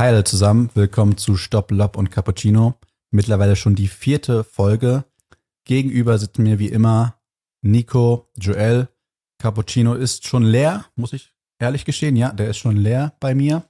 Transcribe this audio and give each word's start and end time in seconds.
Hi 0.00 0.06
alle 0.06 0.24
zusammen, 0.24 0.70
willkommen 0.72 1.18
zu 1.18 1.36
Stopp, 1.36 1.70
Lob 1.70 1.94
und 1.98 2.10
Cappuccino. 2.10 2.72
Mittlerweile 3.10 3.54
schon 3.54 3.74
die 3.74 3.86
vierte 3.86 4.44
Folge. 4.44 5.04
Gegenüber 5.66 6.16
sitzen 6.16 6.42
mir 6.42 6.58
wie 6.58 6.68
immer 6.68 7.20
Nico, 7.60 8.30
Joel. 8.38 8.88
Cappuccino 9.36 9.92
ist 9.92 10.26
schon 10.26 10.42
leer, 10.42 10.86
muss 10.96 11.12
ich 11.12 11.34
ehrlich 11.58 11.84
gestehen. 11.84 12.16
Ja, 12.16 12.32
der 12.32 12.48
ist 12.48 12.56
schon 12.56 12.78
leer 12.78 13.12
bei 13.20 13.34
mir. 13.34 13.64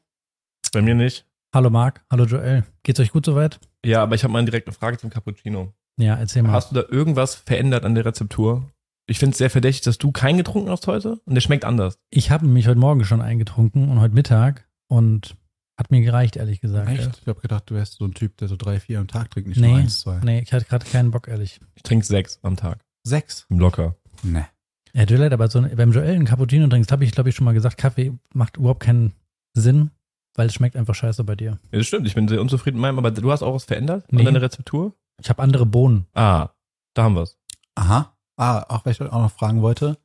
Bei 0.73 0.81
mir 0.83 0.95
nicht. 0.95 1.27
Hallo 1.53 1.69
Marc, 1.69 2.05
hallo 2.09 2.27
Joel. 2.27 2.63
Geht's 2.85 3.01
euch 3.01 3.11
gut 3.11 3.27
soweit? 3.27 3.59
Ja, 3.85 4.01
aber 4.01 4.15
ich 4.15 4.23
habe 4.23 4.33
mal 4.33 4.39
eine 4.39 4.49
direkte 4.53 4.71
Frage 4.71 4.99
zum 4.99 5.11
Cappuccino. 5.11 5.75
Ja, 5.99 6.15
erzähl 6.15 6.45
mal. 6.45 6.53
Hast 6.53 6.71
du 6.71 6.77
da 6.77 6.85
irgendwas 6.89 7.35
verändert 7.35 7.85
an 7.85 7.97
der 7.97 8.05
Rezeptur? 8.05 8.71
Ich 9.09 9.19
finde 9.19 9.33
es 9.33 9.39
sehr 9.39 9.51
verdächtig, 9.51 9.83
dass 9.83 9.99
du 9.99 10.13
keinen 10.13 10.39
getrunken 10.39 10.71
hast 10.71 10.87
heute 10.87 11.19
und 11.25 11.35
der 11.35 11.41
schmeckt 11.41 11.65
anders. 11.65 11.99
Ich 12.09 12.31
habe 12.31 12.47
mich 12.47 12.69
heute 12.69 12.79
Morgen 12.79 13.05
schon 13.05 13.21
eingetrunken 13.21 13.89
und 13.89 13.99
heute 13.99 14.15
Mittag 14.15 14.69
und 14.87 15.35
hat 15.81 15.91
mir 15.91 16.03
gereicht, 16.03 16.37
ehrlich 16.37 16.61
gesagt. 16.61 16.89
Echt? 16.89 17.19
Ich 17.23 17.27
habe 17.27 17.41
gedacht, 17.41 17.65
du 17.71 17.75
wärst 17.75 17.95
so 17.95 18.05
ein 18.05 18.15
Typ, 18.15 18.37
der 18.37 18.47
so 18.49 18.55
drei, 18.57 18.79
vier 18.79 19.01
am 19.01 19.09
Tag 19.09 19.31
trinkt, 19.31 19.49
nicht 19.49 19.59
Nee, 19.61 19.69
nur 19.71 19.79
eins, 19.79 20.01
zwei. 20.01 20.21
nee, 20.23 20.41
ich 20.41 20.53
hatte 20.53 20.67
gerade 20.67 20.85
keinen 20.87 21.11
Bock, 21.11 21.27
ehrlich. 21.27 21.59
Ich 21.75 21.83
trinke 21.83 22.05
sechs 22.07 22.39
am 22.43 22.57
Tag. 22.57 22.85
Sechs? 23.03 23.47
Locker. 23.49 23.97
Nee. 24.23 24.45
Ja, 24.93 25.05
Joel 25.05 25.25
hat 25.25 25.33
aber 25.33 25.49
so, 25.49 25.59
ein- 25.61 25.75
beim 25.77 25.91
Joel 25.93 26.15
einen 26.15 26.25
Cappuccino 26.27 26.67
trinkst, 26.69 26.93
habe 26.93 27.05
ich, 27.05 27.13
glaube 27.13 27.31
ich, 27.31 27.35
schon 27.35 27.45
mal 27.47 27.55
gesagt, 27.55 27.79
Kaffee 27.79 28.13
macht 28.35 28.57
überhaupt 28.59 28.81
keinen 28.81 29.13
Sinn, 29.55 29.91
weil 30.35 30.47
es 30.49 30.55
schmeckt 30.55 30.77
einfach 30.77 30.95
scheiße 30.95 31.25
bei 31.25 31.35
dir. 31.35 31.59
Ja, 31.73 31.79
das 31.79 31.87
stimmt, 31.87 32.07
ich 32.07 32.15
bin 32.15 32.29
sehr 32.29 32.41
unzufrieden 32.41 32.77
mit 32.77 32.83
meinem, 32.83 32.99
aber 32.99 33.11
du 33.11 33.33
hast 33.33 33.43
auch 33.43 33.55
was 33.55 33.65
verändert 33.65 34.13
Nee. 34.13 34.21
an 34.21 34.27
deiner 34.27 34.43
Rezeptur? 34.43 34.95
Ich 35.23 35.29
habe 35.31 35.43
andere 35.43 35.65
Bohnen. 35.67 36.07
Ah, 36.15 36.51
da 36.95 37.05
haben 37.05 37.15
wir's. 37.15 37.39
Aha. 37.75 38.15
Ah, 38.37 38.65
auch 38.69 38.85
weil 38.85 38.93
ich 38.93 39.01
auch 39.01 39.13
noch 39.23 39.33
fragen 39.33 39.63
wollte, 39.63 39.97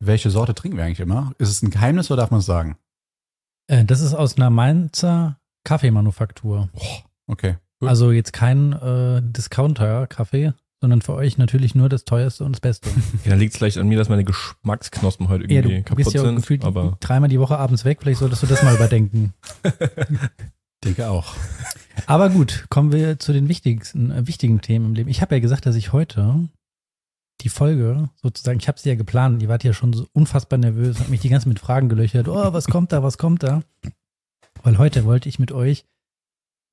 welche 0.00 0.30
Sorte 0.30 0.54
trinken 0.54 0.76
wir 0.78 0.84
eigentlich 0.84 1.00
immer? 1.00 1.32
Ist 1.38 1.48
es 1.50 1.62
ein 1.62 1.70
Geheimnis 1.70 2.10
oder 2.10 2.22
darf 2.22 2.30
man 2.30 2.40
es 2.40 2.46
sagen? 2.46 2.78
Äh, 3.68 3.84
das 3.84 4.00
ist 4.00 4.14
aus 4.14 4.36
einer 4.36 4.50
Mainzer 4.50 5.38
Kaffeemanufaktur. 5.64 6.68
Okay. 7.26 7.56
Gut. 7.78 7.88
Also 7.88 8.10
jetzt 8.10 8.32
kein 8.32 8.72
äh, 8.72 9.22
Discounter-Kaffee, 9.22 10.52
sondern 10.80 11.02
für 11.02 11.14
euch 11.14 11.38
natürlich 11.38 11.74
nur 11.74 11.88
das 11.88 12.04
teuerste 12.04 12.44
und 12.44 12.52
das 12.52 12.60
Beste. 12.60 12.90
Ja, 13.24 13.30
dann 13.30 13.38
liegt 13.38 13.52
es 13.52 13.58
vielleicht 13.58 13.78
an 13.78 13.88
mir, 13.88 13.98
dass 13.98 14.08
meine 14.08 14.24
Geschmacksknospen 14.24 15.28
heute 15.28 15.44
ja, 15.44 15.60
irgendwie 15.60 15.76
du 15.76 15.82
kaputt 15.82 16.04
bist 16.04 16.14
ja 16.14 16.22
sind. 16.22 16.36
gefühlt 16.36 16.64
Aber 16.64 16.96
dreimal 17.00 17.28
die 17.28 17.38
Woche 17.38 17.58
abends 17.58 17.84
weg, 17.84 17.98
vielleicht 18.00 18.18
solltest 18.18 18.42
du 18.42 18.46
das 18.46 18.62
mal 18.62 18.74
überdenken. 18.74 19.34
denke 20.84 21.08
auch. 21.08 21.34
Aber 22.06 22.30
gut, 22.30 22.66
kommen 22.70 22.92
wir 22.92 23.18
zu 23.18 23.32
den 23.32 23.48
wichtigsten, 23.48 24.10
äh, 24.10 24.26
wichtigen 24.26 24.60
Themen 24.60 24.86
im 24.86 24.94
Leben. 24.94 25.10
Ich 25.10 25.20
habe 25.20 25.34
ja 25.34 25.40
gesagt, 25.40 25.66
dass 25.66 25.76
ich 25.76 25.92
heute 25.92 26.48
die 27.40 27.48
Folge 27.48 28.10
sozusagen, 28.16 28.58
ich 28.58 28.68
habe 28.68 28.78
sie 28.78 28.88
ja 28.88 28.94
geplant, 28.94 29.42
ihr 29.42 29.48
wart 29.48 29.64
ja 29.64 29.72
schon 29.72 29.92
so 29.92 30.06
unfassbar 30.12 30.58
nervös, 30.58 30.98
habt 30.98 31.08
mich 31.08 31.20
die 31.20 31.28
ganze 31.28 31.44
Zeit 31.44 31.54
mit 31.54 31.60
Fragen 31.60 31.88
gelöchert. 31.88 32.28
Oh, 32.28 32.52
was 32.52 32.66
kommt 32.66 32.92
da, 32.92 33.02
was 33.02 33.18
kommt 33.18 33.42
da? 33.42 33.62
Weil 34.62 34.78
heute 34.78 35.04
wollte 35.04 35.28
ich 35.28 35.38
mit 35.38 35.52
euch 35.52 35.84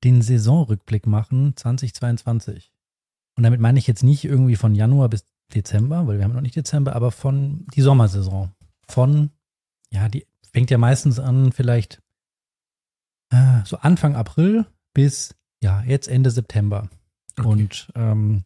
den 0.02 0.22
Saisonrückblick 0.22 1.06
machen 1.06 1.56
2022. 1.56 2.72
Und 3.36 3.44
damit 3.44 3.60
meine 3.60 3.78
ich 3.78 3.86
jetzt 3.86 4.02
nicht 4.02 4.24
irgendwie 4.24 4.56
von 4.56 4.74
Januar 4.74 5.08
bis 5.08 5.24
Dezember, 5.54 6.06
weil 6.06 6.18
wir 6.18 6.24
haben 6.24 6.32
noch 6.32 6.40
nicht 6.40 6.56
Dezember, 6.56 6.96
aber 6.96 7.12
von 7.12 7.66
die 7.74 7.82
Sommersaison. 7.82 8.52
Von, 8.88 9.30
ja, 9.90 10.08
die 10.08 10.26
fängt 10.52 10.70
ja 10.70 10.78
meistens 10.78 11.18
an, 11.18 11.52
vielleicht 11.52 12.02
äh, 13.30 13.64
so 13.64 13.78
Anfang 13.78 14.16
April 14.16 14.66
bis, 14.94 15.34
ja, 15.62 15.82
jetzt 15.82 16.08
Ende 16.08 16.30
September. 16.30 16.88
Okay. 17.38 17.48
Und 17.48 17.92
ähm, 17.94 18.44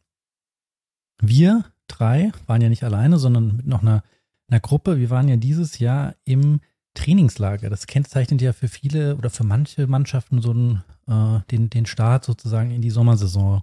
wir 1.22 1.64
drei 1.98 2.32
waren 2.46 2.62
ja 2.62 2.68
nicht 2.68 2.84
alleine, 2.84 3.18
sondern 3.18 3.56
mit 3.56 3.66
noch 3.66 3.82
einer, 3.82 4.02
einer 4.48 4.60
Gruppe. 4.60 4.98
Wir 4.98 5.10
waren 5.10 5.28
ja 5.28 5.36
dieses 5.36 5.78
Jahr 5.78 6.14
im 6.24 6.60
Trainingslager. 6.94 7.70
Das 7.70 7.86
kennzeichnet 7.86 8.42
ja 8.42 8.52
für 8.52 8.68
viele 8.68 9.16
oder 9.16 9.30
für 9.30 9.44
manche 9.44 9.86
Mannschaften 9.86 10.42
so 10.42 10.50
einen, 10.50 10.84
äh, 11.06 11.40
den, 11.50 11.70
den 11.70 11.86
Start 11.86 12.24
sozusagen 12.24 12.70
in 12.70 12.82
die 12.82 12.90
Sommersaison. 12.90 13.62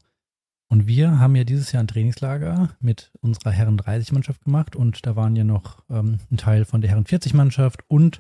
Und 0.70 0.88
wir 0.88 1.20
haben 1.20 1.36
ja 1.36 1.44
dieses 1.44 1.72
Jahr 1.72 1.84
ein 1.84 1.88
Trainingslager 1.88 2.76
mit 2.80 3.12
unserer 3.22 3.52
Herren 3.52 3.80
30-Mannschaft 3.80 4.44
gemacht 4.44 4.76
und 4.76 5.06
da 5.06 5.16
waren 5.16 5.36
ja 5.36 5.46
noch 5.46 5.84
ähm, 5.90 6.20
ein 6.30 6.38
Teil 6.38 6.66
von 6.66 6.82
der 6.82 6.90
Herren 6.90 7.06
40-Mannschaft 7.06 7.84
und 7.88 8.20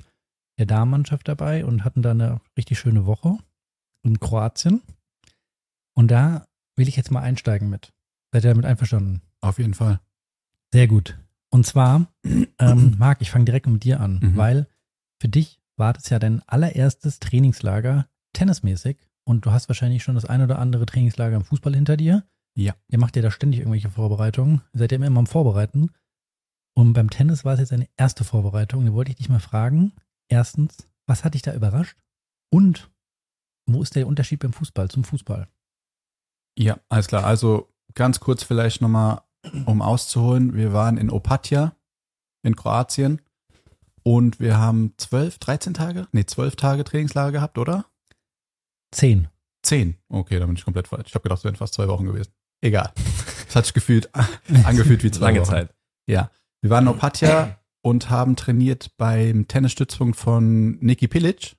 der 0.57 0.65
Damenmannschaft 0.65 1.27
dabei 1.27 1.65
und 1.65 1.83
hatten 1.83 2.01
da 2.01 2.11
eine 2.11 2.41
richtig 2.57 2.79
schöne 2.79 3.05
Woche 3.05 3.37
in 4.03 4.19
Kroatien. 4.19 4.81
Und 5.93 6.09
da 6.09 6.47
will 6.75 6.87
ich 6.87 6.95
jetzt 6.95 7.11
mal 7.11 7.21
einsteigen 7.21 7.69
mit. 7.69 7.91
Seid 8.31 8.45
ihr 8.45 8.51
damit 8.51 8.65
einverstanden? 8.65 9.21
Auf 9.41 9.59
jeden 9.59 9.73
Fall. 9.73 9.99
Sehr 10.73 10.87
gut. 10.87 11.17
Und 11.49 11.65
zwar, 11.65 12.07
ähm, 12.59 12.95
Marc, 12.97 13.21
ich 13.21 13.31
fange 13.31 13.45
direkt 13.45 13.67
mit 13.67 13.83
dir 13.83 13.99
an, 13.99 14.19
Mhm. 14.21 14.35
weil 14.37 14.67
für 15.21 15.29
dich 15.29 15.61
war 15.77 15.93
das 15.93 16.09
ja 16.09 16.19
dein 16.19 16.41
allererstes 16.47 17.19
Trainingslager 17.19 18.07
tennismäßig 18.33 18.97
und 19.25 19.45
du 19.45 19.51
hast 19.51 19.69
wahrscheinlich 19.69 20.03
schon 20.03 20.15
das 20.15 20.25
ein 20.25 20.41
oder 20.41 20.59
andere 20.59 20.85
Trainingslager 20.85 21.35
im 21.35 21.43
Fußball 21.45 21.73
hinter 21.73 21.97
dir. 21.97 22.23
Ja. 22.55 22.75
Ihr 22.89 22.99
macht 22.99 23.15
ja 23.15 23.21
da 23.21 23.29
ständig 23.31 23.59
irgendwelche 23.59 23.89
Vorbereitungen. 23.91 24.61
Ihr 24.73 24.79
seid 24.79 24.91
ja 24.91 24.97
immer 24.97 25.19
am 25.19 25.27
Vorbereiten. 25.27 25.91
Und 26.75 26.93
beim 26.93 27.09
Tennis 27.09 27.45
war 27.45 27.53
es 27.53 27.59
jetzt 27.59 27.73
eine 27.73 27.87
erste 27.97 28.23
Vorbereitung. 28.23 28.85
Da 28.85 28.93
wollte 28.93 29.11
ich 29.11 29.17
dich 29.17 29.29
mal 29.29 29.39
fragen. 29.39 29.93
Erstens, 30.27 30.87
was 31.07 31.23
hat 31.23 31.33
dich 31.35 31.41
da 31.43 31.53
überrascht? 31.53 31.97
Und 32.51 32.89
wo 33.67 33.81
ist 33.83 33.95
der 33.95 34.07
Unterschied 34.07 34.39
beim 34.39 34.53
Fußball 34.53 34.89
zum 34.89 35.03
Fußball? 35.03 35.47
Ja, 36.57 36.79
alles 36.89 37.07
klar. 37.07 37.23
Also 37.25 37.71
ganz 37.93 38.19
kurz 38.19 38.43
vielleicht 38.43 38.81
nochmal, 38.81 39.21
um 39.65 39.81
auszuholen. 39.81 40.53
Wir 40.53 40.73
waren 40.73 40.97
in 40.97 41.09
Opatja 41.09 41.73
in 42.43 42.55
Kroatien 42.55 43.21
und 44.03 44.39
wir 44.39 44.57
haben 44.57 44.93
zwölf, 44.97 45.37
13 45.37 45.73
Tage? 45.73 46.07
Nee, 46.11 46.25
zwölf 46.25 46.55
Tage 46.55 46.83
Trainingslager 46.83 47.31
gehabt, 47.31 47.57
oder? 47.57 47.85
Zehn. 48.91 49.27
Zehn. 49.63 49.97
Okay, 50.07 50.39
da 50.39 50.45
bin 50.45 50.55
ich 50.55 50.63
komplett 50.63 50.87
falsch. 50.87 51.07
Ich 51.07 51.15
habe 51.15 51.23
gedacht, 51.23 51.39
es 51.39 51.43
wären 51.43 51.55
fast 51.55 51.73
zwei 51.73 51.87
Wochen 51.87 52.05
gewesen. 52.05 52.31
Egal. 52.61 52.93
Es 53.47 53.55
hat 53.55 53.65
sich 53.65 53.73
gefühlt 53.73 54.09
angefühlt 54.63 55.03
wie 55.03 55.11
zwei 55.11 55.25
lange 55.25 55.41
Wochen. 55.41 55.49
Zeit. 55.49 55.75
Ja. 56.07 56.31
Wir 56.61 56.69
waren 56.69 56.85
in 56.85 56.93
Opatja 56.93 57.59
und 57.81 58.09
haben 58.09 58.35
trainiert 58.35 58.91
beim 58.97 59.47
Tennisstützpunkt 59.47 60.17
von 60.17 60.79
Niki 60.79 61.07
Pilic. 61.07 61.55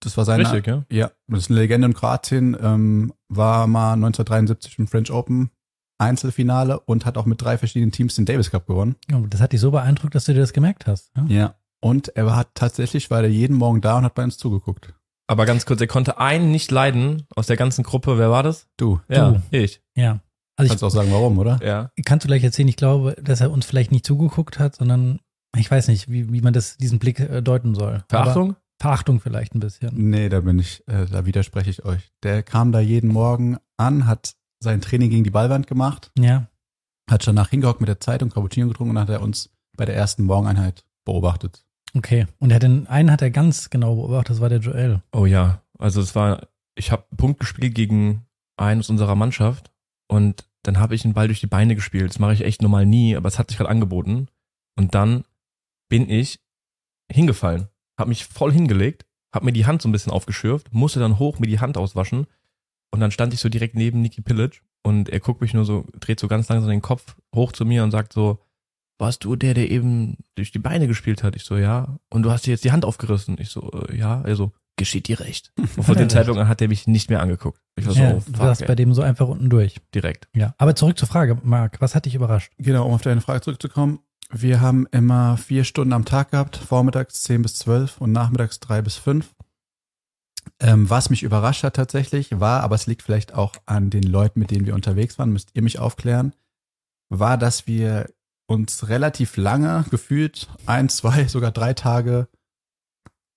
Das 0.00 0.16
war 0.16 0.24
seine, 0.24 0.44
Richtig, 0.44 0.66
ja? 0.66 0.84
ja, 0.90 1.10
das 1.26 1.40
ist 1.44 1.50
eine 1.50 1.60
Legende 1.60 1.86
in 1.86 1.94
Kroatien, 1.94 2.56
ähm, 2.60 3.12
war 3.28 3.66
mal 3.66 3.94
1973 3.94 4.78
im 4.78 4.86
French 4.86 5.10
Open 5.10 5.50
Einzelfinale 5.98 6.80
und 6.80 7.04
hat 7.04 7.18
auch 7.18 7.26
mit 7.26 7.42
drei 7.42 7.58
verschiedenen 7.58 7.92
Teams 7.92 8.14
den 8.14 8.24
Davis 8.24 8.50
Cup 8.50 8.66
gewonnen. 8.66 8.96
Das 9.28 9.40
hat 9.40 9.52
dich 9.52 9.60
so 9.60 9.70
beeindruckt, 9.70 10.14
dass 10.14 10.24
du 10.24 10.32
dir 10.32 10.40
das 10.40 10.52
gemerkt 10.52 10.86
hast. 10.86 11.10
Ja? 11.16 11.24
Ja. 11.28 11.54
Und 11.80 12.08
er 12.16 12.34
hat 12.34 12.48
tatsächlich, 12.54 13.10
war 13.10 13.22
er 13.22 13.28
jeden 13.28 13.56
Morgen 13.56 13.80
da 13.80 13.98
und 13.98 14.04
hat 14.04 14.14
bei 14.14 14.24
uns 14.24 14.38
zugeguckt. 14.38 14.94
Aber 15.26 15.44
ganz 15.44 15.66
kurz, 15.66 15.80
er 15.80 15.86
konnte 15.86 16.18
einen 16.18 16.50
nicht 16.50 16.70
leiden 16.70 17.26
aus 17.36 17.46
der 17.46 17.56
ganzen 17.56 17.84
Gruppe. 17.84 18.18
Wer 18.18 18.30
war 18.30 18.42
das? 18.42 18.66
Du, 18.76 19.00
Ja, 19.08 19.42
ich. 19.50 19.82
Ja. 19.94 20.20
Also 20.56 20.70
kannst 20.70 20.82
auch 20.82 20.90
sagen, 20.90 21.12
warum, 21.12 21.38
oder? 21.38 21.60
Ja. 21.62 21.92
ich 21.94 22.04
kannst 22.04 22.24
du 22.24 22.28
gleich 22.28 22.42
erzählen, 22.42 22.66
ich 22.66 22.76
glaube, 22.76 23.14
dass 23.22 23.40
er 23.40 23.52
uns 23.52 23.64
vielleicht 23.64 23.92
nicht 23.92 24.04
zugeguckt 24.04 24.58
hat, 24.58 24.74
sondern 24.74 25.20
ich 25.56 25.70
weiß 25.70 25.86
nicht, 25.88 26.10
wie, 26.10 26.32
wie 26.32 26.40
man 26.40 26.52
das, 26.52 26.76
diesen 26.78 26.98
Blick 26.98 27.20
äh, 27.20 27.42
deuten 27.42 27.74
soll. 27.76 28.02
Verachtung? 28.08 28.50
Aber 28.50 28.58
Verachtung 28.80 29.20
vielleicht 29.20 29.54
ein 29.54 29.60
bisschen. 29.60 29.90
Nee, 29.94 30.28
da 30.28 30.40
bin 30.40 30.58
ich, 30.58 30.82
äh, 30.88 31.06
da 31.06 31.26
widerspreche 31.26 31.70
ich 31.70 31.84
euch. 31.84 32.10
Der 32.22 32.42
kam 32.42 32.72
da 32.72 32.80
jeden 32.80 33.12
Morgen 33.12 33.58
an, 33.76 34.06
hat 34.06 34.34
sein 34.60 34.80
Training 34.80 35.10
gegen 35.10 35.24
die 35.24 35.30
Ballwand 35.30 35.66
gemacht, 35.66 36.10
Ja. 36.18 36.48
hat 37.10 37.24
schon 37.24 37.34
nach 37.34 37.48
hingehockt 37.50 37.80
mit 37.80 37.88
der 37.88 38.00
Zeitung, 38.00 38.30
Cappuccino 38.30 38.68
getrunken 38.68 38.96
und 38.96 39.00
hat 39.00 39.08
er 39.08 39.22
uns 39.22 39.50
bei 39.76 39.84
der 39.84 39.94
ersten 39.96 40.24
Morgeneinheit 40.24 40.84
beobachtet. 41.04 41.64
Okay. 41.94 42.26
Und 42.38 42.50
er 42.50 42.56
hat 42.56 42.62
den 42.64 42.86
einen 42.86 43.10
hat 43.10 43.22
er 43.22 43.30
ganz 43.30 43.70
genau 43.70 43.94
beobachtet, 43.94 44.30
das 44.30 44.40
war 44.40 44.48
der 44.48 44.58
Joel. 44.58 45.02
Oh 45.12 45.26
ja. 45.26 45.62
Also 45.78 46.00
es 46.00 46.14
war, 46.14 46.48
ich 46.74 46.90
habe 46.90 47.04
Punkt 47.16 47.40
gespielt 47.40 47.74
gegen 47.74 48.26
einen 48.56 48.80
aus 48.80 48.90
unserer 48.90 49.14
Mannschaft 49.14 49.70
und 50.08 50.46
dann 50.64 50.78
habe 50.80 50.94
ich 50.94 51.04
einen 51.04 51.14
Ball 51.14 51.28
durch 51.28 51.40
die 51.40 51.46
Beine 51.46 51.74
gespielt. 51.76 52.10
Das 52.10 52.18
mache 52.18 52.34
ich 52.34 52.42
echt 52.44 52.60
normal 52.62 52.84
nie, 52.84 53.16
aber 53.16 53.28
es 53.28 53.38
hat 53.38 53.48
sich 53.48 53.56
gerade 53.56 53.70
angeboten. 53.70 54.26
Und 54.76 54.94
dann 54.94 55.24
bin 55.88 56.10
ich 56.10 56.40
hingefallen, 57.10 57.68
habe 57.98 58.08
mich 58.10 58.26
voll 58.26 58.52
hingelegt, 58.52 59.06
habe 59.34 59.46
mir 59.46 59.52
die 59.52 59.66
Hand 59.66 59.80
so 59.80 59.88
ein 59.88 59.92
bisschen 59.92 60.12
aufgeschürft, 60.12 60.72
musste 60.74 61.00
dann 61.00 61.18
hoch 61.18 61.38
mir 61.38 61.46
die 61.46 61.60
Hand 61.60 61.78
auswaschen 61.78 62.26
und 62.90 63.00
dann 63.00 63.10
stand 63.10 63.34
ich 63.34 63.40
so 63.40 63.48
direkt 63.48 63.74
neben 63.74 64.00
Niki 64.00 64.20
Pillage 64.20 64.60
und 64.82 65.08
er 65.08 65.20
guckt 65.20 65.40
mich 65.40 65.54
nur 65.54 65.64
so, 65.64 65.86
dreht 65.98 66.20
so 66.20 66.28
ganz 66.28 66.48
langsam 66.48 66.70
den 66.70 66.82
Kopf 66.82 67.16
hoch 67.34 67.52
zu 67.52 67.64
mir 67.64 67.84
und 67.84 67.90
sagt 67.90 68.12
so, 68.12 68.40
warst 68.98 69.24
du 69.24 69.36
der, 69.36 69.54
der 69.54 69.70
eben 69.70 70.16
durch 70.34 70.50
die 70.50 70.58
Beine 70.58 70.88
gespielt 70.88 71.22
hat? 71.22 71.36
Ich 71.36 71.44
so, 71.44 71.56
ja. 71.56 71.98
Und 72.10 72.22
du 72.22 72.30
hast 72.30 72.46
dir 72.46 72.50
jetzt 72.50 72.64
die 72.64 72.72
Hand 72.72 72.84
aufgerissen? 72.84 73.36
Ich 73.38 73.50
so, 73.50 73.70
äh, 73.70 73.96
ja. 73.96 74.22
Er 74.22 74.34
so, 74.34 74.52
geschieht 74.76 75.08
dir 75.08 75.20
recht. 75.20 75.52
Und 75.56 75.84
von 75.84 75.96
dem. 75.96 76.08
Zeitpunkt 76.08 76.40
an 76.40 76.48
hat 76.48 76.60
er 76.60 76.68
mich 76.68 76.86
nicht 76.86 77.10
mehr 77.10 77.20
angeguckt. 77.20 77.60
Ich 77.76 77.86
war 77.86 77.94
so, 77.94 78.00
ja, 78.00 78.14
oh, 78.14 78.22
du 78.26 78.38
warst 78.38 78.60
fuck, 78.60 78.66
bei 78.66 78.72
ey. 78.72 78.76
dem 78.76 78.94
so 78.94 79.02
einfach 79.02 79.28
unten 79.28 79.50
durch. 79.50 79.76
direkt. 79.94 80.28
Ja. 80.34 80.54
Aber 80.58 80.74
zurück 80.74 80.98
zur 80.98 81.08
Frage, 81.08 81.38
Marc, 81.42 81.80
was 81.80 81.94
hat 81.94 82.06
dich 82.06 82.14
überrascht? 82.14 82.52
Genau, 82.58 82.86
um 82.86 82.92
auf 82.92 83.02
deine 83.02 83.20
Frage 83.20 83.40
zurückzukommen. 83.40 84.00
Wir 84.30 84.60
haben 84.60 84.86
immer 84.90 85.36
vier 85.36 85.64
Stunden 85.64 85.92
am 85.92 86.04
Tag 86.04 86.32
gehabt, 86.32 86.56
vormittags 86.56 87.22
10 87.22 87.42
bis 87.42 87.54
12 87.56 88.00
und 88.00 88.12
nachmittags 88.12 88.60
3 88.60 88.82
bis 88.82 88.96
5. 88.96 89.34
Ähm, 90.60 90.88
was 90.90 91.10
mich 91.10 91.22
überrascht 91.22 91.62
hat 91.64 91.76
tatsächlich 91.76 92.38
war, 92.40 92.62
aber 92.62 92.74
es 92.74 92.86
liegt 92.86 93.02
vielleicht 93.02 93.34
auch 93.34 93.56
an 93.66 93.90
den 93.90 94.02
Leuten, 94.04 94.40
mit 94.40 94.50
denen 94.50 94.66
wir 94.66 94.74
unterwegs 94.74 95.18
waren, 95.18 95.32
müsst 95.32 95.50
ihr 95.54 95.62
mich 95.62 95.78
aufklären, 95.78 96.34
war, 97.08 97.38
dass 97.38 97.66
wir 97.66 98.10
uns 98.46 98.88
relativ 98.88 99.36
lange, 99.36 99.84
gefühlt 99.90 100.48
ein, 100.66 100.88
zwei, 100.88 101.28
sogar 101.28 101.50
drei 101.52 101.74
Tage 101.74 102.28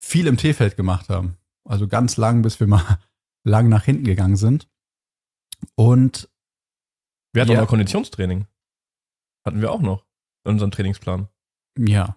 viel 0.04 0.28
im 0.28 0.38
T-Feld 0.38 0.78
gemacht 0.78 1.10
haben. 1.10 1.38
Also 1.66 1.88
ganz 1.88 2.18
lang, 2.18 2.42
bis 2.42 2.60
wir 2.60 2.68
mal 2.68 3.00
lang 3.44 3.70
nach 3.70 3.84
hinten 3.84 4.04
gegangen 4.04 4.36
sind. 4.38 4.68
Und 5.76 6.30
Wir 7.34 7.42
hatten 7.44 7.52
Ja. 7.52 7.58
auch 7.60 7.64
noch 7.64 7.70
Konditionstraining. 7.70 8.48
Hatten 9.46 9.62
wir 9.62 9.72
auch 9.72 9.82
noch 9.82 10.06
in 10.46 10.52
unserem 10.54 10.72
Trainingsplan. 10.72 11.28
ja, 11.78 12.16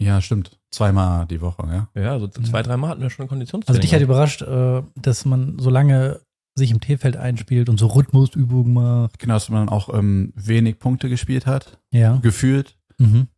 ja, 0.00 0.20
stimmt. 0.20 0.58
Zweimal 0.72 1.26
die 1.26 1.40
Woche, 1.40 1.66
ja. 1.94 2.00
Ja, 2.00 2.18
so 2.18 2.28
zwei, 2.28 2.62
drei 2.62 2.76
Mal 2.76 2.88
hatten 2.88 3.02
wir 3.02 3.10
schon 3.10 3.26
Konditionstraining. 3.28 3.76
Also 3.78 3.80
dich 3.80 3.94
hat 3.94 4.02
überrascht, 4.02 4.42
äh, 4.42 4.82
dass 4.96 5.24
man 5.24 5.58
so 5.58 5.68
lange 5.70 6.20
sich 6.56 6.70
im 6.70 6.80
T-Feld 6.80 7.16
einspielt 7.16 7.68
und 7.68 7.78
so 7.78 7.86
Rhythmusübungen 7.88 8.72
macht. 8.72 9.18
Genau, 9.18 9.34
dass 9.34 9.48
man 9.48 9.68
auch 9.68 9.92
ähm, 9.92 10.32
wenig 10.36 10.78
Punkte 10.78 11.08
gespielt 11.08 11.46
hat, 11.46 11.78
Ja. 11.92 12.16
gefühlt. 12.16 12.76
Mhm. 12.98 13.28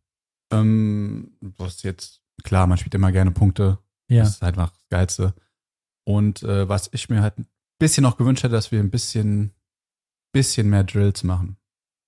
Ähm, 0.51 1.31
was 1.57 1.83
jetzt, 1.83 2.21
klar, 2.43 2.67
man 2.67 2.77
spielt 2.77 2.95
immer 2.95 3.11
gerne 3.11 3.31
Punkte. 3.31 3.79
Ja. 4.09 4.19
Das 4.23 4.29
ist 4.35 4.41
halt 4.41 4.57
einfach 4.57 4.71
das 4.73 4.89
Geilste. 4.89 5.33
Und 6.05 6.43
äh, 6.43 6.67
was 6.69 6.89
ich 6.91 7.09
mir 7.09 7.21
halt 7.21 7.39
ein 7.39 7.47
bisschen 7.79 8.03
noch 8.03 8.17
gewünscht 8.17 8.43
hätte, 8.43 8.53
dass 8.55 8.71
wir 8.71 8.79
ein 8.79 8.91
bisschen, 8.91 9.53
bisschen 10.33 10.69
mehr 10.69 10.83
Drills 10.83 11.23
machen. 11.23 11.57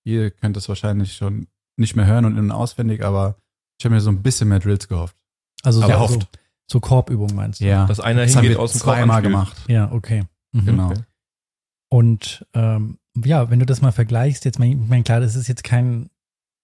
Ihr 0.06 0.31
könnt 0.31 0.56
das 0.57 0.69
wahrscheinlich 0.69 1.13
schon 1.16 1.48
nicht 1.78 1.96
mehr 1.96 2.06
hören 2.06 2.25
und 2.25 2.34
in- 2.38 2.46
und 2.46 2.52
auswendig, 2.52 3.04
aber 3.04 3.38
ich 3.80 3.86
habe 3.86 3.95
mir 3.95 4.01
so 4.01 4.10
ein 4.10 4.22
bisschen 4.22 4.48
mehr 4.50 4.60
Drills 4.60 4.88
gehofft. 4.88 5.16
Also 5.63 5.80
so, 5.81 5.86
Aber 5.86 6.07
so, 6.07 6.16
oft. 6.16 6.39
so 6.72 6.80
Korbübungen 6.80 7.36
meinst 7.36 7.60
du? 7.62 7.66
Ja, 7.66 7.86
dass 7.86 8.00
einer 8.00 8.24
das 8.24 8.33
hingeht 8.33 8.57
aus 8.57 8.74
dem 8.74 8.81
Korb 8.81 8.95
zweimal 8.98 9.22
gemacht. 9.22 9.57
Ja, 9.68 9.92
okay. 9.92 10.24
Mhm. 10.51 10.66
Genau. 10.66 10.92
Okay. 10.92 11.01
Und 11.89 12.45
ähm, 12.54 12.98
ja, 13.24 13.50
wenn 13.50 13.60
du 13.60 13.66
das 13.66 13.81
mal 13.81 13.92
vergleichst, 13.92 14.45
jetzt, 14.45 14.60
mein, 14.60 14.83
ich 14.83 14.89
meine, 14.89 15.04
klar, 15.04 15.19
das 15.22 15.36
ist 15.36 15.48
jetzt 15.48 15.63
kein 15.63 16.10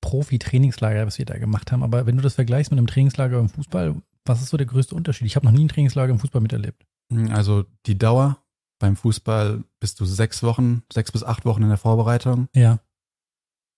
Profi-Trainingslager, 0.01 1.05
was 1.05 1.17
wir 1.19 1.25
da 1.25 1.37
gemacht 1.37 1.71
haben, 1.71 1.83
aber 1.83 2.05
wenn 2.05 2.17
du 2.17 2.23
das 2.23 2.33
vergleichst 2.35 2.71
mit 2.71 2.77
einem 2.77 2.87
Trainingslager 2.87 3.39
im 3.39 3.49
Fußball, 3.49 3.95
was 4.25 4.41
ist 4.41 4.49
so 4.49 4.57
der 4.57 4.65
größte 4.67 4.95
Unterschied? 4.95 5.27
Ich 5.27 5.35
habe 5.35 5.45
noch 5.45 5.53
nie 5.53 5.63
ein 5.63 5.69
Trainingslager 5.69 6.11
im 6.11 6.19
Fußball 6.19 6.41
miterlebt. 6.41 6.85
Also 7.29 7.65
die 7.85 7.97
Dauer 7.97 8.37
beim 8.79 8.95
Fußball 8.95 9.63
bist 9.79 9.99
du 9.99 10.05
sechs 10.05 10.41
Wochen, 10.43 10.83
sechs 10.91 11.11
bis 11.11 11.23
acht 11.23 11.45
Wochen 11.45 11.61
in 11.63 11.69
der 11.69 11.77
Vorbereitung, 11.77 12.47
Ja. 12.55 12.79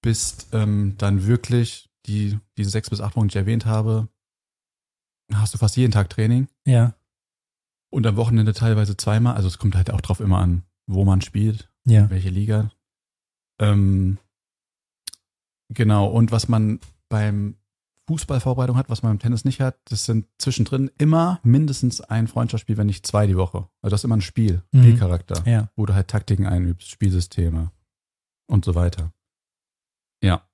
bist 0.02 0.48
ähm, 0.54 0.96
dann 0.98 1.28
wirklich 1.28 1.90
die, 2.06 2.40
diese 2.58 2.70
sechs 2.70 2.90
bis 2.90 3.02
acht 3.02 3.16
Wochen, 3.16 3.28
die 3.28 3.32
ich 3.34 3.36
erwähnt 3.38 3.66
habe, 3.66 4.08
hast 5.34 5.54
du 5.54 5.58
fast 5.58 5.78
jeden 5.78 5.92
Tag 5.92 6.10
Training 6.10 6.48
Ja. 6.66 6.96
und 7.92 8.06
am 8.06 8.16
Wochenende 8.18 8.54
teilweise 8.54 8.98
zweimal. 8.98 9.36
Also 9.36 9.48
es 9.48 9.58
kommt 9.58 9.76
halt 9.76 9.92
auch 9.92 10.02
drauf 10.02 10.20
immer 10.20 10.40
an, 10.40 10.64
wo 10.88 11.06
man 11.06 11.22
spielt, 11.22 11.70
Ja. 11.86 12.10
welche 12.10 12.30
Liga. 12.30 12.72
Ähm, 13.60 14.18
genau, 15.70 16.08
und 16.08 16.32
was 16.32 16.48
man 16.48 16.80
beim 17.10 17.58
Fußballvorbereitung 18.08 18.76
hat, 18.76 18.90
was 18.90 19.02
man 19.02 19.14
beim 19.14 19.20
Tennis 19.20 19.46
nicht 19.46 19.62
hat, 19.62 19.78
das 19.86 20.04
sind 20.06 20.28
zwischendrin 20.38 20.92
immer 20.98 21.40
mindestens 21.44 22.02
ein 22.02 22.28
Freundschaftsspiel, 22.28 22.76
wenn 22.78 22.88
nicht 22.88 23.08
zwei 23.08 23.28
die 23.28 23.38
Woche. 23.38 23.70
Also 23.82 23.92
das 23.94 24.02
ist 24.02 24.06
immer 24.06 24.18
ein 24.18 24.22
Spiel, 24.22 24.62
Mhm. 24.74 24.82
Spielcharakter, 24.82 25.48
Ja. 25.50 25.70
wo 25.78 25.86
du 25.86 25.94
halt 25.94 26.10
Taktiken 26.10 26.46
einübst, 26.46 26.90
Spielsysteme 26.90 27.72
und 28.48 28.66
so 28.66 28.76
weiter. 28.76 29.14
Ja. 30.22 30.46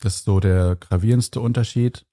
Das 0.00 0.16
ist 0.16 0.24
so 0.24 0.40
der 0.40 0.76
gravierendste 0.76 1.40
Unterschied. 1.40 2.06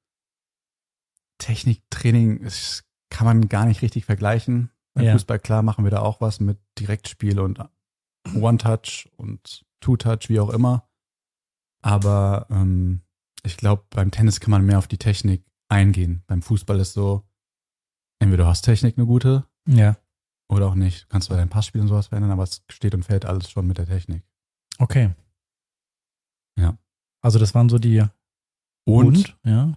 Techniktraining 1.40 2.38
ist, 2.42 2.84
kann 3.10 3.26
man 3.26 3.48
gar 3.48 3.66
nicht 3.66 3.82
richtig 3.82 4.06
vergleichen. 4.06 4.72
Beim 4.94 5.06
Ja. 5.06 5.14
Fußball, 5.14 5.40
klar, 5.40 5.62
machen 5.62 5.84
wir 5.84 5.92
da 5.92 6.00
auch 6.02 6.20
was 6.22 6.40
mit 6.40 6.60
Direktspiel 6.80 7.40
und 7.40 7.60
One-Touch 8.36 9.10
und 9.18 9.66
Two-Touch, 9.80 10.30
wie 10.30 10.40
auch 10.40 10.50
immer. 10.50 10.90
Aber 11.82 12.48
ähm, 12.50 13.02
ich 13.44 13.56
glaube, 13.58 13.86
beim 13.92 14.12
Tennis 14.12 14.40
kann 14.40 14.52
man 14.52 14.66
mehr 14.66 14.80
auf 14.80 14.88
die 14.88 14.98
Technik 14.98 15.46
eingehen. 15.70 16.24
Beim 16.28 16.42
Fußball 16.42 16.80
ist 16.80 16.94
so, 16.94 17.24
entweder 18.20 18.44
du 18.44 18.50
hast 18.50 18.64
Technik 18.64 18.98
eine 18.98 19.06
gute 19.06 19.46
Ja. 19.68 19.96
oder 20.50 20.68
auch 20.68 20.76
nicht. 20.76 21.04
Du 21.04 21.08
kannst 21.10 21.30
bei 21.30 21.36
deinem 21.36 21.50
Passspiel 21.50 21.82
und 21.82 21.88
sowas 21.88 22.08
verändern, 22.08 22.32
aber 22.32 22.44
es 22.44 22.64
steht 22.70 22.96
und 22.96 23.04
fällt 23.04 23.26
alles 23.26 23.50
schon 23.52 23.68
mit 23.68 23.78
der 23.78 23.86
Technik. 23.86 24.24
Okay. 24.80 25.14
Also 27.22 27.40
das 27.40 27.54
waren 27.56 27.70
so 27.70 27.80
die 27.80 28.04
Und, 28.86 29.38
ja. 29.44 29.74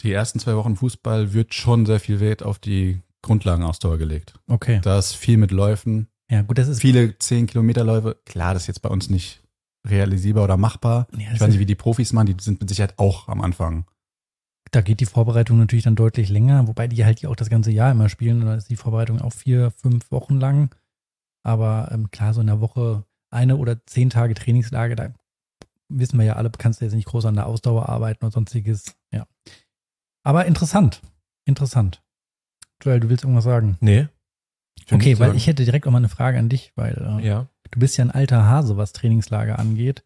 die 0.00 0.12
ersten 0.12 0.38
zwei 0.38 0.56
Wochen 0.56 0.76
Fußball 0.76 1.32
wird 1.32 1.54
schon 1.54 1.86
sehr 1.86 2.00
viel 2.00 2.20
Wert 2.20 2.42
auf 2.42 2.58
die 2.58 3.02
Grundlagenausdauer 3.22 3.98
gelegt. 3.98 4.34
Okay. 4.46 4.80
Da 4.82 4.98
ist 4.98 5.14
viel 5.14 5.36
mit 5.36 5.50
Läufen, 5.50 6.08
Ja, 6.30 6.42
gut, 6.42 6.58
das 6.58 6.68
ist 6.68 6.80
viele 6.80 7.18
10 7.18 7.46
Kilometer 7.46 7.84
Läufe. 7.84 8.16
Klar, 8.24 8.54
das 8.54 8.62
ist 8.64 8.68
jetzt 8.68 8.82
bei 8.82 8.88
uns 8.90 9.10
nicht 9.10 9.42
realisierbar 9.86 10.44
oder 10.44 10.56
machbar. 10.56 11.08
Ja, 11.16 11.32
Ich 11.32 11.40
weiß 11.40 11.48
nicht, 11.50 11.58
wie 11.58 11.66
die 11.66 11.74
Profis 11.74 12.12
machen, 12.12 12.26
die 12.26 12.42
sind 12.42 12.60
mit 12.60 12.68
Sicherheit 12.68 12.98
auch 12.98 13.28
am 13.28 13.40
Anfang. 13.40 13.86
da 14.70 14.82
geht 14.82 15.00
die 15.00 15.06
Vorbereitung 15.06 15.58
natürlich 15.58 15.84
dann 15.84 15.96
deutlich 15.96 16.28
länger, 16.28 16.68
wobei 16.68 16.88
die 16.88 17.04
halt 17.04 17.20
ja 17.22 17.30
auch 17.30 17.36
das 17.36 17.48
ganze 17.48 17.70
Jahr 17.70 17.90
immer 17.90 18.08
spielen. 18.10 18.42
Da 18.42 18.54
ist 18.54 18.68
die 18.68 18.76
Vorbereitung 18.76 19.20
auch 19.20 19.32
vier, 19.32 19.70
fünf 19.70 20.10
Wochen 20.10 20.38
lang. 20.38 20.74
Aber 21.42 21.88
ähm, 21.90 22.10
klar, 22.10 22.34
so 22.34 22.42
in 22.42 22.48
der 22.48 22.60
Woche 22.60 23.04
eine 23.30 23.56
oder 23.56 23.84
zehn 23.86 24.10
Tage 24.10 24.34
Trainingslage, 24.34 24.94
da 24.94 25.14
wissen 25.88 26.18
wir 26.18 26.26
ja 26.26 26.36
alle, 26.36 26.50
kannst 26.50 26.80
du 26.80 26.84
jetzt 26.84 26.94
nicht 26.94 27.06
groß 27.08 27.24
an 27.26 27.34
der 27.34 27.46
Ausdauer 27.46 27.88
arbeiten 27.88 28.24
oder 28.24 28.32
sonstiges. 28.32 28.94
Ja. 29.12 29.26
Aber 30.24 30.46
interessant. 30.46 31.02
Interessant. 31.44 32.02
Joel, 32.82 33.00
du 33.00 33.08
willst 33.08 33.24
irgendwas 33.24 33.44
sagen? 33.44 33.76
Nee. 33.80 34.08
Okay, 34.90 35.18
weil 35.18 35.28
sagen. 35.28 35.36
ich 35.36 35.46
hätte 35.46 35.64
direkt 35.64 35.86
auch 35.86 35.90
mal 35.90 35.98
eine 35.98 36.08
Frage 36.08 36.38
an 36.38 36.48
dich, 36.48 36.72
weil 36.76 36.94
äh, 37.20 37.26
Ja. 37.26 37.48
du 37.70 37.80
bist 37.80 37.96
ja 37.96 38.04
ein 38.04 38.10
alter 38.10 38.44
Hase, 38.44 38.76
was 38.76 38.92
Trainingslager 38.92 39.58
angeht. 39.58 40.04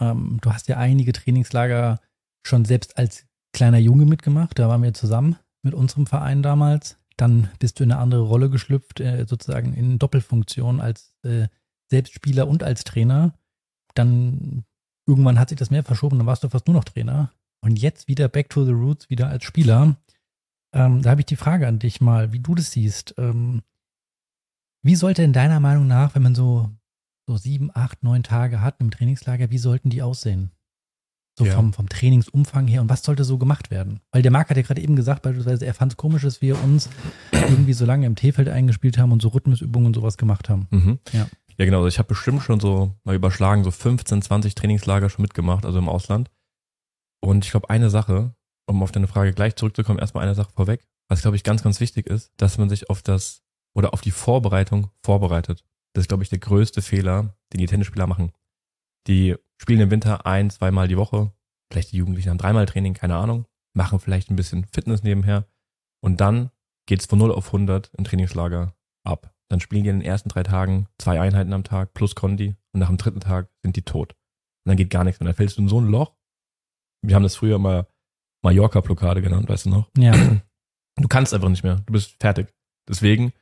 Ähm, 0.00 0.38
du 0.40 0.52
hast 0.52 0.68
ja 0.68 0.76
einige 0.76 1.12
Trainingslager 1.12 2.00
schon 2.46 2.64
selbst 2.64 2.96
als 2.96 3.26
kleiner 3.52 3.78
Junge 3.78 4.06
mitgemacht. 4.06 4.58
Da 4.58 4.68
waren 4.68 4.82
wir 4.82 4.94
zusammen 4.94 5.36
mit 5.62 5.74
unserem 5.74 6.06
Verein 6.06 6.42
damals. 6.42 6.98
Dann 7.16 7.50
bist 7.58 7.78
du 7.78 7.84
in 7.84 7.92
eine 7.92 8.00
andere 8.00 8.22
Rolle 8.22 8.48
geschlüpft, 8.48 9.00
äh, 9.00 9.26
sozusagen 9.26 9.74
in 9.74 9.98
Doppelfunktion 9.98 10.80
als 10.80 11.14
äh, 11.24 11.48
Selbstspieler 11.90 12.46
und 12.46 12.62
als 12.62 12.84
Trainer. 12.84 13.34
Dann 13.94 14.64
irgendwann 15.08 15.38
hat 15.38 15.48
sich 15.48 15.58
das 15.58 15.70
mehr 15.70 15.82
verschoben, 15.82 16.18
dann 16.18 16.26
warst 16.26 16.44
du 16.44 16.48
fast 16.50 16.66
nur 16.68 16.74
noch 16.76 16.84
Trainer. 16.84 17.32
Und 17.60 17.80
jetzt 17.80 18.06
wieder 18.06 18.28
back 18.28 18.50
to 18.50 18.64
the 18.64 18.70
roots, 18.72 19.10
wieder 19.10 19.28
als 19.28 19.42
Spieler. 19.42 19.96
Ähm, 20.72 21.02
da 21.02 21.10
habe 21.10 21.22
ich 21.22 21.26
die 21.26 21.36
Frage 21.36 21.66
an 21.66 21.78
dich 21.80 22.00
mal, 22.00 22.32
wie 22.32 22.38
du 22.40 22.54
das 22.54 22.70
siehst. 22.70 23.14
Ähm, 23.18 23.62
wie 24.84 24.94
sollte 24.94 25.22
in 25.22 25.32
deiner 25.32 25.58
Meinung 25.58 25.86
nach, 25.88 26.14
wenn 26.14 26.22
man 26.22 26.34
so, 26.34 26.70
so 27.26 27.36
sieben, 27.36 27.70
acht, 27.74 28.04
neun 28.04 28.22
Tage 28.22 28.60
hat 28.60 28.76
im 28.80 28.90
Trainingslager, 28.90 29.50
wie 29.50 29.58
sollten 29.58 29.90
die 29.90 30.02
aussehen? 30.02 30.52
So 31.38 31.44
Ja. 31.46 31.54
vom, 31.54 31.72
vom 31.72 31.88
Trainingsumfang 31.88 32.66
her 32.66 32.80
und 32.80 32.88
was 32.90 33.02
sollte 33.02 33.22
so 33.24 33.38
gemacht 33.38 33.70
werden? 33.70 34.00
Weil 34.12 34.22
der 34.22 34.32
Marc 34.32 34.50
hat 34.50 34.56
ja 34.56 34.62
gerade 34.62 34.80
eben 34.82 34.96
gesagt, 34.96 35.22
beispielsweise, 35.22 35.66
er 35.66 35.74
fand 35.74 35.92
es 35.92 35.96
komisch, 35.96 36.22
dass 36.22 36.42
wir 36.42 36.60
uns 36.62 36.88
irgendwie 37.32 37.72
so 37.74 37.84
lange 37.86 38.06
im 38.06 38.16
T-Feld 38.16 38.48
eingespielt 38.48 38.98
haben 38.98 39.12
und 39.12 39.22
so 39.22 39.28
Rhythmusübungen 39.28 39.86
und 39.86 39.94
sowas 39.94 40.16
gemacht 40.16 40.48
haben. 40.48 40.66
Mhm. 40.70 40.98
Ja. 41.12 41.26
Ja, 41.58 41.64
genau. 41.64 41.78
Also 41.78 41.88
ich 41.88 41.98
habe 41.98 42.08
bestimmt 42.08 42.42
schon 42.42 42.60
so 42.60 42.94
mal 43.04 43.16
überschlagen, 43.16 43.64
so 43.64 43.70
15, 43.70 44.22
20 44.22 44.54
Trainingslager 44.54 45.10
schon 45.10 45.22
mitgemacht, 45.22 45.66
also 45.66 45.78
im 45.78 45.88
Ausland. 45.88 46.30
Und 47.20 47.44
ich 47.44 47.50
glaube, 47.50 47.68
eine 47.68 47.90
Sache, 47.90 48.34
um 48.66 48.82
auf 48.82 48.92
deine 48.92 49.08
Frage 49.08 49.32
gleich 49.32 49.56
zurückzukommen, 49.56 49.98
erstmal 49.98 50.24
eine 50.24 50.36
Sache 50.36 50.52
vorweg, 50.54 50.86
was 51.08 51.22
glaube 51.22 51.36
ich 51.36 51.42
ganz, 51.42 51.62
ganz 51.62 51.80
wichtig 51.80 52.06
ist, 52.06 52.32
dass 52.36 52.58
man 52.58 52.68
sich 52.68 52.90
auf 52.90 53.02
das 53.02 53.42
oder 53.74 53.92
auf 53.92 54.00
die 54.00 54.12
Vorbereitung 54.12 54.90
vorbereitet. 55.02 55.64
Das 55.94 56.04
ist, 56.04 56.08
glaube 56.08 56.22
ich, 56.22 56.28
der 56.28 56.38
größte 56.38 56.80
Fehler, 56.80 57.36
den 57.52 57.58
die 57.58 57.66
Tennisspieler 57.66 58.06
machen. 58.06 58.32
Die 59.06 59.34
spielen 59.56 59.80
im 59.80 59.90
Winter 59.90 60.26
ein, 60.26 60.50
zweimal 60.50 60.86
die 60.86 60.96
Woche, 60.96 61.32
vielleicht 61.72 61.92
die 61.92 61.96
Jugendlichen 61.96 62.30
haben 62.30 62.38
dreimal 62.38 62.66
Training, 62.66 62.94
keine 62.94 63.16
Ahnung, 63.16 63.46
machen 63.74 63.98
vielleicht 63.98 64.30
ein 64.30 64.36
bisschen 64.36 64.66
Fitness 64.72 65.02
nebenher 65.02 65.46
und 66.00 66.20
dann 66.20 66.50
geht's 66.86 67.06
von 67.06 67.18
0 67.18 67.32
auf 67.32 67.46
100 67.46 67.90
im 67.96 68.04
Trainingslager 68.04 68.74
ab. 69.04 69.34
Dann 69.50 69.60
spielen 69.60 69.84
die 69.84 69.90
in 69.90 70.00
den 70.00 70.06
ersten 70.06 70.28
drei 70.28 70.42
Tagen 70.42 70.88
zwei 70.98 71.20
Einheiten 71.20 71.52
am 71.52 71.64
Tag 71.64 71.94
plus 71.94 72.14
Kondi 72.14 72.56
und 72.72 72.80
nach 72.80 72.88
dem 72.88 72.98
dritten 72.98 73.20
Tag 73.20 73.48
sind 73.62 73.76
die 73.76 73.82
tot. 73.82 74.12
Und 74.12 74.70
dann 74.70 74.76
geht 74.76 74.90
gar 74.90 75.04
nichts 75.04 75.20
mehr. 75.20 75.26
Dann 75.28 75.36
fällst 75.36 75.56
du 75.56 75.62
in 75.62 75.68
so 75.68 75.80
ein 75.80 75.86
Loch. 75.88 76.14
Wir 77.02 77.14
haben 77.14 77.22
das 77.22 77.36
früher 77.36 77.58
mal 77.58 77.86
Mallorca-Blockade 78.44 79.22
genannt, 79.22 79.48
weißt 79.48 79.66
du 79.66 79.70
noch? 79.70 79.90
Ja, 79.96 80.12
Du 81.00 81.06
kannst 81.06 81.32
einfach 81.32 81.48
nicht 81.48 81.62
mehr. 81.62 81.76
Du 81.86 81.92
bist 81.92 82.16
fertig. 82.20 82.52
Deswegen, 82.88 83.32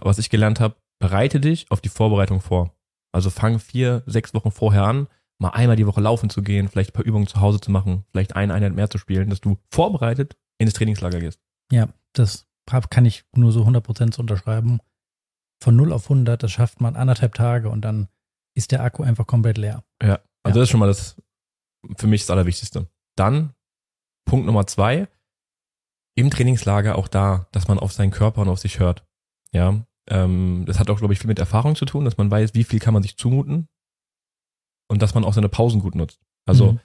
was 0.00 0.18
ich 0.18 0.30
gelernt 0.30 0.60
habe, 0.60 0.76
bereite 0.98 1.38
dich 1.38 1.70
auf 1.70 1.80
die 1.82 1.90
Vorbereitung 1.90 2.40
vor. 2.40 2.74
Also 3.12 3.28
fang 3.28 3.58
vier, 3.58 4.02
sechs 4.06 4.32
Wochen 4.32 4.50
vorher 4.50 4.84
an, 4.84 5.06
mal 5.38 5.50
einmal 5.50 5.76
die 5.76 5.86
Woche 5.86 6.00
laufen 6.00 6.30
zu 6.30 6.42
gehen, 6.42 6.68
vielleicht 6.68 6.90
ein 6.90 6.94
paar 6.94 7.04
Übungen 7.04 7.26
zu 7.26 7.40
Hause 7.40 7.60
zu 7.60 7.70
machen, 7.70 8.04
vielleicht 8.10 8.34
eine 8.34 8.54
Einheit 8.54 8.74
mehr 8.74 8.88
zu 8.88 8.98
spielen, 8.98 9.28
dass 9.28 9.40
du 9.42 9.58
vorbereitet 9.70 10.36
ins 10.58 10.72
Trainingslager 10.72 11.20
gehst. 11.20 11.38
ja, 11.70 11.88
das 12.14 12.46
kann 12.88 13.04
ich 13.04 13.24
nur 13.36 13.52
so 13.52 13.64
100% 13.64 14.14
so 14.14 14.22
unterschreiben. 14.22 14.80
Von 15.64 15.76
0 15.76 15.92
auf 15.94 16.04
100, 16.10 16.42
das 16.42 16.52
schafft 16.52 16.80
man 16.82 16.94
anderthalb 16.94 17.34
Tage 17.34 17.70
und 17.70 17.80
dann 17.82 18.08
ist 18.54 18.70
der 18.70 18.82
Akku 18.82 19.02
einfach 19.02 19.26
komplett 19.26 19.56
leer. 19.56 19.82
Ja, 20.02 20.20
also 20.42 20.58
Ja. 20.58 20.60
das 20.60 20.62
ist 20.64 20.68
schon 20.70 20.80
mal 20.80 20.86
das 20.86 21.16
für 21.96 22.06
mich 22.06 22.20
das 22.20 22.30
Allerwichtigste. 22.30 22.86
Dann 23.16 23.54
Punkt 24.26 24.44
Nummer 24.46 24.66
zwei, 24.66 25.08
im 26.16 26.30
Trainingslager 26.30 26.96
auch 26.96 27.08
da, 27.08 27.48
dass 27.52 27.66
man 27.66 27.78
auf 27.78 27.92
seinen 27.92 28.10
Körper 28.10 28.42
und 28.42 28.48
auf 28.48 28.58
sich 28.60 28.78
hört. 28.78 29.06
Ja, 29.52 29.84
ähm, 30.08 30.64
das 30.66 30.78
hat 30.78 30.90
auch, 30.90 30.98
glaube 30.98 31.14
ich, 31.14 31.18
viel 31.18 31.28
mit 31.28 31.38
Erfahrung 31.38 31.76
zu 31.76 31.86
tun, 31.86 32.04
dass 32.04 32.18
man 32.18 32.30
weiß, 32.30 32.54
wie 32.54 32.64
viel 32.64 32.78
kann 32.78 32.92
man 32.94 33.02
sich 33.02 33.16
zumuten 33.16 33.68
und 34.88 35.00
dass 35.00 35.14
man 35.14 35.24
auch 35.24 35.32
seine 35.32 35.48
Pausen 35.48 35.80
gut 35.80 35.94
nutzt. 35.94 36.20
Also 36.46 36.72
Mhm. 36.72 36.80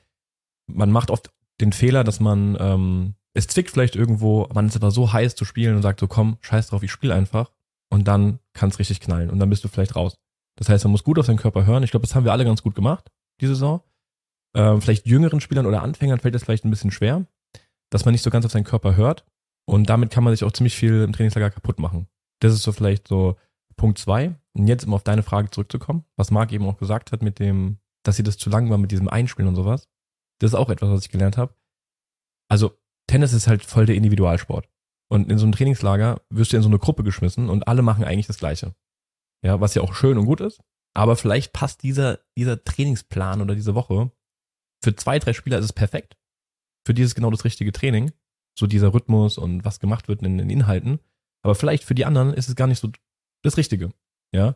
man 0.68 0.92
macht 0.92 1.12
oft 1.12 1.32
den 1.60 1.74
Fehler, 1.74 2.04
dass 2.06 2.20
man, 2.22 2.56
ähm, 2.60 3.16
es 3.34 3.48
zwickt 3.48 3.72
vielleicht 3.72 3.96
irgendwo, 3.98 4.48
man 4.54 4.68
ist 4.68 4.76
aber 4.78 4.92
so 4.92 5.12
heiß 5.12 5.36
zu 5.36 5.44
spielen 5.44 5.76
und 5.76 5.82
sagt 5.82 6.00
so, 6.00 6.08
komm, 6.08 6.38
scheiß 6.42 6.68
drauf, 6.68 6.82
ich 6.84 6.92
spiele 6.92 7.14
einfach. 7.14 7.52
Und 7.92 8.08
dann 8.08 8.40
kann 8.54 8.70
es 8.70 8.80
richtig 8.80 9.00
knallen 9.00 9.30
und 9.30 9.40
dann 9.40 9.50
bist 9.50 9.64
du 9.64 9.68
vielleicht 9.68 9.96
raus. 9.96 10.18
Das 10.58 10.70
heißt, 10.70 10.84
man 10.84 10.92
muss 10.92 11.04
gut 11.04 11.18
auf 11.18 11.26
seinen 11.26 11.38
Körper 11.38 11.66
hören. 11.66 11.84
Ich 11.84 11.92
glaube, 11.92 12.06
das 12.06 12.16
haben 12.16 12.26
wir 12.26 12.32
alle 12.32 12.46
ganz 12.46 12.62
gut 12.62 12.76
gemacht, 12.76 13.12
die 13.42 13.48
Saison. 13.48 13.82
Ähm, 14.56 14.82
vielleicht 14.82 15.08
jüngeren 15.08 15.42
Spielern 15.42 15.66
oder 15.66 15.82
Anfängern 15.82 16.20
fällt 16.20 16.36
das 16.36 16.44
vielleicht 16.44 16.66
ein 16.66 16.70
bisschen 16.70 16.92
schwer, 16.92 17.26
dass 17.90 18.06
man 18.06 18.12
nicht 18.12 18.24
so 18.24 18.30
ganz 18.30 18.46
auf 18.46 18.52
seinen 18.52 18.64
Körper 18.64 18.96
hört. 18.96 19.26
Und 19.66 19.90
damit 19.90 20.12
kann 20.12 20.24
man 20.24 20.34
sich 20.34 20.44
auch 20.44 20.52
ziemlich 20.52 20.76
viel 20.76 21.04
im 21.04 21.14
Trainingslager 21.14 21.52
kaputt 21.52 21.80
machen. 21.80 22.08
Das 22.40 22.54
ist 22.54 22.64
so 22.64 22.72
vielleicht 22.72 23.08
so 23.08 23.38
Punkt 23.76 23.98
zwei. 23.98 24.36
Und 24.54 24.68
jetzt, 24.68 24.86
um 24.86 24.94
auf 24.94 25.04
deine 25.04 25.24
Frage 25.24 25.50
zurückzukommen, 25.50 26.06
was 26.16 26.32
Marc 26.32 26.52
eben 26.52 26.66
auch 26.66 26.78
gesagt 26.78 27.12
hat 27.12 27.22
mit 27.22 27.40
dem, 27.40 27.78
dass 28.04 28.16
sie 28.16 28.24
das 28.24 28.38
zu 28.38 28.50
lang 28.50 28.70
war 28.70 28.78
mit 28.78 28.92
diesem 28.92 29.08
Einspielen 29.08 29.48
und 29.48 29.56
sowas. 29.56 29.88
Das 30.40 30.52
ist 30.52 30.56
auch 30.56 30.70
etwas, 30.70 30.90
was 30.90 31.06
ich 31.06 31.12
gelernt 31.12 31.38
habe. 31.38 31.54
Also 32.50 32.78
Tennis 33.08 33.34
ist 33.34 33.48
halt 33.48 33.64
voll 33.64 33.86
der 33.86 33.96
Individualsport. 33.96 34.68
Und 35.12 35.32
in 35.32 35.38
so 35.38 35.46
einem 35.46 35.54
Trainingslager 35.54 36.22
wirst 36.30 36.54
du 36.54 36.58
in 36.58 36.64
so 36.64 36.70
eine 36.70 36.80
Gruppe 36.80 37.04
geschmissen 37.04 37.50
und 37.50 37.68
alle 37.68 37.82
machen 37.82 38.04
eigentlich 38.04 38.28
das 38.28 38.38
Gleiche. 38.38 38.76
Ja, 39.44 39.60
was 39.60 39.74
ja 39.74 39.82
auch 39.82 39.94
schön 39.94 40.18
und 40.18 40.26
gut 40.26 40.42
ist. 40.42 40.62
Aber 40.96 41.16
vielleicht 41.16 41.54
passt 41.54 41.84
dieser, 41.84 42.20
dieser 42.38 42.64
Trainingsplan 42.64 43.42
oder 43.42 43.56
diese 43.56 43.76
Woche 43.76 44.12
für 44.84 44.96
zwei, 44.96 45.20
drei 45.20 45.34
Spieler 45.34 45.60
ist 45.60 45.66
es 45.66 45.74
perfekt. 45.74 46.18
Für 46.86 46.94
die 46.94 47.02
ist 47.02 47.10
es 47.10 47.16
genau 47.16 47.32
das 47.32 47.46
richtige 47.46 47.72
Training. 47.72 48.12
So 48.58 48.68
dieser 48.68 48.94
Rhythmus 48.94 49.38
und 49.38 49.66
was 49.66 49.80
gemacht 49.80 50.08
wird 50.08 50.22
in 50.22 50.38
den 50.38 50.50
Inhalten. 50.50 51.00
Aber 51.44 51.56
vielleicht 51.56 51.84
für 51.84 51.96
die 51.96 52.06
anderen 52.06 52.34
ist 52.34 52.50
es 52.50 52.56
gar 52.56 52.68
nicht 52.68 52.80
so 52.80 52.90
das 53.44 53.58
Richtige. 53.58 53.92
Ja. 54.34 54.56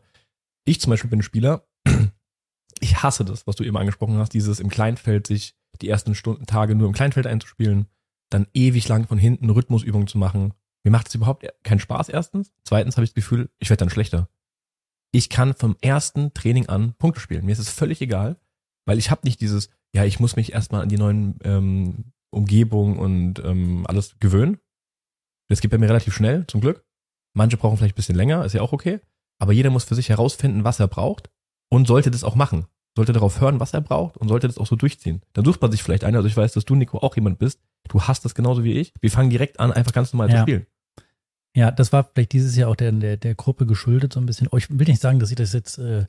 Ich 0.66 0.82
zum 0.82 0.92
Beispiel 0.92 1.10
bin 1.10 1.22
Spieler. 1.22 1.68
Ich 2.80 3.02
hasse 3.02 3.24
das, 3.24 3.48
was 3.48 3.56
du 3.56 3.64
eben 3.64 3.78
angesprochen 3.78 4.18
hast, 4.18 4.34
dieses 4.34 4.60
im 4.60 4.68
Kleinfeld 4.68 5.28
sich 5.28 5.56
die 5.82 5.88
ersten 5.88 6.16
Stunden, 6.16 6.48
Tage 6.48 6.76
nur 6.76 6.88
im 6.88 6.94
Kleinfeld 6.94 7.28
einzuspielen, 7.28 7.88
dann 8.30 8.48
ewig 8.54 8.88
lang 8.88 9.08
von 9.08 9.18
hinten 9.18 9.50
Rhythmusübungen 9.50 10.08
zu 10.08 10.18
machen. 10.18 10.54
Mir 10.84 10.92
macht 10.92 11.08
es 11.08 11.16
überhaupt 11.16 11.48
keinen 11.64 11.80
Spaß 11.80 12.10
erstens. 12.10 12.52
Zweitens 12.64 12.98
habe 12.98 13.06
ich 13.06 13.12
das 13.12 13.16
Gefühl, 13.16 13.50
ich 13.60 13.70
werde 13.70 13.80
dann 13.80 13.90
schlechter. 13.90 14.30
Ich 15.12 15.30
kann 15.30 15.54
vom 15.54 15.78
ersten 15.82 16.34
Training 16.34 16.68
an 16.68 16.94
Punkte 16.96 17.22
spielen. 17.22 17.46
Mir 17.46 17.52
ist 17.52 17.60
es 17.60 17.70
völlig 17.70 18.02
egal, 18.02 18.38
weil 18.86 18.98
ich 18.98 19.12
habe 19.12 19.22
nicht 19.24 19.42
dieses, 19.42 19.70
ja, 19.94 20.04
ich 20.06 20.20
muss 20.20 20.36
mich 20.36 20.54
erstmal 20.54 20.82
an 20.82 20.90
die 20.90 20.98
neuen 20.98 21.38
ähm, 21.44 22.14
Umgebungen 22.32 22.98
und 22.98 23.40
ähm, 23.46 23.86
alles 23.88 24.18
gewöhnen. 24.20 24.58
Das 25.50 25.62
geht 25.62 25.72
bei 25.72 25.78
mir 25.78 25.90
relativ 25.90 26.16
schnell, 26.16 26.48
zum 26.48 26.62
Glück. 26.62 26.84
Manche 27.36 27.58
brauchen 27.58 27.78
vielleicht 27.78 27.94
ein 27.94 27.98
bisschen 27.98 28.16
länger, 28.16 28.44
ist 28.44 28.54
ja 28.54 28.62
auch 28.62 28.74
okay. 28.74 29.00
Aber 29.40 29.54
jeder 29.54 29.70
muss 29.70 29.84
für 29.84 29.96
sich 29.96 30.10
herausfinden, 30.10 30.64
was 30.64 30.80
er 30.80 30.88
braucht 30.88 31.30
und 31.70 31.88
sollte 31.88 32.12
das 32.12 32.24
auch 32.24 32.36
machen. 32.36 32.66
Sollte 32.96 33.14
darauf 33.14 33.42
hören, 33.42 33.60
was 33.60 33.74
er 33.74 33.82
braucht 33.82 34.18
und 34.18 34.28
sollte 34.28 34.48
das 34.48 34.58
auch 34.58 34.68
so 34.68 34.76
durchziehen. 34.76 35.22
Dann 35.34 35.46
sucht 35.46 35.62
man 35.62 35.72
sich 35.72 35.82
vielleicht 35.82 36.04
einen. 36.04 36.16
Also 36.16 36.28
ich 36.28 36.38
weiß, 36.38 36.54
dass 36.54 36.66
du, 36.66 36.76
Nico, 36.76 37.00
auch 37.00 37.16
jemand 37.16 37.40
bist. 37.40 37.60
Du 37.90 38.02
hast 38.02 38.26
das 38.26 38.36
genauso 38.36 38.64
wie 38.64 38.74
ich. 38.74 38.94
Wir 39.02 39.12
fangen 39.12 39.30
direkt 39.30 39.60
an, 39.60 39.72
einfach 39.72 39.94
ganz 39.94 40.14
normal 40.14 40.30
Ja. 40.30 40.38
zu 40.38 40.42
spielen. 40.44 40.66
Ja, 41.56 41.70
das 41.72 41.94
war 41.94 42.04
vielleicht 42.06 42.32
dieses 42.34 42.56
Jahr 42.56 42.70
auch 42.70 42.76
der, 42.76 42.92
der, 42.92 43.18
der 43.18 43.36
Gruppe 43.36 43.66
geschuldet, 43.66 44.14
so 44.14 44.20
ein 44.20 44.26
bisschen. 44.26 44.48
Oh, 44.52 44.58
ich 44.58 44.70
will 44.70 44.88
nicht 44.88 45.02
sagen, 45.02 45.20
dass 45.20 45.30
ich 45.30 45.36
das 45.36 45.54
jetzt, 45.54 45.78
äh, 45.78 46.06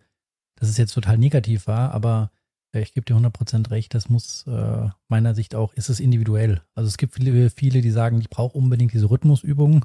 dass 0.57 0.69
es 0.71 0.79
jetzt 0.79 0.95
total 0.95 1.19
negativ 1.19 1.67
war, 1.67 1.91
aber 1.93 2.31
äh, 2.75 2.81
ich 2.81 2.95
gebe 2.95 3.05
dir 3.05 3.17
100% 3.17 3.71
recht, 3.71 3.93
das 3.95 4.09
muss 4.09 4.47
äh, 4.47 4.89
meiner 5.09 5.35
Sicht 5.35 5.55
auch, 5.55 5.75
ist 5.75 5.91
es 5.91 6.01
individuell. 6.01 6.63
Also 6.75 6.89
es 6.89 6.97
gibt 6.97 7.15
viele, 7.15 7.51
viele, 7.51 7.83
die 7.83 7.91
sagen, 7.91 8.21
ich 8.21 8.31
brauche 8.31 8.57
unbedingt 8.57 8.93
diese 8.95 9.11
Rhythmusübungen. 9.11 9.85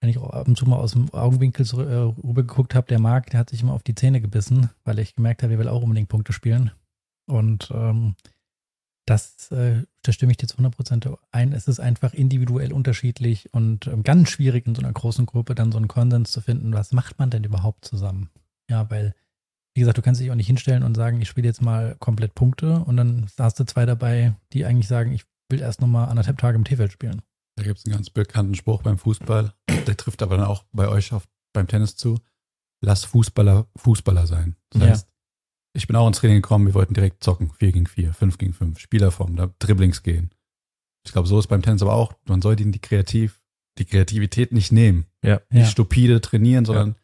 Wenn 0.00 0.10
ich 0.10 0.18
auch 0.18 0.30
ab 0.30 0.46
und 0.48 0.56
zu 0.56 0.66
mal 0.66 0.76
aus 0.78 0.92
dem 0.92 1.12
Augenwinkel 1.14 1.64
äh, 1.80 2.22
rüber 2.24 2.42
geguckt 2.42 2.74
habe, 2.76 2.86
der 2.88 2.98
Marc, 3.00 3.30
der 3.30 3.40
hat 3.40 3.50
sich 3.50 3.62
immer 3.62 3.72
auf 3.72 3.82
die 3.84 3.94
Zähne 3.94 4.20
gebissen, 4.20 4.70
weil 4.84 4.98
ich 5.00 5.14
gemerkt 5.16 5.42
habe, 5.42 5.50
der 5.50 5.58
will 5.58 5.68
auch 5.68 5.82
unbedingt 5.82 6.08
Punkte 6.08 6.32
spielen. 6.32 6.70
Und 7.26 7.70
ähm, 7.74 8.14
das, 9.06 9.50
äh, 9.50 9.82
da 10.02 10.12
stimme 10.12 10.32
ich 10.32 10.38
dir 10.38 10.46
zu 10.46 10.56
100% 10.58 11.16
ein. 11.32 11.52
Es 11.52 11.66
ist 11.68 11.80
einfach 11.80 12.14
individuell 12.14 12.72
unterschiedlich 12.72 13.52
und 13.52 13.86
ähm, 13.86 14.04
ganz 14.04 14.30
schwierig 14.30 14.66
in 14.66 14.74
so 14.74 14.82
einer 14.82 14.92
großen 14.92 15.26
Gruppe 15.26 15.54
dann 15.54 15.72
so 15.72 15.78
einen 15.78 15.88
Konsens 15.88 16.30
zu 16.30 16.40
finden. 16.40 16.72
Was 16.72 16.92
macht 16.92 17.18
man 17.18 17.30
denn 17.30 17.44
überhaupt 17.44 17.84
zusammen? 17.84 18.30
Ja, 18.70 18.88
weil, 18.90 19.14
wie 19.74 19.80
gesagt, 19.80 19.98
du 19.98 20.02
kannst 20.02 20.20
dich 20.20 20.30
auch 20.30 20.36
nicht 20.36 20.46
hinstellen 20.46 20.84
und 20.84 20.94
sagen, 20.94 21.20
ich 21.20 21.28
spiele 21.28 21.48
jetzt 21.48 21.62
mal 21.62 21.96
komplett 21.98 22.34
Punkte 22.34 22.78
und 22.80 22.96
dann 22.96 23.26
hast 23.38 23.58
du 23.58 23.64
zwei 23.64 23.86
dabei, 23.86 24.34
die 24.52 24.64
eigentlich 24.64 24.88
sagen, 24.88 25.12
ich 25.12 25.24
will 25.48 25.60
erst 25.60 25.80
nochmal 25.80 26.08
anderthalb 26.08 26.38
Tage 26.38 26.56
im 26.56 26.64
T-Feld 26.64 26.92
spielen. 26.92 27.22
Da 27.56 27.64
gibt 27.64 27.78
es 27.78 27.84
einen 27.84 27.94
ganz 27.94 28.08
bekannten 28.08 28.54
Spruch 28.54 28.82
beim 28.82 28.98
Fußball. 28.98 29.52
Der 29.86 29.96
trifft 29.96 30.22
aber 30.22 30.36
dann 30.36 30.46
auch 30.46 30.64
bei 30.72 30.88
euch 30.88 31.12
auf, 31.12 31.28
beim 31.52 31.66
Tennis 31.66 31.96
zu. 31.96 32.18
Lass 32.80 33.04
Fußballer 33.04 33.66
Fußballer 33.76 34.26
sein. 34.26 34.56
Das 34.70 35.02
Ja. 35.02 35.11
Ich 35.74 35.86
bin 35.86 35.96
auch 35.96 36.06
ins 36.06 36.18
Training 36.18 36.42
gekommen, 36.42 36.66
wir 36.66 36.74
wollten 36.74 36.94
direkt 36.94 37.22
zocken. 37.24 37.50
4 37.58 37.72
gegen 37.72 37.86
4, 37.86 38.12
5 38.12 38.38
gegen 38.38 38.52
5, 38.52 38.78
Spielerform, 38.78 39.36
da 39.36 39.50
Dribblings 39.58 40.02
gehen. 40.02 40.30
Ich 41.04 41.12
glaube, 41.12 41.26
so 41.28 41.38
ist 41.38 41.48
beim 41.48 41.62
Tennis 41.62 41.82
aber 41.82 41.94
auch. 41.94 42.14
Man 42.26 42.42
soll 42.42 42.56
die, 42.56 42.70
die 42.70 42.78
kreativ, 42.78 43.40
die 43.78 43.84
Kreativität 43.84 44.52
nicht 44.52 44.70
nehmen. 44.72 45.06
Ja. 45.22 45.40
Nicht 45.50 45.64
Ja. 45.64 45.70
stupide 45.70 46.20
trainieren, 46.20 46.64
sondern 46.64 46.96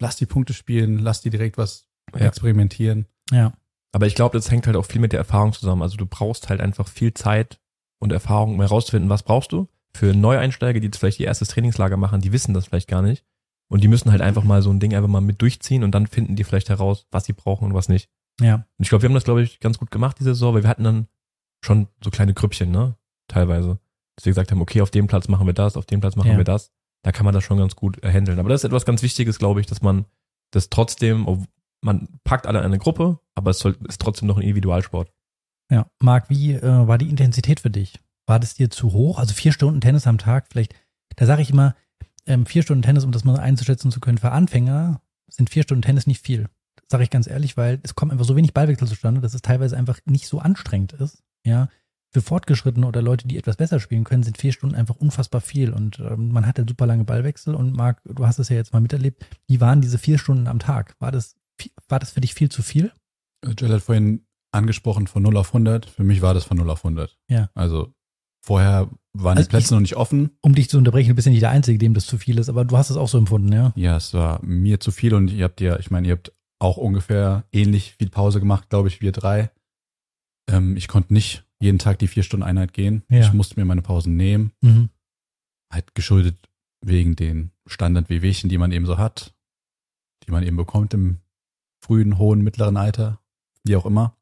lass 0.00 0.16
die 0.16 0.26
Punkte 0.26 0.52
spielen, 0.52 0.98
lass 0.98 1.20
die 1.22 1.30
direkt 1.30 1.58
was 1.58 1.86
Ja. 2.14 2.26
experimentieren. 2.26 3.06
Ja, 3.30 3.52
Aber 3.92 4.06
ich 4.06 4.14
glaube, 4.14 4.36
das 4.38 4.50
hängt 4.50 4.66
halt 4.68 4.76
auch 4.76 4.84
viel 4.86 5.00
mit 5.00 5.12
der 5.12 5.18
Erfahrung 5.18 5.52
zusammen. 5.52 5.82
Also 5.82 5.96
du 5.96 6.06
brauchst 6.06 6.48
halt 6.48 6.60
einfach 6.60 6.86
viel 6.88 7.12
Zeit 7.14 7.58
und 7.98 8.12
Erfahrung, 8.12 8.54
um 8.54 8.60
herauszufinden, 8.60 9.10
was 9.10 9.24
brauchst 9.24 9.50
du. 9.52 9.68
Für 9.92 10.14
Neueinsteiger, 10.14 10.78
die 10.78 10.86
jetzt 10.86 10.98
vielleicht 10.98 11.18
ihr 11.18 11.26
erstes 11.26 11.48
Trainingslager 11.48 11.96
machen, 11.96 12.20
die 12.20 12.32
wissen 12.32 12.54
das 12.54 12.66
vielleicht 12.66 12.86
gar 12.88 13.02
nicht. 13.02 13.24
Und 13.70 13.82
die 13.84 13.88
müssen 13.88 14.10
halt 14.10 14.20
einfach 14.20 14.42
mal 14.44 14.60
so 14.62 14.70
ein 14.70 14.80
Ding 14.80 14.94
einfach 14.94 15.08
mal 15.08 15.20
mit 15.20 15.40
durchziehen 15.40 15.84
und 15.84 15.92
dann 15.92 16.06
finden 16.06 16.36
die 16.36 16.44
vielleicht 16.44 16.68
heraus, 16.68 17.06
was 17.10 17.24
sie 17.24 17.32
brauchen 17.32 17.64
und 17.66 17.74
was 17.74 17.88
nicht. 17.88 18.10
ja, 18.40 18.54
Und 18.56 18.64
ich 18.78 18.88
glaube, 18.88 19.02
wir 19.02 19.08
haben 19.08 19.14
das, 19.14 19.24
glaube 19.24 19.42
ich, 19.42 19.60
ganz 19.60 19.78
gut 19.78 19.90
gemacht 19.90 20.16
diese 20.18 20.34
Saison, 20.34 20.54
weil 20.54 20.62
wir 20.64 20.68
hatten 20.70 20.84
dann 20.84 21.06
schon 21.64 21.88
so 22.02 22.10
kleine 22.10 22.34
Grüppchen, 22.34 22.70
ne? 22.70 22.96
Teilweise. 23.28 23.78
Dass 24.16 24.26
wir 24.26 24.30
gesagt 24.32 24.50
haben, 24.50 24.60
okay, 24.60 24.80
auf 24.82 24.90
dem 24.90 25.06
Platz 25.06 25.28
machen 25.28 25.46
wir 25.46 25.54
das, 25.54 25.76
auf 25.76 25.86
dem 25.86 26.00
Platz 26.00 26.16
machen 26.16 26.32
Ja. 26.32 26.36
wir 26.36 26.44
das. 26.44 26.72
Da 27.04 27.12
kann 27.12 27.24
man 27.24 27.32
das 27.34 27.44
schon 27.44 27.58
ganz 27.58 27.76
gut 27.76 28.02
äh, 28.02 28.12
handeln. 28.12 28.38
Aber 28.40 28.48
das 28.48 28.60
ist 28.62 28.64
etwas 28.64 28.84
ganz 28.84 29.02
Wichtiges, 29.02 29.38
glaube 29.38 29.60
ich, 29.60 29.66
dass 29.66 29.80
man 29.82 30.04
das 30.52 30.68
trotzdem, 30.68 31.46
man 31.80 32.08
packt 32.24 32.46
alle 32.46 32.58
in 32.58 32.64
eine 32.64 32.78
Gruppe, 32.78 33.20
aber 33.36 33.52
es 33.52 33.58
soll, 33.60 33.78
ist 33.88 34.00
trotzdem 34.00 34.26
noch 34.28 34.36
ein 34.36 34.42
Individualsport. 34.42 35.12
ja. 35.70 35.86
Marc, 36.02 36.28
wie 36.28 36.52
äh, 36.54 36.86
war 36.88 36.98
die 36.98 37.08
Intensität 37.08 37.60
für 37.60 37.70
dich? 37.70 38.00
War 38.26 38.40
das 38.40 38.54
dir 38.54 38.68
zu 38.68 38.92
hoch? 38.92 39.18
Also 39.18 39.32
vier 39.32 39.52
Stunden 39.52 39.80
Tennis 39.80 40.06
am 40.06 40.18
Tag, 40.18 40.48
vielleicht, 40.50 40.74
da 41.16 41.24
sage 41.26 41.42
ich 41.42 41.50
immer, 41.50 41.74
ähm, 42.30 42.46
vier 42.46 42.62
Stunden 42.62 42.82
Tennis, 42.82 43.04
um 43.04 43.12
das 43.12 43.24
mal 43.24 43.38
einzuschätzen 43.38 43.90
zu 43.90 44.00
können, 44.00 44.18
für 44.18 44.32
Anfänger 44.32 45.02
sind 45.28 45.50
vier 45.50 45.64
Stunden 45.64 45.82
Tennis 45.82 46.06
nicht 46.06 46.24
viel. 46.24 46.48
Sage 46.88 47.02
ich 47.02 47.10
ganz 47.10 47.26
ehrlich, 47.26 47.56
weil 47.56 47.80
es 47.82 47.94
kommt 47.94 48.12
einfach 48.12 48.24
so 48.24 48.36
wenig 48.36 48.54
Ballwechsel 48.54 48.88
zustande, 48.88 49.20
dass 49.20 49.34
es 49.34 49.42
teilweise 49.42 49.76
einfach 49.76 49.98
nicht 50.04 50.26
so 50.26 50.38
anstrengend 50.38 50.92
ist. 50.94 51.22
Ja, 51.44 51.68
für 52.12 52.22
Fortgeschrittene 52.22 52.86
oder 52.86 53.02
Leute, 53.02 53.28
die 53.28 53.36
etwas 53.36 53.56
besser 53.56 53.78
spielen 53.78 54.04
können, 54.04 54.22
sind 54.22 54.38
vier 54.38 54.52
Stunden 54.52 54.74
einfach 54.74 54.96
unfassbar 54.96 55.40
viel 55.40 55.72
und 55.72 56.00
ähm, 56.00 56.32
man 56.32 56.46
hat 56.46 56.58
ja 56.58 56.64
super 56.68 56.86
lange 56.86 57.04
Ballwechsel 57.04 57.54
und 57.54 57.76
Marc, 57.76 58.00
du 58.04 58.26
hast 58.26 58.38
es 58.38 58.48
ja 58.48 58.56
jetzt 58.56 58.72
mal 58.72 58.80
miterlebt. 58.80 59.24
Wie 59.46 59.60
waren 59.60 59.80
diese 59.80 59.98
vier 59.98 60.18
Stunden 60.18 60.46
am 60.48 60.58
Tag? 60.58 60.96
War 60.98 61.12
das, 61.12 61.36
war 61.88 61.98
das 61.98 62.10
für 62.10 62.20
dich 62.20 62.34
viel 62.34 62.48
zu 62.48 62.62
viel? 62.62 62.92
Jill 63.58 63.72
hat 63.72 63.82
vorhin 63.82 64.26
angesprochen 64.52 65.06
von 65.06 65.22
0 65.22 65.36
auf 65.36 65.48
100. 65.48 65.86
Für 65.86 66.02
mich 66.04 66.22
war 66.22 66.34
das 66.34 66.44
von 66.44 66.56
0 66.56 66.68
auf 66.70 66.84
100. 66.84 67.16
Ja. 67.28 67.50
Also 67.54 67.94
vorher 68.42 68.88
waren 69.12 69.36
Also 69.36 69.48
die 69.48 69.50
Plätze 69.50 69.66
ich- 69.66 69.70
noch 69.72 69.80
nicht 69.80 69.96
offen. 69.96 70.30
Um 70.40 70.54
dich 70.54 70.68
zu 70.70 70.78
unterbrechen, 70.78 71.08
du 71.10 71.14
bist 71.14 71.26
ja 71.26 71.30
nicht 71.30 71.42
der 71.42 71.50
Einzige, 71.50 71.78
dem 71.78 71.94
das 71.94 72.06
zu 72.06 72.16
viel 72.18 72.38
ist, 72.38 72.48
aber 72.48 72.64
du 72.64 72.76
hast 72.76 72.90
es 72.90 72.96
auch 72.96 73.08
so 73.08 73.18
empfunden, 73.18 73.52
ja? 73.52 73.72
Ja, 73.76 73.96
es 73.96 74.14
war 74.14 74.42
mir 74.44 74.80
zu 74.80 74.90
viel 74.92 75.14
und 75.14 75.30
ihr 75.32 75.44
habt 75.44 75.60
ja, 75.60 75.78
ich 75.78 75.90
meine, 75.90 76.06
ihr 76.08 76.12
habt 76.14 76.32
auch 76.60 76.76
ungefähr 76.76 77.44
ähnlich 77.52 77.94
viel 77.98 78.10
Pause 78.10 78.38
gemacht, 78.38 78.68
glaube 78.70 78.88
ich, 78.88 79.00
wir 79.00 79.12
drei. 79.12 79.50
Ähm, 80.48 80.76
ich 80.76 80.88
konnte 80.88 81.12
nicht 81.12 81.44
jeden 81.60 81.78
Tag 81.78 81.98
die 81.98 82.06
vier 82.08 82.22
Stunden 82.22 82.42
Einheit 82.44 82.72
gehen. 82.72 83.02
Ja. 83.08 83.20
Ich 83.20 83.32
musste 83.32 83.58
mir 83.58 83.64
meine 83.66 83.82
Pausen 83.82 84.16
nehmen. 84.16 84.52
Mhm. 84.60 84.90
Halt 85.72 85.94
geschuldet 85.94 86.48
wegen 86.84 87.16
den 87.16 87.50
Standard-Wehwehchen, 87.66 88.48
die 88.48 88.58
man 88.58 88.72
eben 88.72 88.86
so 88.86 88.96
hat, 88.98 89.34
die 90.26 90.30
man 90.32 90.42
eben 90.42 90.56
bekommt 90.56 90.94
im 90.94 91.18
frühen, 91.84 92.18
hohen, 92.18 92.42
mittleren 92.42 92.76
Alter, 92.76 93.20
wie 93.64 93.76
auch 93.76 93.86
immer. 93.86 94.16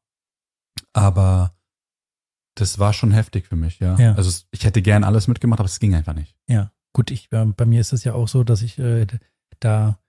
Aber 0.93 1.53
das 2.59 2.79
war 2.79 2.93
schon 2.93 3.11
heftig 3.11 3.47
für 3.47 3.55
mich, 3.55 3.79
ja. 3.79 3.97
Ja. 3.97 4.15
Also 4.15 4.45
ich 4.51 4.65
hätte 4.65 4.81
gern 4.81 5.03
alles 5.03 5.27
mitgemacht, 5.27 5.59
aber 5.59 5.67
es 5.67 5.79
ging 5.79 5.95
einfach 5.95 6.13
nicht. 6.13 6.35
Ja, 6.47 6.71
gut, 6.93 7.11
ich, 7.11 7.31
äh, 7.31 7.45
bei 7.45 7.65
mir 7.65 7.81
ist 7.81 7.93
es 7.93 8.03
ja 8.03 8.13
auch 8.13 8.27
so, 8.27 8.43
dass 8.43 8.61
ich 8.61 8.77
äh, 8.79 9.07
da 9.59 9.99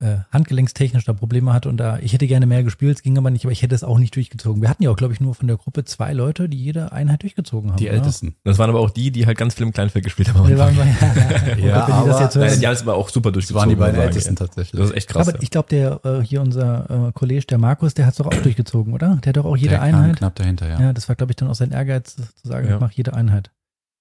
äh, 0.00 0.16
handgelenkstechnisch 0.30 1.04
da 1.04 1.14
Probleme 1.14 1.52
hatte 1.54 1.68
und 1.70 1.78
da, 1.78 1.98
ich 2.00 2.12
hätte 2.12 2.26
gerne 2.26 2.44
mehr 2.46 2.62
gespielt, 2.62 2.96
es 2.98 3.02
ging 3.02 3.16
aber 3.16 3.30
nicht, 3.30 3.44
aber 3.46 3.52
ich 3.52 3.62
hätte 3.62 3.74
es 3.74 3.82
auch 3.82 3.98
nicht 3.98 4.14
durchgezogen. 4.14 4.60
Wir 4.60 4.68
hatten 4.68 4.82
ja 4.82 4.90
auch, 4.90 4.96
glaube 4.96 5.14
ich, 5.14 5.20
nur 5.20 5.34
von 5.34 5.48
der 5.48 5.56
Gruppe 5.56 5.84
zwei 5.86 6.12
Leute, 6.12 6.48
die 6.50 6.58
jede 6.62 6.92
Einheit 6.92 7.22
durchgezogen 7.22 7.70
haben. 7.70 7.78
Die 7.78 7.86
oder? 7.86 7.94
Ältesten. 7.94 8.34
Das 8.44 8.58
waren 8.58 8.68
aber 8.68 8.80
auch 8.80 8.90
die, 8.90 9.10
die 9.10 9.24
halt 9.26 9.38
ganz 9.38 9.54
viel 9.54 9.64
im 9.64 9.72
Kleinfeld 9.72 10.04
gespielt 10.04 10.34
haben. 10.34 10.46
Wir 10.48 10.58
waren 10.58 10.76
ja, 10.76 11.56
Ja, 11.56 11.56
die 11.56 11.66
das 11.66 11.90
aber- 11.90 12.34
hören. 12.34 12.48
Nein, 12.50 12.60
die 12.60 12.66
haben 12.66 12.74
es 12.74 12.82
aber 12.82 12.94
auch 12.94 13.08
super 13.08 13.30
Das 13.30 13.34
durchgezogen. 13.46 13.60
waren 13.60 13.68
die 13.70 13.76
beiden 13.76 14.00
Ältesten 14.00 14.36
tatsächlich. 14.36 14.78
Das 14.78 14.90
ist 14.90 14.96
echt 14.96 15.08
krass. 15.08 15.28
aber 15.28 15.42
ich 15.42 15.50
glaube, 15.50 15.68
der 15.70 16.00
äh, 16.04 16.20
hier 16.22 16.42
unser 16.42 17.08
äh, 17.08 17.12
Kollege, 17.12 17.46
der 17.46 17.58
Markus, 17.58 17.94
der 17.94 18.04
hat 18.06 18.12
es 18.12 18.18
doch 18.18 18.26
auch 18.26 18.34
durchgezogen, 18.42 18.92
oder? 18.92 19.16
Der 19.24 19.30
hat 19.30 19.36
doch 19.38 19.44
auch 19.46 19.56
jede 19.56 19.70
Der 19.70 19.78
kam 19.78 19.88
Einheit. 19.88 20.16
knapp 20.16 20.34
dahinter, 20.34 20.68
ja. 20.68 20.78
Ja, 20.80 20.92
das 20.92 21.08
war, 21.08 21.16
glaube 21.16 21.32
ich, 21.32 21.36
dann 21.36 21.48
auch 21.48 21.54
sein 21.54 21.70
Ehrgeiz, 21.72 22.16
zu 22.16 22.22
sagen, 22.48 22.68
Ja. 22.68 22.74
ich 22.74 22.80
mache 22.80 22.92
jede 22.94 23.14
Einheit. 23.14 23.50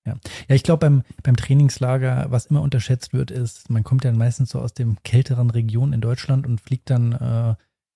Ja, 0.05 0.15
ja 0.47 0.55
ich 0.55 0.63
glaube, 0.63 0.79
beim, 0.79 1.03
beim 1.23 1.35
Trainingslager, 1.35 2.27
was 2.29 2.47
immer 2.47 2.61
unterschätzt 2.61 3.13
wird, 3.13 3.31
ist, 3.31 3.69
man 3.69 3.83
kommt 3.83 4.03
ja 4.03 4.11
meistens 4.11 4.49
so 4.51 4.59
aus 4.59 4.73
dem 4.73 5.01
kälteren 5.03 5.49
Region 5.49 5.93
in 5.93 6.01
Deutschland 6.01 6.45
und 6.45 6.61
fliegt 6.61 6.89
dann 6.89 7.13
äh, 7.13 7.55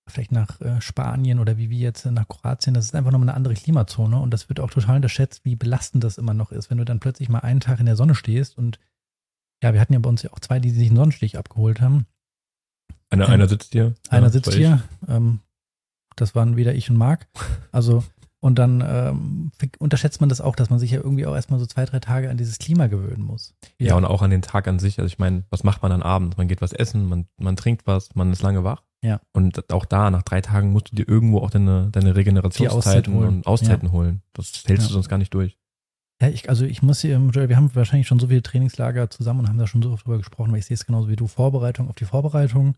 vielleicht 0.10 0.32
nach 0.32 0.60
äh, 0.62 0.82
Spanien 0.82 1.40
oder 1.40 1.58
wie 1.58 1.70
wir 1.70 1.78
jetzt 1.78 2.06
nach 2.06 2.28
Kroatien, 2.28 2.74
das 2.74 2.86
ist 2.86 2.96
einfach 2.96 3.12
nochmal 3.12 3.30
eine 3.30 3.38
andere 3.38 3.54
Klimazone 3.54 4.20
und 4.20 4.32
das 4.32 4.50
wird 4.50 4.60
auch 4.60 4.72
total 4.72 4.98
unterschätzt, 4.98 5.46
wie 5.46 5.56
belastend 5.56 6.04
das 6.04 6.18
immer 6.18 6.34
noch 6.34 6.52
ist, 6.52 6.70
wenn 6.70 6.78
du 6.78 6.86
dann 6.86 7.00
plötzlich 7.00 7.30
mal 7.30 7.40
einen 7.40 7.60
Tag 7.60 7.80
in 7.80 7.86
der 7.86 7.96
Sonne 7.96 8.16
stehst 8.16 8.58
und 8.58 8.80
ja, 9.62 9.74
wir 9.74 9.82
hatten 9.82 9.94
ja 9.94 10.00
bei 10.00 10.10
uns 10.10 10.24
ja 10.24 10.32
auch 10.32 10.40
zwei, 10.40 10.60
die 10.60 10.70
sich 10.70 10.88
einen 10.88 10.96
Sonnenstich 10.96 11.38
abgeholt 11.38 11.82
haben. 11.82 12.06
Einer, 13.10 13.28
Ähm, 13.28 13.34
einer 13.34 13.48
sitzt 13.50 13.74
hier. 13.74 13.94
Einer 14.10 14.28
Ja, 14.28 14.32
sitzt 14.32 14.54
hier, 14.54 14.84
ähm, 15.08 15.40
das 16.16 16.36
waren 16.36 16.58
wieder 16.58 16.74
ich 16.74 16.90
und 16.90 16.98
Marc. 16.98 17.28
Also, 17.72 18.04
und 18.42 18.58
dann 18.58 18.84
ähm, 18.88 19.52
unterschätzt 19.80 20.22
man 20.22 20.30
das 20.30 20.40
auch, 20.42 20.56
dass 20.56 20.70
man 20.70 20.80
sich 20.80 20.92
ja 20.92 21.00
irgendwie 21.02 21.26
auch 21.26 21.36
erstmal 21.36 21.60
so 21.60 21.66
zwei, 21.66 21.86
drei 21.86 22.00
Tage 22.00 22.30
an 22.30 22.38
dieses 22.38 22.58
Klima 22.58 22.88
gewöhnen 22.88 23.24
muss. 23.24 23.54
Ja, 23.80 23.96
und 23.96 24.06
auch 24.06 24.22
an 24.22 24.30
den 24.30 24.42
Tag 24.42 24.68
an 24.68 24.80
sich. 24.80 24.98
Also 25.00 25.08
ich 25.08 25.20
meine, 25.20 25.44
was 25.50 25.64
macht 25.64 25.82
man 25.82 25.92
dann 25.92 26.02
abends? 26.04 26.38
Man 26.38 26.48
geht 26.48 26.62
was 26.62 26.72
essen, 26.72 27.08
man, 27.08 27.26
man 27.38 27.56
trinkt 27.56 27.86
was, 27.86 28.16
man 28.16 28.32
ist 28.32 28.42
lange 28.42 28.64
wach. 28.64 28.84
Ja. 29.02 29.22
Und 29.34 29.72
auch 29.74 29.86
da, 29.86 30.10
nach 30.10 30.24
drei 30.24 30.42
Tagen 30.42 30.72
musst 30.72 30.92
du 30.92 30.96
dir 30.96 31.08
irgendwo 31.08 31.40
auch 31.40 31.50
deine, 31.50 31.90
deine 31.92 32.10
Auszeit 32.10 32.16
Regenerationszeiten 32.18 33.14
holen. 33.14 33.28
und 33.28 33.48
Auszeiten 33.48 33.92
holen. 33.92 34.22
Das 34.34 34.64
hältst 34.66 34.84
Ja. 34.84 34.88
du 34.88 34.94
sonst 34.94 35.10
gar 35.10 35.18
nicht 35.18 35.34
durch. 35.34 35.58
Ja, 36.22 36.28
ich, 36.28 36.50
also 36.50 36.66
ich 36.66 36.82
muss 36.82 37.00
hier, 37.00 37.18
Joel, 37.32 37.48
wir 37.48 37.56
haben 37.56 37.74
wahrscheinlich 37.76 38.08
schon 38.08 38.20
so 38.20 38.28
viele 38.28 38.44
Trainingslager 38.44 39.10
zusammen 39.10 39.42
und 39.42 39.48
haben 39.50 39.58
da 39.58 39.68
schon 39.68 39.82
so 39.82 39.92
oft 39.92 40.06
drüber 40.06 40.18
gesprochen, 40.18 40.52
weil 40.52 40.60
ich 40.60 40.66
sehe 40.66 40.76
es 40.76 40.86
genauso 40.86 41.08
wie 41.08 41.16
du, 41.16 41.28
Vorbereitung 41.28 41.88
auf 41.88 41.96
die 41.96 42.04
Vorbereitung. 42.06 42.76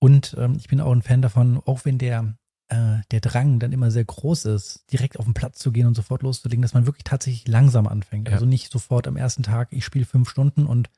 Und 0.00 0.34
ähm, 0.38 0.54
ich 0.58 0.66
bin 0.68 0.80
auch 0.80 0.90
ein 0.92 1.02
Fan 1.02 1.22
davon, 1.22 1.60
auch 1.64 1.84
wenn 1.84 1.98
der, 1.98 2.34
äh, 2.74 3.02
der 3.10 3.20
Drang 3.20 3.58
dann 3.58 3.72
immer 3.72 3.90
sehr 3.90 4.04
groß 4.04 4.46
ist, 4.46 4.84
direkt 4.92 5.18
auf 5.18 5.24
den 5.24 5.34
Platz 5.34 5.58
zu 5.58 5.70
gehen 5.72 5.86
und 5.86 5.94
sofort 5.94 6.22
loszulegen, 6.22 6.62
dass 6.62 6.74
man 6.74 6.86
wirklich 6.86 7.04
tatsächlich 7.04 7.46
langsam 7.46 7.86
anfängt. 7.86 8.28
Ja. 8.28 8.34
Also 8.34 8.46
nicht 8.46 8.72
sofort 8.72 9.06
am 9.06 9.16
ersten 9.16 9.42
Tag, 9.42 9.68
ich 9.70 9.84
spiele 9.84 10.04
fünf 10.04 10.28
Stunden 10.28 10.66
und 10.66 10.90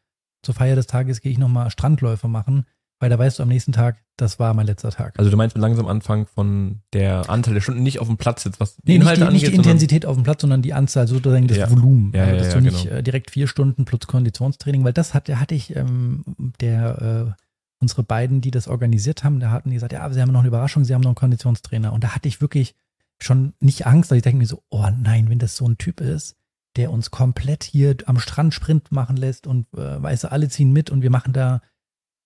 zur 0.43 0.55
Feier 0.55 0.77
des 0.77 0.87
Tages 0.87 1.21
gehe 1.21 1.33
ich 1.33 1.39
nochmal 1.39 1.71
Strandläufe 1.71 2.29
machen, 2.29 2.67
weil 2.99 3.11
da 3.11 3.19
weißt 3.19 3.39
du 3.39 3.43
am 3.43 3.49
nächsten 3.49 3.73
Tag, 3.73 3.99
das 4.17 4.39
war 4.39 4.55
mein 4.55 4.67
letzter 4.67 4.91
Tag. 4.91 5.19
Also 5.19 5.31
du 5.31 5.37
meinst 5.37 5.55
mit 5.55 5.61
langsam 5.61 5.87
Anfang 5.87 6.27
von 6.27 6.81
der 6.95 7.29
Anteil 7.29 7.55
der 7.55 7.61
Stunden 7.61 7.83
nicht 7.83 7.99
auf 7.99 8.07
dem 8.07 8.17
Platz 8.17 8.45
jetzt, 8.45 8.59
was 8.59 8.77
die 8.77 8.83
Nee, 8.85 8.93
nicht 8.95 9.03
Inhalte 9.03 9.27
die, 9.27 9.33
nicht 9.33 9.43
die 9.43 9.47
angeht, 9.49 9.59
Intensität 9.67 10.07
auf 10.07 10.17
dem 10.17 10.23
Platz, 10.23 10.41
sondern 10.41 10.63
die 10.63 10.73
Anzahl, 10.73 11.07
sozusagen 11.07 11.47
das 11.49 11.59
Ja. 11.59 11.71
Volumen. 11.71 12.13
Ja, 12.15 12.25
also, 12.25 12.37
dass 12.39 12.49
ja, 12.49 12.55
du 12.55 12.61
nicht 12.63 12.85
genau. 12.85 12.97
äh, 12.97 13.03
direkt 13.03 13.31
vier 13.33 13.49
Stunden 13.49 13.85
plus 13.85 14.07
Konditionstraining, 14.07 14.85
weil 14.85 14.95
das 14.95 15.13
hat, 15.13 15.29
hatte 15.29 15.55
ich, 15.55 15.77
ähm, 15.77 16.25
der, 16.61 17.35
äh, 17.37 17.43
unsere 17.81 18.03
beiden, 18.03 18.41
die 18.41 18.51
das 18.51 18.69
organisiert 18.69 19.23
haben, 19.25 19.41
da 19.41 19.51
hatten 19.51 19.71
die 19.71 19.75
gesagt, 19.77 19.93
ja, 19.93 20.11
sie 20.13 20.21
haben 20.21 20.33
noch 20.33 20.41
eine 20.41 20.49
Überraschung, 20.49 20.85
sie 20.85 20.95
haben 20.95 21.03
noch 21.03 21.11
einen 21.11 21.15
Konditionstrainer. 21.17 21.93
Und 21.93 22.05
da 22.05 22.15
hatte 22.15 22.29
ich 22.29 22.41
wirklich 22.41 22.75
schon 23.21 23.55
nicht 23.61 23.87
Angst, 23.87 24.11
weil 24.11 24.19
ich 24.19 24.23
denke 24.23 24.39
mir 24.39 24.47
so, 24.47 24.63
oh 24.71 24.87
nein, 24.99 25.29
wenn 25.31 25.39
das 25.39 25.57
so 25.57 25.67
ein 25.69 25.79
Typ 25.79 26.01
ist, 26.01 26.37
der 26.77 26.91
uns 26.91 27.11
komplett 27.11 27.65
hier 27.65 27.97
am 28.07 28.19
Strand 28.19 28.53
Sprint 28.55 28.93
machen 28.93 29.17
lässt 29.17 29.47
und 29.47 29.67
äh, 29.75 30.03
weißt 30.03 30.25
du, 30.25 30.33
alle 30.33 30.49
ziehen 30.49 30.73
mit 30.73 30.91
und 30.91 31.01
wir 31.03 31.11
machen 31.11 31.33
da, 31.33 31.63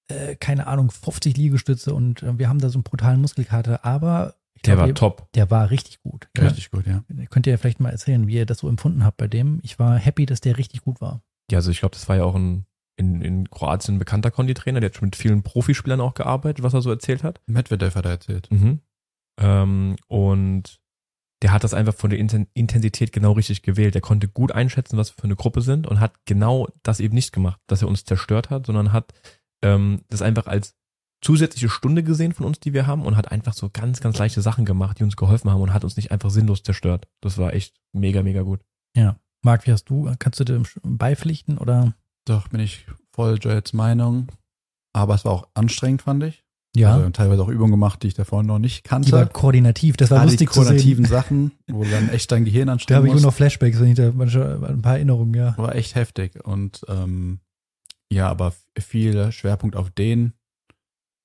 äh, 0.09 0.35
keine 0.37 0.67
Ahnung, 0.67 0.91
50 0.91 1.37
Liegestütze 1.37 1.95
und 1.95 2.23
äh, 2.25 2.39
wir 2.39 2.49
haben 2.49 2.59
da 2.59 2.69
so 2.69 2.79
einen 2.79 2.83
brutalen 2.85 3.21
Muskelkater, 3.21 3.85
aber 3.85 4.35
ich 4.55 4.63
Der 4.63 4.75
glaub, 4.75 4.83
war 4.83 4.89
ihr- 4.89 4.95
top. 4.95 5.33
der 5.35 5.51
war 5.51 5.71
richtig 5.71 6.03
gut. 6.03 6.29
Ja. 6.37 6.45
Richtig 6.45 6.71
gut, 6.71 6.87
ja. 6.87 7.05
Könnt 7.31 7.47
ihr 7.47 7.53
ja 7.53 7.57
vielleicht 7.57 7.81
mal 7.81 7.91
erzählen, 7.91 8.27
wie 8.27 8.35
ihr 8.35 8.47
das 8.47 8.59
so 8.59 8.69
empfunden 8.69 9.05
habt 9.05 9.17
bei 9.17 9.29
dem. 9.29 9.61
Ich 9.63 9.79
war 9.79 9.97
happy, 9.97 10.27
dass 10.27 10.41
der 10.41 10.59
richtig 10.59 10.83
gut 10.83 11.01
war. 11.01 11.23
Ja, 11.51 11.59
also 11.59 11.71
ich 11.71 11.79
glaube, 11.81 11.95
das 11.95 12.09
war 12.09 12.17
ja 12.17 12.25
auch 12.25 12.35
ein 12.35 12.67
in, 13.01 13.23
in 13.23 13.51
Kroatien 13.51 13.97
ein 13.97 13.99
bekannter 13.99 14.31
Konditrainer, 14.31 14.81
der 14.81 14.91
hat 14.91 14.97
schon 14.97 15.07
mit 15.07 15.17
vielen 15.17 15.43
Profispielern 15.43 16.01
auch 16.01 16.15
gearbeitet, 16.15 16.63
was 16.63 16.75
er 16.75 16.83
so 16.83 16.91
erzählt 16.91 17.25
hat. 17.25 17.41
Medvedev 17.47 17.95
hat 17.97 18.05
er 18.05 18.13
erzählt. 18.13 18.49
Mhm. 18.51 18.81
Ähm, 19.41 19.97
und 20.07 20.81
der 21.43 21.53
hat 21.53 21.65
das 21.65 21.73
einfach 21.73 21.95
von 21.95 22.11
der 22.11 22.19
Inten- 22.19 22.49
Intensität 22.53 23.13
genau 23.13 23.33
richtig 23.33 23.63
gewählt. 23.63 23.95
Der 23.95 24.03
konnte 24.03 24.29
gut 24.29 24.53
einschätzen, 24.53 24.99
was 24.99 25.11
wir 25.11 25.21
für 25.21 25.25
eine 25.25 25.37
Gruppe 25.37 25.63
sind 25.63 25.87
und 25.87 25.99
hat 25.99 26.13
genau 26.27 26.69
das 26.83 27.01
eben 27.01 27.15
nicht 27.15 27.33
gemacht, 27.33 27.59
dass 27.67 27.81
er 27.81 27.89
uns 27.89 28.05
zerstört 28.05 28.51
hat, 28.51 28.67
sondern 28.67 28.93
hat 28.93 29.15
ähm, 29.63 30.03
das 30.09 30.21
einfach 30.21 30.47
als 30.47 30.77
zusätzliche 31.23 31.71
Stunde 31.71 32.03
gesehen 32.03 32.33
von 32.33 32.47
uns, 32.47 32.61
die 32.61 32.75
wir 32.75 32.87
haben 32.87 33.03
und 33.07 33.17
hat 33.17 33.33
einfach 33.33 33.55
so 33.55 33.71
ganz, 33.71 34.01
ganz 34.01 34.19
leichte 34.19 34.43
Sachen 34.43 34.65
gemacht, 34.67 34.99
die 34.99 35.05
uns 35.05 35.17
geholfen 35.17 35.51
haben 35.51 35.63
und 35.63 35.73
hat 35.73 35.85
uns 35.85 35.97
nicht 35.97 36.13
einfach 36.13 36.31
sinnlos 36.31 36.63
zerstört. 36.63 37.09
Das 37.23 37.39
war 37.39 37.55
echt 37.55 37.81
mega, 37.93 38.23
mega 38.23 38.43
gut. 38.43 38.61
Marc, 39.43 39.67
wie 39.67 39.73
hast 39.73 39.85
du? 39.85 40.15
Kannst 40.19 40.41
du 40.41 40.45
dem 40.45 40.65
beipflichten 40.83 41.57
oder? 41.57 41.95
Doch, 42.27 42.49
bin 42.49 42.61
ich 42.61 42.87
voll 43.13 43.39
Joels 43.41 43.73
Meinung. 43.73 44.29
Aber 44.93 45.15
es 45.15 45.25
war 45.25 45.33
auch 45.33 45.49
anstrengend, 45.55 46.03
fand 46.03 46.23
ich. 46.25 46.45
Ja, 46.77 46.95
Also 46.95 47.11
teilweise 47.11 47.43
auch 47.43 47.49
Übungen 47.49 47.73
gemacht, 47.73 48.03
die 48.03 48.09
ich 48.09 48.15
davor 48.15 48.43
noch 48.45 48.59
nicht 48.61 48.87
die 48.87 48.91
war 48.91 49.01
kannte. 49.21 49.33
koordinativ. 49.33 49.97
Das 49.97 50.11
war 50.11 50.19
Gerade 50.19 50.29
die 50.31 50.35
lustig 50.35 50.51
zu 50.51 50.61
sehen. 50.61 50.65
koordinativen 50.67 51.05
Sachen, 51.05 51.53
wo 51.67 51.83
du 51.83 51.91
dann 51.91 52.09
echt 52.11 52.31
dein 52.31 52.45
Gehirn 52.45 52.67
Da 52.69 52.73
anstrengen 52.75 52.97
habe 52.99 53.09
ich 53.09 53.13
nur 53.15 53.23
noch 53.23 53.35
Flashbacks, 53.35 53.81
wenn 53.81 53.89
ich 53.89 53.97
da 53.97 54.13
manche, 54.13 54.61
ein 54.69 54.81
paar 54.83 54.95
Erinnerungen, 54.95 55.35
ja. 55.35 55.57
War 55.59 55.75
echt 55.75 55.97
heftig. 55.97 56.45
Und 56.45 56.85
ähm, 56.89 57.41
ja, 58.13 58.29
aber 58.29 58.53
viel 58.79 59.33
Schwerpunkt 59.33 59.75
auf 59.75 59.91
den 59.91 60.33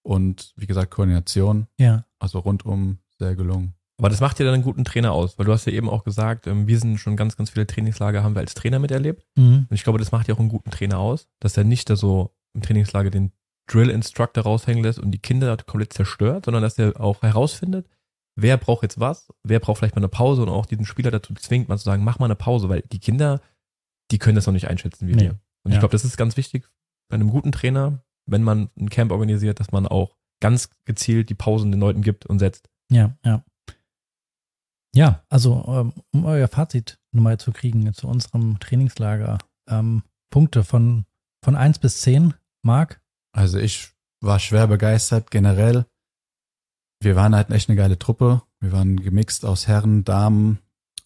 und 0.04 0.54
wie 0.56 0.66
gesagt 0.68 0.92
Koordination. 0.92 1.68
Ja, 1.80 2.06
Also 2.20 2.40
rundum 2.40 2.98
sehr 3.20 3.36
gelungen. 3.36 3.74
Aber 3.98 4.10
das 4.10 4.20
macht 4.20 4.40
ja 4.40 4.46
dann 4.46 4.56
einen 4.56 4.64
guten 4.64 4.84
Trainer 4.84 5.14
aus, 5.14 5.38
weil 5.40 5.46
du 5.46 5.54
hast 5.54 5.66
ja 5.66 5.72
eben 5.74 5.90
auch 5.90 6.04
gesagt, 6.04 6.48
ähm, 6.48 6.68
wir 6.68 6.80
sind 6.80 7.00
schon 7.00 7.16
ganz, 7.16 7.38
ganz 7.38 7.52
viele 7.52 7.66
Trainingslager 7.66 8.24
haben 8.24 8.36
wir 8.36 8.42
als 8.42 8.54
Trainer 8.54 8.80
miterlebt. 8.80 9.26
mhm. 9.36 9.68
Und 9.70 9.72
ich 9.72 9.84
glaube, 9.84 10.00
das 10.00 10.12
macht 10.12 10.28
ja 10.28 10.36
auch 10.36 10.40
einen 10.40 10.50
guten 10.50 10.70
Trainer 10.72 11.00
aus, 11.00 11.28
dass 11.40 11.56
er 11.58 11.64
nicht 11.64 11.90
da 11.90 11.96
so 11.96 12.36
im 12.54 12.62
Trainingslager 12.62 13.10
den 13.10 13.32
Drill 13.68 13.90
Instructor 13.90 14.44
raushängen 14.44 14.84
lässt 14.84 15.00
und 15.00 15.12
die 15.12 15.20
Kinder 15.20 15.56
komplett 15.58 15.94
zerstört, 15.94 16.46
sondern 16.46 16.62
dass 16.62 16.78
er 16.78 17.00
auch 17.00 17.22
herausfindet, 17.24 17.88
wer 18.38 18.58
braucht 18.58 18.84
jetzt 18.84 19.00
was, 19.00 19.30
wer 19.44 19.60
braucht 19.60 19.80
vielleicht 19.80 19.96
mal 19.96 20.02
eine 20.02 20.10
Pause 20.10 20.44
und 20.44 20.50
auch 20.50 20.66
diesen 20.66 20.86
Spieler 20.86 21.10
dazu 21.10 21.34
zwingt, 21.34 21.70
mal 21.70 21.78
zu 21.78 21.86
sagen, 21.86 22.04
mach 22.04 22.20
mal 22.20 22.26
eine 22.26 22.36
Pause, 22.36 22.70
weil 22.70 22.82
die 22.82 23.00
Kinder, 23.00 23.42
die 24.12 24.20
können 24.20 24.36
das 24.36 24.46
noch 24.46 24.54
nicht 24.54 24.68
einschätzen 24.68 25.08
wie 25.08 25.14
Nee. 25.16 25.22
wir. 25.24 25.40
Und 25.64 25.72
Ja. 25.72 25.78
ich 25.78 25.80
glaube, 25.80 25.94
das 25.94 26.06
ist 26.06 26.18
ganz 26.18 26.38
wichtig 26.38 26.70
bei 27.10 27.16
einem 27.16 27.30
guten 27.30 27.52
Trainer, 27.52 28.04
wenn 28.28 28.44
man 28.44 28.70
ein 28.80 28.90
Camp 28.90 29.12
organisiert, 29.12 29.60
dass 29.60 29.72
man 29.72 29.88
auch 29.88 30.16
ganz 30.42 30.70
gezielt 30.86 31.30
die 31.30 31.36
Pausen 31.36 31.72
den 31.72 31.80
Leuten 31.80 32.02
gibt 32.02 32.26
und 32.26 32.40
setzt. 32.40 32.70
ja, 32.92 33.16
ja. 33.24 33.44
Ja, 34.96 35.24
also 35.30 35.64
ähm, 35.68 35.94
um 36.14 36.26
euer 36.26 36.48
Fazit 36.48 37.00
nochmal 37.12 37.38
zu 37.38 37.52
kriegen 37.52 37.94
zu 37.94 38.08
unserem 38.08 38.60
Trainingslager. 38.60 39.38
Ähm, 39.70 40.04
Punkte 40.32 40.64
von, 40.64 41.06
von 41.44 41.56
1 41.56 41.80
bis 41.80 42.02
10. 42.02 42.34
Marc? 42.64 43.02
Also 43.34 43.60
ich 43.60 43.92
war 44.22 44.40
schwer 44.40 44.68
begeistert 44.68 45.32
generell. 45.32 45.86
Wir 47.02 47.16
waren 47.16 47.36
halt 47.36 47.52
echt 47.52 47.70
eine 47.70 47.76
geile 47.76 48.00
Truppe. 48.00 48.42
Wir 48.60 48.72
waren 48.72 48.98
gemixt 49.02 49.46
aus 49.46 49.68
Herren, 49.68 50.04
Damen 50.06 50.60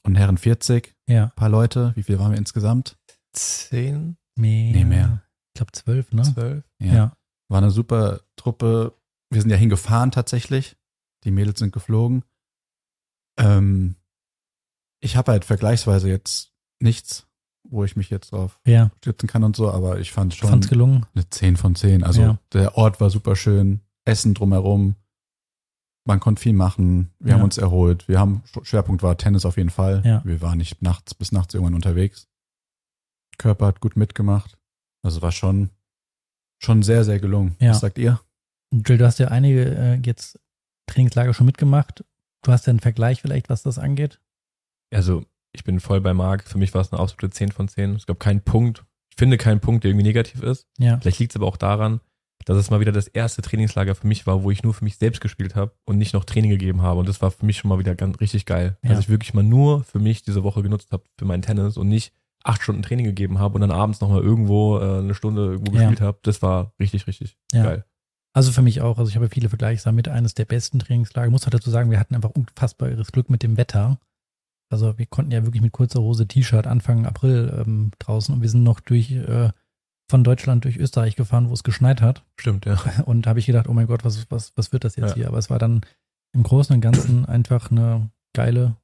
und 0.04 0.16
Herren 0.16 0.38
40. 0.38 0.96
Ja. 1.08 1.26
Ein 1.26 1.36
paar 1.36 1.50
Leute. 1.50 1.92
Wie 1.96 2.04
viel 2.04 2.20
waren 2.20 2.32
wir 2.32 2.38
insgesamt? 2.38 2.98
Zehn, 3.34 4.18
Mehr. 4.40 4.74
Nee, 4.74 4.86
mehr. 4.86 5.24
Ich 5.54 5.60
glaube 5.60 5.74
12, 5.74 6.14
ne? 6.14 6.24
zwölf. 6.24 6.64
Ja. 6.82 7.18
War 7.50 7.58
eine 7.58 7.72
super 7.72 8.22
Truppe. 8.38 8.94
Wir 9.30 9.42
sind 9.42 9.50
ja 9.50 9.58
hingefahren 9.58 10.12
tatsächlich. 10.12 10.78
Die 11.26 11.32
Mädels 11.32 11.60
sind 11.60 11.74
geflogen. 11.74 12.24
Ähm, 13.40 13.96
ich 15.02 15.16
habe 15.16 15.32
halt 15.32 15.46
vergleichsweise 15.46 16.10
jetzt 16.10 16.54
nichts, 16.82 17.28
wo 17.64 17.84
ich 17.84 17.96
mich 17.96 18.10
jetzt 18.10 18.32
drauf 18.32 18.60
Ja, 18.66 18.92
stützen 18.98 19.28
kann 19.28 19.44
und 19.44 19.56
so, 19.56 19.72
aber 19.72 20.00
ich 20.00 20.12
fand 20.12 20.34
schon 20.34 20.50
fand's 20.50 20.68
gelungen. 20.70 21.06
eine 21.16 21.30
10 21.30 21.58
von 21.58 21.76
10. 21.76 22.04
Also 22.04 22.22
Ja. 22.22 22.40
der 22.54 22.76
Ort 22.78 23.00
war 23.00 23.10
super 23.10 23.36
schön, 23.36 23.82
Essen 24.06 24.34
drumherum. 24.34 24.96
Man 26.06 26.20
konnte 26.20 26.42
viel 26.42 26.54
machen. 26.54 27.12
Wir 27.20 27.32
Ja. 27.32 27.36
haben 27.36 27.44
uns 27.44 27.58
erholt. 27.58 28.08
Wir 28.08 28.20
haben 28.20 28.44
Schwerpunkt 28.64 29.04
war 29.04 29.18
Tennis 29.18 29.46
auf 29.46 29.58
jeden 29.58 29.70
Fall. 29.70 30.02
Ja. 30.06 30.22
Wir 30.26 30.42
waren 30.42 30.58
nicht 30.58 30.82
nachts 30.82 31.14
bis 31.14 31.32
nachts 31.32 31.54
irgendwann 31.54 31.76
unterwegs. 31.76 32.28
Körper 33.38 33.68
hat 33.68 33.80
gut 33.80 33.96
mitgemacht. 33.96 34.58
Also 35.04 35.22
war 35.22 35.32
schon 35.32 35.70
schon 36.62 36.84
sehr 36.84 37.06
sehr 37.06 37.20
gelungen. 37.20 37.56
Ja. 37.60 37.72
Was 37.72 37.80
sagt 37.82 37.98
ihr? 37.98 38.20
Jill, 38.74 38.98
du 38.98 39.06
hast 39.06 39.20
ja 39.20 39.28
einige 39.30 39.64
äh, 39.76 39.96
jetzt 40.04 40.40
Trainingslager 40.88 41.34
schon 41.34 41.46
mitgemacht. 41.46 42.04
Du 42.44 42.52
hast 42.52 42.66
ja 42.68 42.72
einen 42.72 42.80
Vergleich 42.80 43.22
vielleicht, 43.22 43.50
was 43.50 43.64
das 43.64 43.78
angeht. 43.80 44.20
Also, 44.94 45.24
ich 45.52 45.64
bin 45.64 45.80
voll 45.80 46.02
bei 46.02 46.14
Marc. 46.14 46.48
Für 46.48 46.58
mich 46.58 46.74
war 46.74 46.82
es 46.82 46.92
eine 46.92 47.02
absolute 47.02 47.30
10 47.34 47.52
von 47.52 47.68
10. 47.68 47.96
Es 47.96 48.06
gab 48.06 48.20
keinen 48.20 48.42
Punkt. 48.42 48.86
Ich 49.12 49.18
finde 49.18 49.38
keinen 49.38 49.60
Punkt, 49.60 49.84
der 49.84 49.92
irgendwie 49.92 50.06
negativ 50.08 50.42
ist. 50.44 50.68
Ja, 50.78 50.98
Vielleicht 51.00 51.20
liegt 51.20 51.32
es 51.34 51.36
aber 51.36 51.48
auch 51.48 51.58
daran, 51.58 52.00
dass 52.46 52.58
es 52.58 52.70
mal 52.70 52.80
wieder 52.80 52.94
das 52.94 53.08
erste 53.08 53.42
Trainingslager 53.42 53.94
für 53.96 54.08
mich 54.08 54.26
war, 54.26 54.44
wo 54.44 54.52
ich 54.52 54.64
nur 54.64 54.74
für 54.74 54.86
mich 54.86 54.98
selbst 54.98 55.20
gespielt 55.20 55.56
habe 55.56 55.74
und 55.86 55.98
nicht 55.98 56.14
noch 56.14 56.24
Training 56.24 56.52
gegeben 56.52 56.82
habe. 56.82 57.00
Und 57.00 57.10
das 57.10 57.22
war 57.22 57.30
für 57.32 57.46
mich 57.46 57.58
schon 57.58 57.70
mal 57.70 57.80
wieder 57.80 57.96
ganz 57.96 58.20
richtig 58.22 58.46
geil. 58.46 58.78
Ja. 58.84 58.92
Dass 58.92 59.00
ich 59.00 59.10
wirklich 59.10 59.34
mal 59.34 59.44
nur 59.44 59.84
für 59.84 60.00
mich 60.00 60.24
diese 60.24 60.44
Woche 60.44 60.64
genutzt 60.64 60.92
habe 60.92 61.04
für 61.18 61.26
meinen 61.26 61.42
Tennis 61.42 61.76
und 61.76 61.90
nicht 61.90 62.14
acht 62.44 62.62
Stunden 62.64 62.82
Training 62.82 63.06
gegeben 63.06 63.40
habe 63.40 63.56
und 63.56 63.62
dann 63.62 63.72
abends 63.72 64.00
nochmal 64.00 64.22
irgendwo 64.22 64.80
äh, 64.80 65.00
eine 65.00 65.14
Stunde 65.14 65.48
irgendwo 65.52 65.74
Ja. 65.74 65.80
gespielt 65.82 66.00
habe. 66.02 66.20
Das 66.24 66.42
war 66.42 66.74
richtig, 66.80 67.06
richtig 67.08 67.38
Ja. 67.52 67.64
geil. 67.64 67.86
Also 68.34 68.52
für 68.52 68.62
mich 68.62 68.82
auch. 68.82 68.98
Also 69.00 69.10
ich 69.10 69.16
habe 69.16 69.30
viele 69.30 69.50
Vergleiche 69.50 69.84
damit. 69.84 70.08
Eines 70.08 70.34
der 70.34 70.46
besten 70.46 70.80
Trainingslager. 70.80 71.28
Ich 71.28 71.32
muss 71.32 71.46
halt 71.46 71.54
dazu 71.54 71.70
sagen, 71.70 71.92
wir 71.92 72.00
hatten 72.00 72.16
einfach 72.16 72.30
unfassbares 72.32 73.12
Glück 73.12 73.30
mit 73.30 73.44
dem 73.44 73.58
Wetter. 73.58 74.00
Also 74.72 74.98
wir 74.98 75.06
konnten 75.08 75.32
ja 75.32 75.44
wirklich 75.44 75.64
mit 75.64 75.72
kurzer 75.72 76.00
Hose 76.02 76.28
T-Shirt 76.28 76.68
Anfang 76.68 77.06
April 77.08 77.64
ähm, 77.66 77.92
draußen 78.00 78.34
und 78.36 78.42
wir 78.42 78.50
sind 78.50 78.64
noch 78.64 78.80
durch 78.80 79.12
äh, 79.12 79.50
von 80.12 80.24
Deutschland 80.24 80.66
durch 80.66 80.78
Österreich 80.78 81.16
gefahren, 81.16 81.50
wo 81.50 81.54
es 81.54 81.64
geschneit 81.64 82.02
hat. 82.02 82.24
Stimmt, 82.40 82.66
ja. 82.66 82.80
Und 83.06 83.28
habe 83.28 83.38
ich 83.38 83.46
gedacht, 83.46 83.68
oh 83.68 83.74
mein 83.74 83.86
Gott, 83.86 84.04
was, 84.04 84.30
was, 84.32 84.54
was 84.56 84.72
wird 84.72 84.84
das 84.84 84.96
jetzt 84.96 85.10
Ja. 85.10 85.16
hier? 85.16 85.28
Aber 85.28 85.38
es 85.38 85.52
war 85.52 85.60
dann 85.60 85.82
im 86.34 86.42
Großen 86.42 86.74
und 86.76 86.82
Ganzen 86.82 87.26
einfach 87.26 87.70
eine 87.70 88.10
geile, 88.36 88.76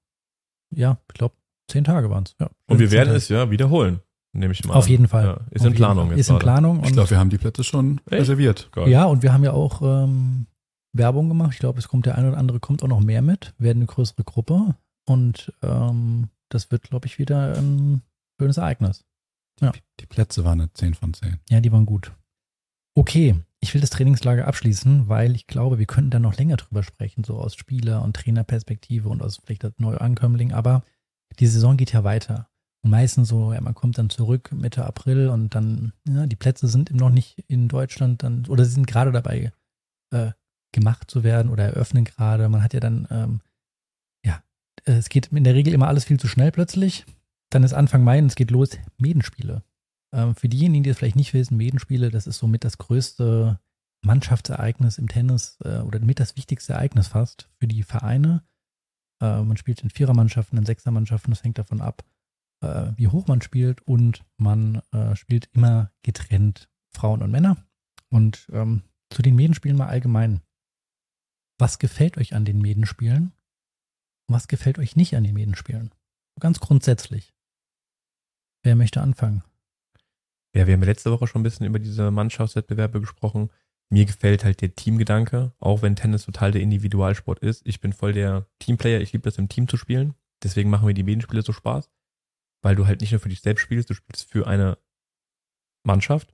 ja, 0.76 1.00
ich 1.08 1.14
glaube, 1.16 1.34
zehn 1.68 1.84
Tage 1.84 2.12
waren 2.12 2.26
es. 2.26 2.36
Ja, 2.40 2.50
Und 2.68 2.78
wir 2.78 2.92
werden 2.92 3.08
Tage. 3.08 3.18
es 3.18 3.30
ja 3.30 3.50
wiederholen, 3.50 4.02
nehme 4.36 4.54
ich 4.54 4.64
mal 4.66 4.74
Auf 4.76 4.86
an. 4.86 4.90
jeden 4.92 5.08
Fall. 5.08 5.26
Ja, 5.26 5.40
ist 5.52 5.62
Auf 5.62 5.68
in 5.68 5.74
Planung 5.74 6.12
Ist 6.12 6.30
in. 6.30 6.40
Planung. 6.40 6.80
Ich 6.82 6.88
und- 6.88 6.94
glaube, 6.94 7.10
wir 7.12 7.20
haben 7.20 7.30
die 7.30 7.38
Plätze 7.38 7.64
schon 7.64 8.00
Echt? 8.06 8.12
reserviert. 8.22 8.70
Geil. 8.72 8.90
Ja, 8.90 9.06
und 9.06 9.24
wir 9.24 9.34
haben 9.34 9.44
ja 9.44 9.54
auch 9.54 9.82
ähm, 9.82 10.48
Werbung 10.94 11.28
gemacht. 11.30 11.52
Ich 11.54 11.60
glaube, 11.60 11.80
es 11.80 11.88
kommt 11.88 12.06
der 12.06 12.18
eine 12.18 12.30
oder 12.30 12.38
andere, 12.38 12.60
kommt 12.60 12.84
auch 12.84 12.88
noch 12.88 13.02
mehr 13.02 13.22
mit, 13.22 13.54
werden 13.58 13.80
eine 13.80 13.86
größere 13.88 14.24
Gruppe 14.24 14.76
und 15.06 15.52
ähm, 15.64 16.30
das 16.50 16.72
wird, 16.72 16.84
glaube 16.84 17.08
ich, 17.08 17.18
wieder 17.20 17.56
ein 17.58 18.02
schönes 18.40 18.58
Ereignis. 18.58 19.04
Ja. 19.62 19.72
Die 20.00 20.06
Plätze 20.06 20.44
waren 20.44 20.60
eine 20.62 20.74
10 20.74 20.94
von 20.94 21.14
10. 21.14 21.40
Ja, 21.50 21.60
die 21.62 21.72
waren 21.72 21.86
gut. 21.86 22.12
Okay, 22.98 23.36
ich 23.62 23.74
will 23.74 23.82
das 23.82 23.90
Trainingslager 23.90 24.48
abschließen, 24.48 25.10
weil 25.10 25.36
ich 25.36 25.48
glaube, 25.48 25.80
wir 25.80 25.86
könnten 25.86 26.12
da 26.12 26.20
noch 26.20 26.38
länger 26.38 26.56
drüber 26.58 26.84
sprechen, 26.84 27.24
so 27.24 27.38
aus 27.40 27.56
Spieler- 27.56 28.04
und 28.04 28.16
Trainerperspektive 28.16 29.10
und 29.10 29.22
aus 29.22 29.42
vielleicht 29.44 29.66
als 29.66 29.80
Neuankömmling, 29.80 30.54
aber 30.54 30.84
die 31.40 31.48
Saison 31.48 31.76
geht 31.78 31.92
ja 31.92 32.04
weiter. 32.04 32.48
Und 32.86 32.92
meistens 32.92 33.30
so, 33.30 33.52
ja, 33.52 33.60
man 33.62 33.74
kommt 33.74 33.98
dann 33.98 34.12
zurück 34.12 34.52
Mitte 34.52 34.86
April 34.86 35.30
und 35.30 35.56
dann, 35.56 35.92
ja, 36.08 36.28
die 36.28 36.36
Plätze 36.36 36.68
sind 36.68 36.94
noch 36.94 37.10
nicht 37.10 37.44
in 37.48 37.68
Deutschland 37.68 38.22
dann, 38.22 38.46
oder 38.46 38.64
sie 38.64 38.74
sind 38.74 38.86
gerade 38.86 39.12
dabei 39.12 39.52
äh, 40.12 40.34
gemacht 40.72 41.10
zu 41.10 41.24
werden 41.24 41.50
oder 41.50 41.64
eröffnen 41.64 42.06
gerade. 42.06 42.48
Man 42.48 42.62
hat 42.62 42.76
ja 42.76 42.80
dann, 42.80 43.08
ähm, 43.10 43.42
ja, 44.24 44.44
es 44.84 45.10
geht 45.10 45.32
in 45.32 45.44
der 45.44 45.56
Regel 45.56 45.74
immer 45.74 45.88
alles 45.88 46.06
viel 46.06 46.20
zu 46.20 46.28
schnell 46.28 46.52
plötzlich. 46.52 47.08
Dann 47.50 47.64
ist 47.64 47.74
Anfang 47.74 48.04
Mai 48.04 48.20
und 48.20 48.28
es 48.28 48.36
geht 48.36 48.52
los, 48.52 48.78
Medenspiele. 49.00 49.64
Ähm, 50.14 50.36
für 50.36 50.48
diejenigen, 50.48 50.84
die 50.84 50.92
das 50.92 51.00
vielleicht 51.00 51.16
nicht 51.16 51.34
wissen, 51.34 51.58
Medenspiele, 51.58 52.12
das 52.12 52.28
ist 52.28 52.38
somit 52.38 52.64
das 52.64 52.78
größte 52.78 53.60
Mannschaftsereignis 54.04 55.00
im 55.00 55.08
Tennis 55.08 55.58
äh, 55.64 55.80
oder 55.80 56.00
mit 56.02 56.20
das 56.20 56.38
wichtigste 56.38 56.74
Ereignis 56.74 57.08
fast 57.08 57.50
für 57.58 57.66
die 57.66 57.82
Vereine. 57.82 58.44
Äh, 59.24 59.42
man 59.42 59.58
spielt 59.58 59.82
in 59.82 59.90
Vierermannschaften, 59.90 60.60
in 60.60 60.68
Sechsermannschaften, 60.68 61.32
das 61.32 61.44
hängt 61.44 61.58
davon 61.58 61.82
ab, 61.82 62.06
äh, 62.62 62.92
wie 62.96 63.08
hoch 63.08 63.28
man 63.28 63.42
spielt 63.42 63.82
und 63.82 64.24
man 64.38 64.82
äh, 64.92 65.16
spielt 65.16 65.50
immer 65.54 65.92
getrennt 66.04 66.70
Frauen 66.94 67.22
und 67.22 67.32
Männer. 67.32 67.58
Und 68.10 68.48
ähm, 68.52 68.84
zu 69.10 69.22
den 69.22 69.36
Medenspielen 69.36 69.78
mal 69.78 69.88
allgemein. 69.88 70.42
Was 71.58 71.80
gefällt 71.80 72.18
euch 72.18 72.34
an 72.34 72.46
den 72.46 72.62
Medenspielen? 72.62 73.34
Was 74.28 74.48
gefällt 74.48 74.80
euch 74.80 74.96
nicht 74.96 75.16
an 75.16 75.24
den 75.24 75.34
Medenspielen? 75.34 75.92
Ganz 76.40 76.60
grundsätzlich. 76.60 77.34
Wer 78.64 78.76
möchte 78.76 79.02
anfangen? 79.02 79.44
Ja, 80.56 80.68
wir 80.68 80.74
haben 80.74 80.84
letzte 80.84 81.12
Woche 81.12 81.28
schon 81.28 81.42
ein 81.42 81.44
bisschen 81.44 81.66
über 81.66 81.80
diese 81.80 82.12
Mannschaftswettbewerbe 82.12 83.00
gesprochen. 83.00 83.52
Mir 83.90 84.06
gefällt 84.06 84.44
halt 84.44 84.62
der 84.62 84.76
Teamgedanke, 84.76 85.54
auch 85.60 85.82
wenn 85.82 85.96
Tennis 85.96 86.26
total 86.26 86.52
der 86.52 86.62
Individualsport 86.62 87.40
ist. 87.40 87.62
Ich 87.66 87.82
bin 87.82 87.94
voll 87.94 88.14
der 88.14 88.48
Teamplayer, 88.60 89.02
ich 89.02 89.14
liebe 89.14 89.24
das 89.24 89.38
im 89.38 89.50
Team 89.50 89.68
zu 89.68 89.78
spielen. 89.78 90.16
Deswegen 90.44 90.70
machen 90.70 90.86
mir 90.86 90.94
die 90.94 91.04
Medenspiele 91.04 91.42
so 91.42 91.54
Spaß, 91.54 91.90
weil 92.66 92.76
du 92.76 92.88
halt 92.88 93.00
nicht 93.02 93.12
nur 93.12 93.20
für 93.20 93.30
dich 93.30 93.42
selbst 93.42 93.62
spielst, 93.62 93.92
du 93.92 93.94
spielst 93.94 94.28
für 94.32 94.48
eine 94.48 94.80
Mannschaft. 95.86 96.34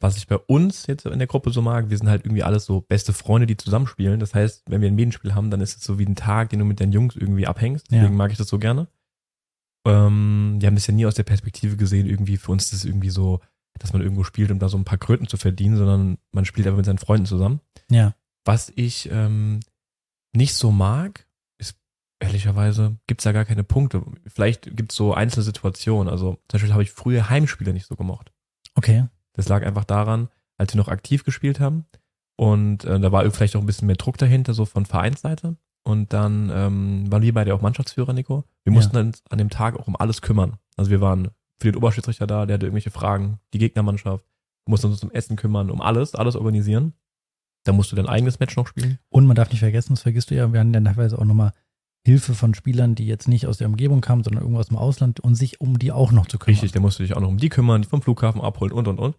Was 0.00 0.16
ich 0.16 0.26
bei 0.26 0.36
uns 0.38 0.86
jetzt 0.86 1.04
in 1.04 1.18
der 1.18 1.28
Gruppe 1.28 1.50
so 1.50 1.60
mag, 1.60 1.90
wir 1.90 1.98
sind 1.98 2.08
halt 2.08 2.24
irgendwie 2.24 2.42
alles 2.42 2.64
so 2.64 2.80
beste 2.80 3.12
Freunde, 3.12 3.46
die 3.46 3.58
zusammenspielen. 3.58 4.18
Das 4.18 4.34
heißt, 4.34 4.64
wenn 4.66 4.80
wir 4.80 4.88
ein 4.88 4.94
Medenspiel 4.94 5.34
haben, 5.34 5.50
dann 5.50 5.60
ist 5.60 5.76
es 5.76 5.84
so 5.84 5.98
wie 5.98 6.06
ein 6.06 6.16
Tag, 6.16 6.48
den 6.50 6.58
du 6.58 6.64
mit 6.64 6.80
deinen 6.80 6.92
Jungs 6.92 7.16
irgendwie 7.16 7.46
abhängst. 7.46 7.86
Deswegen 7.90 8.12
Ja. 8.12 8.16
mag 8.16 8.32
ich 8.32 8.38
das 8.38 8.48
so 8.48 8.58
gerne. 8.58 8.88
Ähm, 9.86 10.56
wir 10.58 10.66
haben 10.68 10.74
das 10.74 10.86
ja 10.86 10.94
nie 10.94 11.04
aus 11.04 11.14
der 11.14 11.22
Perspektive 11.24 11.76
gesehen, 11.76 12.06
irgendwie 12.06 12.38
für 12.38 12.52
uns 12.52 12.64
ist 12.66 12.72
es 12.72 12.84
irgendwie 12.86 13.10
so, 13.10 13.40
dass 13.78 13.92
man 13.92 14.00
irgendwo 14.00 14.24
spielt, 14.24 14.50
um 14.50 14.58
da 14.58 14.70
so 14.70 14.78
ein 14.78 14.84
paar 14.84 14.98
Kröten 14.98 15.28
zu 15.28 15.36
verdienen, 15.36 15.76
sondern 15.76 16.16
man 16.32 16.46
spielt 16.46 16.66
einfach 16.66 16.78
mit 16.78 16.86
seinen 16.86 16.98
Freunden 16.98 17.26
zusammen. 17.26 17.60
Ja. 17.90 18.14
Was 18.46 18.72
ich 18.74 19.10
ähm, 19.12 19.60
nicht 20.34 20.54
so 20.54 20.70
mag, 20.72 21.26
ehrlicherweise, 22.24 22.96
gibt's 23.06 23.24
da 23.24 23.32
gar 23.32 23.44
keine 23.44 23.64
Punkte. 23.64 24.02
Vielleicht 24.26 24.76
gibt's 24.76 24.94
so 24.96 25.14
einzelne 25.14 25.44
Situationen. 25.44 26.08
Also 26.12 26.32
zum 26.48 26.58
Beispiel 26.58 26.72
habe 26.72 26.82
ich 26.82 26.90
früher 26.90 27.28
Heimspiele 27.30 27.72
nicht 27.72 27.86
so 27.86 27.96
gemocht. 27.96 28.32
Okay. 28.74 29.06
Das 29.32 29.48
lag 29.48 29.64
einfach 29.64 29.84
daran, 29.84 30.28
als 30.58 30.74
wir 30.74 30.78
noch 30.78 30.88
aktiv 30.88 31.24
gespielt 31.24 31.60
haben. 31.60 31.86
Und 32.36 32.84
äh, 32.84 32.98
da 32.98 33.12
war 33.12 33.28
vielleicht 33.30 33.56
auch 33.56 33.60
ein 33.60 33.66
bisschen 33.66 33.86
mehr 33.86 33.96
Druck 33.96 34.18
dahinter, 34.18 34.54
so 34.54 34.64
von 34.64 34.86
Vereinsseite. 34.86 35.56
Und 35.84 36.12
dann 36.12 36.50
ähm, 36.52 37.12
waren 37.12 37.22
wir 37.22 37.34
beide 37.34 37.54
auch 37.54 37.60
Mannschaftsführer, 37.60 38.12
Nico. 38.12 38.44
Wir 38.64 38.72
Ja. 38.72 38.74
mussten 38.76 38.96
uns 38.96 39.22
an 39.30 39.38
dem 39.38 39.50
Tag 39.50 39.78
auch 39.78 39.86
um 39.86 39.96
alles 39.96 40.22
kümmern. 40.22 40.56
Also 40.76 40.90
wir 40.90 41.00
waren 41.00 41.28
für 41.60 41.70
den 41.70 41.76
Oberschiedsrichter 41.76 42.26
da, 42.26 42.46
der 42.46 42.54
hatte 42.54 42.66
irgendwelche 42.66 42.90
Fragen, 42.90 43.38
die 43.52 43.58
Gegnermannschaft, 43.58 44.24
mussten 44.66 44.88
uns 44.88 45.02
um 45.04 45.10
Essen 45.12 45.36
kümmern, 45.36 45.70
um 45.70 45.80
alles, 45.80 46.14
alles 46.14 46.36
organisieren. 46.36 46.94
Da 47.64 47.72
musst 47.72 47.92
du 47.92 47.96
dein 47.96 48.08
eigenes 48.08 48.40
Match 48.40 48.56
noch 48.56 48.66
spielen. 48.66 48.98
Und 49.08 49.26
man 49.26 49.36
darf 49.36 49.50
nicht 49.50 49.60
vergessen, 49.60 49.92
das 49.94 50.02
vergisst 50.02 50.30
du 50.30 50.34
ja, 50.34 50.52
wir 50.52 50.60
hatten 50.60 50.72
dann 50.72 50.84
teilweise 50.84 51.18
auch 51.18 51.24
nochmal 51.24 51.52
Hilfe 52.06 52.34
von 52.34 52.54
Spielern, 52.54 52.94
die 52.94 53.06
jetzt 53.06 53.28
nicht 53.28 53.46
aus 53.46 53.58
der 53.58 53.66
Umgebung 53.66 54.00
kamen, 54.00 54.24
sondern 54.24 54.42
irgendwo 54.42 54.60
aus 54.60 54.68
dem 54.68 54.76
Ausland 54.76 55.20
und 55.20 55.34
sich 55.34 55.60
um 55.60 55.78
die 55.78 55.90
auch 55.90 56.12
noch 56.12 56.26
zu 56.26 56.38
kümmern. 56.38 56.54
Richtig, 56.54 56.72
da 56.72 56.80
musst 56.80 56.98
du 56.98 57.02
dich 57.02 57.16
auch 57.16 57.20
noch 57.20 57.28
um 57.28 57.38
die 57.38 57.48
kümmern, 57.48 57.82
die 57.82 57.88
vom 57.88 58.02
Flughafen 58.02 58.40
abholen 58.40 58.72
und 58.72 58.88
und 58.88 58.98
und. 58.98 59.16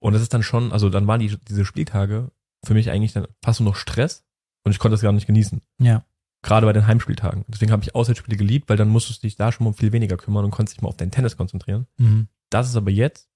Und 0.00 0.12
das 0.12 0.22
ist 0.22 0.32
dann 0.32 0.44
schon, 0.44 0.72
also 0.72 0.88
dann 0.88 1.06
waren 1.08 1.20
die, 1.20 1.36
diese 1.48 1.64
Spieltage 1.64 2.30
für 2.64 2.74
mich 2.74 2.90
eigentlich 2.90 3.12
dann 3.12 3.26
fast 3.42 3.60
nur 3.60 3.70
noch 3.70 3.76
Stress 3.76 4.24
und 4.64 4.72
ich 4.72 4.78
konnte 4.78 4.94
das 4.94 5.02
gar 5.02 5.12
nicht 5.12 5.26
genießen. 5.26 5.60
Ja. 5.80 6.04
Gerade 6.42 6.66
bei 6.66 6.72
den 6.72 6.86
Heimspieltagen. 6.86 7.44
Deswegen 7.48 7.72
habe 7.72 7.82
ich 7.82 7.96
Auswärtsspiele 7.96 8.36
geliebt, 8.36 8.68
weil 8.68 8.76
dann 8.76 8.88
musstest 8.88 9.22
du 9.22 9.26
dich 9.26 9.34
da 9.34 9.50
schon 9.50 9.64
mal 9.64 9.70
um 9.70 9.74
viel 9.74 9.92
weniger 9.92 10.16
kümmern 10.16 10.44
und 10.44 10.52
konntest 10.52 10.76
dich 10.76 10.82
mal 10.82 10.88
auf 10.88 10.96
dein 10.96 11.10
Tennis 11.10 11.36
konzentrieren. 11.36 11.86
Mhm. 11.96 12.28
Das 12.50 12.68
ist 12.68 12.76
aber 12.76 12.90
jetzt 12.90 13.28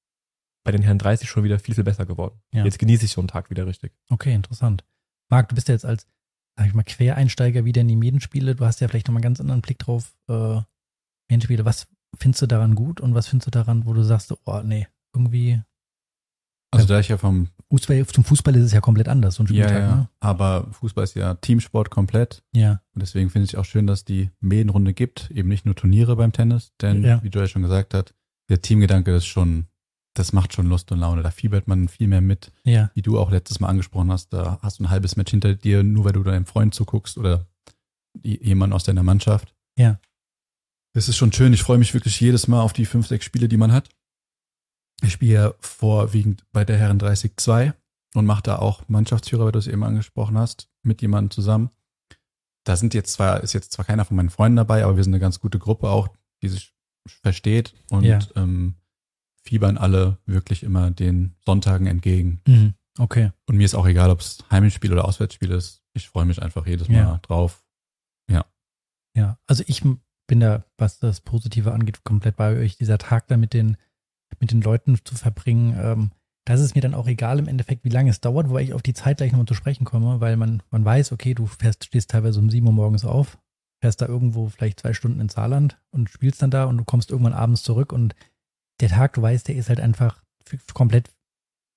bei 0.65 0.71
den 0.71 0.83
Herren 0.83 0.99
30 0.99 1.29
schon 1.29 1.43
wieder 1.43 1.59
viel, 1.59 1.75
viel 1.75 1.85
besser 1.85 2.07
geworden. 2.07 2.41
Ja. 2.53 2.65
Jetzt 2.65 2.79
genieße 2.79 3.05
ich 3.05 3.13
so 3.13 3.21
einen 3.21 3.29
Tag 3.29 3.51
wieder 3.51 3.67
richtig. 3.67 3.93
Okay, 4.09 4.33
interessant. 4.33 4.85
Marc, 5.29 5.49
du 5.49 5.57
bist 5.57 5.69
ja 5.69 5.75
jetzt 5.75 5.85
als, 5.85 6.07
sag 6.57 6.67
ich 6.67 6.75
mal, 6.75 6.83
Quereinsteiger 6.85 7.65
wieder 7.65 7.81
in 7.81 7.89
die 7.89 7.97
Medenspiele. 7.97 8.55
Du 8.55 8.65
hast 8.65 8.81
ja 8.81 8.89
vielleicht 8.89 9.09
nochmal 9.09 9.21
einen 9.21 9.35
ganz 9.35 9.41
anderen 9.41 9.63
Blick 9.63 9.79
drauf. 9.79 10.15
Äh, 10.29 10.61
Medenspiele, 11.31 11.65
was 11.65 11.89
findest 12.19 12.43
du 12.43 12.47
daran 12.47 12.75
gut 12.75 13.01
und 13.01 13.15
was 13.15 13.29
findest 13.29 13.47
du 13.47 13.51
daran, 13.51 13.87
wo 13.87 13.95
du 13.95 14.03
sagst, 14.03 14.35
oh 14.45 14.61
nee, 14.63 14.87
irgendwie, 15.15 15.61
Also 16.71 16.87
da 16.87 17.01
ich 17.01 17.09
ja 17.09 17.17
vom 17.17 17.49
Fußball, 17.71 18.07
zum 18.07 18.25
Fußball 18.25 18.55
ist 18.57 18.65
es 18.67 18.73
ja 18.73 18.81
komplett 18.83 19.09
anders, 19.09 19.37
so 19.37 19.43
ein 19.43 19.47
ja, 19.47 19.65
Spieltag, 19.65 19.83
ja, 19.83 19.97
ne? 19.97 20.09
aber 20.21 20.69
Fußball 20.73 21.05
ist 21.05 21.15
ja 21.15 21.35
Teamsport 21.35 21.91
komplett 21.91 22.43
Ja, 22.55 22.83
und 22.95 23.01
deswegen 23.01 23.31
finde 23.31 23.45
ich 23.47 23.57
auch 23.57 23.65
schön, 23.65 23.87
dass 23.87 24.05
die 24.05 24.31
Medenrunde 24.41 24.93
gibt, 24.93 25.31
eben 25.31 25.49
nicht 25.49 25.65
nur 25.65 25.75
Turniere 25.75 26.17
beim 26.17 26.33
Tennis, 26.33 26.73
denn 26.83 27.03
Ja. 27.03 27.23
wie 27.23 27.31
du 27.31 27.39
ja 27.39 27.47
schon 27.47 27.63
gesagt 27.63 27.95
hast, 27.95 28.15
der 28.51 28.61
Teamgedanke 28.61 29.15
ist 29.15 29.25
schon, 29.27 29.67
das 30.15 30.33
macht 30.33 30.53
schon 30.53 30.67
Lust 30.67 30.93
und 30.93 30.99
Laune, 30.99 31.23
da 31.23 31.31
fiebert 31.31 31.69
man 31.69 31.89
viel 31.89 32.07
mehr 32.09 32.21
mit, 32.21 32.53
ja, 32.65 32.91
wie 32.95 33.03
du 33.03 33.19
auch 33.19 33.31
letztes 33.31 33.61
Mal 33.61 33.69
angesprochen 33.69 34.11
hast, 34.13 34.33
da 34.33 34.59
hast 34.63 34.79
du 34.79 34.85
ein 34.85 34.91
halbes 34.91 35.17
Match 35.17 35.31
hinter 35.31 35.55
dir, 35.55 35.83
nur 35.83 36.05
weil 36.05 36.13
du 36.13 36.23
deinem 36.23 36.47
Freund 36.47 36.75
zuguckst 36.75 37.17
oder 37.19 37.47
jemand 38.23 38.73
aus 38.75 38.85
deiner 38.85 39.03
Mannschaft. 39.03 39.55
Ja. 39.79 39.99
Das 40.95 41.09
ist 41.09 41.17
schon 41.17 41.33
schön. 41.33 41.55
Ich 41.55 41.63
freue 41.63 41.79
mich 41.79 41.95
wirklich 41.95 42.21
jedes 42.21 42.47
Mal 42.49 42.61
auf 42.61 42.75
die 42.75 42.85
fünf, 42.85 43.07
sechs 43.07 43.25
Spiele, 43.25 43.49
die 43.49 43.57
man 43.57 43.73
hat. 43.73 43.89
Ich 45.03 45.13
spiele 45.13 45.33
ja 45.33 45.55
vorwiegend 45.61 46.45
bei 46.53 46.65
der 46.67 46.77
Herren 46.77 47.01
30-2 47.01 47.73
und 48.15 48.27
mache 48.27 48.43
da 48.43 48.59
auch 48.59 48.87
Mannschaftsführer, 48.89 49.47
weil 49.47 49.53
du 49.53 49.59
es 49.59 49.67
eben 49.67 49.83
angesprochen 49.83 50.37
hast, 50.37 50.69
mit 50.83 51.01
jemandem 51.01 51.31
zusammen. 51.31 51.71
Da 52.65 52.77
sind 52.77 52.93
jetzt 52.93 53.15
zwar, 53.15 53.43
ist 53.43 53.55
jetzt 53.55 53.73
zwar 53.73 53.87
keiner 53.87 54.05
von 54.05 54.17
meinen 54.19 54.29
Freunden 54.31 54.57
dabei, 54.57 54.85
aber 54.85 54.97
wir 54.97 55.03
sind 55.03 55.15
eine 55.15 55.21
ganz 55.21 55.41
gute 55.41 55.59
Gruppe 55.59 55.89
auch, 55.89 56.09
die 56.43 56.49
sich 56.49 56.75
versteht 57.23 57.75
und 57.89 58.05
Ja. 58.05 58.19
ähm, 58.37 58.75
fiebern 59.45 59.77
alle 59.79 60.19
wirklich 60.27 60.63
immer 60.63 60.91
den 60.91 61.35
Sonntagen 61.45 61.87
entgegen. 61.87 62.41
mhm. 62.47 62.75
okay. 62.99 63.31
Und 63.47 63.57
mir 63.57 63.65
ist 63.65 63.75
auch 63.75 63.87
egal, 63.87 64.11
ob 64.11 64.21
es 64.21 64.45
Heimspiel 64.51 64.93
oder 64.93 65.05
Auswärtsspiel 65.05 65.51
ist. 65.51 65.83
Ich 65.95 66.09
freue 66.09 66.25
mich 66.25 66.41
einfach 66.43 66.67
jedes 66.67 66.89
Mal 66.89 66.97
Ja. 66.97 67.19
drauf. 67.23 67.65
Ja, 69.15 69.39
also 69.47 69.63
ich 69.67 69.83
bin 70.27 70.41
da, 70.41 70.65
was 70.79 70.99
das 70.99 71.21
Positive 71.21 71.73
angeht, 71.73 72.03
komplett 72.03 72.37
bei 72.37 72.57
euch. 72.57 72.79
Dieser 72.79 72.97
Tag 72.97 73.29
da 73.29 73.37
mit 73.37 73.53
den, 73.53 73.77
mit 74.41 74.53
den 74.53 74.63
Leuten 74.63 74.99
zu 75.05 75.15
verbringen, 75.17 75.77
ähm, 75.79 76.11
das 76.47 76.61
ist 76.61 76.75
mir 76.75 76.81
dann 76.81 76.95
auch 76.95 77.07
egal 77.07 77.39
im 77.39 77.47
Endeffekt, 77.47 77.85
wie 77.85 77.91
lange 77.91 78.09
es 78.11 78.23
dauert, 78.23 78.49
wobei 78.49 78.63
ich 78.63 78.73
auf 78.73 78.81
die 78.83 78.95
Zeit 78.95 79.19
gleich 79.19 79.31
nochmal 79.33 79.47
zu 79.47 79.53
sprechen 79.53 79.85
komme, 79.85 80.21
weil 80.21 80.39
man, 80.39 80.63
man 80.71 80.83
weiß, 80.85 81.13
okay, 81.13 81.35
du 81.35 81.47
fährst, 81.47 81.85
stehst 81.85 82.11
teilweise 82.11 82.41
um 82.41 82.49
sieben 82.49 82.67
Uhr 82.69 82.73
morgens 82.73 83.05
auf, 83.05 83.39
fährst 83.83 84.01
da 84.01 84.07
irgendwo 84.07 84.49
vielleicht 84.49 84.81
zwei 84.81 84.95
Stunden 84.95 85.21
ins 85.21 85.35
Saarland 85.35 85.79
und 85.91 86.09
spielst 86.09 86.41
dann 86.41 86.51
da 86.51 86.65
und 86.65 86.79
du 86.79 86.85
kommst 86.85 87.11
irgendwann 87.11 87.35
abends 87.35 87.63
zurück 87.63 87.93
und 87.93 88.15
der 88.81 88.89
Tag, 88.89 89.15
du 89.15 89.23
weißt, 89.23 89.49
der 89.49 89.57
ist 89.57 89.69
halt 89.69 89.81
einfach 89.81 90.23
komplett 90.75 91.11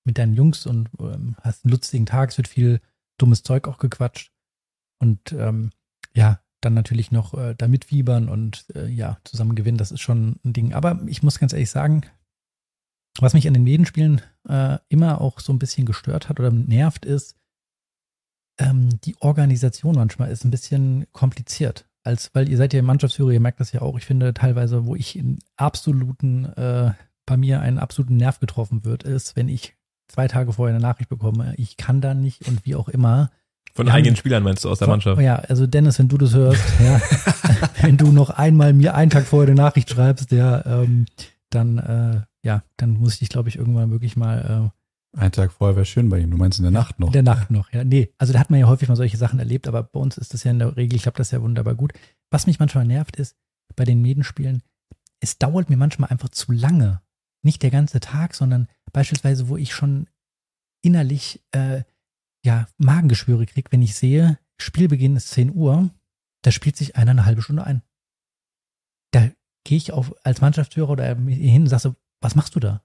mit 0.06 0.18
deinen 0.18 0.34
Jungs 0.34 0.66
und 0.66 0.90
ähm, 1.00 1.36
hast 1.42 1.66
einen 1.66 1.72
lustigen 1.72 2.06
Tag, 2.06 2.30
es 2.30 2.38
wird 2.38 2.48
viel 2.48 2.82
dummes 3.18 3.44
Zeug 3.44 3.68
auch 3.68 3.78
gequatscht 3.78 4.32
und 5.00 5.32
ähm, 5.34 5.72
ja, 6.14 6.42
dann 6.62 6.74
natürlich 6.74 7.12
noch 7.12 7.34
äh, 7.34 7.56
da 7.56 7.68
mitfiebern 7.68 8.30
und 8.30 8.66
äh, 8.76 8.88
ja, 8.88 9.20
zusammen 9.24 9.56
gewinnen, 9.56 9.78
das 9.78 9.92
ist 9.92 10.02
schon 10.02 10.40
ein 10.44 10.54
Ding. 10.54 10.74
Aber 10.74 11.00
ich 11.06 11.24
muss 11.24 11.40
ganz 11.40 11.54
ehrlich 11.54 11.70
sagen, 11.70 12.02
was 13.20 13.34
mich 13.34 13.48
an 13.48 13.54
den 13.54 13.64
Medenspielen 13.64 14.22
äh, 14.48 14.80
immer 14.90 15.22
auch 15.22 15.40
so 15.40 15.54
ein 15.54 15.60
bisschen 15.60 15.86
gestört 15.86 16.28
hat 16.28 16.40
oder 16.40 16.52
nervt, 16.52 17.06
ist, 17.06 17.38
ähm, 18.60 19.00
die 19.02 19.16
Organisation 19.22 19.96
manchmal 19.96 20.32
ist 20.32 20.44
ein 20.44 20.52
bisschen 20.52 21.06
kompliziert. 21.12 21.88
Als, 22.06 22.30
weil 22.34 22.48
ihr 22.48 22.56
seid 22.58 22.74
ja 22.74 22.82
Mannschaftsführer, 22.82 23.32
ihr 23.32 23.40
merkt 23.40 23.60
das 23.60 23.72
ja 23.72 23.82
auch. 23.82 23.98
Ich 23.98 24.06
finde 24.06 24.34
teilweise, 24.34 24.86
wo 24.86 24.96
ich 24.96 25.18
in 25.18 25.40
absoluten, 25.58 26.46
äh, 26.46 26.92
bei 27.26 27.36
mir 27.38 27.60
einen 27.62 27.80
absoluten 27.80 28.16
Nerv 28.18 28.40
getroffen 28.40 28.86
wird, 28.86 29.04
ist, 29.04 29.36
wenn 29.36 29.50
ich 29.50 29.76
zwei 30.08 30.28
Tage 30.28 30.54
vorher 30.54 30.76
eine 30.76 30.84
Nachricht 30.84 31.10
bekomme, 31.10 31.54
ich 31.58 31.78
kann 31.78 32.00
da 32.02 32.14
nicht 32.14 32.48
und 32.48 32.64
wie 32.66 32.76
auch 32.76 32.88
immer. 32.90 33.32
Von 33.74 33.88
Wir 33.88 33.92
haben- 33.92 33.98
eigenen 33.98 34.16
Spielern 34.16 34.44
meinst 34.44 34.64
du 34.64 34.70
aus 34.70 34.78
der 34.80 34.88
Mannschaft? 34.88 35.20
Ja, 35.20 35.38
also 35.38 35.66
Dennis, 35.66 35.98
wenn 35.98 36.08
du 36.08 36.18
das 36.20 36.34
hörst, 36.36 36.62
ja, 36.80 37.02
wenn 37.82 37.98
du 37.98 38.12
noch 38.12 38.30
einmal 38.30 38.72
mir 38.74 38.94
einen 38.94 39.10
Tag 39.10 39.26
vorher 39.26 39.48
eine 39.52 39.60
Nachricht 39.60 39.90
schreibst, 39.90 40.32
ja, 40.32 40.64
ähm, 40.66 41.06
dann, 41.50 41.80
äh, 41.80 42.22
ja, 42.44 42.62
dann 42.78 42.92
muss 42.92 43.14
ich 43.14 43.20
dich, 43.20 43.30
glaube 43.30 43.50
ich, 43.50 43.58
irgendwann 43.58 43.90
wirklich 43.90 44.16
mal 44.16 44.72
Ein 45.18 45.32
Tag 45.32 45.52
vorher 45.54 45.76
wäre 45.76 45.86
schön 45.86 46.10
bei 46.10 46.20
ihm. 46.20 46.32
Du 46.32 46.38
meinst 46.38 46.60
in 46.60 46.64
der 46.64 46.72
Nacht 46.72 47.00
noch. 47.00 47.08
In 47.08 47.14
der 47.14 47.24
Nacht 47.24 47.50
noch, 47.50 47.72
ja. 47.72 47.84
Nee, 47.84 48.14
also 48.18 48.34
da 48.34 48.40
hat 48.40 48.50
man 48.50 48.60
ja 48.60 48.68
häufig 48.68 48.90
mal 48.90 48.96
solche 48.96 49.18
Sachen 49.18 49.40
erlebt, 49.40 49.68
aber 49.68 49.84
bei 49.84 50.00
uns 50.00 50.18
ist 50.18 50.34
das 50.34 50.44
ja 50.44 50.52
in 50.52 50.60
der 50.60 50.76
Regel, 50.76 50.96
ich 50.96 51.04
glaube, 51.04 51.18
das 51.18 51.32
ja 51.32 51.42
wunderbar 51.42 51.76
gut. 51.76 51.94
Was 52.32 52.48
mich 52.48 52.60
manchmal 52.60 52.86
nervt, 52.86 53.16
ist 53.16 53.38
bei 53.76 53.86
den 53.86 54.02
Medenspielen, 54.02 54.62
es 55.22 55.38
dauert 55.38 55.70
mir 55.70 55.78
manchmal 55.78 56.10
einfach 56.10 56.30
zu 56.30 56.52
lange. 56.52 57.02
Nicht 57.44 57.64
der 57.64 57.72
ganze 57.72 58.00
Tag, 58.00 58.36
sondern 58.36 58.68
beispielsweise, 58.92 59.48
wo 59.48 59.58
ich 59.58 59.74
schon 59.74 60.08
innerlich 60.82 61.44
äh, 61.52 61.84
ja, 62.44 62.68
Magengeschwüre 62.78 63.46
kriege, 63.46 63.72
wenn 63.72 63.82
ich 63.82 63.96
sehe, 63.96 64.38
Spielbeginn 64.58 65.16
ist 65.16 65.30
10 65.30 65.54
Uhr, 65.54 65.90
da 66.44 66.52
spielt 66.52 66.76
sich 66.76 66.96
einer 66.96 67.12
eine 67.12 67.26
halbe 67.26 67.42
Stunde 67.42 67.64
ein. 67.64 67.82
Da 69.12 69.30
gehe 69.64 69.78
ich 69.78 69.92
auf, 69.92 70.14
als 70.24 70.42
Mannschaftsführer 70.42 70.92
oder 70.92 71.16
hin 71.16 71.64
und 71.64 71.70
sage 71.70 71.82
so, 71.82 71.96
was 72.22 72.36
machst 72.36 72.56
du 72.56 72.60
da? 72.60 72.85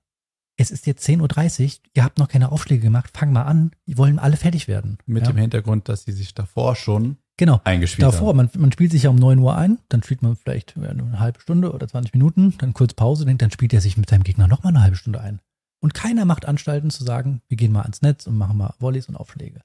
Es 0.60 0.70
ist 0.70 0.86
jetzt 0.86 1.08
10.30 1.08 1.64
Uhr, 1.64 1.70
ihr 1.94 2.04
habt 2.04 2.18
noch 2.18 2.28
keine 2.28 2.52
Aufschläge 2.52 2.82
gemacht, 2.82 3.16
fang 3.16 3.32
mal 3.32 3.44
an, 3.44 3.70
die 3.86 3.96
wollen 3.96 4.18
alle 4.18 4.36
fertig 4.36 4.68
werden. 4.68 4.98
Mit 5.06 5.22
ja? 5.22 5.32
dem 5.32 5.38
Hintergrund, 5.38 5.88
dass 5.88 6.04
sie 6.04 6.12
sich 6.12 6.34
davor 6.34 6.76
schon 6.76 7.16
genau. 7.38 7.62
eingespielt 7.64 8.06
Davor, 8.06 8.28
haben. 8.28 8.36
man, 8.36 8.50
man 8.58 8.70
spielt 8.70 8.92
sich 8.92 9.04
ja 9.04 9.10
um 9.10 9.16
9 9.16 9.38
Uhr 9.38 9.56
ein, 9.56 9.78
dann 9.88 10.02
spielt 10.02 10.20
man 10.20 10.36
vielleicht 10.36 10.76
eine 10.76 11.18
halbe 11.18 11.40
Stunde 11.40 11.72
oder 11.72 11.88
20 11.88 12.12
Minuten, 12.12 12.52
dann 12.58 12.74
kurz 12.74 12.92
Pause, 12.92 13.24
dann 13.24 13.50
spielt 13.50 13.72
er 13.72 13.80
sich 13.80 13.96
mit 13.96 14.10
seinem 14.10 14.22
Gegner 14.22 14.48
nochmal 14.48 14.74
eine 14.74 14.82
halbe 14.82 14.96
Stunde 14.96 15.22
ein. 15.22 15.40
Und 15.80 15.94
keiner 15.94 16.26
macht 16.26 16.44
Anstalten 16.44 16.90
zu 16.90 17.04
sagen, 17.04 17.40
wir 17.48 17.56
gehen 17.56 17.72
mal 17.72 17.80
ans 17.80 18.02
Netz 18.02 18.26
und 18.26 18.36
machen 18.36 18.58
mal 18.58 18.74
Volleys 18.78 19.08
und 19.08 19.16
Aufschläge. 19.16 19.62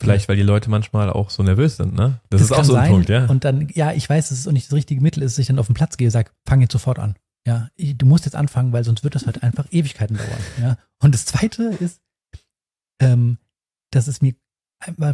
Vielleicht, 0.00 0.30
weil 0.30 0.36
die 0.36 0.42
Leute 0.42 0.70
manchmal 0.70 1.10
auch 1.10 1.28
so 1.28 1.42
nervös 1.42 1.76
sind, 1.76 1.92
ne? 1.92 2.20
Das, 2.30 2.40
ist 2.40 2.52
auch 2.52 2.64
so 2.64 2.74
ein 2.74 2.84
sein. 2.84 2.90
Punkt, 2.90 3.10
ja. 3.10 3.26
Und 3.26 3.44
dann, 3.44 3.68
ja, 3.74 3.92
ich 3.92 4.08
weiß, 4.08 4.30
dass 4.30 4.38
es 4.38 4.48
auch 4.48 4.52
nicht 4.52 4.68
das 4.68 4.72
richtige 4.72 5.02
Mittel 5.02 5.22
ist, 5.22 5.34
dass 5.34 5.40
ich 5.40 5.48
dann 5.48 5.58
auf 5.58 5.66
den 5.66 5.74
Platz 5.74 5.98
gehe 5.98 6.06
und 6.08 6.12
sage, 6.12 6.30
fang 6.46 6.62
jetzt 6.62 6.72
sofort 6.72 6.98
an. 6.98 7.16
Ja, 7.48 7.70
du 7.78 8.04
musst 8.06 8.26
jetzt 8.26 8.34
anfangen, 8.36 8.72
weil 8.72 8.84
sonst 8.84 9.04
wird 9.04 9.14
das 9.14 9.24
halt 9.26 9.42
einfach 9.42 9.66
Ewigkeiten 9.70 10.16
dauern. 10.18 10.40
Ja. 10.60 10.76
Und 11.02 11.14
das 11.14 11.24
zweite 11.24 11.62
ist, 11.64 12.02
ähm, 13.00 13.38
dass 13.90 14.06
es 14.06 14.20
mir 14.20 14.34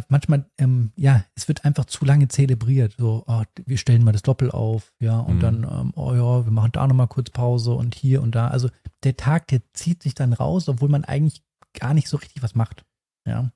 manchmal, 0.09 0.45
ähm, 0.57 0.91
ja, 0.95 1.23
es 1.35 1.47
wird 1.47 1.65
einfach 1.65 1.85
zu 1.85 2.05
lange 2.05 2.27
zelebriert. 2.27 2.95
So, 2.97 3.23
oh, 3.25 3.43
wir 3.65 3.77
stellen 3.77 4.03
mal 4.03 4.11
das 4.11 4.21
Doppel 4.21 4.51
auf, 4.51 4.93
ja, 4.99 5.17
und 5.19 5.37
Mhm. 5.37 5.39
dann, 5.39 5.63
ähm, 5.63 5.91
oh 5.95 6.13
ja, 6.13 6.45
wir 6.45 6.51
machen 6.51 6.71
da 6.73 6.85
nochmal 6.85 7.07
kurz 7.07 7.29
Pause 7.31 7.71
und 7.73 7.95
hier 7.95 8.21
und 8.21 8.35
da. 8.35 8.49
Also 8.49 8.69
der 9.03 9.15
Tag, 9.17 9.47
der 9.47 9.61
zieht 9.73 10.03
sich 10.03 10.13
dann 10.13 10.33
raus, 10.33 10.67
obwohl 10.69 10.89
man 10.89 11.05
eigentlich 11.05 11.41
gar 11.73 11.93
nicht 11.93 12.09
so 12.09 12.17
richtig 12.17 12.43
was 12.43 12.53
macht. 12.53 12.85
Ja. 13.27 13.51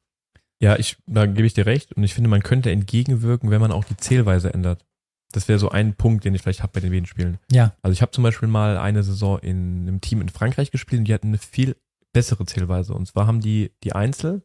Ja, 0.61 0.77
ich, 0.77 0.97
da 1.05 1.25
gebe 1.25 1.45
ich 1.45 1.53
dir 1.53 1.65
recht. 1.65 1.93
Und 1.93 2.03
ich 2.03 2.13
finde, 2.13 2.29
man 2.29 2.43
könnte 2.43 2.71
entgegenwirken, 2.71 3.51
wenn 3.51 3.61
man 3.61 3.71
auch 3.71 3.83
die 3.83 3.97
Zählweise 3.97 4.53
ändert. 4.53 4.85
Das 5.31 5.47
wäre 5.47 5.59
so 5.59 5.69
ein 5.69 5.93
Punkt, 5.95 6.25
den 6.25 6.33
ich 6.33 6.41
vielleicht 6.41 6.63
habe 6.63 6.73
bei 6.73 6.79
den 6.79 6.91
Wedenspielen. 6.91 7.37
Ja. 7.51 7.75
Also 7.81 7.93
ich 7.93 8.01
habe 8.01 8.11
zum 8.11 8.23
Beispiel 8.23 8.47
mal 8.47 8.77
eine 8.77 9.03
Saison 9.03 9.37
in 9.39 9.81
einem 9.87 10.01
Team 10.01 10.21
in 10.21 10.29
Frankreich 10.29 10.71
gespielt 10.71 10.99
und 10.99 11.05
die 11.07 11.13
hatten 11.13 11.27
eine 11.27 11.37
viel 11.37 11.75
bessere 12.13 12.45
Zählweise. 12.45 12.93
Und 12.93 13.05
zwar 13.07 13.27
haben 13.27 13.39
die 13.39 13.71
die 13.83 13.93
Einzel, 13.93 14.41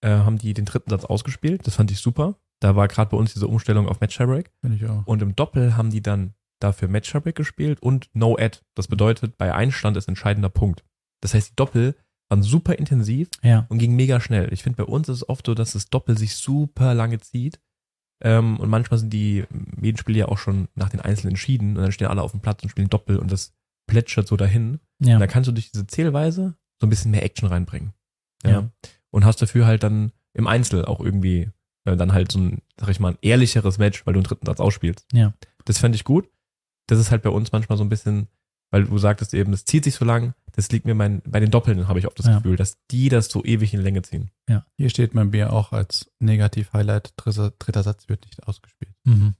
äh, 0.00 0.08
haben 0.08 0.38
die 0.38 0.54
den 0.54 0.64
dritten 0.64 0.90
Satz 0.90 1.04
ausgespielt. 1.04 1.66
Das 1.66 1.74
fand 1.74 1.90
ich 1.90 1.98
super. 2.00 2.36
Da 2.60 2.74
war 2.74 2.88
gerade 2.88 3.10
bei 3.10 3.16
uns 3.16 3.34
diese 3.34 3.46
Umstellung 3.46 3.86
auf 3.88 4.00
Match 4.00 4.16
Tiebreak. 4.16 4.50
Finde 4.62 4.76
ich 4.76 4.86
auch. 4.86 5.06
Und 5.06 5.20
im 5.22 5.36
Doppel 5.36 5.76
haben 5.76 5.90
die 5.90 6.00
dann 6.02 6.34
dafür 6.60 6.88
Match 6.88 7.12
gespielt 7.34 7.80
und 7.82 8.08
No 8.14 8.36
Ad. 8.36 8.58
Das 8.74 8.88
bedeutet, 8.88 9.36
bei 9.38 9.54
Einstand 9.54 9.96
ist 9.96 10.08
entscheidender 10.08 10.48
Punkt. 10.48 10.84
Das 11.20 11.34
heißt, 11.34 11.50
die 11.50 11.56
Doppel 11.56 11.94
waren 12.30 12.42
super 12.42 12.78
intensiv 12.78 13.28
Ja. 13.42 13.66
und 13.68 13.78
ging 13.78 13.94
mega 13.94 14.20
schnell. 14.20 14.52
Ich 14.52 14.62
finde, 14.62 14.78
bei 14.78 14.84
uns 14.84 15.08
ist 15.08 15.16
es 15.18 15.28
oft 15.28 15.46
so, 15.46 15.54
dass 15.54 15.72
das 15.72 15.88
Doppel 15.88 16.18
sich 16.18 16.34
super 16.34 16.94
lange 16.94 17.18
zieht. 17.20 17.60
Ähm, 18.20 18.58
und 18.58 18.68
manchmal 18.68 18.98
sind 18.98 19.12
die 19.12 19.44
Medenspiele 19.50 20.18
ja 20.18 20.28
auch 20.28 20.38
schon 20.38 20.68
nach 20.74 20.88
den 20.88 21.00
Einzelnen 21.00 21.32
entschieden 21.32 21.76
und 21.76 21.82
dann 21.82 21.92
stehen 21.92 22.08
alle 22.08 22.22
auf 22.22 22.32
dem 22.32 22.40
Platz 22.40 22.62
und 22.62 22.68
spielen 22.68 22.90
Doppel 22.90 23.18
und 23.18 23.30
das 23.30 23.54
plätschert 23.86 24.26
so 24.26 24.36
dahin. 24.36 24.80
Ja. 25.00 25.14
Und 25.14 25.20
da 25.20 25.26
kannst 25.26 25.48
du 25.48 25.52
durch 25.52 25.70
diese 25.70 25.86
Zählweise 25.86 26.56
so 26.80 26.86
ein 26.86 26.90
bisschen 26.90 27.10
mehr 27.10 27.24
Action 27.24 27.48
reinbringen. 27.48 27.92
Ja. 28.44 28.50
Ja. 28.50 28.70
Und 29.10 29.24
hast 29.24 29.40
dafür 29.40 29.66
halt 29.66 29.82
dann 29.82 30.12
im 30.34 30.46
Einzel 30.46 30.84
auch 30.84 31.00
irgendwie 31.00 31.50
äh, 31.84 31.96
dann 31.96 32.12
halt 32.12 32.30
so 32.30 32.38
ein, 32.38 32.62
sag 32.78 32.90
ich 32.90 33.00
mal, 33.00 33.12
ein 33.12 33.18
ehrlicheres 33.22 33.78
Match, 33.78 34.06
weil 34.06 34.14
du 34.14 34.18
einen 34.18 34.24
dritten 34.24 34.46
Satz 34.46 34.60
ausspielst. 34.60 35.06
Ja. 35.12 35.32
Das 35.64 35.78
fände 35.78 35.96
ich 35.96 36.04
gut. 36.04 36.28
Das 36.86 36.98
ist 36.98 37.10
halt 37.10 37.22
bei 37.22 37.30
uns 37.30 37.52
manchmal 37.52 37.78
so 37.78 37.84
ein 37.84 37.88
bisschen, 37.88 38.28
weil 38.70 38.84
du 38.84 38.98
sagtest 38.98 39.34
eben, 39.34 39.52
das 39.52 39.64
zieht 39.64 39.84
sich 39.84 39.94
so 39.94 40.04
lang. 40.04 40.34
Das 40.52 40.70
liegt 40.70 40.86
mir 40.86 40.94
mein, 40.94 41.22
bei 41.24 41.40
den 41.40 41.50
Doppeln, 41.50 41.86
habe 41.88 41.98
ich 42.00 42.06
oft 42.06 42.18
das 42.18 42.26
Ja. 42.26 42.36
Gefühl, 42.36 42.56
dass 42.56 42.78
die 42.90 43.08
das 43.08 43.28
so 43.28 43.44
ewig 43.44 43.72
in 43.74 43.80
Länge 43.80 44.02
ziehen. 44.02 44.30
Hier 44.76 44.90
steht 44.90 45.14
mein 45.14 45.30
Bier 45.30 45.52
auch 45.52 45.72
als 45.72 46.10
Negativ-Highlight. 46.18 47.14
Dritter, 47.16 47.52
dritter 47.58 47.82
Satz 47.82 48.08
wird 48.08 48.24
nicht 48.26 48.42
ausgespielt. 48.44 48.92
Mhm. 49.04 49.34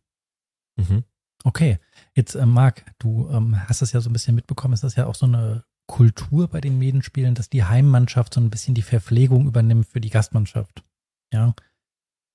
Mhm. 0.76 1.04
Okay, 1.44 1.78
jetzt 2.14 2.34
äh, 2.34 2.46
Marc, 2.46 2.84
du 2.98 3.28
ähm, 3.30 3.58
hast 3.68 3.82
das 3.82 3.92
ja 3.92 4.00
so 4.00 4.10
ein 4.10 4.12
bisschen 4.12 4.34
mitbekommen, 4.34 4.74
ist 4.74 4.84
das 4.84 4.96
ja 4.96 5.06
auch 5.06 5.14
so 5.14 5.26
eine 5.26 5.64
Kultur 5.86 6.48
bei 6.48 6.60
den 6.60 6.78
Medenspielen, 6.78 7.34
dass 7.34 7.48
die 7.48 7.64
Heimmannschaft 7.64 8.34
so 8.34 8.40
ein 8.40 8.50
bisschen 8.50 8.74
die 8.74 8.82
Verpflegung 8.82 9.46
übernimmt 9.46 9.86
für 9.86 10.00
die 10.00 10.10
Gastmannschaft. 10.10 10.84
Ja. 11.32 11.54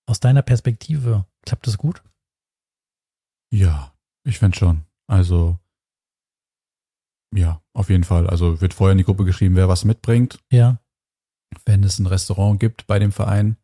Aus 0.07 0.19
deiner 0.19 0.41
Perspektive, 0.41 1.25
klappt 1.45 1.67
das 1.67 1.77
gut? 1.77 2.03
Ja, 3.51 3.93
ich 4.25 4.39
finde 4.39 4.57
schon. 4.57 4.85
Also, 5.07 5.59
ja, 7.35 7.61
auf 7.73 7.89
jeden 7.89 8.03
Fall. 8.03 8.27
Also 8.27 8.61
wird 8.61 8.73
vorher 8.73 8.91
in 8.93 8.97
die 8.97 9.03
Gruppe 9.03 9.25
geschrieben, 9.25 9.55
wer 9.55 9.67
was 9.69 9.85
mitbringt. 9.85 10.39
Ja. 10.51 10.79
Wenn 11.65 11.83
es 11.83 11.99
ein 11.99 12.05
Restaurant 12.07 12.59
gibt 12.59 12.87
bei 12.87 12.99
dem 12.99 13.11
Verein, 13.11 13.57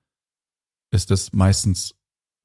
ist 0.92 1.12
es 1.12 1.34
meistens 1.34 1.96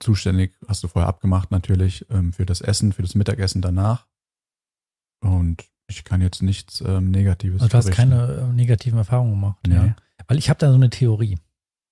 zuständig, 0.01 0.57
hast 0.69 0.83
du 0.83 0.89
vorher 0.89 1.09
abgemacht 1.09 1.51
natürlich, 1.51 2.07
ähm, 2.11 2.33
für 2.33 2.47
das 2.47 2.61
Essen, 2.61 2.93
für 2.93 3.03
das 3.03 3.15
Mittagessen 3.15 3.63
danach. 3.63 4.07
Und 5.23 5.65
ich 5.89 6.05
kann 6.05 6.21
jetzt 6.21 6.43
nichts 6.43 6.81
ähm, 6.81 7.11
Negatives 7.11 7.61
Also 7.63 7.71
du 7.71 7.77
hast 7.79 7.85
berichten. 7.87 8.11
keine 8.11 8.33
äh, 8.51 8.53
negativen 8.53 8.99
Erfahrungen 8.99 9.33
gemacht. 9.33 9.59
Nee. 9.67 9.75
Ja. 9.75 9.97
Weil 10.27 10.39
ich 10.39 10.49
habe 10.49 10.59
da 10.59 10.69
so 10.71 10.75
eine 10.77 10.91
Theorie. 10.91 11.39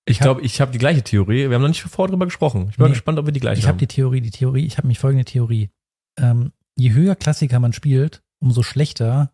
Ich 0.05 0.15
Ich 0.15 0.19
hab- 0.19 0.25
glaube, 0.25 0.41
ich 0.41 0.59
habe 0.61 0.71
die 0.71 0.77
gleiche 0.79 1.03
Theorie. 1.03 1.47
Wir 1.49 1.55
haben 1.55 1.61
noch 1.61 1.69
nicht 1.69 1.81
vorher 1.83 2.11
drüber 2.11 2.25
gesprochen. 2.25 2.67
Ich 2.69 2.75
bin 2.77 2.83
mal 2.83 2.87
Nee. 2.89 2.93
gespannt, 2.95 3.19
ob 3.19 3.25
wir 3.25 3.31
die 3.33 3.39
gleiche 3.39 3.59
Ich 3.59 3.65
habe 3.65 3.73
haben. 3.73 3.79
die 3.79 3.87
Theorie, 3.87 4.21
die 4.21 4.31
Theorie, 4.31 4.65
ich 4.65 4.77
habe 4.77 4.87
mich 4.87 4.99
folgende 4.99 5.25
Theorie. 5.25 5.69
Ähm, 6.19 6.51
je 6.75 6.91
höher 6.93 7.15
Klassiker 7.15 7.59
man 7.59 7.73
spielt, 7.73 8.23
umso 8.43 8.61
schlechter 8.61 9.31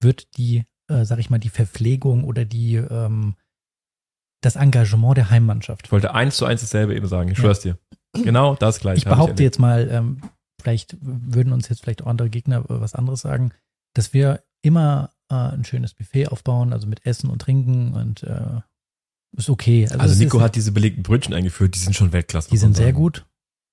wird 0.00 0.36
die, 0.36 0.64
äh, 0.88 1.04
sag 1.04 1.18
ich 1.18 1.30
mal, 1.30 1.38
die 1.38 1.48
Verpflegung 1.48 2.24
oder 2.24 2.44
die, 2.44 2.76
ähm, 2.76 3.34
das 4.40 4.56
Engagement 4.56 5.16
der 5.16 5.30
Heimmannschaft. 5.30 5.86
ich 5.86 5.92
wollte 5.92 6.14
eins 6.14 6.36
zu 6.36 6.46
eins 6.46 6.60
dasselbe 6.62 6.94
eben 6.94 7.06
sagen. 7.06 7.28
Ich 7.30 7.38
Ja. 7.38 7.42
schwör's 7.42 7.60
dir. 7.60 7.78
Genau 8.14 8.54
das 8.54 8.80
gleiche. 8.80 8.98
Ich 8.98 9.04
behaupte 9.04 9.42
jetzt 9.42 9.58
mal, 9.58 9.88
ähm, 9.90 10.20
vielleicht 10.60 10.96
würden 11.00 11.52
uns 11.52 11.68
jetzt 11.68 11.82
vielleicht 11.82 12.02
auch 12.02 12.06
andere 12.06 12.30
Gegner 12.30 12.58
äh, 12.58 12.80
was 12.80 12.94
anderes 12.94 13.20
sagen, 13.20 13.52
dass 13.94 14.12
wir 14.12 14.42
immer 14.62 15.10
äh, 15.30 15.34
ein 15.34 15.64
schönes 15.64 15.94
Buffet 15.94 16.28
aufbauen, 16.28 16.72
also 16.72 16.86
mit 16.86 17.04
Essen 17.06 17.30
und 17.30 17.40
Trinken 17.40 17.94
und 17.94 18.22
äh, 18.22 18.60
ist 19.36 19.48
okay. 19.48 19.88
Also 19.88 20.12
es 20.12 20.18
Nico 20.18 20.40
hat 20.40 20.56
diese 20.56 20.72
belegten 20.72 21.02
Brötchen 21.02 21.34
eingeführt. 21.34 21.74
Die 21.74 21.78
sind 21.78 21.96
schon 21.96 22.12
Weltklasse. 22.12 22.50
die 22.50 22.58
sind 22.58 22.76
sehr 22.76 22.92
gut. 22.92 23.24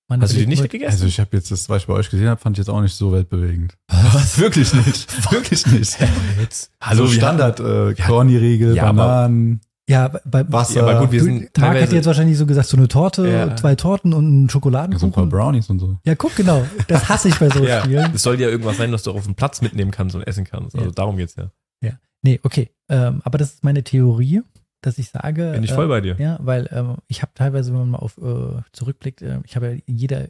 Meine 0.10 0.24
Hast 0.24 0.34
du 0.34 0.40
die 0.40 0.48
nicht 0.48 0.60
Belegbröt- 0.64 0.72
gegessen? 0.72 0.92
Also 0.92 1.06
ich 1.06 1.20
habe 1.20 1.30
jetzt 1.38 1.52
das, 1.52 1.70
was 1.70 1.84
ich 1.84 1.88
bei 1.88 1.94
euch 1.94 2.10
gesehen 2.10 2.28
habe, 2.28 2.42
fand 2.42 2.56
ich 2.58 2.66
jetzt 2.66 2.70
auch 2.70 2.82
nicht 2.82 2.96
so 2.96 3.12
weltbewegend. 3.14 3.76
Was? 3.88 4.38
Wirklich 4.40 4.74
nicht. 4.74 5.32
Wirklich 5.32 5.66
nicht. 5.68 5.98
jetzt. 6.40 6.72
Hallo, 6.82 7.04
wir 7.06 7.12
Standard, 7.14 7.60
äh, 7.60 7.94
Corny-Riegel, 7.94 8.76
Ja, 8.76 8.92
Bananen, 8.92 9.62
Ja, 9.88 10.08
bei, 10.26 10.52
Wasser. 10.52 10.78
Ja, 10.78 10.82
aber 10.88 11.00
gut, 11.02 11.12
wir 11.12 11.20
du, 11.20 11.26
sind 11.26 11.58
Marc 11.60 11.80
hat 11.82 11.92
jetzt 11.92 12.06
wahrscheinlich 12.08 12.38
so 12.40 12.46
gesagt, 12.48 12.68
so 12.68 12.78
eine 12.78 12.88
Torte, 12.88 13.28
Ja. 13.30 13.56
zwei 13.56 13.76
Torten 13.76 14.14
und 14.14 14.26
einen 14.26 14.34
so 14.34 14.38
ein 14.38 14.48
paar 14.48 14.52
Schokoladenkuchen. 14.52 15.30
Brownies 15.30 15.70
und 15.70 15.80
so. 15.80 15.98
Ja, 16.04 16.16
guck 16.16 16.36
genau. 16.36 16.66
Das 16.88 17.08
hasse 17.08 17.28
ich 17.30 17.36
bei 17.38 17.50
so 17.50 17.64
ja, 17.64 17.82
Spielen. 17.82 18.12
es 18.16 18.24
soll 18.24 18.40
ja 18.42 18.50
irgendwas 18.50 18.78
sein, 18.78 18.92
was 18.92 19.04
du 19.04 19.12
auf 19.12 19.24
dem 19.26 19.36
Platz 19.36 19.62
mitnehmen 19.62 19.92
kannst 19.92 20.16
und 20.16 20.24
essen 20.28 20.44
kannst. 20.44 20.76
Also 20.76 20.88
Ja. 20.88 20.94
darum 20.94 21.18
geht's 21.18 21.36
ja. 21.36 21.52
Nee, 22.22 22.38
okay. 22.44 22.70
Ähm, 22.90 23.22
aber 23.24 23.38
das 23.38 23.54
ist 23.54 23.64
meine 23.64 23.82
Theorie, 23.82 24.42
dass 24.82 24.98
ich 24.98 25.10
sage. 25.10 25.52
Bin 25.52 25.64
ich 25.64 25.72
äh, 25.72 25.76
voll 25.76 25.88
bei 25.88 26.02
dir. 26.02 26.16
Ja, 26.20 26.38
weil 26.42 26.68
ähm, 26.72 26.98
ich 27.08 27.22
habe 27.22 27.32
teilweise, 27.36 27.72
wenn 27.72 27.80
man 27.80 27.90
mal 27.92 27.98
auf 28.00 28.18
äh, 28.18 28.62
zurückblickt, 28.72 29.22
äh, 29.22 29.40
ich 29.46 29.56
habe 29.56 29.74
ja 29.74 29.82
jeder, 29.86 30.28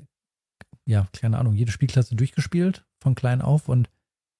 ja, 0.85 1.07
keine 1.19 1.37
Ahnung, 1.37 1.53
jede 1.55 1.71
Spielklasse 1.71 2.15
durchgespielt, 2.15 2.85
von 3.01 3.15
klein 3.15 3.41
auf 3.41 3.69
und 3.69 3.89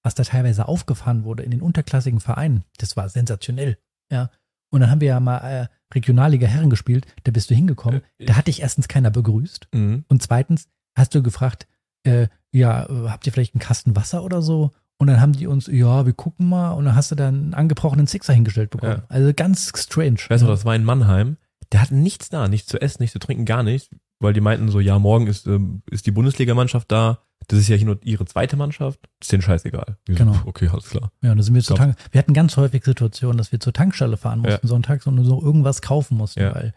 was 0.02 0.14
da 0.14 0.22
teilweise 0.24 0.66
aufgefahren 0.66 1.24
wurde 1.24 1.42
in 1.42 1.50
den 1.50 1.60
unterklassigen 1.62 2.20
Vereinen, 2.20 2.64
das 2.78 2.96
war 2.96 3.08
sensationell. 3.08 3.78
Ja. 4.10 4.30
Und 4.72 4.80
dann 4.80 4.90
haben 4.90 5.00
wir 5.00 5.08
ja 5.08 5.20
mal 5.20 5.38
äh, 5.38 5.68
Regionalliga 5.94 6.46
Herren 6.46 6.70
gespielt, 6.70 7.06
da 7.24 7.32
bist 7.32 7.50
du 7.50 7.54
hingekommen, 7.54 8.02
Äh, 8.18 8.26
da 8.26 8.36
hat 8.36 8.46
dich 8.46 8.62
erstens 8.62 8.88
keiner 8.88 9.10
begrüßt 9.10 9.68
Mhm. 9.74 10.04
und 10.08 10.22
zweitens 10.22 10.68
hast 10.96 11.14
du 11.14 11.22
gefragt, 11.22 11.66
äh, 12.04 12.28
ja, 12.52 12.86
äh, 12.88 13.08
habt 13.08 13.26
ihr 13.26 13.32
vielleicht 13.32 13.54
einen 13.54 13.60
Kasten 13.60 13.94
Wasser 13.94 14.24
oder 14.24 14.42
so? 14.42 14.70
Und 15.00 15.06
dann 15.06 15.18
haben 15.20 15.32
die 15.32 15.46
uns, 15.46 15.66
ja, 15.66 16.04
wir 16.04 16.12
gucken 16.12 16.46
mal. 16.48 16.72
Und 16.72 16.84
dann 16.84 16.94
hast 16.94 17.10
du 17.10 17.14
dann 17.14 17.34
einen 17.34 17.54
angebrochenen 17.54 18.06
Sixer 18.06 18.34
hingestellt 18.34 18.68
bekommen. 18.68 18.98
Ja. 18.98 19.04
Also 19.08 19.32
ganz 19.34 19.72
strange. 19.74 20.16
Ich 20.18 20.28
weiß 20.28 20.42
noch, 20.42 20.50
das 20.50 20.66
war 20.66 20.74
in 20.76 20.84
Mannheim. 20.84 21.38
Der 21.72 21.80
hat 21.80 21.90
nichts 21.90 22.28
da, 22.28 22.48
nichts 22.48 22.68
zu 22.68 22.78
essen, 22.82 23.02
nichts 23.02 23.14
zu 23.14 23.18
trinken, 23.18 23.46
gar 23.46 23.62
nichts. 23.62 23.88
Weil 24.18 24.34
die 24.34 24.42
meinten 24.42 24.68
so, 24.68 24.78
ja, 24.78 24.98
morgen 24.98 25.26
ist, 25.26 25.46
ähm, 25.46 25.82
ist 25.90 26.04
die 26.06 26.10
Bundesligamannschaft 26.10 26.92
da. 26.92 27.20
Das 27.48 27.58
ist 27.58 27.68
ja 27.68 27.76
hier 27.76 27.86
nur 27.86 27.98
ihre 28.04 28.26
zweite 28.26 28.56
Mannschaft. 28.56 29.00
Das 29.18 29.26
ist 29.28 29.32
denen 29.32 29.40
scheißegal. 29.42 29.96
Wir 30.04 30.16
so, 30.18 30.24
Genau. 30.24 30.34
pf, 30.34 30.44
Okay, 30.46 30.68
alles 30.68 30.90
klar. 30.90 31.10
Ja, 31.22 31.30
und 31.32 31.38
da 31.38 31.42
sind 31.44 31.54
wir 31.54 31.62
zur 31.62 31.76
Tank 31.76 31.96
wir 32.10 32.18
hatten 32.18 32.34
ganz 32.34 32.58
häufig 32.58 32.84
Situationen, 32.84 33.38
dass 33.38 33.52
wir 33.52 33.60
zur 33.60 33.72
Tankstelle 33.72 34.18
fahren 34.18 34.40
mussten 34.40 34.66
sonntags 34.68 35.06
und 35.06 35.24
so 35.24 35.40
irgendwas 35.40 35.80
kaufen 35.80 36.18
mussten, 36.18 36.40
Ja. 36.40 36.54
weil 36.54 36.74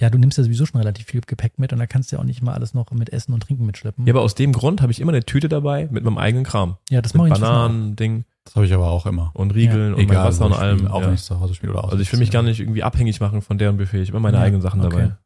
ja, 0.00 0.10
du 0.10 0.18
nimmst 0.18 0.38
ja 0.38 0.44
sowieso 0.44 0.66
schon 0.66 0.80
relativ 0.80 1.06
viel 1.06 1.20
Gepäck 1.20 1.58
mit 1.58 1.72
und 1.72 1.78
da 1.78 1.86
kannst 1.86 2.10
du 2.10 2.16
ja 2.16 2.20
auch 2.20 2.26
nicht 2.26 2.42
mal 2.42 2.52
alles 2.54 2.74
noch 2.74 2.90
mit 2.90 3.10
Essen 3.10 3.32
und 3.32 3.42
Trinken 3.42 3.64
mitschleppen. 3.64 4.06
Ja, 4.06 4.12
aber 4.12 4.22
aus 4.22 4.34
dem 4.34 4.52
Grund 4.52 4.82
habe 4.82 4.90
ich 4.90 5.00
immer 5.00 5.12
eine 5.12 5.24
Tüte 5.24 5.48
dabei 5.48 5.88
mit 5.90 6.02
meinem 6.04 6.18
eigenen 6.18 6.44
Kram. 6.44 6.76
ja 6.90 7.00
das 7.00 7.14
mache 7.14 7.28
ich 7.28 7.34
auch. 7.34 7.40
Bananen, 7.40 7.96
Ding. 7.96 8.24
Das 8.44 8.56
habe 8.56 8.66
ich 8.66 8.74
aber 8.74 8.90
auch 8.90 9.06
immer. 9.06 9.30
und 9.34 9.54
Riegeln 9.54 9.94
und 9.94 10.00
mein 10.00 10.10
Egal, 10.10 10.26
Wasser 10.26 10.46
und 10.46 10.52
allem. 10.52 10.86
Auch 10.88 11.00
ja. 11.00 11.06
wenn 11.06 11.14
ich 11.14 11.22
zu 11.22 11.40
Hause 11.40 11.54
spiele 11.54 11.72
oder 11.72 11.84
Also 11.84 11.98
ich 11.98 12.12
will 12.12 12.18
mich 12.18 12.30
gar 12.30 12.42
nicht 12.42 12.60
irgendwie 12.60 12.82
abhängig 12.82 13.20
machen 13.20 13.40
von 13.40 13.56
deren 13.56 13.76
Buffet. 13.76 14.02
Ich 14.02 14.08
habe 14.08 14.18
immer 14.18 14.28
meine 14.28 14.38
Ja, 14.38 14.42
eigenen 14.42 14.60
Sachen 14.62 14.80
okay. 14.80 14.90
dabei. 14.90 15.16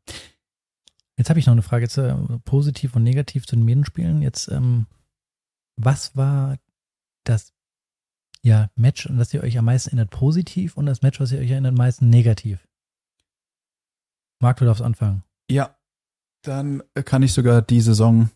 Jetzt 1.17 1.31
habe 1.31 1.41
ich 1.41 1.47
noch 1.47 1.53
eine 1.53 1.63
Frage 1.63 1.89
zu 1.89 2.41
positiv 2.45 2.95
und 2.95 3.03
negativ 3.03 3.47
zu 3.47 3.57
den 3.57 3.65
Medienspielen. 3.65 4.23
Jetzt, 4.23 4.49
ähm, 4.49 4.87
was 5.77 6.17
war 6.17 6.57
das 7.25 7.53
ja, 8.43 8.69
Match, 8.77 9.09
an 9.09 9.19
das 9.19 9.35
ihr 9.35 9.43
euch 9.43 9.59
am 9.59 9.65
meisten 9.65 9.91
erinnert, 9.91 10.11
positiv 10.11 10.77
und 10.77 10.87
das 10.87 11.03
Match, 11.03 11.19
was 11.19 11.33
ihr 11.33 11.41
euch 11.41 11.51
erinnert, 11.51 11.71
am 11.71 11.79
meisten 11.79 12.09
negativ? 12.09 12.68
Marc, 14.41 14.59
du 14.59 14.65
darfst 14.65 14.83
anfangen. 14.83 15.23
Ja, 15.51 15.77
dann 16.43 16.83
kann 17.05 17.23
ich 17.23 17.33
sogar 17.33 17.63
die 17.63 17.81
Saison 17.81 18.31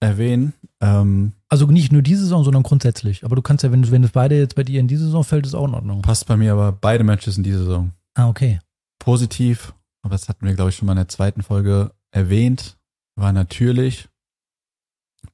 erwähnen. 0.00 0.52
Ähm, 0.80 1.32
Also 1.48 1.66
nicht 1.66 1.92
nur 1.92 2.02
diese 2.02 2.22
Saison, 2.22 2.44
sondern 2.44 2.62
grundsätzlich. 2.62 3.24
Aber 3.24 3.36
du 3.36 3.42
kannst 3.42 3.64
ja, 3.64 3.72
wenn 3.72 3.82
du, 3.82 3.90
wenn 3.90 4.04
es 4.04 4.12
beide 4.12 4.38
jetzt 4.38 4.54
bei 4.54 4.62
dir 4.62 4.80
in 4.80 4.88
diese 4.88 5.04
Saison 5.06 5.24
fällt, 5.24 5.46
ist 5.46 5.54
auch 5.54 5.66
in 5.66 5.74
Ordnung. 5.74 6.02
passt 6.02 6.26
bei 6.26 6.36
mir 6.36 6.52
aber 6.52 6.72
beide 6.72 7.04
Matches 7.04 7.36
in 7.36 7.42
dieser 7.44 7.58
Saison. 7.60 7.92
Ah, 8.14 8.28
okay. 8.28 8.60
Positiv, 8.98 9.74
aber 10.02 10.12
das 10.14 10.28
hatten 10.28 10.46
wir, 10.46 10.54
glaube 10.54 10.70
ich, 10.70 10.76
schon 10.76 10.86
mal 10.86 10.92
in 10.92 10.98
der 10.98 11.08
zweiten 11.08 11.42
Folge 11.42 11.92
erwähnt, 12.10 12.76
war 13.16 13.32
natürlich, 13.32 14.08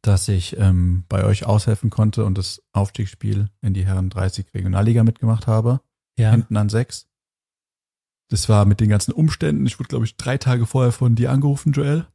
dass 0.03 0.29
ich 0.29 0.57
ähm, 0.59 1.05
bei 1.09 1.25
euch 1.25 1.45
aushelfen 1.47 1.91
konnte 1.91 2.25
und 2.25 2.37
das 2.39 2.63
Aufstiegsspiel 2.73 3.49
in 3.61 3.75
die 3.75 3.85
Herren 3.87 4.11
30 4.11 4.53
Regionalliga 4.55 5.05
mitgemacht 5.05 5.47
habe. 5.47 5.81
Ja. 6.19 6.31
hinten 6.31 6.57
an 6.57 6.69
sechs. 6.69 7.09
Das 8.33 8.49
war 8.49 8.65
mit 8.65 8.81
den 8.81 8.89
ganzen 8.89 9.13
Umständen. 9.13 9.67
Ich 9.67 9.79
wurde, 9.79 9.89
glaube 9.89 10.07
ich, 10.07 10.17
drei 10.17 10.39
Tage 10.39 10.65
vorher 10.65 10.91
von 10.91 11.15
dir 11.15 11.31
angerufen, 11.31 11.73
Joel. 11.73 12.07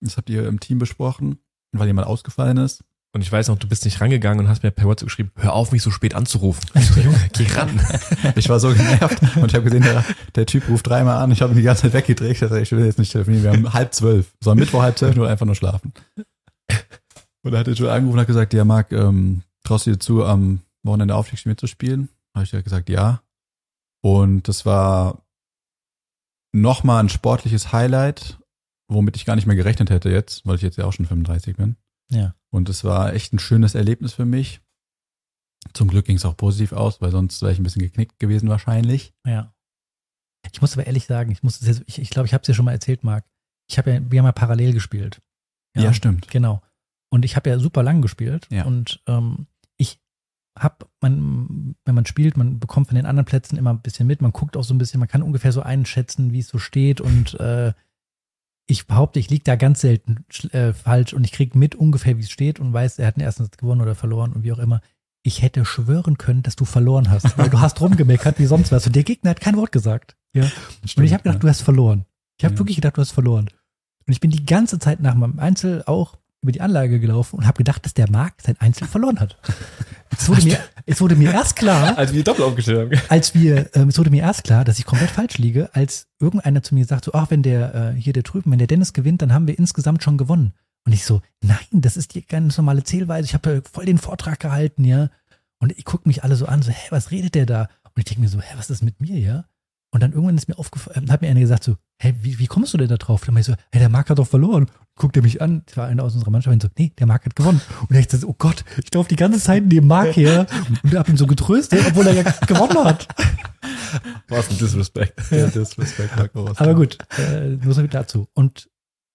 Das 0.00 0.16
habt 0.16 0.28
ihr 0.28 0.48
im 0.48 0.58
Team 0.58 0.80
besprochen, 0.80 1.38
weil 1.70 1.86
jemand 1.86 2.08
ausgefallen 2.08 2.56
ist. 2.56 2.82
Und 3.12 3.20
ich 3.20 3.30
weiß 3.30 3.46
noch, 3.46 3.56
du 3.58 3.68
bist 3.68 3.84
nicht 3.84 4.00
rangegangen 4.00 4.44
und 4.44 4.48
hast 4.48 4.64
mir 4.64 4.72
per 4.72 4.86
WhatsApp 4.86 5.06
geschrieben, 5.06 5.30
hör 5.36 5.52
auf, 5.52 5.70
mich 5.70 5.82
so 5.82 5.92
spät 5.92 6.16
anzurufen. 6.16 6.68
Ich 6.74 6.86
so, 6.86 7.00
Junge, 7.00 7.20
geh 7.32 7.46
ran. 7.52 7.80
Ich 8.34 8.48
war 8.48 8.58
so 8.58 8.70
genervt 8.70 9.22
und 9.36 9.46
ich 9.46 9.54
habe 9.54 9.62
gesehen, 9.62 9.82
der, 9.82 10.04
der 10.34 10.46
Typ 10.46 10.68
ruft 10.68 10.88
dreimal 10.88 11.22
an. 11.22 11.30
Ich 11.30 11.40
habe 11.40 11.52
ihn 11.52 11.58
die 11.58 11.62
ganze 11.62 11.82
Zeit 11.82 11.92
weggedreht. 11.92 12.32
Ich 12.32 12.40
dachte, 12.40 12.58
ich 12.60 12.72
will 12.72 12.84
jetzt 12.84 12.98
nicht 12.98 13.12
telefonieren. 13.12 13.44
Wir 13.44 13.52
haben 13.52 13.72
halb 13.72 13.94
zwölf. 13.94 14.32
So 14.40 14.50
am 14.50 14.58
Mittwoch 14.58 14.82
halb 14.82 14.98
zwölf, 14.98 15.14
nur 15.14 15.28
einfach 15.28 15.46
nur 15.46 15.54
schlafen. 15.54 15.92
Und 17.42 17.52
da 17.52 17.58
hat 17.58 17.68
der 17.68 17.74
Joel 17.74 17.90
angerufen 17.90 18.14
und 18.14 18.20
hat 18.20 18.26
gesagt, 18.26 18.54
ja, 18.54 18.64
Marc, 18.64 18.90
ähm, 18.90 19.42
traust 19.62 19.86
du 19.86 19.92
dir 19.92 20.00
zu, 20.00 20.24
am 20.24 20.62
Wochenende 20.82 21.14
Aufstiegsspiel 21.14 21.50
mitzuspielen? 21.50 22.08
Habe 22.34 22.44
ich 22.44 22.50
ja 22.50 22.60
gesagt, 22.60 22.88
ja. 22.88 23.22
Und 24.02 24.48
das 24.48 24.66
war 24.66 25.22
nochmal 26.52 27.02
ein 27.02 27.08
sportliches 27.08 27.72
Highlight, 27.72 28.38
womit 28.88 29.16
ich 29.16 29.24
gar 29.24 29.36
nicht 29.36 29.46
mehr 29.46 29.56
gerechnet 29.56 29.90
hätte 29.90 30.10
jetzt, 30.10 30.46
weil 30.46 30.56
ich 30.56 30.62
jetzt 30.62 30.78
ja 30.78 30.84
auch 30.84 30.92
schon 30.92 31.06
35 31.06 31.56
bin. 31.56 31.76
Ja. 32.10 32.34
Und 32.50 32.68
es 32.68 32.84
war 32.84 33.12
echt 33.14 33.32
ein 33.32 33.38
schönes 33.38 33.74
Erlebnis 33.74 34.14
für 34.14 34.24
mich. 34.24 34.60
Zum 35.74 35.88
Glück 35.88 36.06
ging 36.06 36.16
es 36.16 36.24
auch 36.24 36.36
positiv 36.36 36.72
aus, 36.72 37.00
weil 37.00 37.10
sonst 37.10 37.40
wäre 37.42 37.52
ich 37.52 37.58
ein 37.58 37.62
bisschen 37.62 37.82
geknickt 37.82 38.18
gewesen 38.18 38.48
wahrscheinlich. 38.48 39.12
Ja. 39.26 39.54
Ich 40.52 40.60
muss 40.60 40.72
aber 40.72 40.86
ehrlich 40.86 41.04
sagen, 41.04 41.30
ich 41.30 41.42
muss 41.42 41.60
jetzt, 41.60 41.82
ich 41.86 41.94
glaube, 41.94 42.02
ich, 42.02 42.10
glaub, 42.10 42.26
ich 42.26 42.34
habe 42.34 42.42
es 42.42 42.46
dir 42.46 42.54
schon 42.54 42.64
mal 42.64 42.72
erzählt, 42.72 43.04
Marc. 43.04 43.24
Ich 43.68 43.78
habe 43.78 43.92
ja, 43.92 44.10
wir 44.10 44.18
haben 44.18 44.26
ja 44.26 44.32
parallel 44.32 44.72
gespielt. 44.72 45.20
Ja, 45.76 45.92
stimmt. 45.92 46.28
Genau. 46.28 46.62
Und 47.12 47.24
ich 47.24 47.36
habe 47.36 47.50
ja 47.50 47.58
super 47.58 47.82
lang 47.82 48.02
gespielt. 48.02 48.48
Ja. 48.50 48.64
Und 48.64 49.02
ähm, 49.06 49.46
habe, 50.58 50.86
man, 51.00 51.74
wenn 51.84 51.94
man 51.94 52.06
spielt, 52.06 52.36
man 52.36 52.58
bekommt 52.58 52.88
von 52.88 52.96
den 52.96 53.06
anderen 53.06 53.24
Plätzen 53.24 53.56
immer 53.56 53.70
ein 53.70 53.80
bisschen 53.82 54.06
mit. 54.06 54.20
Man 54.20 54.32
guckt 54.32 54.56
auch 54.56 54.64
so 54.64 54.74
ein 54.74 54.78
bisschen, 54.78 54.98
man 55.00 55.08
kann 55.08 55.22
ungefähr 55.22 55.52
so 55.52 55.62
einschätzen, 55.62 56.32
wie 56.32 56.40
es 56.40 56.48
so 56.48 56.58
steht. 56.58 57.00
Und 57.00 57.38
äh, 57.40 57.72
ich 58.66 58.86
behaupte, 58.86 59.18
ich 59.18 59.30
liege 59.30 59.44
da 59.44 59.56
ganz 59.56 59.80
selten 59.80 60.24
äh, 60.52 60.72
falsch 60.72 61.12
und 61.12 61.24
ich 61.24 61.32
kriege 61.32 61.58
mit 61.58 61.74
ungefähr, 61.74 62.16
wie 62.16 62.22
es 62.22 62.30
steht 62.30 62.60
und 62.60 62.72
weiß, 62.72 62.98
er 62.98 63.06
hat 63.08 63.16
den 63.16 63.22
ersten 63.24 63.44
Satz 63.44 63.56
gewonnen 63.56 63.80
oder 63.80 63.94
verloren 63.94 64.32
und 64.32 64.42
wie 64.44 64.52
auch 64.52 64.58
immer. 64.58 64.80
Ich 65.22 65.42
hätte 65.42 65.64
schwören 65.64 66.18
können, 66.18 66.42
dass 66.42 66.56
du 66.56 66.64
verloren 66.64 67.10
hast, 67.10 67.36
weil 67.38 67.50
du 67.50 67.60
hast 67.60 67.80
rumgemeckert 67.80 68.38
wie 68.38 68.46
sonst 68.46 68.72
was 68.72 68.86
und 68.86 68.96
der 68.96 69.04
Gegner 69.04 69.30
hat 69.30 69.40
kein 69.40 69.56
Wort 69.56 69.72
gesagt. 69.72 70.16
Ja. 70.34 70.44
Und 70.96 71.04
ich 71.04 71.12
habe 71.12 71.22
gedacht, 71.22 71.42
du 71.42 71.48
hast 71.48 71.62
verloren. 71.62 72.06
Ich 72.38 72.44
habe 72.44 72.54
Ja. 72.54 72.58
wirklich 72.58 72.76
gedacht, 72.76 72.96
du 72.96 73.00
hast 73.00 73.10
verloren. 73.12 73.48
Und 74.06 74.12
ich 74.12 74.20
bin 74.20 74.30
die 74.30 74.46
ganze 74.46 74.78
Zeit 74.78 75.00
nach 75.00 75.14
meinem 75.14 75.38
Einzel 75.38 75.82
auch 75.86 76.16
über 76.42 76.52
die 76.52 76.60
Anlage 76.60 77.00
gelaufen 77.00 77.36
und 77.36 77.46
habe 77.46 77.58
gedacht, 77.58 77.84
dass 77.84 77.94
der 77.94 78.10
Marc 78.10 78.34
sein 78.42 78.56
Einzel 78.60 78.86
verloren 78.86 79.20
hat. 79.20 79.36
Es 80.18 80.28
wurde 80.28 80.42
mir, 80.44 80.58
es 80.86 81.00
wurde 81.00 81.16
mir 81.16 81.32
erst 81.32 81.56
klar, 81.56 81.96
Als 81.98 82.12
wir 82.12 82.24
doppelt 82.24 82.46
aufgestellt 82.48 82.92
haben. 82.92 83.02
als 83.08 83.34
wir, 83.34 83.68
ähm, 83.74 83.88
es 83.88 83.98
wurde 83.98 84.10
mir 84.10 84.22
erst 84.22 84.44
klar, 84.44 84.64
dass 84.64 84.78
ich 84.78 84.86
komplett 84.86 85.10
falsch 85.10 85.38
liege, 85.38 85.68
als 85.74 86.08
irgendeiner 86.18 86.62
zu 86.62 86.74
mir 86.74 86.84
sagt, 86.84 87.04
so, 87.04 87.12
ach, 87.12 87.30
wenn 87.30 87.42
der, 87.42 87.74
äh, 87.74 88.00
hier 88.00 88.12
der 88.12 88.22
drüben, 88.22 88.50
wenn 88.50 88.58
der 88.58 88.68
Dennis 88.68 88.92
gewinnt, 88.92 89.22
dann 89.22 89.32
haben 89.32 89.46
wir 89.46 89.58
insgesamt 89.58 90.02
schon 90.02 90.16
gewonnen. 90.18 90.54
Und 90.86 90.92
ich 90.92 91.04
so, 91.04 91.20
nein, 91.42 91.58
das 91.72 91.96
ist 91.98 92.14
die 92.14 92.26
ganz 92.26 92.56
normale 92.56 92.84
Zählweise. 92.84 93.26
Ich 93.26 93.34
habe 93.34 93.54
ja 93.54 93.60
voll 93.70 93.84
den 93.84 93.98
Vortrag 93.98 94.40
gehalten, 94.40 94.84
ja. 94.84 95.10
Und 95.58 95.72
ich 95.76 95.84
gucke 95.84 96.08
mich 96.08 96.24
alle 96.24 96.36
so 96.36 96.46
an, 96.46 96.62
so, 96.62 96.70
hä, 96.70 96.86
was 96.88 97.10
redet 97.10 97.34
der 97.34 97.44
da? 97.44 97.68
Und 97.84 97.98
ich 97.98 98.04
denke 98.06 98.22
mir 98.22 98.28
so, 98.28 98.40
hä, 98.40 98.54
was 98.56 98.70
ist 98.70 98.82
mit 98.82 98.98
mir, 99.00 99.18
ja? 99.18 99.44
Und 99.92 100.02
dann 100.02 100.12
irgendwann 100.12 100.36
ist 100.36 100.48
mir 100.48 100.58
aufgefallen, 100.58 101.10
hat 101.10 101.20
mir 101.20 101.28
einer 101.28 101.40
gesagt 101.40 101.64
so, 101.64 101.76
hä, 102.00 102.14
wie, 102.22 102.38
wie 102.38 102.46
kommst 102.46 102.72
du 102.72 102.78
denn 102.78 102.88
da 102.88 102.96
drauf? 102.96 103.24
Dann 103.24 103.34
meinte 103.34 103.50
ich 103.50 103.56
so, 103.56 103.62
hä, 103.72 103.78
der 103.80 103.88
Marc 103.88 104.08
hat 104.08 104.18
doch 104.18 104.26
verloren. 104.26 104.70
Guckt 104.94 105.16
er 105.16 105.22
mich 105.22 105.42
an, 105.42 105.62
das 105.66 105.76
war 105.76 105.88
einer 105.88 106.04
aus 106.04 106.14
unserer 106.14 106.30
Mannschaft, 106.30 106.54
und 106.54 106.62
so, 106.62 106.68
nee, 106.78 106.92
der 106.98 107.06
Marc 107.06 107.24
hat 107.26 107.34
gewonnen. 107.34 107.60
Und 107.88 107.96
ich 107.96 108.06
dachte 108.06 108.18
so, 108.18 108.28
oh 108.28 108.36
Gott, 108.38 108.64
ich 108.84 108.94
laufe 108.94 109.08
die 109.08 109.16
ganze 109.16 109.40
Zeit 109.40 109.64
neben 109.66 109.88
Marc 109.88 110.16
her 110.16 110.46
und 110.82 110.94
hab 110.94 111.08
ihn 111.08 111.16
so 111.16 111.26
getröstet, 111.26 111.84
obwohl 111.88 112.06
er 112.06 112.14
ja 112.14 112.22
gewonnen 112.46 112.84
hat. 112.84 113.08
Was 114.28 114.48
ein 114.50 114.58
Disrespect. 114.58 115.20
Ja, 115.32 115.48
das 115.48 115.76
Respekt, 115.76 116.16
Marco. 116.16 116.52
Aber 116.54 116.74
gut, 116.74 116.98
äh, 117.18 117.56
nur 117.56 117.74
so 117.74 117.84
dazu. 117.86 118.28
Und 118.34 118.68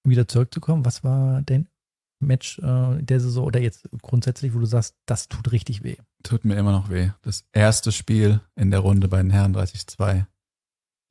wieder 0.03 0.27
zurückzukommen, 0.27 0.85
was 0.85 1.03
war 1.03 1.41
dein 1.43 1.67
Match 2.19 2.59
äh, 2.59 3.01
der 3.01 3.19
Saison 3.19 3.45
oder 3.45 3.59
jetzt 3.61 3.87
grundsätzlich, 4.01 4.53
wo 4.53 4.59
du 4.59 4.65
sagst, 4.65 4.95
das 5.05 5.27
tut 5.27 5.51
richtig 5.51 5.83
weh? 5.83 5.95
Tut 6.23 6.45
mir 6.45 6.55
immer 6.55 6.71
noch 6.71 6.89
weh. 6.89 7.11
Das 7.21 7.45
erste 7.53 7.91
Spiel 7.91 8.41
in 8.55 8.71
der 8.71 8.81
Runde 8.81 9.07
bei 9.07 9.17
den 9.17 9.29
Herren 9.29 9.55
30-2. 9.55 10.25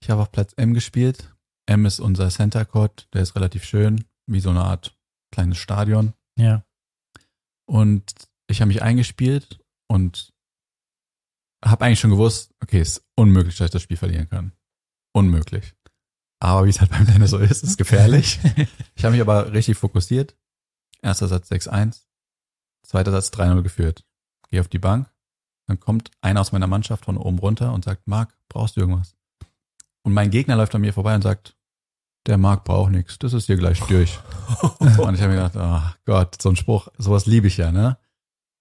Ich 0.04 0.10
habe 0.10 0.20
auf 0.20 0.30
Platz 0.30 0.52
M 0.58 0.74
gespielt. 0.74 1.34
M 1.64 1.86
ist 1.86 1.98
unser 1.98 2.28
Center 2.28 2.66
Court. 2.66 3.08
Der 3.14 3.22
ist 3.22 3.34
relativ 3.36 3.64
schön, 3.64 4.04
wie 4.26 4.40
so 4.40 4.50
eine 4.50 4.62
Art 4.62 4.94
kleines 5.32 5.56
Stadion. 5.56 6.12
Ja. 6.38 6.62
Und 7.66 8.12
ich 8.46 8.60
habe 8.60 8.68
mich 8.68 8.82
eingespielt 8.82 9.64
und 9.88 10.34
habe 11.64 11.86
eigentlich 11.86 12.00
schon 12.00 12.10
gewusst, 12.10 12.52
okay, 12.62 12.80
es 12.80 12.98
ist 12.98 13.06
unmöglich, 13.16 13.56
dass 13.56 13.68
ich 13.68 13.70
das 13.70 13.80
Spiel 13.80 13.96
verlieren 13.96 14.28
kann. 14.28 14.52
Unmöglich. 15.14 15.74
Aber 16.38 16.66
wie 16.66 16.70
es 16.70 16.80
halt 16.82 16.90
beim 16.90 17.06
Tennis 17.06 17.30
so 17.30 17.38
ist, 17.38 17.64
ist 17.64 17.78
gefährlich. 17.78 18.40
ich 18.96 19.04
habe 19.06 19.12
mich 19.12 19.22
aber 19.22 19.54
richtig 19.54 19.78
fokussiert. 19.78 20.36
Erster 21.00 21.28
Satz 21.28 21.50
6-1, 21.50 22.02
zweiter 22.86 23.10
Satz 23.10 23.28
3-0 23.28 23.62
geführt. 23.62 24.04
Gehe 24.50 24.60
auf 24.60 24.68
die 24.68 24.78
Bank, 24.78 25.10
dann 25.66 25.80
kommt 25.80 26.10
einer 26.20 26.42
aus 26.42 26.52
meiner 26.52 26.66
Mannschaft 26.66 27.06
von 27.06 27.16
oben 27.16 27.38
runter 27.38 27.72
und 27.72 27.86
sagt, 27.86 28.06
Marc, 28.06 28.36
brauchst 28.50 28.76
du 28.76 28.82
irgendwas? 28.82 29.16
Und 30.04 30.12
mein 30.12 30.30
Gegner 30.30 30.56
läuft 30.56 30.74
an 30.74 30.82
mir 30.82 30.92
vorbei 30.92 31.14
und 31.14 31.22
sagt, 31.22 31.56
der 32.26 32.38
Marc 32.38 32.64
braucht 32.64 32.90
nichts, 32.90 33.18
das 33.18 33.32
ist 33.32 33.46
hier 33.46 33.56
gleich 33.56 33.80
durch. 33.80 34.18
Und 34.78 35.14
ich 35.14 35.20
habe 35.20 35.34
mir 35.34 35.48
gedacht, 35.48 35.56
oh 35.56 35.94
Gott, 36.06 36.40
so 36.40 36.48
ein 36.48 36.56
Spruch, 36.56 36.88
sowas 36.96 37.26
liebe 37.26 37.48
ich 37.48 37.58
ja, 37.58 37.70
ne? 37.70 37.98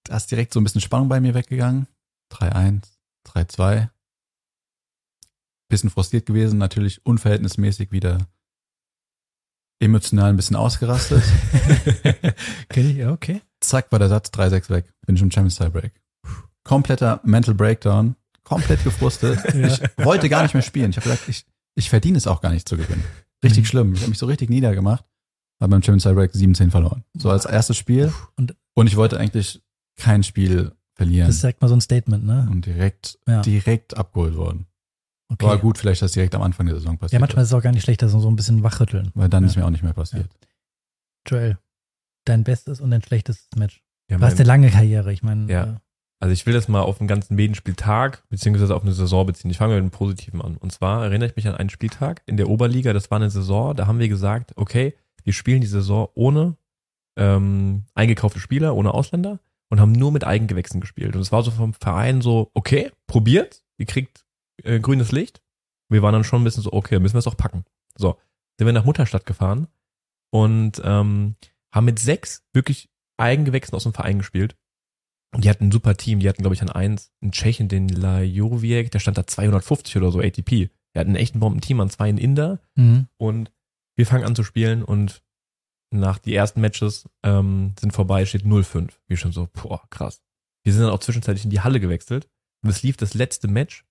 Da 0.04 0.16
ist 0.16 0.30
direkt 0.30 0.52
so 0.52 0.60
ein 0.60 0.64
bisschen 0.64 0.82
Spannung 0.82 1.08
bei 1.08 1.20
mir 1.20 1.32
weggegangen. 1.32 1.86
3-1, 2.32 2.82
3-2. 3.26 3.88
Bisschen 5.70 5.88
frustriert 5.88 6.26
gewesen, 6.26 6.58
natürlich 6.58 7.04
unverhältnismäßig 7.06 7.90
wieder 7.90 8.18
emotional 9.80 10.30
ein 10.30 10.36
bisschen 10.36 10.56
ausgerastet. 10.56 11.22
Kenn 12.68 12.90
ich, 12.90 12.96
ja, 12.96 13.12
okay. 13.12 13.40
Zack, 13.60 13.90
war 13.92 13.98
der 13.98 14.08
Satz 14.08 14.28
3-6 14.28 14.70
weg. 14.70 14.92
Bin 15.06 15.16
ich 15.16 15.22
im 15.22 15.30
Champions 15.30 15.56
Tiebreak. 15.56 15.92
Kompletter 16.64 17.20
Mental 17.24 17.54
Breakdown. 17.54 18.16
Komplett 18.44 18.84
gefrustet. 18.84 19.38
Ja. 19.54 19.68
Ich 19.68 20.04
wollte 20.04 20.28
gar 20.28 20.42
nicht 20.42 20.54
mehr 20.54 20.62
spielen. 20.62 20.90
Ich 20.90 20.96
habe 20.96 21.04
gesagt, 21.08 21.28
ich, 21.28 21.44
ich 21.74 21.88
verdiene 21.90 22.18
es 22.18 22.26
auch 22.26 22.40
gar 22.40 22.52
nicht 22.52 22.68
zu 22.68 22.76
gewinnen. 22.76 23.04
Richtig 23.42 23.64
Mhm. 23.64 23.66
schlimm. 23.66 23.92
Ich 23.94 24.00
habe 24.00 24.10
mich 24.10 24.18
so 24.18 24.26
richtig 24.26 24.50
niedergemacht. 24.50 25.04
Habe 25.60 25.70
beim 25.70 25.82
Champions 25.82 26.02
Tiebreak 26.04 26.32
7-10 26.34 26.70
verloren. 26.70 27.04
So 27.14 27.30
als 27.30 27.44
erstes 27.46 27.76
Spiel. 27.76 28.12
Und- 28.36 28.54
Und 28.74 28.86
ich 28.86 28.96
wollte 28.96 29.18
eigentlich 29.18 29.62
kein 29.96 30.22
Spiel 30.22 30.72
verlieren. 30.96 31.26
Das 31.26 31.36
ist 31.36 31.42
direkt 31.42 31.60
mal 31.62 31.68
so 31.68 31.74
ein 31.76 31.80
Statement, 31.80 32.24
ne? 32.24 32.48
und 32.50 32.66
direkt, 32.66 33.18
Ja. 33.26 33.40
direkt 33.42 33.96
abgeholt 33.96 34.36
worden. 34.36 34.66
Okay. 35.32 35.46
War 35.46 35.58
gut, 35.58 35.78
vielleicht, 35.78 36.02
dass 36.02 36.12
direkt 36.12 36.34
am 36.34 36.42
Anfang 36.42 36.66
der 36.66 36.74
Saison 36.76 36.98
passiert. 36.98 37.14
Ja, 37.14 37.18
manchmal 37.20 37.42
ist 37.44 37.48
es 37.50 37.54
auch 37.54 37.62
gar 37.62 37.72
nicht 37.72 37.82
schlecht, 37.82 38.02
dass 38.02 38.12
so 38.12 38.28
ein 38.28 38.36
bisschen 38.36 38.62
wachrütteln. 38.62 39.10
Weil 39.14 39.28
dann 39.28 39.44
Ja. 39.44 39.50
ist 39.50 39.56
mir 39.56 39.64
auch 39.64 39.70
nicht 39.70 39.82
mehr 39.82 39.92
passiert. 39.94 40.28
Joel, 41.26 41.58
dein 42.24 42.44
bestes 42.44 42.80
und 42.80 42.90
dein 42.90 43.02
schlechtestes 43.02 43.48
Match. 43.56 43.82
Ja, 44.10 44.18
Du 44.18 44.24
hast 44.24 44.34
eine 44.38 44.44
lange 44.46 44.70
Karriere, 44.70 45.12
ich 45.12 45.22
meine. 45.22 45.50
Ja. 45.50 45.80
Also 46.20 46.32
ich 46.32 46.46
will 46.46 46.54
das 46.54 46.68
mal 46.68 46.80
auf 46.80 47.00
einen 47.00 47.08
ganzen 47.08 47.34
Medienspieltag 47.34 48.22
beziehungsweise 48.30 48.74
auf 48.74 48.82
eine 48.82 48.92
Saison 48.92 49.26
beziehen. 49.26 49.50
Ich 49.50 49.58
fange 49.58 49.74
mit 49.74 49.82
dem 49.82 49.90
Positiven 49.90 50.40
an. 50.40 50.56
Und 50.56 50.72
zwar 50.72 51.04
erinnere 51.04 51.28
ich 51.28 51.36
mich 51.36 51.48
an 51.48 51.54
einen 51.54 51.70
Spieltag 51.70 52.22
in 52.26 52.36
der 52.36 52.48
Oberliga, 52.48 52.92
das 52.92 53.10
war 53.10 53.16
eine 53.16 53.30
Saison, 53.30 53.74
da 53.76 53.86
haben 53.86 53.98
wir 53.98 54.08
gesagt, 54.08 54.52
okay, 54.56 54.94
wir 55.22 55.32
spielen 55.32 55.60
die 55.60 55.66
Saison 55.66 56.08
ohne 56.14 56.56
ähm, 57.16 57.84
eingekaufte 57.94 58.40
Spieler, 58.40 58.74
ohne 58.74 58.94
Ausländer 58.94 59.40
und 59.70 59.80
haben 59.80 59.92
nur 59.92 60.12
mit 60.12 60.24
Eigengewächsen 60.24 60.80
gespielt. 60.80 61.14
Und 61.14 61.22
es 61.22 61.32
war 61.32 61.42
so 61.42 61.50
vom 61.50 61.74
Verein 61.74 62.20
so, 62.20 62.50
okay, 62.54 62.90
probiert, 63.06 63.64
ihr 63.78 63.86
kriegt 63.86 64.24
äh, 64.62 64.80
grünes 64.80 65.12
Licht. 65.12 65.42
Wir 65.88 66.02
waren 66.02 66.12
dann 66.12 66.24
schon 66.24 66.40
ein 66.40 66.44
bisschen 66.44 66.62
so, 66.62 66.72
okay, 66.72 66.98
müssen 66.98 67.14
wir 67.14 67.20
es 67.20 67.26
auch 67.26 67.36
packen. 67.36 67.64
So, 67.96 68.18
sind 68.58 68.66
wir 68.66 68.72
nach 68.72 68.84
Mutterstadt 68.84 69.26
gefahren 69.26 69.68
und 70.30 70.80
ähm, 70.84 71.36
haben 71.72 71.84
mit 71.84 71.98
sechs 71.98 72.44
wirklich 72.52 72.88
Eigengewächsen 73.16 73.74
aus 73.74 73.84
dem 73.84 73.94
Verein 73.94 74.18
gespielt 74.18 74.56
die 75.42 75.50
hatten 75.50 75.64
ein 75.68 75.72
super 75.72 75.96
Team. 75.96 76.20
Die 76.20 76.28
hatten, 76.28 76.42
glaube 76.42 76.54
ich, 76.54 76.62
an 76.62 76.70
eins 76.70 77.10
einen 77.22 77.32
Tschechen, 77.32 77.68
den 77.68 77.88
Lajoviek, 77.88 78.90
der 78.90 78.98
stand 79.00 79.18
da 79.18 79.26
250 79.26 79.96
oder 79.96 80.12
so 80.12 80.20
ATP. 80.20 80.70
Der 80.94 81.00
hat 81.00 81.06
einen 81.06 81.16
echten 81.16 81.40
Bombenteam 81.40 81.80
an 81.80 81.90
zwei 81.90 82.08
in 82.10 82.18
Inder. 82.18 82.60
Mhm. 82.76 83.08
Und 83.16 83.50
wir 83.96 84.06
fangen 84.06 84.24
an 84.24 84.36
zu 84.36 84.44
spielen 84.44 84.82
und 84.82 85.22
nach 85.92 86.18
die 86.18 86.34
ersten 86.34 86.60
Matches 86.60 87.08
ähm, 87.22 87.74
sind 87.78 87.92
vorbei, 87.92 88.26
steht 88.26 88.42
0-5. 88.44 88.90
Wir 89.06 89.16
schon 89.16 89.32
so, 89.32 89.48
boah, 89.52 89.82
krass. 89.90 90.20
Wir 90.64 90.72
sind 90.72 90.82
dann 90.82 90.90
auch 90.90 90.98
zwischenzeitlich 91.00 91.44
in 91.44 91.50
die 91.50 91.60
Halle 91.60 91.78
gewechselt. 91.80 92.28
Und 92.62 92.70
es 92.70 92.82
lief 92.82 92.96
das 92.96 93.14
letzte 93.14 93.48
Match. 93.48 93.84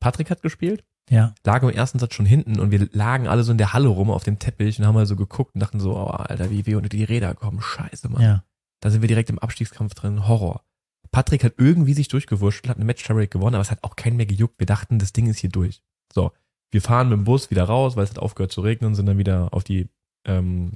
Patrick 0.00 0.30
hat 0.30 0.42
gespielt, 0.42 0.84
Ja. 1.08 1.34
lagen 1.44 1.68
im 1.68 1.74
ersten 1.74 1.98
Satz 1.98 2.14
schon 2.14 2.26
hinten 2.26 2.58
und 2.60 2.70
wir 2.70 2.88
lagen 2.92 3.28
alle 3.28 3.44
so 3.44 3.52
in 3.52 3.58
der 3.58 3.72
Halle 3.72 3.88
rum 3.88 4.10
auf 4.10 4.24
dem 4.24 4.38
Teppich 4.38 4.78
und 4.78 4.84
haben 4.86 4.94
mal 4.94 5.06
so 5.06 5.16
geguckt 5.16 5.54
und 5.54 5.60
dachten 5.60 5.80
so, 5.80 5.96
oh, 5.96 6.06
Alter, 6.08 6.50
wie 6.50 6.66
wir 6.66 6.76
unter 6.76 6.88
die 6.90 7.04
Räder 7.04 7.34
kommen. 7.34 7.62
Scheiße, 7.62 8.08
Mann. 8.10 8.22
Ja. 8.22 8.44
Da 8.80 8.90
sind 8.90 9.00
wir 9.00 9.08
direkt 9.08 9.30
im 9.30 9.38
Abstiegskampf 9.38 9.94
drin. 9.94 10.28
Horror. 10.28 10.62
Patrick 11.10 11.44
hat 11.44 11.54
irgendwie 11.58 11.94
sich 11.94 12.08
durchgewurschtelt, 12.08 12.70
hat 12.70 12.76
eine 12.76 12.84
match 12.84 13.04
tiebreak 13.04 13.30
gewonnen, 13.30 13.54
aber 13.54 13.62
es 13.62 13.70
hat 13.70 13.82
auch 13.84 13.96
keinen 13.96 14.16
mehr 14.16 14.26
gejuckt. 14.26 14.58
Wir 14.58 14.66
dachten, 14.66 14.98
das 14.98 15.12
Ding 15.12 15.26
ist 15.28 15.38
hier 15.38 15.50
durch. 15.50 15.82
So, 16.12 16.32
wir 16.70 16.82
fahren 16.82 17.08
mit 17.08 17.18
dem 17.18 17.24
Bus 17.24 17.50
wieder 17.50 17.64
raus, 17.64 17.96
weil 17.96 18.04
es 18.04 18.10
hat 18.10 18.18
aufgehört 18.18 18.52
zu 18.52 18.60
regnen 18.60 18.94
sind 18.94 19.06
dann 19.06 19.18
wieder 19.18 19.52
auf 19.52 19.64
die 19.64 19.88
ähm, 20.26 20.72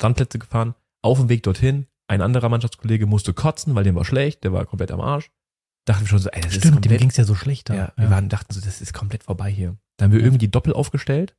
Sandplätze 0.00 0.38
gefahren. 0.38 0.74
Auf 1.02 1.18
dem 1.18 1.28
Weg 1.28 1.42
dorthin, 1.42 1.86
ein 2.08 2.22
anderer 2.22 2.48
Mannschaftskollege 2.48 3.06
musste 3.06 3.34
kotzen, 3.34 3.74
weil 3.74 3.84
dem 3.84 3.94
war 3.96 4.04
schlecht, 4.04 4.44
der 4.44 4.52
war 4.52 4.64
komplett 4.66 4.90
am 4.92 5.00
Arsch. 5.00 5.30
Dachten 5.84 6.02
wir 6.04 6.08
schon 6.08 6.18
so, 6.20 6.28
ey, 6.30 6.40
das 6.40 6.52
ist 6.52 6.58
Stimmt, 6.58 6.74
dem 6.76 6.80
komplett, 6.82 7.00
ging's 7.00 7.16
ja 7.16 7.24
so 7.24 7.34
schlecht 7.34 7.68
da. 7.70 7.74
ja, 7.74 7.92
wir 7.96 8.08
waren, 8.10 8.28
dachten 8.28 8.52
so, 8.52 8.60
das 8.60 8.80
ist 8.80 8.92
komplett 8.94 9.24
vorbei 9.24 9.50
hier. 9.50 9.76
Dann 9.96 10.06
haben 10.06 10.12
wir 10.12 10.20
Ja. 10.20 10.26
irgendwie 10.26 10.48
Doppel 10.48 10.72
aufgestellt. 10.72 11.34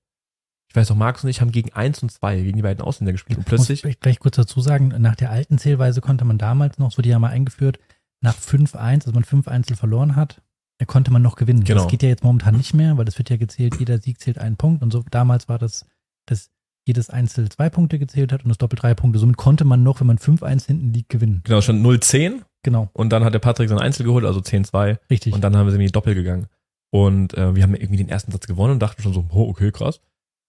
Ich 0.74 0.76
weiß 0.76 0.90
noch, 0.90 0.98
Markus 0.98 1.24
und 1.24 1.30
ich 1.30 1.40
haben 1.40 1.52
gegen 1.52 1.72
eins 1.74 2.02
und 2.02 2.12
zwei 2.12 2.42
gegen 2.42 2.56
die 2.58 2.64
beiden 2.64 2.84
Ausländer 2.84 3.12
gespielt 3.12 3.38
und 3.38 3.46
plötzlich, 3.46 3.78
Muss 3.78 3.82
vielleicht 3.82 4.02
gleich 4.02 4.18
kurz 4.18 4.38
dazu 4.38 4.60
sagen, 4.60 4.88
nach 4.98 5.16
der 5.16 5.30
alten 5.30 5.60
Zählweise 5.60 6.02
konnte 6.02 6.26
man 6.26 6.40
damals 6.40 6.80
noch, 6.80 6.92
so 6.92 7.04
die 7.04 7.14
haben 7.14 7.22
wir 7.22 7.30
eingeführt, 7.30 7.78
nach 8.22 8.36
5-1, 8.36 8.78
also 8.78 9.12
man 9.12 9.24
fünf 9.24 9.48
Einzel 9.48 9.78
verloren 9.78 10.16
hat, 10.16 10.42
da 10.80 10.86
konnte 10.86 11.14
man 11.14 11.22
noch 11.22 11.36
gewinnen. 11.36 11.64
Genau. 11.64 11.84
Das 11.84 11.92
geht 11.92 12.02
ja 12.02 12.10
jetzt 12.10 12.24
momentan 12.24 12.58
nicht 12.58 12.74
mehr, 12.74 12.98
weil 12.98 13.06
das 13.06 13.20
wird 13.20 13.30
ja 13.30 13.38
gezählt, 13.38 13.76
jeder 13.78 14.00
Sieg 14.00 14.20
zählt 14.20 14.40
einen 14.40 14.58
Punkt 14.58 14.82
und 14.82 14.92
so 14.92 15.04
damals 15.12 15.48
war 15.48 15.60
das, 15.60 15.86
dass 16.26 16.50
jedes 16.88 17.12
Einzel 17.12 17.50
zwei 17.50 17.70
Punkte 17.70 18.00
gezählt 18.00 18.32
hat 18.32 18.44
und 18.44 18.50
das 18.50 18.58
Doppel 18.58 18.80
drei 18.80 18.96
Punkte. 18.96 19.20
Somit 19.20 19.38
konnte 19.38 19.66
man 19.66 19.84
noch, 19.84 20.00
wenn 20.00 20.08
man 20.08 20.18
5-1 20.18 20.66
hinten 20.66 20.92
liegt, 20.92 21.10
gewinnen. 21.10 21.42
genau, 21.44 21.62
schon 21.62 21.86
0-10 21.86 22.42
Genau, 22.64 22.90
und 22.94 23.12
dann 23.12 23.24
hat 23.24 23.36
der 23.36 23.40
Patrick 23.40 23.70
sein 23.70 23.78
Einzel 23.78 24.06
geholt, 24.06 24.26
also 24.26 24.40
10-2 24.40 24.98
richtig. 25.12 25.34
und 25.34 25.42
dann 25.42 25.56
haben 25.56 25.68
wir 25.68 25.74
irgendwie 25.74 25.92
Doppel 25.92 26.16
gegangen. 26.16 26.48
Und 26.90 27.36
äh, 27.36 27.56
wir 27.56 27.62
haben 27.62 27.76
irgendwie 27.76 27.98
den 27.98 28.10
ersten 28.10 28.32
Satz 28.32 28.48
gewonnen 28.48 28.74
und 28.74 28.80
dachten 28.80 29.04
schon 29.04 29.14
so, 29.14 29.26
oh, 29.30 29.50
okay, 29.50 29.72
krass. 29.72 30.00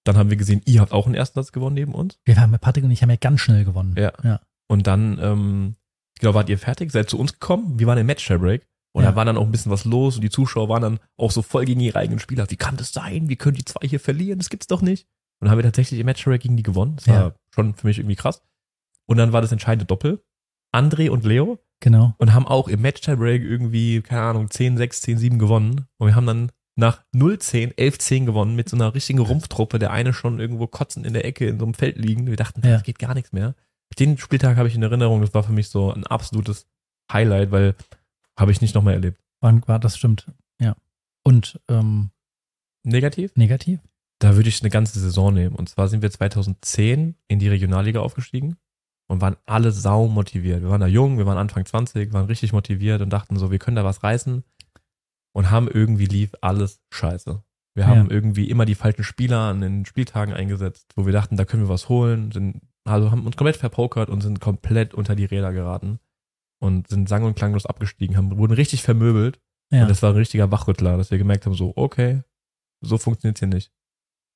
Dann 0.04 0.16
haben 0.16 0.30
wir 0.30 0.36
gesehen, 0.36 0.60
ihr 0.66 0.80
habt 0.80 0.92
auch 0.92 1.06
einen 1.06 1.14
ersten 1.14 1.38
Satz 1.40 1.52
gewonnen 1.52 1.74
neben 1.74 1.94
uns. 1.94 2.18
wir 2.24 2.38
haben, 2.38 2.52
Patrick 2.58 2.84
und 2.84 2.90
ich 2.90 3.02
haben 3.02 3.10
ja 3.10 3.16
ganz 3.16 3.40
schnell 3.40 3.64
gewonnen. 3.64 3.94
Ja. 3.98 4.12
Ja. 4.22 4.40
Und 4.68 4.86
dann, 4.86 5.18
ähm, 5.20 5.76
ich 6.14 6.20
glaube, 6.20 6.34
wart 6.36 6.48
ihr 6.48 6.58
fertig, 6.58 6.92
seid 6.92 7.08
zu 7.10 7.18
uns 7.18 7.32
gekommen. 7.34 7.78
Wir 7.78 7.86
waren 7.86 7.98
im 7.98 8.06
Match-Break. 8.06 8.66
Und 8.92 9.02
Ja. 9.02 9.10
da 9.10 9.16
war 9.16 9.24
dann 9.24 9.36
auch 9.36 9.42
ein 9.44 9.50
bisschen 9.50 9.72
was 9.72 9.84
los 9.84 10.14
und 10.16 10.20
die 10.22 10.30
Zuschauer 10.30 10.68
waren 10.68 10.82
dann 10.82 11.00
auch 11.16 11.32
so 11.32 11.42
voll 11.42 11.64
gegen 11.64 11.80
ihre 11.80 11.98
eigenen 11.98 12.20
Spieler. 12.20 12.48
Wie 12.48 12.56
kann 12.56 12.76
das 12.76 12.92
sein? 12.92 13.28
Wie 13.28 13.34
können 13.36 13.56
die 13.56 13.64
zwei 13.64 13.88
hier 13.88 13.98
verlieren? 13.98 14.38
Das 14.38 14.50
gibt's 14.50 14.68
doch 14.68 14.82
nicht. 14.82 15.06
Und 15.40 15.46
dann 15.46 15.50
haben 15.50 15.58
wir 15.58 15.64
tatsächlich 15.64 15.98
im 15.98 16.06
Match-Break 16.06 16.42
gegen 16.42 16.56
die 16.56 16.62
gewonnen. 16.62 16.94
Das 16.96 17.08
war 17.08 17.14
Ja. 17.14 17.34
schon 17.54 17.74
für 17.74 17.86
mich 17.88 17.98
irgendwie 17.98 18.14
krass. 18.14 18.42
Und 19.06 19.16
dann 19.16 19.32
war 19.32 19.40
das 19.42 19.50
entscheidende 19.52 19.84
Doppel. 19.86 20.22
André 20.72 21.10
und 21.10 21.24
Leo 21.24 21.58
Genau. 21.80 22.14
und 22.18 22.32
haben 22.34 22.46
auch 22.46 22.68
im 22.68 22.82
Match-Break 22.82 23.42
irgendwie, 23.42 24.00
keine 24.02 24.22
Ahnung, 24.22 24.48
10-6, 24.50 25.02
10-7 25.02 25.38
gewonnen. 25.38 25.86
Und 25.98 26.06
wir 26.08 26.14
haben 26.14 26.26
dann 26.26 26.52
nach 26.76 27.02
0-10, 27.14 27.74
11-10 27.74 28.24
gewonnen 28.24 28.56
mit 28.56 28.68
so 28.68 28.76
einer 28.76 28.94
richtigen 28.94 29.20
Rumpftruppe. 29.20 29.78
Der 29.78 29.92
eine 29.92 30.12
schon 30.12 30.40
irgendwo 30.40 30.66
kotzend 30.66 31.06
in 31.06 31.12
der 31.12 31.24
Ecke 31.24 31.46
in 31.46 31.58
so 31.58 31.64
einem 31.64 31.74
Feld 31.74 31.96
liegen. 31.96 32.26
Wir 32.26 32.36
dachten, 32.36 32.62
Ja. 32.64 32.72
das 32.74 32.82
geht 32.82 32.98
gar 32.98 33.14
nichts 33.14 33.32
mehr. 33.32 33.54
Den 33.98 34.18
Spieltag 34.18 34.56
habe 34.56 34.66
ich 34.66 34.74
in 34.74 34.82
Erinnerung. 34.82 35.20
Das 35.20 35.34
war 35.34 35.44
für 35.44 35.52
mich 35.52 35.68
so 35.68 35.92
ein 35.92 36.04
absolutes 36.06 36.66
Highlight, 37.12 37.52
weil 37.52 37.76
habe 38.36 38.50
ich 38.50 38.60
nicht 38.60 38.74
nochmal 38.74 38.94
erlebt. 38.94 39.20
War, 39.40 39.60
war, 39.68 39.78
das 39.78 39.96
stimmt. 39.96 40.26
Ja. 40.60 40.74
Und 41.22 41.60
ähm, 41.68 42.10
Negativ? 42.82 43.34
negativ? 43.36 43.80
Da 44.18 44.36
würde 44.36 44.48
ich 44.48 44.60
eine 44.62 44.70
ganze 44.70 44.98
Saison 44.98 45.32
nehmen. 45.32 45.54
Und 45.54 45.68
zwar 45.68 45.88
sind 45.88 46.02
wir 46.02 46.10
2010 46.10 47.14
in 47.28 47.38
die 47.38 47.48
Regionalliga 47.48 48.00
aufgestiegen 48.00 48.56
und 49.06 49.20
waren 49.20 49.36
alle 49.46 49.70
sau 49.70 50.06
motiviert. 50.08 50.62
Wir 50.62 50.70
waren 50.70 50.80
da 50.80 50.86
jung, 50.86 51.18
wir 51.18 51.26
waren 51.26 51.38
Anfang 51.38 51.64
20, 51.64 52.12
waren 52.12 52.26
richtig 52.26 52.52
motiviert 52.52 53.00
und 53.00 53.10
dachten 53.10 53.36
so, 53.36 53.50
wir 53.50 53.58
können 53.58 53.76
da 53.76 53.84
was 53.84 54.02
reißen 54.02 54.44
und 55.34 55.50
haben 55.50 55.68
irgendwie 55.68 56.06
lief 56.06 56.32
alles 56.40 56.80
scheiße. 56.92 57.42
Wir 57.76 57.86
haben 57.88 58.06
Ja. 58.06 58.10
irgendwie 58.10 58.48
immer 58.48 58.64
die 58.66 58.76
falschen 58.76 59.02
Spieler 59.04 59.40
an 59.40 59.60
den 59.60 59.84
Spieltagen 59.84 60.32
eingesetzt, 60.32 60.92
wo 60.96 61.06
wir 61.06 61.12
dachten, 61.12 61.36
da 61.36 61.44
können 61.44 61.64
wir 61.64 61.68
was 61.68 61.88
holen, 61.88 62.30
sind, 62.30 62.60
also 62.84 63.10
haben 63.10 63.26
uns 63.26 63.36
komplett 63.36 63.56
verpokert 63.56 64.10
und 64.10 64.20
sind 64.20 64.40
komplett 64.40 64.94
unter 64.94 65.16
die 65.16 65.24
Räder 65.24 65.52
geraten 65.52 65.98
und 66.60 66.88
sind 66.88 67.08
sang- 67.08 67.24
und 67.24 67.34
klanglos 67.36 67.66
abgestiegen, 67.66 68.16
haben, 68.16 68.36
wurden 68.38 68.52
richtig 68.54 68.82
vermöbelt 68.82 69.40
Ja. 69.72 69.82
und 69.82 69.88
das 69.90 70.02
war 70.02 70.10
ein 70.10 70.16
richtiger 70.16 70.50
Wachrüttler, 70.52 70.96
dass 70.96 71.10
wir 71.10 71.18
gemerkt 71.18 71.46
haben, 71.46 71.54
so, 71.54 71.72
okay, 71.76 72.22
so 72.80 72.96
funktioniert's 72.96 73.40
hier 73.40 73.48
nicht. 73.48 73.72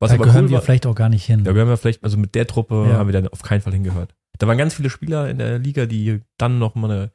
Was 0.00 0.10
da 0.10 0.14
aber 0.16 0.24
gehören 0.26 0.44
cool 0.46 0.50
wir 0.50 0.54
war, 0.56 0.62
vielleicht 0.62 0.86
auch 0.86 0.94
gar 0.94 1.08
nicht 1.08 1.24
hin. 1.24 1.44
da 1.44 1.52
gehören 1.52 1.68
wir 1.68 1.76
vielleicht, 1.76 2.02
also 2.02 2.16
mit 2.16 2.34
der 2.34 2.46
Truppe 2.46 2.86
Ja. 2.90 2.96
haben 2.98 3.06
wir 3.08 3.12
dann 3.12 3.28
auf 3.28 3.42
keinen 3.42 3.60
Fall 3.60 3.72
hingehört. 3.72 4.14
Da 4.38 4.46
waren 4.48 4.58
ganz 4.58 4.74
viele 4.74 4.90
Spieler 4.90 5.28
in 5.28 5.38
der 5.38 5.58
Liga, 5.58 5.86
die 5.86 6.20
dann 6.38 6.58
noch 6.58 6.74
mal 6.76 6.90
eine, 6.90 7.12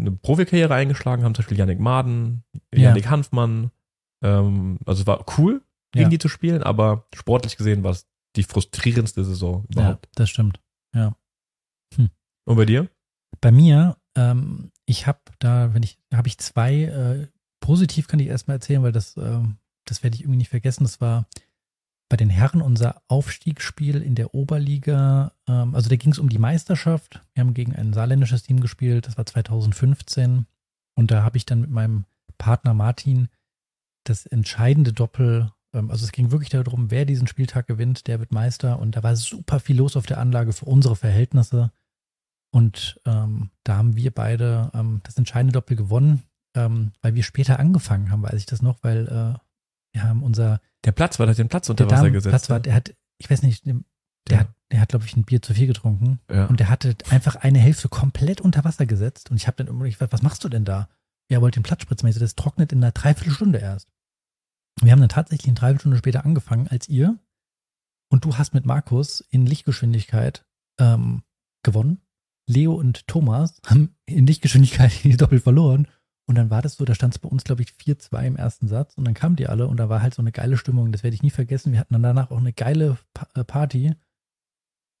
eine 0.00 0.12
Profikarriere 0.12 0.74
eingeschlagen 0.74 1.22
haben, 1.24 1.34
zum 1.34 1.42
Beispiel 1.42 1.58
Yannick 1.58 1.80
Maden, 1.80 2.44
Ja. 2.72 2.88
Yannick 2.88 3.08
Hanfmann. 3.08 3.70
Ähm, 4.22 4.78
also 4.86 5.02
es 5.02 5.06
war 5.06 5.24
cool, 5.38 5.62
gegen 5.92 6.04
Ja. 6.04 6.08
die 6.10 6.18
zu 6.18 6.28
spielen, 6.28 6.62
aber 6.62 7.06
sportlich 7.14 7.56
gesehen 7.56 7.82
war 7.84 7.92
es 7.92 8.06
die 8.36 8.42
frustrierendste 8.42 9.24
Saison 9.24 9.64
ja, 9.74 9.82
überhaupt. 9.82 10.08
das 10.14 10.28
stimmt. 10.30 10.60
Und 12.46 12.56
bei 12.56 12.66
dir? 12.66 12.90
Bei 13.40 13.50
mir, 13.50 13.96
ähm, 14.16 14.70
ich 14.86 15.06
habe 15.06 15.20
da, 15.38 15.72
wenn 15.72 15.82
ich, 15.82 15.98
habe 16.12 16.28
ich 16.28 16.36
zwei, 16.38 16.74
äh, 16.82 17.26
positiv 17.60 18.06
kann 18.06 18.20
ich 18.20 18.26
erstmal 18.26 18.56
erzählen, 18.58 18.82
weil 18.82 18.92
das, 18.92 19.16
ähm, 19.16 19.56
das 19.86 20.02
werde 20.02 20.14
ich 20.16 20.22
irgendwie 20.22 20.36
nicht 20.38 20.50
vergessen. 20.50 20.84
Das 20.84 21.00
war 21.00 21.26
bei 22.08 22.16
den 22.16 22.30
Herren 22.30 22.60
unser 22.60 23.02
Aufstiegsspiel 23.08 24.02
in 24.02 24.14
der 24.14 24.34
Oberliga. 24.34 25.32
Ähm, 25.48 25.74
also 25.74 25.88
da 25.88 25.96
ging 25.96 26.12
es 26.12 26.18
um 26.18 26.28
die 26.28 26.38
Meisterschaft. 26.38 27.22
Wir 27.34 27.42
haben 27.42 27.54
gegen 27.54 27.74
ein 27.74 27.92
saarländisches 27.92 28.42
Team 28.42 28.60
gespielt. 28.60 29.06
Das 29.06 29.16
war 29.16 29.26
2015. 29.26 30.46
Und 30.94 31.10
da 31.10 31.22
habe 31.22 31.36
ich 31.36 31.46
dann 31.46 31.60
mit 31.60 31.70
meinem 31.70 32.04
Partner 32.38 32.74
Martin 32.74 33.28
das 34.04 34.26
entscheidende 34.26 34.92
Doppel. 34.92 35.50
ähm, 35.72 35.90
Also 35.90 36.04
es 36.04 36.12
ging 36.12 36.30
wirklich 36.30 36.50
darum, 36.50 36.90
wer 36.90 37.04
diesen 37.04 37.26
Spieltag 37.26 37.66
gewinnt, 37.66 38.06
der 38.06 38.20
wird 38.20 38.32
Meister. 38.32 38.78
Und 38.78 38.96
da 38.96 39.02
war 39.02 39.16
super 39.16 39.58
viel 39.58 39.76
los 39.76 39.96
auf 39.96 40.06
der 40.06 40.18
Anlage 40.18 40.52
für 40.52 40.66
unsere 40.66 40.96
Verhältnisse. 40.96 41.72
Und 42.52 43.00
ähm, 43.06 43.50
da 43.64 43.76
haben 43.76 43.96
wir 43.96 44.12
beide 44.12 44.70
ähm, 44.74 45.00
das 45.02 45.16
entscheidende 45.16 45.54
Doppel 45.54 45.76
gewonnen, 45.76 46.22
ähm, 46.54 46.92
weil 47.02 47.16
wir 47.16 47.24
später 47.24 47.58
angefangen 47.58 48.12
haben, 48.12 48.22
weiß 48.22 48.34
ich 48.34 48.46
das 48.46 48.62
noch, 48.62 48.78
weil 48.82 49.08
äh, 49.08 49.38
wir 49.92 50.02
haben 50.04 50.22
unser 50.22 50.60
Der 50.84 50.92
Platz 50.92 51.18
war, 51.18 51.26
der 51.26 51.32
hat 51.32 51.38
den 51.38 51.48
Platz 51.48 51.68
unter 51.68 51.84
der 51.84 51.90
Wasser 51.92 52.06
Damenplatz 52.06 52.24
gesetzt. 52.24 52.50
war, 52.50 52.60
der 52.60 52.74
hat, 52.74 52.94
ich 53.18 53.30
weiß 53.30 53.42
nicht, 53.42 53.64
der, 53.66 53.74
Ja. 54.30 54.38
hat, 54.38 54.48
der 54.70 54.80
hat, 54.80 54.88
glaube 54.90 55.04
ich, 55.04 55.16
ein 55.16 55.24
Bier 55.24 55.40
zu 55.42 55.54
viel 55.54 55.66
getrunken 55.66 56.20
ja. 56.30 56.46
und 56.46 56.60
der 56.60 56.68
hatte 56.68 56.96
einfach 57.10 57.36
eine 57.36 57.58
Hälfte 57.58 57.88
komplett 57.88 58.40
unter 58.40 58.64
Wasser 58.64 58.86
gesetzt 58.86 59.30
und 59.30 59.36
ich 59.36 59.46
habe 59.46 59.56
dann 59.56 59.68
immer 59.68 59.84
gefragt, 59.86 60.12
was 60.12 60.22
machst 60.22 60.44
du 60.44 60.48
denn 60.48 60.64
da? 60.64 60.88
Ja, 61.30 61.40
wollte 61.40 61.58
den 61.60 61.64
Platz 61.64 61.82
spritzen. 61.82 62.08
Ich 62.08 62.14
so, 62.14 62.20
das 62.20 62.34
trocknet 62.34 62.72
in 62.72 62.82
einer 62.82 62.92
Dreiviertelstunde 62.92 63.58
erst. 63.58 63.88
Wir 64.82 64.92
haben 64.92 65.00
dann 65.00 65.08
tatsächlich 65.08 65.46
eine 65.48 65.54
Dreiviertelstunde 65.54 65.98
später 65.98 66.24
angefangen 66.24 66.68
als 66.68 66.88
ihr 66.88 67.18
und 68.10 68.24
du 68.24 68.36
hast 68.36 68.52
mit 68.54 68.66
Markus 68.66 69.20
in 69.30 69.46
Lichtgeschwindigkeit 69.46 70.46
ähm, 70.78 71.22
gewonnen. 71.62 72.00
Leo 72.46 72.74
und 72.74 73.06
Thomas 73.06 73.60
haben 73.66 73.96
in 74.06 74.26
Lichtgeschwindigkeit 74.26 74.92
die 75.04 75.16
Doppel 75.16 75.40
verloren. 75.40 75.88
Und 76.26 76.36
dann 76.36 76.48
war 76.50 76.62
das 76.62 76.76
so, 76.76 76.84
da 76.86 76.94
stand 76.94 77.14
es 77.14 77.18
bei 77.18 77.28
uns, 77.28 77.44
glaube 77.44 77.62
ich, 77.62 77.68
4-2 77.70 78.26
im 78.26 78.36
ersten 78.36 78.66
Satz. 78.66 78.94
Und 78.96 79.04
dann 79.04 79.12
kamen 79.14 79.36
die 79.36 79.46
alle 79.46 79.66
und 79.66 79.76
da 79.76 79.88
war 79.90 80.00
halt 80.02 80.14
so 80.14 80.22
eine 80.22 80.32
geile 80.32 80.56
Stimmung. 80.56 80.90
Das 80.90 81.02
werde 81.02 81.14
ich 81.14 81.22
nie 81.22 81.30
vergessen. 81.30 81.72
Wir 81.72 81.80
hatten 81.80 81.92
dann 81.92 82.02
danach 82.02 82.30
auch 82.30 82.38
eine 82.38 82.52
geile 82.54 82.96
Pa- 83.12 83.28
äh, 83.34 83.44
Party. 83.44 83.94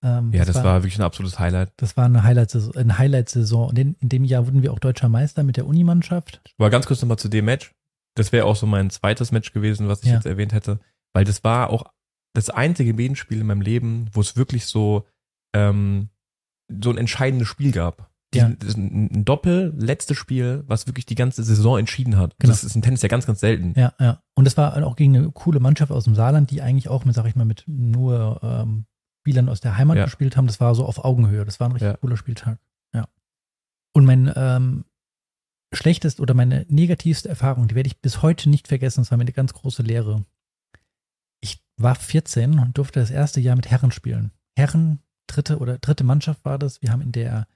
Ähm, 0.02 0.32
ja, 0.32 0.44
das 0.44 0.56
war, 0.62 0.82
wirklich 0.82 0.98
ein 0.98 1.02
absolutes 1.02 1.38
Highlight. 1.38 1.72
das 1.78 1.96
war 1.96 2.04
eine 2.04 2.22
Highlight-Saison. 2.24 2.74
Eine 2.76 2.98
Highlight-Saison. 2.98 3.68
Und 3.70 3.78
in, 3.78 3.94
in 4.00 4.10
dem 4.10 4.24
Jahr 4.24 4.46
wurden 4.46 4.62
wir 4.62 4.72
auch 4.72 4.78
deutscher 4.78 5.08
Meister 5.08 5.42
mit 5.44 5.56
der 5.56 5.66
Unimannschaft. 5.66 6.42
Aber 6.58 6.68
ganz 6.70 6.86
kurz 6.86 7.00
nochmal 7.00 7.18
zu 7.18 7.28
dem 7.28 7.46
Match. 7.46 7.74
Das 8.16 8.30
wäre 8.30 8.44
auch 8.44 8.56
so 8.56 8.66
mein 8.66 8.90
zweites 8.90 9.32
Match 9.32 9.52
gewesen, 9.52 9.88
was 9.88 10.02
ich 10.02 10.08
Ja. 10.10 10.14
jetzt 10.16 10.26
erwähnt 10.26 10.52
hätte. 10.52 10.78
Weil 11.14 11.24
das 11.24 11.42
war 11.42 11.70
auch 11.70 11.84
das 12.34 12.50
einzige 12.50 12.92
Medenspiel 12.92 13.40
in 13.40 13.46
meinem 13.46 13.62
Leben, 13.62 14.08
wo 14.12 14.20
es 14.20 14.36
wirklich 14.36 14.66
so, 14.66 15.06
ähm, 15.54 16.10
so 16.82 16.90
ein 16.90 16.98
entscheidendes 16.98 17.48
Spiel 17.48 17.72
gab. 17.72 18.10
Ja. 18.34 18.48
Das 18.50 18.70
ist 18.70 18.76
Ein, 18.76 19.24
Doppel, 19.24 19.72
letztes 19.76 20.16
Spiel, 20.16 20.64
was 20.66 20.86
wirklich 20.86 21.06
die 21.06 21.14
ganze 21.14 21.42
Saison 21.42 21.78
entschieden 21.78 22.16
hat. 22.16 22.36
Genau. 22.38 22.50
Das 22.52 22.64
ist 22.64 22.74
im 22.76 22.82
Tennis 22.82 23.02
ja 23.02 23.08
ganz, 23.08 23.26
ganz 23.26 23.40
selten. 23.40 23.72
Ja, 23.78 23.92
ja. 24.00 24.22
Und 24.34 24.46
es 24.46 24.56
war 24.56 24.76
auch 24.86 24.96
gegen 24.96 25.16
eine 25.16 25.30
coole 25.30 25.60
Mannschaft 25.60 25.92
aus 25.92 26.04
dem 26.04 26.14
Saarland, 26.14 26.50
die 26.50 26.62
eigentlich 26.62 26.88
auch 26.88 27.04
mit, 27.04 27.14
sag 27.14 27.26
ich 27.26 27.36
mal, 27.36 27.44
mit 27.44 27.64
nur 27.66 28.40
ähm, 28.42 28.86
Spielern 29.22 29.48
aus 29.48 29.60
der 29.60 29.76
Heimat 29.78 29.96
Ja. 29.96 30.04
gespielt 30.04 30.36
haben. 30.36 30.46
Das 30.46 30.60
war 30.60 30.74
so 30.74 30.84
auf 30.84 31.04
Augenhöhe. 31.04 31.44
Das 31.44 31.60
war 31.60 31.68
ein 31.68 31.72
richtig 31.72 31.90
Ja. 31.92 31.96
cooler 31.96 32.16
Spieltag. 32.16 32.58
Ja. 32.92 33.08
Und 33.92 34.04
mein 34.04 34.30
ähm, 34.34 34.84
schlechtest 35.72 36.20
oder 36.20 36.34
meine 36.34 36.66
negativste 36.68 37.28
Erfahrung, 37.28 37.68
die 37.68 37.74
werde 37.74 37.86
ich 37.88 38.00
bis 38.00 38.22
heute 38.22 38.48
nicht 38.50 38.68
vergessen. 38.68 39.00
Das 39.00 39.10
war 39.10 39.18
mir 39.18 39.22
eine 39.24 39.32
ganz 39.32 39.52
große 39.54 39.82
Lehre. 39.82 40.24
Ich 41.40 41.62
war 41.76 41.94
14 41.94 42.58
und 42.58 42.78
durfte 42.78 43.00
das 43.00 43.10
erste 43.10 43.40
Jahr 43.40 43.56
mit 43.56 43.70
Herren 43.70 43.90
spielen. 43.92 44.30
Herren, 44.56 45.00
dritte 45.26 45.58
oder 45.58 45.78
dritte 45.78 46.04
Mannschaft 46.04 46.44
war 46.44 46.58
das. 46.58 46.80
Wir 46.82 46.92
haben 46.92 47.00
in 47.02 47.12
der 47.12 47.46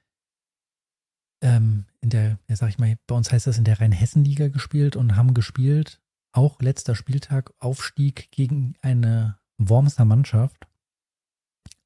ähm, 1.40 1.84
in 2.00 2.10
der, 2.10 2.38
ja, 2.48 2.56
sag 2.56 2.68
ich 2.68 2.78
mal, 2.78 2.96
bei 3.06 3.14
uns 3.14 3.30
heißt 3.32 3.46
das 3.46 3.58
in 3.58 3.64
der 3.64 3.80
Rheinhessen-Liga 3.80 4.48
gespielt 4.48 4.96
und 4.96 5.16
haben 5.16 5.34
gespielt, 5.34 6.00
auch 6.32 6.60
letzter 6.60 6.94
Spieltag, 6.94 7.52
Aufstieg 7.58 8.30
gegen 8.30 8.74
eine 8.82 9.38
Wormser 9.58 10.04
Mannschaft. 10.04 10.66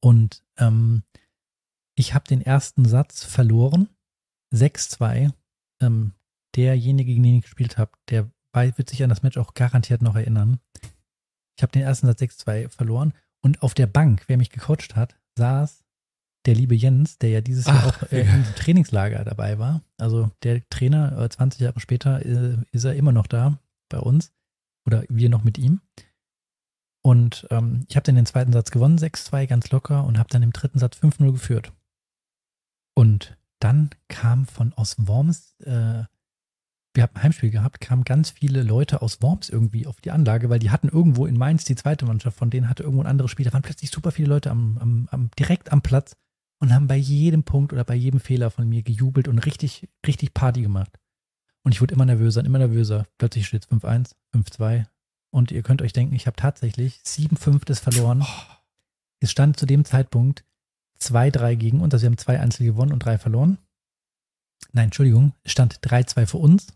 Und 0.01 0.43
ähm, 0.59 1.03
ich 1.95 2.15
habe 2.15 2.27
den 2.27 2.41
ersten 2.41 2.85
Satz 2.85 3.25
verloren, 3.25 3.89
6-2. 4.53 5.33
Ähm, 5.81 6.13
derjenige, 6.55 7.13
gegen 7.13 7.23
den 7.23 7.37
ich 7.37 7.43
gespielt 7.43 7.79
habe, 7.79 7.93
der 8.09 8.31
wird 8.55 8.91
sich 8.91 9.03
an 9.03 9.09
das 9.09 9.23
Match 9.23 9.39
auch 9.39 9.55
garantiert 9.55 10.03
noch 10.03 10.15
erinnern. 10.15 10.61
Ich 11.57 11.63
habe 11.63 11.73
den 11.73 11.83
ersten 11.83 12.07
Satz 12.07 12.21
6-2 12.21 12.69
verloren 12.69 13.15
und 13.41 13.63
auf 13.63 13.75
der 13.75 13.87
Bank, 13.87 14.25
wer 14.27 14.37
mich 14.37 14.51
gecoacht 14.51 14.95
hat, 14.95 15.17
saß 15.37 15.82
der 16.47 16.55
liebe 16.55 16.75
Jens, 16.75 17.19
der 17.19 17.31
ja 17.31 17.41
dieses 17.41 17.67
Jahr 17.67 17.85
Ach, 17.87 18.03
auch 18.03 18.13
äh, 18.13 18.23
im 18.23 18.45
Trainingslager 18.57 19.25
dabei 19.25 19.59
war. 19.59 19.83
Also 19.99 20.31
der 20.43 20.69
Trainer, 20.71 21.17
äh, 21.19 21.29
20 21.29 21.61
Jahre 21.61 21.81
später, 21.81 22.25
äh, 22.25 22.57
ist 22.73 22.85
er 22.85 22.95
immer 22.95 23.13
noch 23.13 23.27
da 23.27 23.59
bei 23.89 23.99
uns. 23.99 24.33
Oder 24.85 25.05
wir 25.09 25.29
noch 25.29 25.45
mit 25.45 25.59
ihm. 25.59 25.81
Und 27.05 27.47
ähm, 27.51 27.85
ich 27.89 27.97
habe 27.97 28.05
dann 28.05 28.17
den 28.17 28.27
zweiten 28.27 28.53
Satz 28.53 28.71
gewonnen, 28.71 28.99
6-2, 28.99 29.47
ganz 29.47 29.71
locker, 29.71 30.05
und 30.05 30.19
habe 30.19 30.29
dann 30.31 30.43
im 30.43 30.53
dritten 30.53 30.79
Satz 30.79 30.99
5-0 30.99 31.33
geführt. 31.33 31.73
Und 32.95 33.37
dann 33.61 33.91
kam 34.09 34.47
von 34.47 34.73
aus 34.75 34.97
Worms, 34.99 35.55
äh, 35.61 36.05
wir 36.95 37.03
haben 37.05 37.15
ein 37.15 37.23
Heimspiel 37.23 37.51
gehabt, 37.51 37.81
kamen 37.81 38.05
ganz 38.05 38.31
viele 38.31 38.63
Leute 38.63 39.03
aus 39.03 39.23
Worms 39.23 39.49
irgendwie 39.49 39.87
auf 39.87 40.01
die 40.01 40.11
Anlage, 40.11 40.51
weil 40.51 40.59
die 40.59 40.71
hatten 40.71 40.89
irgendwo 40.89 41.27
in 41.27 41.39
Mainz 41.39 41.65
die 41.65 41.77
zweite 41.77 42.05
Mannschaft, 42.05 42.37
von 42.37 42.51
denen 42.51 42.69
hatte 42.69 42.83
irgendwo 42.83 43.03
ein 43.03 43.09
anderes 43.09 43.31
Spiel. 43.31 43.47
Da 43.47 43.53
waren 43.53 43.63
plötzlich 43.63 43.91
super 43.91 44.11
viele 44.11 44.29
Leute 44.29 44.51
am, 44.51 44.79
am, 44.79 45.09
am, 45.11 45.31
direkt 45.39 45.73
am 45.73 45.81
Platz 45.81 46.17
und 46.63 46.73
haben 46.73 46.87
bei 46.87 46.97
jedem 46.97 47.43
Punkt 47.43 47.73
oder 47.73 47.83
bei 47.83 47.97
jedem 47.97 48.21
Fehler 48.21 48.49
von 48.49 48.69
mir 48.69 48.85
gejubelt 48.85 49.27
und 49.27 49.41
richtig, 49.41 49.89
richtig 50.07 50.33
Party 50.33 50.63
gemacht. 50.63 50.97
Und 51.65 51.73
ich 51.73 51.81
wurde 51.81 51.93
immer 51.93 52.05
nervöser 52.05 52.39
und 52.39 52.47
immer 52.47 52.59
nervöser. 52.59 53.09
Plötzlich 53.19 53.49
steht 53.49 53.65
es 53.65 53.71
5-1, 53.71 54.15
5-2. 54.33 54.87
Und 55.33 55.51
ihr 55.51 55.65
könnt 55.65 55.83
euch 55.83 55.93
denken, 55.93 56.15
ich 56.15 56.29
habe 56.29 56.37
tatsächlich 56.37 57.01
7-5 57.05 57.65
das 57.65 57.81
verloren. 57.81 58.25
Es 59.19 59.33
stand 59.33 59.59
zu 59.59 59.67
dem 59.67 59.85
Zeitpunkt 59.85 60.45
2-3 61.01 61.57
gegen 61.57 61.81
uns. 61.81 61.95
Also 61.95 62.05
wir 62.05 62.11
haben 62.11 62.19
zwei 62.19 62.39
Einzel 62.39 62.65
gewonnen 62.65 62.93
und 62.93 63.01
drei 63.01 63.19
verloren. 63.19 63.59
Nein, 64.71 64.85
Entschuldigung, 64.85 65.35
es 65.43 65.51
stand 65.51 65.81
3-2 65.81 66.27
für 66.27 66.39
uns. 66.39 66.69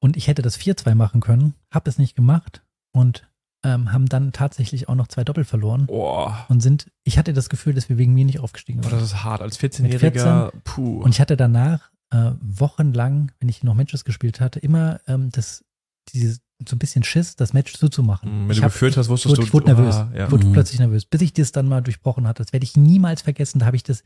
Und 0.00 0.16
ich 0.16 0.28
hätte 0.28 0.40
das 0.40 0.58
4-2 0.58 0.94
machen 0.94 1.20
können, 1.20 1.52
habe 1.70 1.90
es 1.90 1.98
nicht 1.98 2.16
gemacht 2.16 2.64
und 2.92 3.30
ähm, 3.64 3.92
haben 3.92 4.06
dann 4.06 4.32
tatsächlich 4.32 4.88
auch 4.88 4.94
noch 4.94 5.08
zwei 5.08 5.24
Doppel 5.24 5.44
verloren 5.44 5.86
Boah. 5.86 6.46
und 6.48 6.60
sind, 6.62 6.86
ich 7.04 7.18
hatte 7.18 7.32
das 7.32 7.48
Gefühl, 7.48 7.74
dass 7.74 7.88
wir 7.88 7.98
wegen 7.98 8.14
mir 8.14 8.24
nicht 8.24 8.38
aufgestiegen 8.40 8.80
Boah, 8.80 8.90
waren. 8.92 9.00
das 9.00 9.08
ist 9.10 9.24
hart. 9.24 9.42
Als 9.42 9.60
Mit 9.60 9.74
14-Jähriger, 9.74 10.52
puh. 10.64 11.02
Und 11.02 11.10
ich 11.10 11.20
hatte 11.20 11.36
danach 11.36 11.90
äh, 12.10 12.32
wochenlang, 12.40 13.32
wenn 13.40 13.48
ich 13.48 13.62
noch 13.64 13.74
Matches 13.74 14.04
gespielt 14.04 14.40
hatte, 14.40 14.58
immer 14.60 15.00
ähm, 15.06 15.30
das, 15.30 15.64
dieses, 16.12 16.40
so 16.68 16.74
ein 16.76 16.78
bisschen 16.78 17.02
Schiss, 17.04 17.36
das 17.36 17.52
Match 17.52 17.74
zuzumachen. 17.74 18.30
Mhm, 18.30 18.44
wenn 18.44 18.50
ich 18.52 18.56
du 18.58 18.62
hab- 18.64 18.72
geführt 18.72 18.96
hast, 18.96 19.08
wusstest 19.08 19.30
wurde, 19.32 19.40
du, 19.42 19.46
ich 19.46 19.52
wurde 19.52 19.66
nervös. 19.66 19.94
ah, 19.96 20.10
ja. 20.14 20.24
Ich 20.26 20.30
wurde 20.30 20.46
Mhm. 20.46 20.52
plötzlich 20.52 20.78
nervös. 20.78 21.04
Bis 21.04 21.20
ich 21.20 21.32
das 21.32 21.52
dann 21.52 21.68
mal 21.68 21.80
durchbrochen 21.82 22.26
hatte. 22.26 22.42
Das 22.42 22.52
werde 22.52 22.64
ich 22.64 22.76
niemals 22.76 23.22
vergessen. 23.22 23.58
Da 23.58 23.66
habe 23.66 23.76
ich 23.76 23.82
das, 23.82 24.02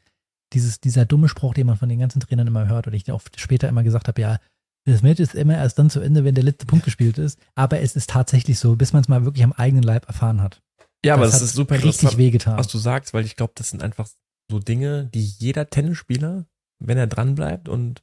dieses, 0.53 0.81
dieser 0.81 1.05
dumme 1.07 1.29
Spruch, 1.29 1.55
den 1.55 1.67
man 1.67 1.77
von 1.77 1.89
den 1.89 1.99
ganzen 1.99 2.21
Trainern 2.21 2.47
immer 2.47 2.67
hört, 2.69 2.87
oder 2.87 2.97
ich 2.97 3.11
auch 3.13 3.23
später 3.37 3.69
immer 3.69 3.83
gesagt 3.83 4.09
habe, 4.09 4.21
ja, 4.21 4.39
das 4.85 5.03
Match 5.03 5.21
ist 5.21 5.35
immer 5.35 5.55
erst 5.57 5.79
dann 5.79 5.91
zu 5.91 6.01
Ende, 6.01 6.25
wenn 6.25 6.35
der 6.35 6.45
letzte 6.45 6.67
Punkt 6.67 6.85
gespielt 6.85 7.19
ist. 7.19 7.39
Aber 7.55 7.81
es 7.81 7.95
ist 7.97 8.11
tatsächlich 8.11 8.59
so, 8.59 8.75
bis 8.77 8.93
man 8.93 9.03
es 9.03 9.09
mal 9.09 9.25
wirklich 9.25 9.45
am 9.45 9.53
eigenen 9.53 9.83
Leib 9.85 10.07
erfahren 10.07 10.41
hat. 10.43 10.61
Ja, 11.05 11.15
aber 11.15 11.25
das, 11.25 11.35
hat 11.37 11.43
ist 11.43 11.55
super 11.55 11.83
richtig 11.83 12.17
wehgetan. 12.17 12.59
was 12.59 12.69
du 12.69 12.79
sagst, 12.79 13.13
weil 13.15 13.25
ich 13.25 13.37
glaube, 13.37 13.53
das 13.57 13.71
sind 13.71 13.83
einfach 13.83 14.09
so 14.51 14.59
Dinge, 14.59 15.09
die 15.15 15.25
jeder 15.25 15.69
Tennisspieler, 15.69 16.47
wenn 16.79 16.99
er 16.99 17.07
dran 17.07 17.35
bleibt 17.35 17.69
und, 17.69 18.03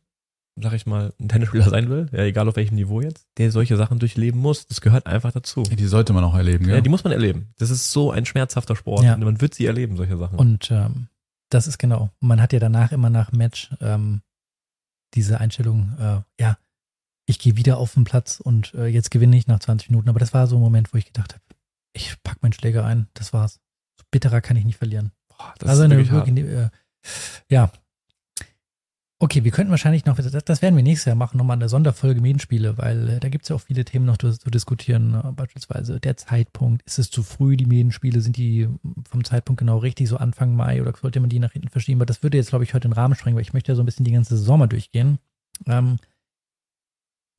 sag 0.62 0.74
ich 0.74 0.86
mal, 0.86 1.14
ein 1.20 1.30
Tennisspieler 1.30 1.70
sein 1.70 1.90
will, 1.90 2.10
ja, 2.12 2.24
egal 2.24 2.48
auf 2.50 2.56
welchem 2.58 2.76
Niveau 2.76 3.02
jetzt, 3.02 3.28
der 3.38 3.52
solche 3.52 3.78
Sachen 3.78 4.00
durchleben 4.00 4.40
muss. 4.42 4.68
Das 4.68 4.82
gehört 4.82 5.06
einfach 5.06 5.32
dazu. 5.32 5.64
Die 5.64 5.86
sollte 5.86 6.12
man 6.14 6.24
auch 6.24 6.36
erleben, 6.36 6.68
Ja, 6.68 6.76
ja. 6.76 6.82
die 6.82 6.90
muss 6.90 7.04
man 7.04 7.14
erleben. 7.14 7.54
Das 7.58 7.70
ist 7.70 7.92
so 7.92 8.12
ein 8.12 8.26
schmerzhafter 8.26 8.76
Sport. 8.76 9.04
Ja. 9.04 9.14
Und 9.16 9.24
man 9.24 9.40
wird 9.42 9.54
sie 9.54 9.66
erleben, 9.66 9.96
solche 9.96 10.18
Sachen. 10.18 10.38
Und 10.38 10.72
ähm, 10.72 11.08
das 11.50 11.68
ist 11.68 11.78
genau. 11.78 12.10
Man 12.20 12.42
hat 12.42 12.52
ja 12.54 12.60
danach 12.60 12.92
immer 12.92 13.10
nach 13.10 13.30
dem 13.30 13.38
Match 13.38 13.70
ähm, 13.82 14.22
diese 15.14 15.40
Einstellung, 15.40 15.94
äh, 16.00 16.42
ja, 16.42 16.58
ich 17.30 17.38
gehe 17.38 17.58
wieder 17.58 17.78
auf 17.78 17.94
den 17.94 18.06
Platz 18.06 18.40
und 18.40 18.74
äh, 18.74 18.88
jetzt 18.88 19.12
gewinne 19.12 19.38
ich 19.38 19.46
nach 19.46 19.60
20 19.60 19.92
Minuten. 19.92 20.10
Aber 20.10 20.20
das 20.20 20.34
war 20.34 20.48
so 20.48 20.58
ein 20.58 20.62
Moment, 20.62 20.94
wo 20.94 20.98
ich 20.98 21.06
gedacht 21.06 21.34
habe, 21.34 21.44
ich 21.94 22.16
pack 22.24 22.42
meinen 22.42 22.54
Schläger 22.54 22.86
ein, 22.86 23.08
das 23.14 23.34
war's. 23.34 23.60
So 23.98 24.04
bitterer 24.10 24.42
kann 24.42 24.58
ich 24.58 24.66
nicht 24.66 24.78
verlieren. 24.78 25.12
Boah, 25.30 25.54
das 25.60 25.70
also 25.70 25.84
ist 25.84 25.86
eine 25.86 25.98
wirklich 25.98 26.12
hart. 26.12 26.28
wirklich, 26.28 26.46
äh, 26.46 26.70
ja. 27.50 27.72
Okay, 29.22 29.44
wir 29.44 29.52
könnten 29.52 29.70
wahrscheinlich 29.70 30.06
noch, 30.06 30.16
das, 30.16 30.32
das 30.32 30.62
werden 30.62 30.76
wir 30.76 30.82
nächstes 30.82 31.06
Jahr 31.06 31.16
machen, 31.16 31.38
nochmal 31.38 31.58
eine 31.58 31.68
Sonderfolge 31.68 32.22
Medienspiele, 32.22 32.78
weil 32.78 33.10
äh, 33.10 33.20
da 33.20 33.30
gibt 33.30 33.44
es 33.44 33.50
ja 33.50 33.58
auch 33.58 33.62
viele 33.62 33.86
Themen 33.86 34.06
noch 34.06 34.18
zu, 34.18 34.32
zu 34.32 34.50
diskutieren. 34.50 35.14
Äh, 35.14 35.32
beispielsweise 35.34 36.00
der 36.00 36.18
Zeitpunkt. 36.18 36.82
Ist 36.88 36.98
es 36.98 37.12
zu 37.12 37.22
früh, 37.22 37.58
die 37.58 37.68
Medienspiele? 37.68 38.22
Sind 38.22 38.38
die 38.38 38.68
vom 39.08 39.24
Zeitpunkt 39.24 39.60
genau 39.60 39.78
richtig, 39.78 40.10
so 40.10 40.18
Anfang 40.18 40.56
Mai 40.56 40.82
oder 40.82 40.94
sollte 41.00 41.20
man 41.20 41.30
die 41.30 41.40
nach 41.40 41.52
hinten 41.52 41.70
verschieben? 41.70 42.00
Aber 42.00 42.08
das 42.08 42.24
würde 42.24 42.38
jetzt, 42.38 42.50
glaube 42.50 42.64
ich, 42.64 42.74
heute 42.74 42.88
den 42.88 42.94
Rahmen 42.94 43.14
sprengen, 43.14 43.36
weil 43.36 43.44
ich 43.44 43.54
möchte 43.54 43.72
ja 43.72 43.76
so 43.76 43.84
ein 43.84 43.86
bisschen 43.86 44.06
die 44.06 44.14
ganze 44.14 44.36
mal 44.58 44.66
durchgehen. 44.66 45.20
Ähm, 45.68 45.98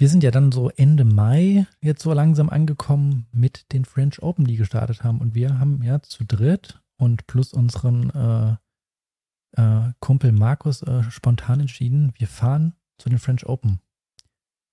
wir 0.01 0.09
sind 0.09 0.25
ja 0.25 0.31
dann 0.31 0.51
so 0.51 0.71
Ende 0.71 1.05
Mai 1.05 1.67
jetzt 1.83 2.03
so 2.03 2.15
langsam 2.15 2.49
angekommen 2.49 3.27
mit 3.33 3.71
den 3.73 3.85
French 3.85 4.23
Open, 4.23 4.47
die 4.47 4.57
gestartet 4.57 5.05
haben. 5.05 5.21
Und 5.21 5.35
wir 5.35 5.59
haben 5.59 5.83
ja 5.83 6.01
zu 6.01 6.25
dritt 6.25 6.81
und 6.97 7.27
plus 7.27 7.53
unseren 7.53 8.09
äh, 8.09 9.61
äh, 9.61 9.93
Kumpel 10.01 10.33
Markus 10.33 10.81
äh, 10.81 11.03
spontan 11.11 11.61
entschieden, 11.61 12.15
wir 12.17 12.29
fahren 12.29 12.73
zu 12.97 13.11
den 13.11 13.19
French 13.19 13.45
Open. 13.45 13.81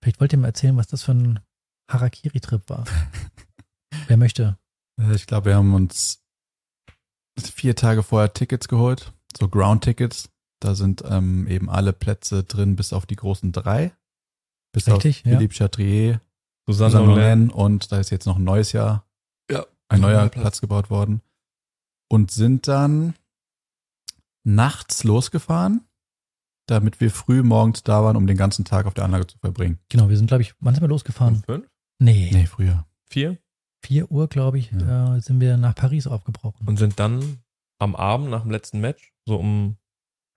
Vielleicht 0.02 0.22
wollt 0.22 0.32
ihr 0.32 0.40
mir 0.40 0.48
erzählen, 0.48 0.78
was 0.78 0.88
das 0.88 1.04
für 1.04 1.12
ein 1.12 1.42
Harakiri-Trip 1.92 2.70
war. 2.70 2.86
Wer 4.08 4.16
möchte? 4.16 4.58
Äh, 4.98 5.14
Ich 5.14 5.28
glaube, 5.28 5.48
wir 5.48 5.56
haben 5.58 5.74
uns 5.74 6.24
vier 7.38 7.76
Tage 7.76 8.02
vorher 8.02 8.32
Tickets 8.32 8.70
geholt, 8.70 9.12
so 9.38 9.50
Ground-Tickets. 9.50 10.30
Da 10.62 10.74
sind 10.74 11.04
ähm, 11.06 11.48
eben 11.48 11.70
alle 11.70 11.92
Plätze 11.92 12.46
drin, 12.46 12.78
bis 12.78 12.94
auf 12.94 13.06
die 13.06 13.18
großen 13.18 13.52
drei. 13.52 13.92
Bis 14.78 14.88
Richtig, 14.94 15.20
auf 15.22 15.26
ja. 15.32 15.38
Philippe 15.38 15.54
Chatrier, 15.56 16.22
Susanne 16.68 16.92
Susanne 16.92 17.12
Olen. 17.12 17.50
Olen 17.50 17.50
und 17.50 17.92
da 17.92 18.00
ist 18.00 18.10
jetzt 18.12 18.26
noch 18.26 18.38
ein 18.38 18.44
neues 18.44 18.72
Jahr, 18.74 19.06
Ja. 19.50 19.66
ein 19.90 20.02
neuer 20.02 20.30
Platz. 20.30 20.42
Platz. 20.42 20.62
gebaut 20.62 20.90
worden. 20.90 21.22
Und 22.10 22.32
sind 22.32 22.68
dann 22.68 23.16
nachts 24.44 25.04
losgefahren, 25.04 25.82
damit 26.68 27.00
wir 27.02 27.12
früh 27.12 27.44
morgens 27.44 27.84
da 27.84 28.04
waren, 28.04 28.16
um 28.16 28.28
den 28.28 28.38
ganzen 28.38 28.66
Tag 28.66 28.86
auf 28.86 28.94
der 28.94 29.04
Anlage 29.06 29.28
zu 29.28 29.38
verbringen. 29.40 29.80
Genau, 29.90 30.10
wir 30.10 30.18
sind, 30.18 30.28
glaube 30.28 30.44
ich, 30.44 30.54
wann 30.60 30.74
sind 30.74 30.84
wir 30.84 30.88
losgefahren? 30.90 31.44
Fünf? 31.46 31.68
Nee, 32.00 32.30
Nee, 32.32 32.46
früher. 32.46 32.86
Vier? 33.10 33.38
4 33.84 34.12
Uhr, 34.12 34.28
glaube 34.28 34.60
ich, 34.60 34.72
Ja. 34.72 35.16
äh, 35.16 35.22
sind 35.22 35.40
wir 35.40 35.58
nach 35.58 35.76
Paris 35.76 36.08
aufgebrochen. 36.08 36.68
Und 36.68 36.78
sind 36.78 37.00
dann 37.00 37.40
am 37.80 37.96
Abend 37.96 38.30
nach 38.30 38.42
dem 38.44 38.52
letzten 38.52 38.80
Match 38.80 39.14
so 39.26 39.36
um, 39.38 39.78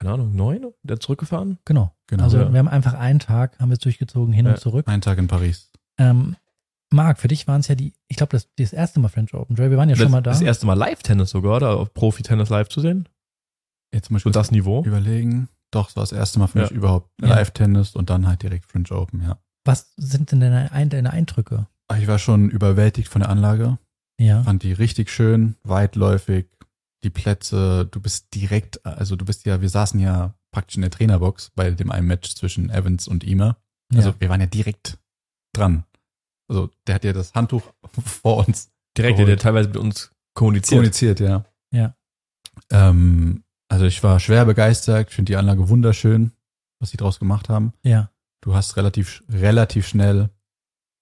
keine 0.00 0.14
Ahnung, 0.14 0.34
neun 0.34 0.72
wieder 0.82 0.98
zurückgefahren. 0.98 1.58
genau. 1.64 1.94
Genau. 2.08 2.24
Also 2.24 2.38
ja. 2.38 2.52
wir 2.52 2.58
haben 2.58 2.66
einfach 2.68 2.94
einen 2.94 3.20
Tag, 3.20 3.56
haben 3.60 3.68
wir 3.68 3.74
es 3.74 3.78
durchgezogen, 3.78 4.32
hin 4.32 4.46
Ja. 4.46 4.52
und 4.52 4.58
zurück. 4.58 4.88
Ein 4.88 5.00
Tag 5.00 5.18
in 5.18 5.28
Paris. 5.28 5.70
Ähm, 5.98 6.34
Marc, 6.92 7.20
für 7.20 7.28
dich 7.28 7.46
waren 7.46 7.60
es 7.60 7.68
ja 7.68 7.76
die, 7.76 7.92
ich 8.08 8.16
glaube, 8.16 8.32
das, 8.32 8.48
das 8.56 8.72
erste 8.72 8.98
Mal 8.98 9.06
French 9.08 9.32
Open. 9.32 9.54
Joey, 9.54 9.70
wir 9.70 9.76
waren 9.78 9.88
ja 9.88 9.94
schon 9.94 10.06
das, 10.06 10.10
mal 10.12 10.20
da. 10.22 10.30
das 10.32 10.40
erste 10.40 10.66
Mal 10.66 10.74
Live-Tennis 10.74 11.30
sogar, 11.30 11.56
oder 11.58 11.86
Profi-Tennis 11.86 12.48
live 12.48 12.68
zu 12.68 12.80
sehen. 12.80 13.08
Jetzt 13.94 14.06
zum 14.06 14.14
Beispiel 14.14 14.32
das 14.32 14.50
Niveau. 14.50 14.82
überlegen. 14.84 15.48
Doch, 15.70 15.90
es 15.90 15.94
war 15.96 16.02
das 16.02 16.10
erste 16.10 16.40
Mal 16.40 16.48
für 16.48 16.58
Ja. 16.58 16.64
mich 16.64 16.72
überhaupt 16.72 17.10
Ja. 17.20 17.28
Live-Tennis 17.28 17.94
und 17.94 18.10
dann 18.10 18.26
halt 18.26 18.42
direkt 18.42 18.66
French 18.66 18.90
Open, 18.90 19.22
ja. 19.22 19.38
Was 19.64 19.92
sind 19.96 20.32
denn 20.32 20.40
deine, 20.40 20.72
Ein- 20.72 20.88
deine 20.90 21.10
Eindrücke? 21.12 21.68
Ich 21.96 22.08
war 22.08 22.18
schon 22.18 22.50
überwältigt 22.50 23.08
von 23.08 23.20
der 23.20 23.28
Anlage. 23.30 23.78
Ja. 24.18 24.42
Fand 24.42 24.62
die 24.64 24.72
richtig 24.72 25.10
schön, 25.10 25.54
weitläufig. 25.62 26.46
Die 27.02 27.10
Plätze, 27.10 27.86
du 27.86 28.00
bist 28.00 28.34
direkt, 28.34 28.84
also 28.84 29.16
du 29.16 29.24
bist 29.24 29.46
ja, 29.46 29.60
wir 29.60 29.68
saßen 29.68 29.98
ja 30.00 30.34
praktisch 30.50 30.76
in 30.76 30.82
der 30.82 30.90
Trainerbox 30.90 31.50
bei 31.54 31.70
dem 31.70 31.90
einen 31.90 32.06
Match 32.06 32.34
zwischen 32.34 32.70
Evans 32.70 33.08
und 33.08 33.24
Ima. 33.24 33.56
Also 33.94 34.10
ja. 34.10 34.14
wir 34.20 34.28
waren 34.28 34.40
ja 34.40 34.46
direkt 34.46 34.98
dran. 35.54 35.84
Also 36.48 36.70
der 36.86 36.96
hat 36.96 37.04
ja 37.04 37.12
das 37.12 37.34
Handtuch 37.34 37.62
vor 38.04 38.46
uns 38.46 38.70
Direkt, 38.96 39.18
der 39.20 39.38
teilweise 39.38 39.68
mit 39.68 39.76
uns 39.76 40.10
kommuniziert. 40.34 40.78
kommuniziert, 40.78 41.20
ja. 41.20 41.44
Ja. 41.72 41.94
Ähm, 42.70 43.44
also 43.68 43.84
ich 43.84 44.02
war 44.02 44.18
schwer 44.18 44.44
begeistert. 44.44 45.08
Ich 45.08 45.14
finde 45.14 45.30
die 45.30 45.36
Anlage 45.36 45.68
wunderschön, 45.68 46.32
was 46.80 46.90
sie 46.90 46.96
draus 46.96 47.18
gemacht 47.18 47.48
haben. 47.48 47.72
ja. 47.82 48.10
Du 48.42 48.54
hast 48.54 48.78
relativ, 48.78 49.22
relativ 49.28 49.86
schnell 49.86 50.30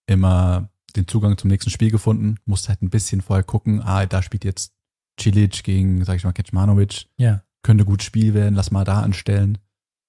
immer 0.09 0.71
den 0.97 1.07
Zugang 1.07 1.39
zum 1.39 1.51
nächsten 1.51 1.71
Spiel 1.71 1.93
gefunden. 1.93 2.41
Musst 2.47 2.69
halt 2.69 2.83
ein 2.83 2.91
bisschen 2.91 3.21
vorher 3.21 3.45
gucken, 3.45 3.81
ah, 3.81 4.07
da 4.07 4.23
spielt 4.23 4.45
jetzt 4.45 4.75
Cilic 5.21 5.63
gegen, 5.65 6.05
sag 6.05 6.17
ich 6.17 6.25
mal, 6.25 6.33
Kecmanovic. 6.33 7.07
Ja. 7.19 7.43
Könnte 7.63 7.85
gut 7.85 8.03
Spiel 8.03 8.35
werden, 8.35 8.55
lass 8.55 8.71
mal 8.71 8.85
da 8.85 9.01
anstellen. 9.03 9.59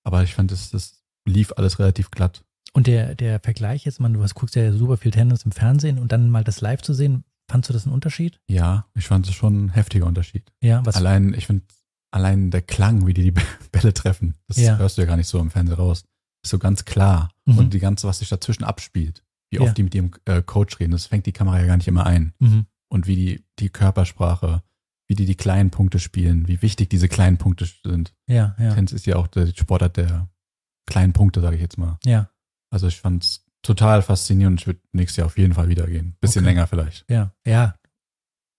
Aber 0.04 0.24
ich 0.24 0.34
fand, 0.36 0.52
das, 0.52 0.70
das 0.72 1.04
lief 1.28 1.52
alles 1.58 1.80
relativ 1.80 2.12
glatt. 2.12 2.44
Und 2.74 2.88
der, 2.88 3.16
der 3.16 3.40
Vergleich 3.40 3.86
jetzt, 3.86 4.00
man, 4.00 4.14
du 4.14 4.22
hast, 4.24 4.36
guckst 4.36 4.56
ja 4.56 4.72
super 4.72 4.98
viel 4.98 5.12
Tennis 5.12 5.44
im 5.44 5.52
Fernsehen 5.52 5.98
und 6.00 6.12
dann 6.12 6.30
mal 6.30 6.44
das 6.44 6.62
live 6.62 6.82
zu 6.82 6.94
sehen, 6.94 7.24
fandst 7.50 7.70
du 7.70 7.74
das 7.74 7.86
einen 7.86 7.94
Unterschied? 7.94 8.40
Ja, 8.48 8.86
ich 8.94 9.08
fand 9.08 9.28
es 9.28 9.34
schon 9.34 9.66
ein 9.66 9.70
heftiger 9.70 10.06
Unterschied. 10.06 10.52
Ja, 10.62 10.86
was? 10.86 10.96
Allein, 10.96 11.34
ich 11.34 11.48
finde, 11.48 11.66
allein 12.12 12.52
der 12.52 12.62
Klang, 12.62 13.08
wie 13.08 13.14
die 13.14 13.32
die 13.32 13.42
Bälle 13.72 13.94
treffen, 13.94 14.36
das 14.48 14.58
Ja. 14.58 14.78
hörst 14.78 14.98
du 14.98 15.02
ja 15.02 15.08
gar 15.08 15.18
nicht 15.18 15.28
so 15.28 15.40
im 15.40 15.50
Fernsehen 15.50 15.76
raus. 15.78 16.04
Ist 16.44 16.52
so 16.52 16.60
ganz 16.60 16.86
klar. 16.86 17.30
Mhm. 17.46 17.58
Und 17.58 17.74
die 17.74 17.80
ganze, 17.80 18.08
was 18.08 18.20
sich 18.20 18.30
dazwischen 18.30 18.64
abspielt, 18.64 19.24
wie 19.52 19.58
Ja. 19.58 19.64
oft 19.64 19.78
die 19.78 19.84
mit 19.84 19.96
ihrem 19.96 20.12
äh, 20.26 20.42
Coach 20.44 20.80
reden, 20.80 20.92
das 20.92 21.08
fängt 21.08 21.26
die 21.26 21.32
Kamera 21.34 21.60
ja 21.60 21.66
gar 21.66 21.78
nicht 21.78 21.88
immer 21.88 22.06
ein. 22.06 22.34
Mhm. 22.40 22.66
Und 22.90 23.08
wie 23.08 23.16
die, 23.16 23.46
die 23.60 23.70
Körpersprache, 23.70 24.62
wie 25.10 25.16
die 25.16 25.26
die 25.26 25.36
kleinen 25.36 25.72
Punkte 25.72 26.00
spielen, 26.00 26.48
wie 26.48 26.62
wichtig 26.62 26.90
diese 26.90 27.10
kleinen 27.10 27.38
Punkte 27.38 27.66
sind. 27.84 28.14
Ja, 28.28 28.56
ja, 28.60 28.74
Tennis 28.76 28.94
ist 28.94 29.06
ja 29.08 29.16
auch 29.18 29.28
der 29.28 29.48
Sportart 29.48 29.98
der 29.98 30.30
kleinen 30.86 31.12
Punkte, 31.14 31.42
sage 31.42 31.56
ich 31.56 31.62
jetzt 31.62 31.78
mal. 31.78 31.98
ja, 32.06 32.30
Also 32.72 32.88
ich 32.88 33.02
fand's 33.02 33.44
total 33.64 34.02
faszinierend 34.02 34.54
und 34.54 34.62
ich 34.62 34.68
würde 34.68 34.80
nächstes 34.94 35.18
Jahr 35.18 35.26
auf 35.26 35.38
jeden 35.38 35.54
Fall 35.54 35.68
wieder 35.68 35.86
gehen. 35.88 36.16
Bisschen 36.22 36.44
Okay. 36.44 36.50
länger 36.52 36.68
vielleicht. 36.68 37.06
ja, 37.10 37.34
ja. 37.46 37.76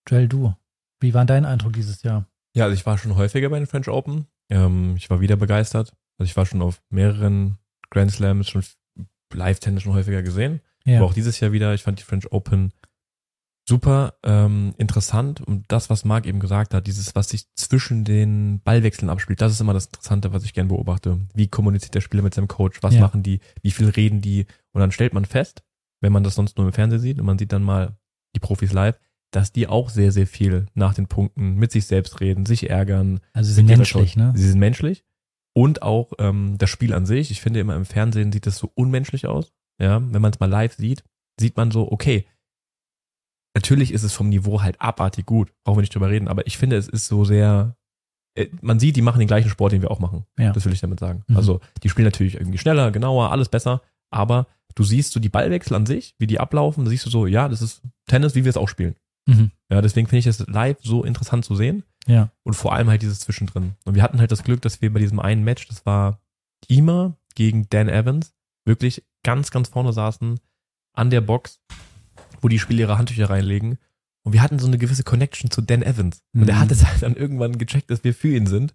Joel, 0.09 0.29
du, 0.29 0.55
wie 1.01 1.15
war 1.15 1.25
dein 1.25 1.45
Eindruck 1.45 1.73
dieses 1.75 2.03
Jahr? 2.03 2.27
Ja, 2.55 2.65
also 2.65 2.75
ich 2.75 2.85
war 2.85 2.99
schon 2.99 3.15
häufiger 3.15 3.49
bei 3.49 3.59
den 3.59 3.67
French 3.69 3.89
Open. 3.89 4.27
Ähm, 4.51 4.97
ich 4.97 5.09
war 5.09 5.21
wieder 5.21 5.37
begeistert. 5.37 5.95
Also 6.19 6.29
ich 6.29 6.37
war 6.37 6.47
schon 6.47 6.63
auf 6.63 6.83
mehreren 6.91 7.59
Grand 7.91 8.11
Slams, 8.11 8.49
schon 8.49 8.65
Live-Tennis 9.33 9.85
schon 9.85 9.95
häufiger 9.95 10.23
gesehen. 10.23 10.61
Ja, 10.85 10.97
Aber 10.99 11.07
auch 11.07 11.15
dieses 11.15 11.39
Jahr 11.41 11.53
wieder, 11.53 11.73
ich 11.75 11.83
fand 11.85 11.99
die 12.01 12.03
French 12.05 12.33
Open 12.33 12.73
super 13.71 14.15
ähm, 14.25 14.75
interessant 14.79 15.41
und 15.41 15.65
das, 15.69 15.89
was 15.91 16.05
Marc 16.05 16.27
eben 16.27 16.41
gesagt 16.41 16.75
hat, 16.75 16.89
dieses, 16.89 17.15
was 17.15 17.29
sich 17.29 17.47
zwischen 17.55 18.05
den 18.05 18.61
Ballwechseln 18.65 19.09
abspielt, 19.09 19.41
das 19.41 19.53
ist 19.53 19.61
immer 19.61 19.73
das 19.73 19.87
Interessante, 19.87 20.33
was 20.33 20.43
ich 20.45 20.53
gern 20.55 20.67
beobachte. 20.69 21.21
Wie 21.35 21.47
kommuniziert 21.47 21.95
der 21.95 22.01
Spieler 22.01 22.25
mit 22.25 22.35
seinem 22.35 22.49
Coach? 22.49 22.83
Was 22.83 22.95
Ja. 22.95 23.01
machen 23.01 23.23
die? 23.23 23.39
Wie 23.63 23.71
viel 23.71 23.89
reden 23.89 24.21
die? 24.21 24.47
Und 24.73 24.81
dann 24.81 24.91
stellt 24.91 25.15
man 25.15 25.25
fest, 25.25 25.63
wenn 26.01 26.13
man 26.13 26.25
das 26.25 26.35
sonst 26.35 26.59
nur 26.59 26.67
im 26.67 26.73
Fernsehen 26.73 27.01
sieht 27.01 27.21
und 27.21 27.27
man 27.27 27.39
sieht 27.39 27.53
dann 27.53 27.63
mal 27.63 27.97
die 28.35 28.41
Profis 28.41 28.73
live, 28.73 28.99
dass 29.31 29.53
die 29.53 29.69
auch 29.69 29.89
sehr, 29.89 30.11
sehr 30.11 30.27
viel 30.27 30.67
nach 30.75 30.93
den 30.95 31.07
Punkten 31.07 31.55
mit 31.55 31.71
sich 31.71 31.87
selbst 31.87 32.21
reden, 32.21 32.47
sich 32.47 32.69
ärgern, 32.69 33.21
also 33.33 33.49
sie 33.49 33.55
sind 33.55 33.67
menschlich, 33.67 34.17
ne? 34.17 34.33
Sie 34.35 34.49
sind 34.49 34.59
menschlich. 34.59 35.05
Und 35.53 35.83
auch 35.83 36.13
ähm, 36.19 36.57
das 36.59 36.71
Spiel 36.71 36.93
an 36.93 37.07
sich. 37.07 37.31
Ich 37.31 37.41
finde 37.41 37.61
immer 37.61 37.77
im 37.77 37.85
Fernsehen 37.85 38.33
sieht 38.33 38.47
das 38.47 38.59
so 38.59 38.71
unmenschlich 38.75 39.27
aus. 39.27 39.53
Ja, 39.81 40.01
wenn 40.13 40.21
man 40.21 40.33
es 40.33 40.41
mal 40.41 40.51
live 40.51 40.75
sieht, 40.75 41.05
sieht 41.39 41.57
man 41.57 41.71
so, 41.71 41.91
okay, 41.91 42.27
natürlich 43.55 43.93
ist 43.93 44.03
es 44.03 44.13
vom 44.13 44.29
Niveau 44.29 44.63
halt 44.63 44.81
abartig 44.81 45.27
gut. 45.27 45.53
Brauchen 45.65 45.79
wir 45.79 45.83
nicht 45.83 45.95
drüber 45.95 46.11
reden. 46.11 46.29
Aber 46.29 46.47
ich 46.47 46.59
finde, 46.59 46.77
es 46.77 46.89
ist 46.89 47.07
so 47.07 47.25
sehr, 47.25 47.77
äh, 48.35 48.47
man 48.61 48.79
sieht, 48.79 48.97
die 48.97 49.03
machen 49.03 49.19
den 49.19 49.29
gleichen 49.29 49.51
Sport, 49.51 49.73
den 49.73 49.83
wir 49.83 49.91
auch 49.91 50.01
machen. 50.01 50.25
Ja. 50.39 50.53
Das 50.53 50.65
will 50.65 50.73
ich 50.73 50.81
damit 50.81 51.01
sagen. 51.01 51.25
Mhm. 51.29 51.37
Also, 51.37 51.61
die 51.83 51.89
spielen 51.89 52.07
natürlich 52.07 52.35
irgendwie 52.35 52.59
schneller, 52.59 52.91
genauer, 52.91 53.33
alles 53.33 53.49
besser. 53.49 53.83
Aber 54.11 54.47
du 54.75 54.83
siehst 54.83 55.13
so 55.13 55.21
die 55.21 55.29
Ballwechsel 55.29 55.75
an 55.75 55.87
sich, 55.87 56.15
wie 56.19 56.27
die 56.27 56.41
ablaufen, 56.41 56.85
da 56.85 56.91
siehst 56.91 57.07
du 57.07 57.11
so, 57.11 57.27
ja, 57.27 57.49
das 57.49 57.63
ist 57.63 57.83
Tennis, 58.07 58.35
wie 58.35 58.45
wir 58.45 58.51
es 58.51 58.57
auch 58.57 58.69
spielen. 58.69 58.97
Mhm. 59.27 59.51
Ja, 59.71 59.81
deswegen 59.81 60.09
finde 60.09 60.21
ich 60.21 60.27
es 60.27 60.47
live 60.49 60.79
so 60.83 61.05
interessant 61.05 61.45
zu 61.45 61.55
sehen. 61.55 61.85
Ja, 62.07 62.31
Und 62.43 62.55
vor 62.55 62.73
allem 62.73 62.89
halt 62.89 63.03
dieses 63.03 63.21
Zwischendrin. 63.21 63.75
Und 63.85 63.95
wir 63.95 64.03
hatten 64.03 64.19
halt 64.19 64.33
das 64.33 64.43
Glück, 64.43 64.63
dass 64.63 64.81
wir 64.81 64.93
bei 64.93 65.01
diesem 65.01 65.21
einen 65.21 65.45
Match, 65.45 65.69
das 65.69 65.85
war 65.85 66.21
Ima 66.67 67.15
gegen 67.35 67.69
Dan 67.69 67.89
Evans, 67.89 68.33
wirklich 68.65 69.05
ganz, 69.23 69.51
ganz 69.51 69.69
vorne 69.69 69.93
saßen 69.93 70.41
an 70.95 71.11
der 71.11 71.21
Box, 71.21 71.61
wo 72.41 72.49
die 72.49 72.59
Spieler 72.59 72.81
ihre 72.81 72.99
Handtücher 72.99 73.31
reinlegen. 73.31 73.79
Und 74.23 74.33
wir 74.35 74.43
hatten 74.43 74.59
so 74.59 74.67
eine 74.67 74.77
gewisse 74.79 75.03
Connection 75.03 75.51
zu 75.51 75.63
Dan 75.63 75.83
Evans. 75.83 76.23
Und 76.35 76.49
er 76.49 76.57
Mhm. 76.57 76.61
hat 76.61 76.71
es 76.71 76.85
halt 76.87 77.03
dann 77.03 77.15
irgendwann 77.17 77.57
gecheckt, 77.59 77.91
dass 77.91 78.05
wir 78.05 78.13
für 78.15 78.29
ihn 78.37 78.47
sind. 78.47 78.75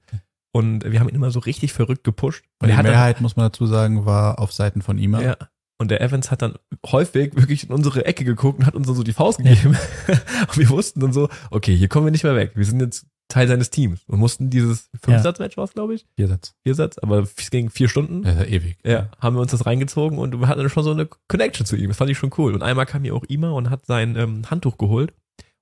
Und 0.51 0.83
wir 0.89 0.99
haben 0.99 1.09
ihn 1.09 1.15
immer 1.15 1.31
so 1.31 1.39
richtig 1.39 1.73
verrückt 1.73 2.03
gepusht. 2.03 2.43
Und 2.59 2.65
Und 2.65 2.67
die 2.67 2.71
er 2.73 2.77
hat 2.77 2.85
dann, 2.85 2.93
Mehrheit, 2.93 3.21
muss 3.21 3.35
man 3.35 3.45
dazu 3.47 3.65
sagen, 3.67 4.05
war 4.05 4.39
auf 4.39 4.51
Seiten 4.53 4.81
von 4.81 4.97
ihm. 4.97 5.13
ja. 5.19 5.35
Und 5.77 5.91
der 5.91 5.99
Evans 5.99 6.31
hat 6.31 6.41
dann 6.41 6.53
häufig 6.85 7.35
wirklich 7.35 7.65
in 7.65 7.73
unsere 7.73 8.05
Ecke 8.05 8.23
geguckt 8.23 8.59
und 8.59 8.65
hat 8.65 8.75
uns 8.75 8.87
dann 8.87 8.95
so 8.95 9.03
die 9.03 9.11
Faust 9.11 9.39
gegeben. 9.39 9.75
und 10.07 10.57
wir 10.57 10.69
wussten 10.69 11.01
dann 11.01 11.11
so, 11.11 11.27
okay, 11.51 11.75
hier 11.75 11.89
kommen 11.89 12.05
wir 12.07 12.11
nicht 12.11 12.23
mehr 12.23 12.35
weg. 12.37 12.51
Wir 12.55 12.63
sind 12.63 12.79
jetzt 12.79 13.05
Teil 13.27 13.47
seines 13.47 13.69
Teams 13.71 14.03
und 14.07 14.19
mussten 14.19 14.49
dieses 14.51 14.89
Fünfsatz-Match 15.01 15.57
war 15.57 15.67
glaube 15.67 15.95
ich, 15.95 16.05
Vier 16.15 16.27
Satz. 16.27 16.53
Viersatz, 16.63 16.97
aber 16.99 17.19
es 17.37 17.49
ging 17.49 17.69
vier 17.69 17.89
Stunden. 17.89 18.23
Ja, 18.23 18.43
ewig. 18.43 18.77
Ja, 18.85 19.09
haben 19.19 19.35
wir 19.35 19.41
uns 19.41 19.51
das 19.51 19.65
reingezogen 19.65 20.19
und 20.19 20.39
wir 20.39 20.47
hatten 20.47 20.69
schon 20.69 20.83
so 20.83 20.91
eine 20.91 21.07
Connection 21.27 21.65
zu 21.65 21.75
ihm. 21.75 21.87
Das 21.87 21.97
fand 21.97 22.11
ich 22.11 22.17
schon 22.17 22.31
cool. 22.37 22.53
Und 22.53 22.61
einmal 22.61 22.85
kam 22.85 23.03
hier 23.03 23.15
auch 23.15 23.23
Ima 23.27 23.49
und 23.49 23.69
hat 23.71 23.85
sein 23.87 24.15
ähm, 24.15 24.49
Handtuch 24.51 24.77
geholt 24.77 25.13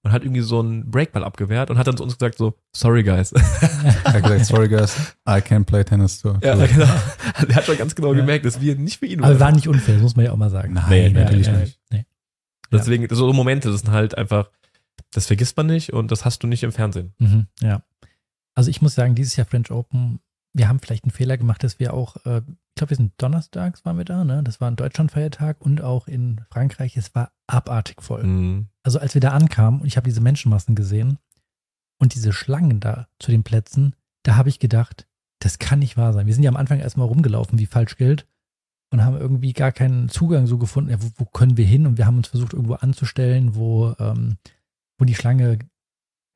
und 0.03 0.11
hat 0.11 0.23
irgendwie 0.23 0.41
so 0.41 0.59
einen 0.59 0.91
Breakball 0.91 1.23
abgewehrt 1.23 1.69
und 1.71 1.77
hat 1.77 1.87
dann 1.87 1.95
zu 1.95 2.03
uns 2.03 2.17
gesagt 2.17 2.37
so, 2.37 2.53
sorry 2.75 3.03
guys. 3.03 3.31
Er 4.03 4.13
hat 4.13 4.23
gesagt, 4.23 4.45
sorry 4.45 4.67
guys, 4.67 5.15
I 5.25 5.39
can't 5.39 5.63
play 5.63 5.85
tennis 5.85 6.21
too. 6.21 6.33
ja, 6.43 6.55
genau. 6.65 6.83
Er 7.47 7.55
hat 7.55 7.63
schon 7.65 7.77
ganz 7.77 7.95
genau 7.95 8.11
Ja. 8.13 8.19
gemerkt, 8.19 8.43
dass 8.45 8.59
wir 8.59 8.75
nicht 8.75 8.99
für 8.99 9.05
ihn 9.05 9.23
aber 9.23 9.39
war 9.39 9.51
nicht 9.53 9.69
unfair, 9.69 9.95
das 9.95 10.03
muss 10.03 10.17
man 10.17 10.25
ja 10.25 10.33
auch 10.33 10.37
mal 10.37 10.49
sagen. 10.49 10.73
Nein, 10.73 10.89
Nee, 10.89 11.09
natürlich 11.23 11.47
ja, 11.47 11.53
nicht. 11.53 11.79
Nee. 11.89 12.05
Deswegen, 12.71 13.07
so 13.15 13.31
Momente, 13.31 13.71
das 13.71 13.81
sind 13.81 13.91
halt 13.91 14.17
einfach, 14.17 14.49
das 15.13 15.27
vergisst 15.27 15.55
man 15.57 15.67
nicht 15.67 15.93
und 15.93 16.11
das 16.11 16.25
hast 16.25 16.43
du 16.43 16.47
nicht 16.47 16.63
im 16.63 16.71
Fernsehen. 16.71 17.13
Mhm, 17.19 17.47
ja. 17.61 17.83
Also 18.55 18.69
ich 18.69 18.81
muss 18.81 18.95
sagen, 18.95 19.15
dieses 19.15 19.35
Jahr 19.35 19.47
French 19.47 19.71
Open, 19.71 20.19
wir 20.53 20.69
haben 20.69 20.79
vielleicht 20.79 21.05
einen 21.05 21.11
Fehler 21.11 21.37
gemacht, 21.37 21.63
dass 21.63 21.79
wir 21.79 21.93
auch, 21.93 22.17
äh, 22.25 22.37
ich 22.39 22.75
glaube, 22.75 22.91
wir 22.91 22.97
sind 22.97 23.13
donnerstags 23.17 23.85
waren 23.85 23.97
wir 23.97 24.05
da, 24.05 24.23
ne? 24.23 24.43
Das 24.43 24.61
war 24.61 24.69
ein 24.69 24.75
Deutschlandfeiertag 24.75 25.61
und 25.61 25.81
auch 25.81 26.07
in 26.07 26.41
Frankreich. 26.51 26.95
Es 26.97 27.13
war 27.15 27.31
abartig 27.47 28.01
voll. 28.01 28.23
Mhm. 28.23 28.67
Also 28.83 28.99
als 28.99 29.13
wir 29.13 29.21
da 29.21 29.31
ankamen 29.31 29.81
und 29.81 29.87
ich 29.87 29.97
habe 29.97 30.07
diese 30.07 30.21
Menschenmassen 30.21 30.75
gesehen 30.75 31.17
und 31.99 32.13
diese 32.13 32.33
Schlangen 32.33 32.79
da 32.79 33.07
zu 33.19 33.31
den 33.31 33.43
Plätzen, 33.43 33.95
da 34.23 34.35
habe 34.35 34.49
ich 34.49 34.59
gedacht, 34.59 35.07
das 35.39 35.59
kann 35.59 35.79
nicht 35.79 35.97
wahr 35.97 36.13
sein. 36.13 36.27
Wir 36.27 36.33
sind 36.33 36.43
ja 36.43 36.49
am 36.49 36.57
Anfang 36.57 36.79
erstmal 36.79 37.07
rumgelaufen 37.07 37.59
wie 37.59 37.65
Falschgeld 37.65 38.27
und 38.91 39.03
haben 39.03 39.17
irgendwie 39.17 39.53
gar 39.53 39.71
keinen 39.71 40.07
Zugang 40.09 40.47
so 40.47 40.57
gefunden. 40.57 40.91
Ja, 40.91 41.01
wo, 41.01 41.09
wo 41.15 41.25
können 41.25 41.57
wir 41.57 41.65
hin? 41.65 41.87
Und 41.87 41.97
wir 41.97 42.05
haben 42.05 42.17
uns 42.17 42.27
versucht, 42.27 42.53
irgendwo 42.53 42.75
anzustellen, 42.75 43.55
wo, 43.55 43.95
ähm, 43.99 44.37
wo 45.03 45.05
die 45.05 45.15
Schlange, 45.15 45.59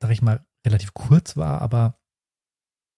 sag 0.02 0.10
ich 0.10 0.20
mal, 0.20 0.44
relativ 0.66 0.92
kurz 0.92 1.38
war, 1.38 1.62
aber 1.62 1.98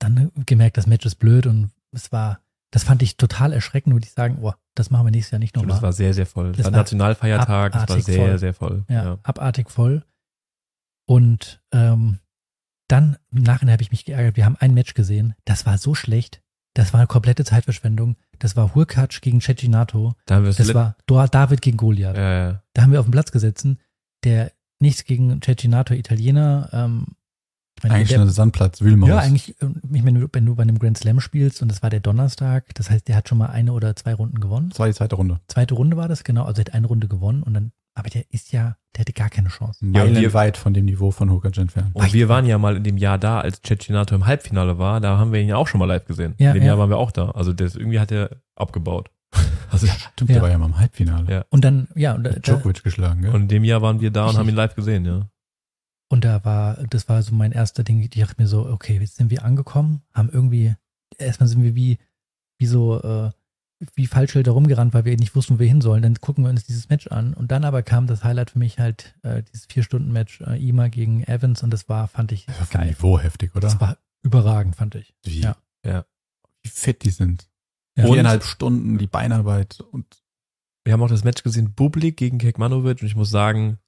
dann 0.01 0.33
gemerkt, 0.47 0.77
das 0.77 0.89
Match 0.89 1.07
ist 1.07 1.15
blöd 1.17 1.47
und 1.47 1.71
es 1.93 2.11
war, 2.11 2.41
das 2.73 2.83
fand 2.83 3.03
ich 3.03 3.17
total 3.17 3.53
erschreckend, 3.53 3.95
würde 3.95 4.07
ich 4.07 4.13
sagen, 4.13 4.39
oh, 4.43 4.53
das 4.75 4.91
machen 4.91 5.07
wir 5.07 5.11
nächstes 5.13 5.31
Jahr 5.33 5.39
nicht 5.39 5.57
Und 5.57 5.65
das 5.69 5.77
nochmal. 5.77 5.83
war 5.89 5.93
sehr, 5.93 6.13
sehr 6.13 6.27
voll. 6.27 6.49
Das, 6.49 6.57
Das 6.59 6.65
war 6.67 6.73
Nationalfeiertag, 6.73 7.73
das 7.73 7.89
war 7.89 8.01
sehr, 8.01 8.17
voll. 8.27 8.39
sehr 8.39 8.55
voll. 8.55 8.85
Ja, 8.89 9.19
abartig 9.23 9.71
voll. 9.71 10.05
Und 11.07 11.63
ähm, 11.73 12.19
dann 12.89 13.17
im 13.33 13.43
Nachhinein 13.43 13.75
habe 13.75 13.83
ich 13.83 13.91
mich 13.93 14.05
geärgert. 14.05 14.37
Wir 14.37 14.45
haben 14.45 14.57
ein 14.59 14.75
Match 14.75 14.95
gesehen. 14.95 15.35
Das 15.45 15.67
war 15.67 15.79
so 15.79 15.95
schlecht. 15.95 16.43
Das 16.75 16.93
war 16.93 17.01
eine 17.01 17.07
komplette 17.09 17.45
Zeitverschwendung. 17.45 18.17
Das 18.39 18.57
war 18.57 18.75
Hurkacz 18.75 19.21
gegen 19.21 19.41
Cecinato. 19.41 20.15
Da 20.27 20.41
Das 20.41 20.73
war 20.75 20.97
David 21.07 21.63
gegen 21.63 21.77
Goliath. 21.77 22.17
äh, 22.17 22.59
Da 22.73 22.83
haben 22.83 22.93
wir 22.93 23.01
auf 23.01 23.07
den 23.07 23.13
Platz 23.13 23.33
gesessen. 23.33 23.81
Der 24.25 24.53
nichts 24.81 25.05
gegen 25.05 25.41
Cecinato 25.43 25.95
Italiener. 25.95 26.69
Ähm, 26.73 27.07
ich 27.77 27.85
meine, 27.85 27.95
Eigentlich 27.95 28.09
der, 28.11 28.27
Sandplatz, 28.27 28.83
Wühlmaus. 28.83 29.09
ja, 29.09 29.19
eigentlich, 29.19 29.61
äh, 29.63 29.67
ich 29.93 30.03
meine, 30.03 30.29
wenn 30.33 30.47
du 30.47 30.55
bei 30.55 30.63
einem 30.63 30.79
Grand 30.79 30.99
Slam 30.99 31.21
spielst 31.21 31.63
und 31.63 31.69
das 31.71 31.83
war 31.83 31.89
der 31.89 32.01
Donnerstag, 32.01 32.75
das 32.75 32.91
heißt, 32.91 33.09
der 33.09 33.17
hat 33.17 33.29
schon 33.29 33.39
mal 33.39 33.47
eine 33.47 33.73
oder 33.73 33.97
zwei 33.97 34.13
Runden 34.13 34.39
gewonnen. 34.41 34.69
Das 34.71 34.79
war 34.79 34.87
die 34.87 34.93
zweite 34.93 35.15
Runde. 35.17 35.41
Zweite 35.49 35.75
Runde 35.75 35.97
war 35.97 36.07
das, 36.09 36.25
genau, 36.25 36.45
also 36.45 36.61
er 36.61 36.67
hat 36.67 36.75
eine 36.75 36.87
Runde 36.89 37.09
gewonnen 37.09 37.43
und 37.43 37.55
dann, 37.55 37.73
aber 37.95 38.11
der 38.11 38.25
ist 38.31 38.53
ja, 38.53 38.77
der 38.95 39.01
hatte 39.01 39.13
gar 39.15 39.31
keine 39.31 39.49
Chance. 39.49 39.79
Ja, 39.81 40.03
und 40.03 40.09
wir- 40.11 40.15
Meilenweit 40.15 40.59
von 40.59 40.75
dem 40.75 40.85
Niveau 40.85 41.11
von 41.11 41.31
Hukac 41.31 41.57
entfernt. 41.57 41.91
Und 41.95 42.13
wir 42.13 42.29
waren 42.29 42.45
ja 42.45 42.59
mal 42.59 42.77
in 42.77 42.85
dem 42.85 42.99
Jahr 42.99 43.17
da, 43.17 43.41
als 43.41 43.63
Cecinato 43.67 44.15
im 44.15 44.27
Halbfinale 44.27 44.77
war, 44.79 45.01
da 45.01 45.17
haben 45.17 45.33
wir 45.33 45.41
ihn 45.41 45.49
ja 45.49 45.57
auch 45.57 45.67
schon 45.69 45.79
mal 45.79 45.87
live 45.87 46.05
gesehen. 46.05 46.35
Ja, 46.39 46.49
in 46.51 46.55
dem 46.57 46.63
ja. 46.65 46.69
Jahr 46.71 46.79
waren 46.79 46.91
wir 46.91 46.99
auch 46.99 47.13
da. 47.13 47.31
Also 47.31 47.55
das, 47.55 47.77
irgendwie 47.77 47.99
hat 48.01 48.13
er 48.13 48.43
abgebaut. 48.57 49.11
Also, 49.71 49.87
Stimmt, 49.87 50.31
Ja. 50.31 50.35
der 50.35 50.43
war 50.43 50.51
ja 50.51 50.59
mal 50.59 50.67
im 50.67 50.79
Halbfinale. 50.79 51.33
Ja. 51.33 51.45
Und 51.51 51.65
dann, 51.65 51.89
ja, 51.95 52.15
und 52.15 52.25
da, 52.25 52.31
Djokovic 52.31 52.83
geschlagen, 52.83 53.23
gell? 53.23 53.31
und 53.33 53.43
in 53.43 53.49
dem 53.49 53.65
Jahr 53.65 53.83
waren 53.83 54.01
wir 54.01 54.11
da 54.11 54.27
und 54.27 54.37
haben 54.37 54.49
ihn 54.49 54.55
live 54.57 54.75
gesehen, 54.75 55.05
ja. 55.05 55.29
Und 56.09 56.25
da 56.25 56.45
war, 56.45 56.75
das 56.89 57.09
war 57.09 57.23
so 57.23 57.33
mein 57.35 57.53
erster 57.53 57.85
Ding, 57.85 58.01
ich 58.01 58.11
dachte 58.11 58.35
mir 58.39 58.49
so, 58.49 58.67
okay, 58.69 58.99
jetzt 59.01 59.15
sind 59.17 59.31
wir 59.31 59.45
angekommen, 59.45 60.03
haben 60.13 60.29
irgendwie, 60.29 60.75
erstmal 61.19 61.49
sind 61.49 61.63
wir 61.63 61.77
wie, 61.77 61.99
wie 62.59 62.67
so, 62.67 63.01
äh, 63.01 63.31
wie 63.95 64.09
Falschschilder 64.09 64.51
rumgerannt, 64.51 64.93
weil 64.93 65.05
wir 65.05 65.17
nicht 65.17 65.37
wussten, 65.37 65.55
wo 65.55 65.59
wir 65.61 65.69
hin 65.69 65.81
sollen. 65.81 66.03
Dann 66.03 66.17
gucken 66.17 66.45
wir 66.45 66.51
uns 66.51 66.65
dieses 66.65 66.89
Match 66.91 67.07
an. 67.07 67.33
Und 67.33 67.51
dann 67.53 67.65
aber 67.65 67.83
kam 67.83 68.07
das 68.09 68.25
Highlight 68.25 68.51
für 68.51 68.59
mich 68.59 68.79
halt, 68.79 69.15
äh, 69.23 69.43
dieses 69.45 69.67
Vier-Stunden-Match, 69.67 70.41
äh, 70.43 70.57
Ima 70.69 70.89
gegen 70.89 71.23
Evans. 71.25 71.63
Und 71.63 71.71
das 71.71 71.89
war, 71.89 72.07
fand 72.09 72.33
ich 72.33 72.45
Das 72.47 72.59
war 72.59 72.67
vom 72.67 72.81
geil. 72.81 72.89
Niveau 72.91 73.19
heftig, 73.21 73.53
oder? 73.55 73.61
Das 73.69 73.81
war 73.81 73.97
überragend, 74.23 74.77
fand 74.77 74.97
ich. 74.97 75.15
Wie, 75.23 75.41
Ja. 75.41 75.57
wie 76.63 76.69
fit 76.69 77.05
die 77.05 77.11
sind. 77.11 77.49
Ja. 78.01 78.07
Viereinhalb 78.07 78.45
Stunden, 78.45 78.99
die 78.99 79.07
Beinarbeit 79.07 79.81
und 79.93 80.07
Wir 80.85 80.95
haben 80.95 81.03
auch 81.03 81.09
das 81.09 81.25
Match 81.25 81.43
gesehen, 81.43 81.75
Bublik 81.75 82.17
gegen 82.17 82.39
Kekmanovic 82.39 83.03
und 83.03 83.07
ich 83.07 83.15
muss 83.17 83.31
sagen, 83.31 83.79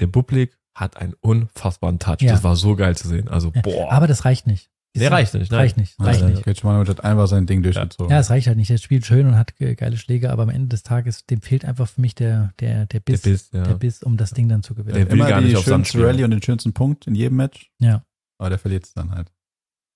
der 0.00 0.06
Bublik 0.06 0.58
hat 0.74 0.96
einen 0.96 1.12
unfassbaren 1.20 1.98
Touch. 1.98 2.20
Ja. 2.22 2.32
Das 2.32 2.42
war 2.44 2.56
so 2.56 2.74
geil 2.76 2.96
zu 2.96 3.06
sehen. 3.08 3.28
Also, 3.28 3.52
Ja. 3.54 3.60
boah. 3.62 3.92
Aber 3.92 4.06
das 4.06 4.24
reicht 4.24 4.46
nicht. 4.46 4.70
Nee, 4.96 5.06
reicht 5.08 5.34
nicht, 5.34 5.50
nein. 5.52 5.60
Reicht 5.60 5.76
nicht, 5.76 6.00
reicht 6.00 6.24
nicht. 6.24 6.42
Kretschmann 6.42 6.88
hat 6.88 7.04
einfach 7.04 7.28
sein 7.28 7.46
Ding 7.46 7.62
durchgezogen. 7.62 8.10
Ja, 8.10 8.18
es 8.20 8.30
reicht 8.30 8.46
halt 8.48 8.56
nicht. 8.56 8.70
Der 8.70 8.78
spielt 8.78 9.04
schön 9.06 9.26
und 9.26 9.36
hat 9.36 9.54
ge- 9.56 9.74
geile 9.74 9.96
Schläge, 9.98 10.30
aber 10.32 10.42
am 10.44 10.48
Ende 10.48 10.68
des 10.68 10.82
Tages, 10.82 11.26
dem 11.26 11.42
fehlt 11.42 11.64
einfach 11.66 11.86
für 11.86 12.00
mich 12.00 12.14
der, 12.16 12.54
der, 12.58 12.86
der 12.86 12.86
der 12.86 13.00
Biss, 13.00 13.22
Biss, 13.22 13.50
ja. 13.52 13.62
der 13.64 13.74
Biss, 13.74 14.02
um 14.02 14.16
das 14.16 14.30
Ding 14.32 14.48
dann 14.48 14.62
zu 14.62 14.74
gewinnen. 14.74 14.94
Der 14.96 15.06
will 15.06 15.12
Immer 15.18 15.28
gar 15.28 15.40
die 15.40 15.48
nicht 15.48 15.56
auf 15.56 15.64
Sand 15.66 15.86
schönste. 15.86 16.06
Rallye 16.08 16.24
und 16.24 16.30
den 16.30 16.42
schönsten 16.42 16.72
Punkt 16.72 17.06
in 17.06 17.14
jedem 17.14 17.36
Match. 17.36 17.70
Ja. 17.78 18.02
Aber 18.38 18.48
der 18.48 18.58
verliert 18.58 18.84
es 18.86 18.94
dann 18.94 19.10
halt. 19.12 19.30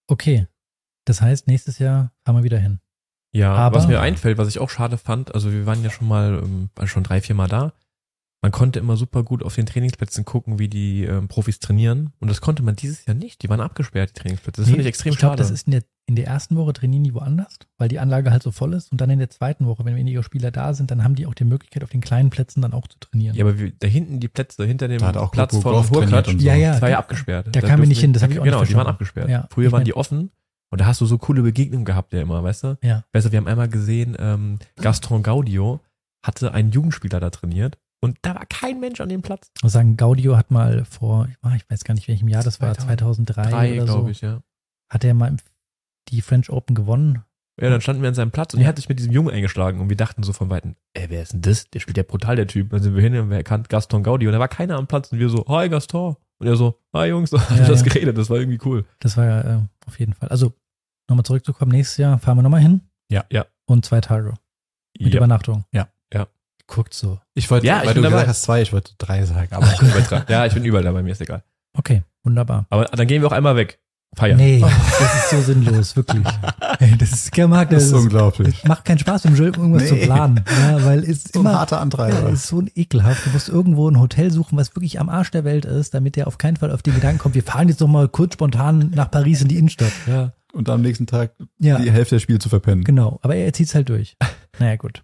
Okay. 0.08 0.46
Das 1.06 1.20
heißt, 1.22 1.48
nächstes 1.48 1.78
Jahr 1.78 2.12
fahren 2.24 2.36
wir 2.36 2.44
wieder 2.44 2.58
hin. 2.58 2.78
Ja, 3.34 3.54
Aber- 3.54 3.76
was 3.78 3.88
mir 3.88 4.00
einfällt, 4.00 4.36
was 4.38 4.48
ich 4.48 4.58
auch 4.58 4.68
schade 4.70 4.98
fand, 4.98 5.34
also 5.34 5.50
wir 5.52 5.64
waren 5.66 5.82
ja 5.82 5.90
schon 5.90 6.06
mal, 6.08 6.42
ähm, 6.44 6.68
schon 6.86 7.02
drei, 7.02 7.20
vier 7.20 7.34
Mal 7.34 7.48
da. 7.48 7.72
man 8.44 8.50
konnte 8.50 8.80
immer 8.80 8.96
super 8.96 9.22
gut 9.22 9.44
auf 9.44 9.54
den 9.54 9.66
Trainingsplätzen 9.66 10.24
gucken, 10.24 10.58
wie 10.58 10.66
die 10.66 11.04
ähm, 11.04 11.28
Profis 11.28 11.60
trainieren. 11.60 12.12
Und 12.18 12.28
das 12.28 12.40
konnte 12.40 12.64
man 12.64 12.74
dieses 12.74 13.06
Jahr 13.06 13.14
nicht. 13.14 13.40
Die 13.44 13.48
waren 13.48 13.60
abgesperrt, 13.60 14.10
die 14.10 14.20
Trainingsplätze. 14.20 14.62
Das 14.62 14.66
Nee, 14.66 14.72
finde 14.72 14.82
ich 14.82 14.88
extrem 14.88 15.12
ich 15.12 15.18
glaube, 15.20 15.34
schade. 15.34 15.42
das 15.44 15.52
ist 15.52 15.68
in 15.68 15.70
der, 15.70 15.82
in 16.06 16.16
der 16.16 16.26
ersten 16.26 16.56
Woche 16.56 16.72
trainieren 16.72 17.04
die 17.04 17.14
woanders, 17.14 17.56
weil 17.78 17.86
die 17.88 18.00
Anlage 18.00 18.32
halt 18.32 18.42
so 18.42 18.50
voll 18.50 18.72
ist. 18.74 18.90
Und 18.90 19.00
dann 19.00 19.10
in 19.10 19.20
der 19.20 19.30
zweiten 19.30 19.64
Woche, 19.66 19.84
wenn 19.84 19.94
weniger 19.94 20.24
Spieler 20.24 20.50
da 20.50 20.74
sind, 20.74 20.90
dann 20.90 21.04
haben 21.04 21.14
die 21.14 21.26
auch 21.26 21.34
die 21.34 21.44
Möglichkeit, 21.44 21.84
auf 21.84 21.90
den 21.90 22.00
kleinen 22.00 22.30
Plätzen 22.30 22.62
dann 22.62 22.72
auch 22.72 22.88
zu 22.88 22.98
trainieren. 22.98 23.36
ja, 23.36 23.44
aber 23.44 23.60
wie, 23.60 23.74
da 23.78 23.86
hinten 23.86 24.18
die 24.18 24.26
Plätze, 24.26 24.66
hinter 24.66 24.88
dem 24.88 24.98
Da 24.98 25.06
hat 25.06 25.16
auch 25.16 25.30
Platz 25.30 25.56
von 25.56 25.88
Hurkacz, 25.88 26.26
und 26.26 26.40
so. 26.40 26.44
Ja, 26.44 26.56
ja. 26.56 26.72
das 26.72 26.82
war 26.82 26.88
ja 26.88 26.96
da- 26.96 26.98
abgesperrt. 26.98 27.46
da 27.54 27.60
kamen 27.60 27.82
wir 27.82 27.88
nicht 27.88 28.00
hin, 28.00 28.12
das 28.12 28.24
hab 28.24 28.30
ich 28.32 28.40
auch 28.40 28.44
nicht 28.44 28.50
Genau, 28.52 28.64
die 28.64 28.74
waren 28.74 28.86
verstanden. 28.86 28.90
abgesperrt. 28.90 29.28
Ja, 29.30 29.46
Früher 29.52 29.66
ich 29.66 29.72
waren 29.72 29.78
mein- 29.82 29.84
die 29.84 29.94
offen 29.94 30.32
und 30.72 30.80
da 30.80 30.86
hast 30.86 31.00
du 31.00 31.06
so 31.06 31.18
coole 31.18 31.42
Begegnungen 31.42 31.84
gehabt 31.84 32.12
ja 32.12 32.20
immer, 32.20 32.42
weißt 32.42 32.64
du? 32.64 32.78
Ja. 32.82 33.04
Weißt 33.12 33.26
du, 33.26 33.32
wir 33.32 33.36
haben 33.38 33.46
einmal 33.46 33.68
gesehen, 33.68 34.16
ähm, 34.18 34.58
Gaston 34.76 35.22
Gaudio 35.22 35.80
hatte 36.26 36.52
einen 36.52 36.70
Jugendspieler 36.72 37.20
da 37.20 37.30
trainiert 37.30 37.78
und 38.00 38.18
da 38.22 38.34
war 38.34 38.46
kein 38.46 38.80
Mensch 38.80 39.00
an 39.00 39.08
dem 39.08 39.22
Platz. 39.22 39.50
Ich 39.56 39.62
muss 39.62 39.72
sagen, 39.72 39.96
Gaudio 39.96 40.36
hat 40.36 40.50
mal 40.50 40.84
vor, 40.84 41.28
ich 41.56 41.70
weiß 41.70 41.84
gar 41.84 41.94
nicht 41.94 42.08
welchem 42.08 42.26
Jahr 42.28 42.42
das 42.42 42.60
war, 42.60 42.74
2003 42.76 43.42
Drei, 43.50 43.72
oder 43.74 43.86
so, 43.86 43.94
glaube 43.98 44.10
ich, 44.10 44.20
ja. 44.22 44.42
hat 44.92 45.04
er 45.04 45.14
mal 45.14 45.36
die 46.08 46.20
French 46.22 46.50
Open 46.50 46.74
gewonnen. 46.74 47.22
Ja, 47.60 47.68
dann 47.68 47.80
standen 47.82 48.00
wir 48.02 48.08
an 48.08 48.14
seinem 48.14 48.30
Platz 48.30 48.54
und 48.54 48.60
Ja. 48.60 48.66
er 48.66 48.68
hat 48.70 48.76
sich 48.76 48.88
mit 48.88 48.98
diesem 48.98 49.12
Jungen 49.12 49.30
eingeschlagen 49.32 49.78
und 49.80 49.88
wir 49.90 49.96
dachten 49.96 50.22
so 50.22 50.32
von 50.32 50.48
Weitem, 50.48 50.74
ey, 50.94 51.10
wer 51.10 51.22
ist 51.22 51.32
denn 51.34 51.42
das? 51.42 51.68
Der 51.70 51.80
spielt 51.80 51.98
ja 51.98 52.02
brutal, 52.02 52.34
der 52.34 52.46
Typ. 52.46 52.70
Dann 52.70 52.82
sind 52.82 52.94
wir 52.94 53.02
hin 53.02 53.14
und 53.16 53.28
wir 53.30 53.36
erkannt 53.36 53.68
Gaston 53.68 54.02
Gaudi 54.02 54.26
und 54.26 54.32
da 54.32 54.40
war 54.40 54.48
keiner 54.48 54.76
am 54.76 54.86
Platz 54.86 55.12
und 55.12 55.18
wir 55.18 55.28
so, 55.28 55.44
hi 55.46 55.68
Gaston. 55.68 56.16
Und 56.38 56.46
er 56.48 56.56
so, 56.56 56.80
hi 56.94 57.06
Jungs, 57.08 57.30
haben 57.32 57.56
Ja, 57.58 57.68
das 57.68 57.82
ja. 57.82 57.86
geredet, 57.88 58.16
das 58.18 58.30
war 58.30 58.38
irgendwie 58.38 58.58
cool. 58.64 58.84
Das 59.00 59.16
war 59.16 59.26
ja 59.26 59.40
äh, 59.42 59.60
auf 59.86 60.00
jeden 60.00 60.14
Fall. 60.14 60.28
Also, 60.30 60.54
nochmal 61.12 61.24
zurückzukommen, 61.24 61.70
nächstes 61.72 61.98
Jahr 61.98 62.18
fahren 62.18 62.38
wir 62.38 62.42
nochmal 62.42 62.60
hin. 62.60 62.80
Ja. 63.10 63.24
Ja. 63.30 63.46
Und 63.66 63.84
zwei 63.84 64.00
Tage. 64.00 64.34
Mit 64.98 65.12
Ja. 65.14 65.18
Übernachtung. 65.18 65.64
Ja. 65.72 65.88
Ja. 66.12 66.26
Guckt 66.66 66.94
so. 66.94 67.18
Ich 67.34 67.50
wollte, 67.50 67.66
Ja, 67.66 67.80
ich 67.80 67.86
weil 67.88 67.94
bin 67.94 68.02
du 68.02 68.08
gesagt 68.10 68.28
hast 68.28 68.42
zwei, 68.42 68.62
ich 68.62 68.72
wollte 68.72 68.92
drei 68.98 69.24
sagen, 69.24 69.48
aber 69.52 69.66
Übertrag. 69.80 70.28
ja, 70.30 70.46
ich 70.46 70.54
bin 70.54 70.64
überall 70.64 70.84
dabei, 70.84 71.02
mir 71.02 71.12
ist 71.12 71.20
egal. 71.20 71.42
Okay, 71.76 72.02
wunderbar. 72.22 72.66
Aber 72.70 72.84
dann 72.84 73.06
gehen 73.06 73.22
wir 73.22 73.28
auch 73.28 73.32
einmal 73.32 73.56
weg. 73.56 73.78
Feiern. 74.14 74.36
Nee, 74.36 74.60
das 75.00 75.14
ist 75.16 75.30
so 75.30 75.40
sinnlos, 75.40 75.96
wirklich. 75.96 76.22
Ey, 76.82 76.96
das 76.98 77.12
ist 77.12 77.32
kein 77.32 77.48
Markt, 77.48 77.72
das 77.72 77.84
das, 77.84 77.92
ist 77.92 78.04
unglaublich. 78.04 78.58
es 78.62 78.64
macht 78.68 78.84
keinen 78.84 78.98
Spaß, 78.98 79.24
im 79.26 79.36
Jules 79.36 79.56
irgendwas 79.56 79.86
zu 79.86 79.94
Nee. 79.94 80.04
planen. 80.04 80.44
Ja, 80.60 80.84
weil 80.84 81.04
es 81.04 81.24
So 81.24 81.38
ein 81.38 81.46
immer 81.46 81.58
harter 81.60 81.76
ja, 81.76 81.82
Antreiber. 81.82 82.28
ist 82.30 82.48
so 82.48 82.60
ein 82.60 82.70
ekelhaft. 82.74 83.24
Du 83.26 83.30
musst 83.30 83.48
irgendwo 83.48 83.88
ein 83.88 84.00
Hotel 84.00 84.30
suchen, 84.32 84.58
was 84.58 84.74
wirklich 84.74 84.98
am 84.98 85.08
Arsch 85.08 85.30
der 85.30 85.44
Welt 85.44 85.64
ist, 85.64 85.94
damit 85.94 86.16
der 86.16 86.26
auf 86.26 86.38
keinen 86.38 86.56
Fall 86.56 86.72
auf 86.72 86.82
den 86.82 86.94
Gedanken 86.94 87.18
kommt, 87.18 87.34
wir 87.36 87.42
fahren 87.44 87.68
jetzt 87.68 87.80
doch 87.80 87.86
mal 87.88 88.08
kurz 88.08 88.34
spontan 88.34 88.90
nach 88.94 89.10
Paris 89.10 89.42
in 89.42 89.48
die 89.48 89.58
Innenstadt. 89.58 89.92
Ja. 90.08 90.32
Und 90.52 90.68
am 90.68 90.82
nächsten 90.82 91.06
Tag 91.06 91.34
Ja, 91.58 91.78
die 91.78 91.90
Hälfte 91.90 92.16
der 92.16 92.20
Spiele 92.20 92.38
zu 92.40 92.48
verpennen. 92.48 92.84
genau. 92.84 93.18
Aber 93.22 93.36
er 93.36 93.52
zieht's 93.52 93.74
halt 93.74 93.88
durch. 93.88 94.16
Naja, 94.58 94.76
gut. 94.76 95.02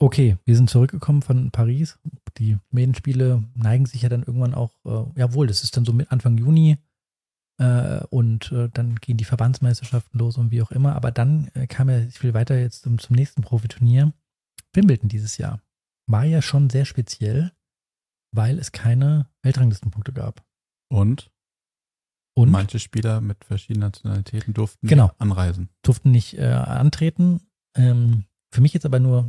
Okay, 0.00 0.36
wir 0.44 0.56
sind 0.56 0.68
zurückgekommen 0.68 1.22
von 1.22 1.52
Paris. 1.52 1.96
Die 2.38 2.56
Medenspiele 2.72 3.44
neigen 3.54 3.86
sich 3.86 4.02
ja 4.02 4.08
dann 4.08 4.24
irgendwann 4.24 4.52
auch, 4.54 4.72
äh, 4.84 5.04
jawohl, 5.20 5.46
das 5.46 5.62
ist 5.62 5.76
dann 5.76 5.84
so 5.84 5.92
mit 5.92 6.10
Anfang 6.10 6.36
Juni 6.38 6.78
und 8.10 8.50
äh, 8.52 8.68
dann 8.72 8.96
gehen 8.96 9.16
die 9.18 9.24
Verbandsmeisterschaften 9.24 10.18
los 10.18 10.36
und 10.38 10.50
wie 10.50 10.62
auch 10.62 10.70
immer. 10.70 10.94
Aber 10.96 11.10
dann 11.12 11.48
äh, 11.54 11.66
kam 11.66 11.88
ja, 11.90 11.98
ich 12.00 12.22
will 12.22 12.34
weiter 12.34 12.58
jetzt 12.58 12.82
zum, 12.82 12.98
zum 12.98 13.14
nächsten 13.16 13.42
Profiturnier. 13.42 14.12
Wimbledon 14.72 15.08
dieses 15.08 15.36
Jahr. 15.38 15.60
War 16.08 16.24
ja 16.24 16.42
schon 16.42 16.70
sehr 16.70 16.84
speziell, 16.84 17.52
weil 18.34 18.58
es 18.58 18.72
keine 18.72 19.28
Weltranglistenpunkte 19.42 20.12
gab. 20.12 20.42
Und, 20.90 21.30
Und 22.34 22.50
manche 22.50 22.78
Spieler 22.78 23.20
mit 23.20 23.44
verschiedenen 23.44 23.88
Nationalitäten 23.88 24.54
durften 24.54 24.86
Genau. 24.88 25.06
nicht 25.08 25.20
anreisen. 25.20 25.68
durften 25.82 26.10
nicht 26.10 26.38
äh, 26.38 26.46
antreten. 26.46 27.40
Ähm, 27.76 28.24
für 28.52 28.60
mich 28.60 28.72
jetzt 28.72 28.86
aber 28.86 28.98
nur, 29.00 29.28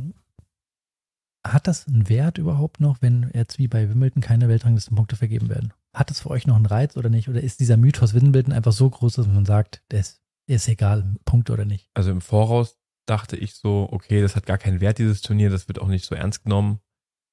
hat 1.46 1.66
das 1.66 1.86
einen 1.86 2.08
Wert 2.08 2.38
überhaupt 2.38 2.80
noch, 2.80 3.02
wenn 3.02 3.30
jetzt 3.34 3.58
wie 3.58 3.68
bei 3.68 3.88
Wimbledon 3.88 4.22
keine 4.22 4.48
Weltranglistenpunkte 4.48 5.16
vergeben 5.16 5.48
werden? 5.50 5.72
Hat 5.94 6.10
das 6.10 6.20
für 6.20 6.30
euch 6.30 6.46
noch 6.46 6.56
einen 6.56 6.66
Reiz 6.66 6.96
oder 6.96 7.08
nicht? 7.08 7.28
Oder 7.28 7.40
ist 7.40 7.60
dieser 7.60 7.76
Mythos 7.76 8.14
Wimbledon 8.14 8.52
einfach 8.52 8.72
so 8.72 8.90
groß, 8.90 9.14
dass 9.14 9.26
man 9.26 9.46
sagt, 9.46 9.82
der 9.90 10.00
ist, 10.00 10.20
der 10.48 10.56
ist 10.56 10.68
egal, 10.68 11.14
Punkte 11.24 11.52
oder 11.52 11.64
nicht? 11.64 11.88
Also 11.94 12.10
im 12.10 12.20
Voraus 12.20 12.76
dachte 13.06 13.36
ich 13.36 13.54
so, 13.54 13.88
okay, 13.90 14.20
das 14.20 14.36
hat 14.36 14.46
gar 14.46 14.58
keinen 14.58 14.80
Wert, 14.80 14.98
dieses 14.98 15.20
Turnier, 15.20 15.50
das 15.50 15.68
wird 15.68 15.80
auch 15.80 15.88
nicht 15.88 16.04
so 16.04 16.14
ernst 16.14 16.44
genommen. 16.44 16.80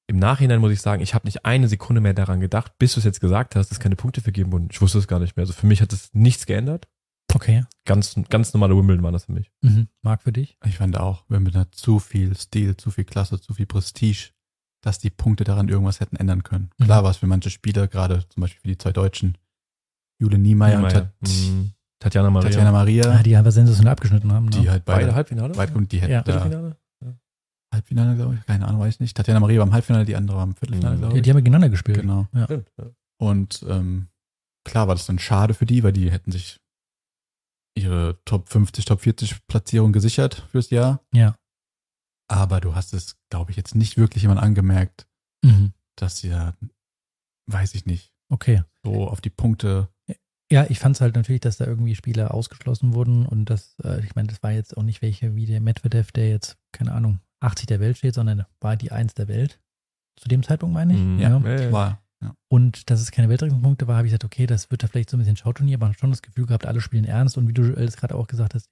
Im 0.06 0.18
Nachhinein 0.18 0.60
muss 0.60 0.72
ich 0.72 0.80
sagen, 0.80 1.02
ich 1.02 1.14
habe 1.14 1.26
nicht 1.26 1.44
eine 1.44 1.68
Sekunde 1.68 2.00
mehr 2.00 2.14
daran 2.14 2.40
gedacht, 2.40 2.72
bis 2.78 2.94
du 2.94 3.00
es 3.00 3.04
jetzt 3.04 3.20
gesagt 3.20 3.56
hast, 3.56 3.70
dass 3.70 3.80
keine 3.80 3.96
Punkte 3.96 4.20
vergeben 4.20 4.52
wurden. 4.52 4.68
Ich 4.70 4.80
wusste 4.80 4.98
es 4.98 5.08
gar 5.08 5.18
nicht 5.18 5.36
mehr. 5.36 5.42
Also 5.42 5.52
für 5.52 5.66
mich 5.66 5.80
hat 5.80 5.92
es 5.92 6.12
nichts 6.12 6.46
geändert. 6.46 6.88
Okay. 7.34 7.64
Ganz, 7.84 8.14
ganz 8.28 8.52
normale 8.52 8.76
Wimbledon 8.76 9.02
war 9.02 9.12
das 9.12 9.24
für 9.24 9.32
mich. 9.32 9.50
Mhm. 9.62 9.88
Marc 10.02 10.22
für 10.22 10.32
dich? 10.32 10.58
Ich 10.66 10.76
fand 10.76 10.98
auch, 10.98 11.24
Wimbledon 11.28 11.62
hat 11.62 11.74
zu 11.74 11.98
viel 11.98 12.36
Stil, 12.36 12.76
zu 12.76 12.90
viel 12.90 13.04
Klasse, 13.04 13.40
zu 13.40 13.54
viel 13.54 13.66
Prestige, 13.66 14.32
dass 14.82 14.98
die 14.98 15.10
Punkte 15.10 15.44
daran 15.44 15.68
irgendwas 15.68 16.00
hätten 16.00 16.16
ändern 16.16 16.42
können. 16.42 16.70
Mhm. 16.78 16.84
Klar 16.84 17.04
war 17.04 17.10
es 17.10 17.16
für 17.16 17.26
manche 17.26 17.48
Spieler, 17.50 17.88
gerade 17.88 18.28
zum 18.28 18.42
Beispiel 18.42 18.60
für 18.60 18.68
die 18.68 18.78
zwei 18.78 18.92
Deutschen, 18.92 19.38
Jule 20.20 20.38
Niemeyer 20.38 20.76
und 20.76 20.82
Niemeyer, 20.82 20.92
Tat 21.20 21.30
mm, 21.30 21.70
Tatjana 22.00 22.30
Maria. 22.30 22.50
Tatjana 22.50 22.72
Maria, 22.72 23.04
Ah, 23.10 23.22
die 23.22 23.34
einfach 23.36 23.52
sensationell 23.52 23.92
abgeschnitten 23.92 24.30
haben. 24.32 24.44
Ne? 24.46 24.50
die 24.50 24.68
halt 24.70 24.84
Beide 24.84 25.00
beide 25.06 25.14
Halbfinale? 25.14 25.56
weit 25.56 25.72
kommen, 25.72 25.88
die 25.88 26.00
hätten 26.00 26.12
Ja. 26.12 26.22
da 26.22 26.32
Viertelfinale? 26.32 26.76
Halbfinale, 27.72 28.16
glaube 28.16 28.34
ich, 28.34 28.44
keine 28.46 28.66
Ahnung, 28.68 28.80
weiß 28.82 28.94
ich 28.94 29.00
nicht. 29.00 29.16
Tatjana 29.16 29.40
Maria 29.40 29.60
war 29.60 29.66
im 29.66 29.72
Halbfinale, 29.72 30.04
die 30.04 30.14
andere 30.14 30.36
war 30.36 30.44
im 30.44 30.54
Viertelfinale, 30.54 30.96
Mhm. 30.96 30.98
glaube 31.00 31.14
die, 31.14 31.18
ich. 31.20 31.24
die 31.24 31.30
haben 31.30 31.36
ja 31.38 31.40
gegeneinander 31.40 31.70
gespielt. 31.70 32.00
Genau. 32.02 32.26
Ja. 32.34 32.46
Ja. 32.50 32.60
Und 33.18 33.64
ähm, 33.68 34.08
klar 34.64 34.88
war 34.88 34.94
das 34.94 35.06
dann 35.06 35.18
schade 35.18 35.54
für 35.54 35.64
die, 35.64 35.82
weil 35.82 35.92
die 35.92 36.10
hätten 36.10 36.32
sich 36.32 36.60
ihre 37.74 38.18
Top 38.26 38.48
50, 38.50 38.84
Top 38.84 39.00
40 39.00 39.46
Platzierung 39.46 39.92
gesichert 39.92 40.46
fürs 40.50 40.68
Jahr. 40.70 41.00
Ja. 41.14 41.34
Aber 42.32 42.60
du 42.60 42.74
hast 42.74 42.94
es, 42.94 43.16
glaube 43.30 43.50
ich, 43.50 43.56
jetzt 43.56 43.74
nicht 43.74 43.96
wirklich 43.96 44.22
jemand 44.22 44.40
angemerkt, 44.40 45.06
Mhm. 45.44 45.72
dass 45.96 46.18
sie 46.18 46.30
da, 46.30 46.54
weiß 47.46 47.74
ich 47.74 47.84
nicht, 47.86 48.12
Okay. 48.30 48.62
so 48.84 49.08
auf 49.08 49.20
die 49.20 49.30
Punkte. 49.30 49.88
Ja, 50.50 50.66
ich 50.68 50.78
fand 50.78 50.96
es 50.96 51.00
halt 51.00 51.14
natürlich, 51.16 51.40
dass 51.40 51.56
da 51.56 51.64
irgendwie 51.66 51.94
Spieler 51.94 52.32
ausgeschlossen 52.34 52.94
wurden 52.94 53.26
und 53.26 53.46
das, 53.46 53.74
äh, 53.84 54.04
ich 54.04 54.14
meine, 54.14 54.28
das 54.28 54.42
war 54.42 54.52
jetzt 54.52 54.76
auch 54.76 54.82
nicht 54.82 55.00
welche 55.02 55.34
wie 55.34 55.46
der 55.46 55.60
Medvedev, 55.60 56.12
der 56.12 56.28
jetzt, 56.28 56.56
keine 56.72 56.92
Ahnung, 56.92 57.20
80 57.40 57.66
der 57.66 57.80
Welt 57.80 57.96
steht, 57.98 58.14
sondern 58.14 58.44
war 58.60 58.76
die 58.76 58.92
Eins 58.92 59.14
der 59.14 59.28
Welt. 59.28 59.60
Zu 60.20 60.28
dem 60.28 60.42
Zeitpunkt 60.42 60.74
meine 60.74 60.92
ich. 60.94 61.00
Mhm. 61.00 61.18
Ja, 61.18 61.38
Ja, 61.38 61.60
ja. 61.60 61.72
war. 61.72 62.02
Ja. 62.22 62.34
Und 62.48 62.90
dass 62.90 63.00
es 63.00 63.10
keine 63.10 63.28
Weltranglistenpunkte 63.30 63.88
war, 63.88 63.96
habe 63.96 64.06
ich 64.06 64.10
gesagt, 64.12 64.24
okay, 64.24 64.46
das 64.46 64.70
wird 64.70 64.82
da 64.82 64.86
vielleicht 64.86 65.10
so 65.10 65.16
ein 65.16 65.20
bisschen 65.20 65.36
Schauturnier, 65.36 65.76
aber 65.78 65.92
schon 65.94 66.10
das 66.10 66.22
Gefühl 66.22 66.46
gehabt, 66.46 66.66
alle 66.66 66.80
spielen 66.80 67.04
ernst. 67.04 67.36
Und 67.36 67.48
wie 67.48 67.52
du 67.54 67.62
es 67.74 67.96
gerade 67.96 68.14
auch 68.14 68.26
gesagt 68.28 68.54
hast, 68.54 68.68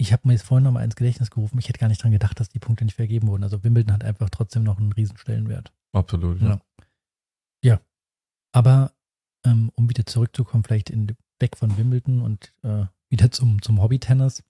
ich 0.00 0.14
habe 0.14 0.26
mir 0.26 0.32
jetzt 0.32 0.44
vorhin 0.44 0.64
nochmal 0.64 0.84
ins 0.84 0.96
Gedächtnis 0.96 1.30
gerufen, 1.30 1.58
ich 1.58 1.68
hätte 1.68 1.78
gar 1.78 1.88
nicht 1.88 2.02
dran 2.02 2.10
gedacht, 2.10 2.40
dass 2.40 2.48
die 2.48 2.58
Punkte 2.58 2.86
nicht 2.86 2.94
vergeben 2.94 3.28
wurden. 3.28 3.44
Also 3.44 3.62
Wimbledon 3.62 3.92
hat 3.92 4.02
einfach 4.02 4.30
trotzdem 4.30 4.62
noch 4.62 4.78
einen 4.78 4.92
riesen 4.92 5.18
Stellenwert. 5.18 5.72
Absolut. 5.92 6.40
Ja. 6.40 6.60
Ja. 7.62 7.80
Aber 8.52 8.92
ähm, 9.44 9.70
um 9.74 9.90
wieder 9.90 10.06
zurückzukommen, 10.06 10.64
vielleicht 10.64 10.88
in, 10.88 11.14
weg 11.38 11.56
von 11.56 11.76
Wimbledon 11.76 12.22
und 12.22 12.54
äh, 12.62 12.86
wieder 13.10 13.30
zum, 13.30 13.60
zum 13.60 13.82
Hobby-Tennis. 13.82 14.42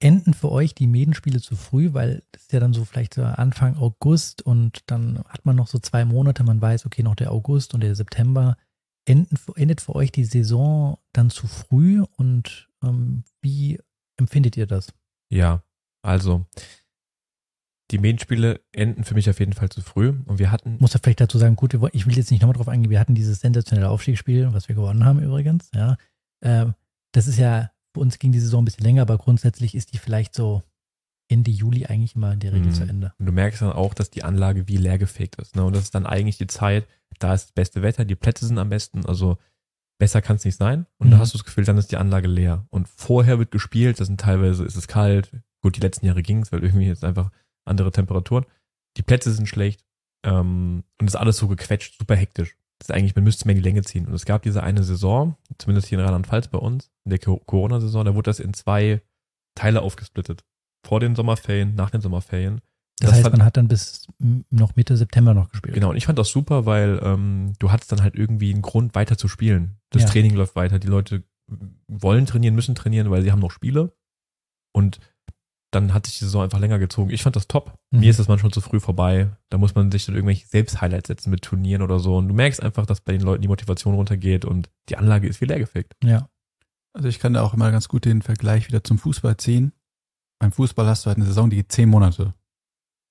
Enden 0.00 0.34
für 0.34 0.50
euch 0.50 0.74
die 0.74 0.88
Medenspiele 0.88 1.40
zu 1.40 1.54
früh, 1.54 1.92
weil 1.92 2.24
das 2.32 2.42
ist 2.42 2.52
ja 2.52 2.58
dann 2.58 2.72
so 2.72 2.84
vielleicht 2.84 3.16
Anfang 3.20 3.76
August 3.76 4.42
und 4.42 4.80
dann 4.90 5.22
hat 5.28 5.46
man 5.46 5.54
noch 5.54 5.68
so 5.68 5.78
zwei 5.78 6.04
Monate, 6.04 6.42
man 6.42 6.60
weiß, 6.60 6.86
okay, 6.86 7.04
noch 7.04 7.14
der 7.14 7.30
August 7.30 7.72
und 7.72 7.82
der 7.82 7.94
September. 7.94 8.56
Endet 9.04 9.80
für 9.80 9.94
euch 9.96 10.12
die 10.12 10.24
Saison 10.24 10.98
dann 11.12 11.30
zu 11.30 11.46
früh 11.46 12.04
und 12.16 12.68
ähm, 12.84 13.24
wie 13.40 13.80
empfindet 14.16 14.56
ihr 14.56 14.66
das? 14.66 14.92
Ja, 15.30 15.62
also 16.02 16.46
die 17.90 17.98
Medienspiele 17.98 18.60
enden 18.72 19.04
für 19.04 19.14
mich 19.14 19.28
auf 19.28 19.38
jeden 19.38 19.52
Fall 19.52 19.68
zu 19.68 19.82
früh 19.82 20.08
und 20.24 20.38
wir 20.38 20.50
hatten 20.50 20.76
muss 20.80 20.94
ja 20.94 21.00
vielleicht 21.02 21.20
dazu 21.20 21.38
sagen, 21.38 21.56
gut, 21.56 21.74
ich 21.92 22.06
will 22.06 22.16
jetzt 22.16 22.30
nicht 22.30 22.40
nochmal 22.40 22.56
drauf 22.56 22.68
eingehen, 22.68 22.90
wir 22.90 23.00
hatten 23.00 23.14
dieses 23.14 23.40
sensationelle 23.40 23.90
Aufstiegsspiel, 23.90 24.52
was 24.52 24.68
wir 24.68 24.74
gewonnen 24.74 25.04
haben 25.04 25.20
übrigens, 25.20 25.70
ja. 25.74 25.96
Ähm, 26.42 26.74
das 27.12 27.26
ist 27.26 27.38
ja, 27.38 27.70
für 27.92 28.00
uns 28.00 28.18
ging 28.18 28.32
die 28.32 28.40
Saison 28.40 28.62
ein 28.62 28.64
bisschen 28.64 28.84
länger, 28.84 29.02
aber 29.02 29.18
grundsätzlich 29.18 29.74
ist 29.74 29.92
die 29.92 29.98
vielleicht 29.98 30.34
so 30.34 30.62
Ende 31.28 31.50
Juli 31.50 31.86
eigentlich 31.86 32.14
immer 32.16 32.32
in 32.32 32.40
der 32.40 32.52
Regel 32.52 32.68
Mhm. 32.68 32.74
zu 32.74 32.82
Ende. 32.84 33.12
Und 33.18 33.26
du 33.26 33.32
merkst 33.32 33.60
dann 33.62 33.72
auch, 33.72 33.94
dass 33.94 34.10
die 34.10 34.24
Anlage 34.24 34.68
wie 34.68 34.76
leer 34.76 34.98
gefegt 34.98 35.36
ist. 35.36 35.56
Ne? 35.56 35.64
Und 35.64 35.74
das 35.74 35.84
ist 35.84 35.94
dann 35.94 36.06
eigentlich 36.06 36.38
die 36.38 36.46
Zeit, 36.46 36.86
da 37.18 37.34
ist 37.34 37.44
das 37.46 37.52
beste 37.52 37.82
Wetter, 37.82 38.04
die 38.04 38.14
Plätze 38.14 38.46
sind 38.46 38.58
am 38.58 38.68
besten, 38.68 39.04
also 39.06 39.38
besser 39.98 40.20
kann 40.22 40.36
es 40.36 40.44
nicht 40.44 40.56
sein. 40.56 40.86
Und 40.98 41.10
da 41.10 41.16
Mhm. 41.16 41.20
hast 41.20 41.34
du 41.34 41.38
das 41.38 41.44
Gefühl, 41.44 41.64
dann 41.64 41.78
ist 41.78 41.92
die 41.92 41.96
Anlage 41.96 42.28
leer. 42.28 42.66
Und 42.70 42.88
vorher 42.88 43.38
wird 43.38 43.50
gespielt, 43.50 44.00
das 44.00 44.06
sind 44.08 44.20
teilweise, 44.20 44.64
ist 44.64 44.76
es 44.76 44.88
kalt. 44.88 45.30
Gut, 45.62 45.76
die 45.76 45.80
letzten 45.80 46.06
Jahre 46.06 46.22
ging 46.22 46.42
es, 46.42 46.50
weil 46.52 46.62
irgendwie 46.64 46.86
jetzt 46.86 47.04
einfach 47.04 47.30
andere 47.64 47.92
Temperaturen. 47.92 48.44
Die 48.96 49.02
Plätze 49.02 49.32
sind 49.32 49.46
schlecht 49.48 49.84
ähm, 50.24 50.82
und 51.00 51.06
es 51.06 51.14
ist 51.14 51.20
alles 51.20 51.36
so 51.36 51.46
gequetscht, 51.48 51.98
super 51.98 52.16
hektisch. 52.16 52.56
Das 52.78 52.88
ist 52.88 52.94
eigentlich, 52.96 53.14
man 53.14 53.22
müsste 53.24 53.46
mehr 53.46 53.54
in 53.54 53.62
die 53.62 53.68
Länge 53.68 53.82
ziehen. 53.82 54.06
Und 54.06 54.14
es 54.14 54.24
gab 54.24 54.42
diese 54.42 54.62
eine 54.64 54.82
Saison, 54.82 55.36
zumindest 55.58 55.86
hier 55.86 55.98
in 55.98 56.04
Rheinland-Pfalz 56.04 56.48
bei 56.48 56.58
uns, 56.58 56.90
in 57.04 57.10
der 57.10 57.20
Co- 57.20 57.38
Corona-Saison, 57.46 58.04
da 58.04 58.14
wurde 58.16 58.28
das 58.30 58.40
in 58.40 58.54
zwei 58.54 59.00
Teile 59.54 59.82
aufgesplittet. 59.82 60.44
Vor 60.84 60.98
den 60.98 61.14
Sommerferien, 61.14 61.76
nach 61.76 61.90
den 61.90 62.00
Sommerferien. 62.00 62.60
Das, 63.02 63.10
Das 63.10 63.16
heißt, 63.18 63.22
fand- 63.24 63.36
man 63.38 63.44
hat 63.46 63.56
dann 63.56 63.68
bis 63.68 64.06
noch 64.50 64.76
Mitte 64.76 64.96
September 64.96 65.34
noch 65.34 65.48
gespielt. 65.50 65.74
Genau, 65.74 65.90
und 65.90 65.96
ich 65.96 66.06
fand 66.06 66.18
das 66.18 66.28
super, 66.28 66.66
weil 66.66 67.00
ähm, 67.02 67.52
du 67.58 67.70
hattest 67.72 67.90
dann 67.92 68.02
halt 68.02 68.14
irgendwie 68.14 68.52
einen 68.52 68.62
Grund, 68.62 68.94
weiter 68.94 69.18
zu 69.18 69.28
spielen. 69.28 69.76
Das 69.90 70.02
Ja. 70.02 70.08
Training 70.08 70.34
läuft 70.34 70.54
weiter, 70.56 70.78
die 70.78 70.86
Leute 70.88 71.24
wollen 71.88 72.26
trainieren, 72.26 72.54
müssen 72.54 72.74
trainieren, 72.74 73.10
weil 73.10 73.22
sie 73.22 73.32
haben 73.32 73.40
noch 73.40 73.50
Spiele. 73.50 73.92
Und 74.74 75.00
dann 75.72 75.92
hat 75.94 76.06
sich 76.06 76.18
die 76.18 76.24
Saison 76.24 76.42
einfach 76.42 76.58
länger 76.60 76.78
gezogen. 76.78 77.10
Ich 77.10 77.22
fand 77.22 77.34
das 77.34 77.48
top. 77.48 77.78
Mhm. 77.90 78.00
Mir 78.00 78.10
ist 78.10 78.18
das 78.18 78.28
manchmal 78.28 78.52
zu 78.52 78.60
früh 78.60 78.78
vorbei. 78.78 79.30
Da 79.50 79.58
muss 79.58 79.74
man 79.74 79.90
sich 79.90 80.04
dann 80.06 80.14
irgendwelche 80.14 80.46
Selbst-Highlights 80.46 81.08
setzen 81.08 81.30
mit 81.30 81.42
Turnieren 81.42 81.82
oder 81.82 81.98
so. 81.98 82.16
Und 82.18 82.28
du 82.28 82.34
merkst 82.34 82.62
einfach, 82.62 82.86
dass 82.86 83.00
bei 83.00 83.12
den 83.12 83.22
Leuten 83.22 83.42
die 83.42 83.48
Motivation 83.48 83.94
runtergeht 83.94 84.44
und 84.44 84.70
die 84.90 84.96
Anlage 84.96 85.26
ist 85.28 85.40
wie 85.40 85.46
leergefegt. 85.46 85.94
Ja. 86.04 86.28
Also 86.94 87.08
ich 87.08 87.18
kann 87.18 87.32
da 87.34 87.42
auch 87.42 87.54
immer 87.54 87.70
ganz 87.72 87.88
gut 87.88 88.04
den 88.04 88.20
Vergleich 88.22 88.68
wieder 88.68 88.84
zum 88.84 88.98
Fußball 88.98 89.38
ziehen. 89.38 89.72
Beim 90.38 90.52
Fußball 90.52 90.86
hast 90.86 91.04
du 91.04 91.08
halt 91.08 91.16
eine 91.16 91.26
Saison, 91.26 91.48
die 91.48 91.56
geht 91.56 91.72
zehn 91.72 91.88
Monate. 91.88 92.34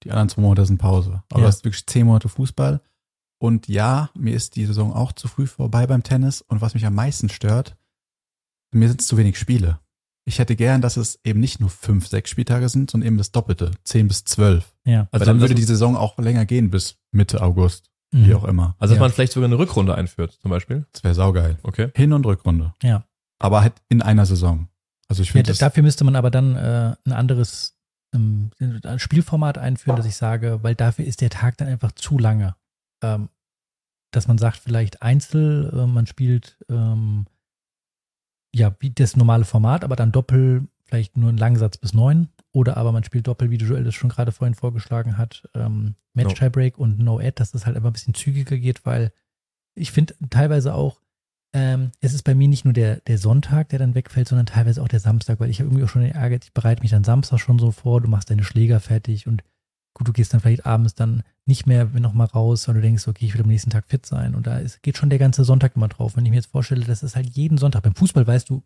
Die 0.03 0.11
anderen 0.11 0.29
zwei 0.29 0.41
Monate 0.41 0.65
sind 0.65 0.77
Pause. 0.77 1.23
Aber 1.29 1.39
Ja. 1.39 1.45
du 1.45 1.47
hast 1.47 1.63
wirklich 1.63 1.85
zehn 1.85 2.05
Monate 2.05 2.29
Fußball. 2.29 2.81
Und 3.39 3.67
ja, 3.67 4.09
mir 4.15 4.35
ist 4.35 4.55
die 4.55 4.65
Saison 4.65 4.93
auch 4.93 5.11
zu 5.13 5.27
früh 5.27 5.47
vorbei 5.47 5.87
beim 5.87 6.03
Tennis. 6.03 6.41
Und 6.41 6.61
was 6.61 6.73
mich 6.73 6.85
am 6.85 6.93
meisten 6.95 7.29
stört, 7.29 7.75
mir 8.71 8.87
sind 8.87 9.01
es 9.01 9.07
zu 9.07 9.17
wenig 9.17 9.37
Spiele. 9.37 9.79
Ich 10.25 10.37
hätte 10.39 10.55
gern, 10.55 10.81
dass 10.81 10.97
es 10.97 11.19
eben 11.23 11.39
nicht 11.39 11.59
nur 11.59 11.69
fünf, 11.69 12.07
sechs 12.07 12.29
Spieltage 12.29 12.69
sind, 12.69 12.91
sondern 12.91 13.07
eben 13.07 13.17
das 13.17 13.31
Doppelte, 13.31 13.71
zehn 13.83 14.07
bis 14.07 14.23
zwölf. 14.23 14.75
Ja. 14.85 15.07
Weil 15.11 15.21
dann 15.21 15.39
würde 15.41 15.55
die 15.55 15.63
Saison 15.63 15.97
auch 15.97 16.17
länger 16.19 16.45
gehen 16.45 16.69
bis 16.69 16.97
Mitte 17.11 17.41
August, 17.41 17.89
Mhm. 18.13 18.27
wie 18.27 18.35
auch 18.35 18.43
immer. 18.43 18.75
Also 18.77 18.93
dass 18.93 18.97
Ja. 18.97 19.01
man 19.01 19.11
vielleicht 19.11 19.33
sogar 19.33 19.47
eine 19.49 19.57
Rückrunde 19.57 19.95
einführt, 19.95 20.37
zum 20.39 20.51
Beispiel. 20.51 20.85
Das 20.93 21.03
wäre 21.03 21.15
saugeil. 21.15 21.57
Okay. 21.63 21.89
Hin- 21.95 22.13
und 22.13 22.25
Rückrunde. 22.25 22.73
Ja. 22.83 23.03
Aber 23.39 23.61
halt 23.61 23.73
in 23.89 24.03
einer 24.03 24.27
Saison. 24.27 24.67
Also 25.07 25.23
ich 25.23 25.29
Ja, 25.29 25.33
finde 25.33 25.47
das 25.51 25.57
dafür 25.57 25.81
müsste 25.83 26.03
man 26.03 26.15
aber 26.15 26.29
dann 26.29 26.55
äh, 26.55 26.95
ein 27.05 27.11
anderes 27.13 27.75
ähm, 28.13 28.51
ein 28.59 28.99
Spielformat 28.99 29.57
einführen, 29.57 29.97
dass 29.97 30.05
ich 30.05 30.15
sage, 30.15 30.59
weil 30.63 30.75
dafür 30.75 31.05
ist 31.05 31.21
der 31.21 31.29
Tag 31.29 31.57
dann 31.57 31.67
einfach 31.67 31.91
zu 31.93 32.17
lange. 32.17 32.55
Ähm, 33.03 33.29
dass 34.11 34.27
man 34.27 34.37
sagt, 34.37 34.57
vielleicht 34.57 35.01
Einzel, 35.01 35.71
äh, 35.73 35.87
man 35.87 36.05
spielt 36.05 36.57
ähm, 36.69 37.25
ja 38.53 38.75
wie 38.79 38.89
das 38.89 39.15
normale 39.15 39.45
Format, 39.45 39.83
aber 39.83 39.95
dann 39.95 40.11
Doppel, 40.11 40.67
vielleicht 40.83 41.15
nur 41.15 41.29
ein 41.29 41.37
Langsatz 41.37 41.77
bis 41.77 41.93
neun. 41.93 42.27
Oder 42.51 42.75
aber 42.75 42.91
man 42.91 43.05
spielt 43.05 43.27
Doppel, 43.27 43.49
wie 43.49 43.57
du 43.57 43.65
Joel 43.65 43.85
das 43.85 43.95
schon 43.95 44.09
gerade 44.09 44.33
vorhin 44.33 44.55
vorgeschlagen 44.55 45.17
hat, 45.17 45.47
ähm, 45.55 45.95
Match 46.13 46.33
No. 46.33 46.33
Tiebreak 46.33 46.77
und 46.77 46.99
No 46.99 47.19
Ad, 47.19 47.33
dass 47.35 47.51
das 47.51 47.65
halt 47.65 47.77
einfach 47.77 47.89
ein 47.89 47.93
bisschen 47.93 48.13
zügiger 48.13 48.57
geht, 48.57 48.85
weil 48.85 49.13
ich 49.73 49.91
finde 49.91 50.15
teilweise 50.29 50.73
auch, 50.73 51.01
ähm, 51.53 51.91
es 51.99 52.13
ist 52.13 52.23
bei 52.23 52.33
mir 52.35 52.47
nicht 52.47 52.63
nur 52.65 52.73
der, 52.73 52.97
der 53.01 53.17
Sonntag, 53.17 53.69
der 53.69 53.79
dann 53.79 53.95
wegfällt, 53.95 54.27
sondern 54.27 54.45
teilweise 54.45 54.81
auch 54.81 54.87
der 54.87 54.99
Samstag, 54.99 55.39
weil 55.39 55.49
ich 55.49 55.59
habe 55.59 55.67
irgendwie 55.69 55.83
auch 55.83 55.89
schon 55.89 56.01
den 56.03 56.11
Ärger, 56.13 56.37
ich 56.41 56.53
bereite 56.53 56.81
mich 56.81 56.91
dann 56.91 57.03
Samstag 57.03 57.39
schon 57.39 57.59
so 57.59 57.71
vor, 57.71 57.99
du 58.01 58.07
machst 58.07 58.29
deine 58.29 58.43
Schläger 58.43 58.79
fertig 58.79 59.27
und 59.27 59.43
gut, 59.93 60.07
du 60.07 60.13
gehst 60.13 60.33
dann 60.33 60.39
vielleicht 60.39 60.65
abends 60.65 60.95
dann 60.95 61.23
nicht 61.45 61.67
mehr 61.67 61.85
nochmal 61.85 62.27
raus, 62.27 62.63
sondern 62.63 62.81
du 62.81 62.87
denkst, 62.87 63.07
okay, 63.07 63.25
ich 63.25 63.33
will 63.33 63.41
am 63.41 63.47
nächsten 63.47 63.69
Tag 63.71 63.85
fit 63.87 64.05
sein 64.05 64.35
und 64.35 64.47
da 64.47 64.57
ist, 64.59 64.81
geht 64.83 64.97
schon 64.97 65.09
der 65.09 65.19
ganze 65.19 65.43
Sonntag 65.43 65.75
immer 65.75 65.89
drauf. 65.89 66.15
Wenn 66.15 66.25
ich 66.25 66.31
mir 66.31 66.37
jetzt 66.37 66.51
vorstelle, 66.51 66.85
das 66.85 67.03
ist 67.03 67.15
halt 67.17 67.29
jeden 67.29 67.57
Sonntag, 67.57 67.83
beim 67.83 67.95
Fußball 67.95 68.25
weißt 68.25 68.49
du, 68.49 68.63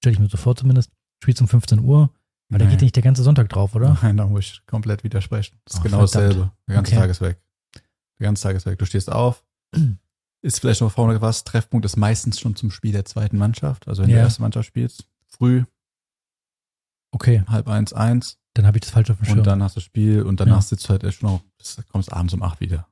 stelle 0.00 0.12
ich 0.12 0.18
mir 0.18 0.28
so 0.28 0.36
vor 0.36 0.54
zumindest, 0.56 0.90
spielst 1.22 1.40
um 1.40 1.48
15 1.48 1.78
Uhr, 1.80 2.10
aber 2.50 2.58
da 2.58 2.66
geht 2.66 2.82
nicht 2.82 2.94
der 2.94 3.02
ganze 3.02 3.22
Sonntag 3.22 3.48
drauf, 3.48 3.74
oder? 3.74 3.96
Nein, 4.02 4.16
da 4.18 4.26
muss 4.26 4.44
ich 4.44 4.66
komplett 4.66 5.02
widersprechen. 5.02 5.58
Das 5.64 5.74
ist 5.74 5.80
Oh, 5.80 5.82
genau 5.84 6.06
verdammt. 6.06 6.14
dasselbe. 6.34 6.52
Der 6.68 6.74
ganze 6.76 6.92
Okay. 6.92 7.00
Tag 7.00 7.10
ist 7.10 7.20
weg. 7.22 7.38
Der 8.20 8.24
ganze 8.26 8.42
Tag 8.42 8.56
ist 8.56 8.66
weg. 8.66 8.78
Du 8.78 8.84
stehst 8.84 9.10
auf, 9.10 9.42
ist 10.42 10.60
vielleicht 10.60 10.80
noch 10.80 10.92
vorne 10.92 11.20
was, 11.20 11.44
Treffpunkt 11.44 11.84
ist 11.86 11.96
meistens 11.96 12.38
schon 12.40 12.54
zum 12.56 12.70
Spiel 12.70 12.92
der 12.92 13.04
zweiten 13.04 13.38
Mannschaft. 13.38 13.88
Also 13.88 14.02
wenn 14.02 14.08
du 14.10 14.14
Ja. 14.16 14.22
die 14.22 14.24
erste 14.26 14.42
Mannschaft 14.42 14.66
spielst, 14.68 15.08
früh, 15.28 15.64
Okay, 17.12 17.42
halb 17.46 17.68
eins, 17.68 17.92
eins 17.92 18.38
dann 18.54 18.66
habe 18.66 18.78
ich 18.78 18.82
das 18.82 18.90
falsch 18.90 19.10
auf 19.10 19.18
dem 19.18 19.26
Schirm. 19.26 19.38
und 19.38 19.46
dann 19.46 19.62
hast 19.62 19.76
du 19.76 19.80
Spiel 19.80 20.22
und 20.22 20.40
danach 20.40 20.56
Ja. 20.56 20.62
sitzt 20.62 20.86
du 20.86 20.90
halt 20.90 21.04
echt 21.04 21.22
noch, 21.22 21.42
kommst 21.92 22.12
abends 22.12 22.32
um 22.34 22.42
acht 22.42 22.60
wieder. 22.60 22.88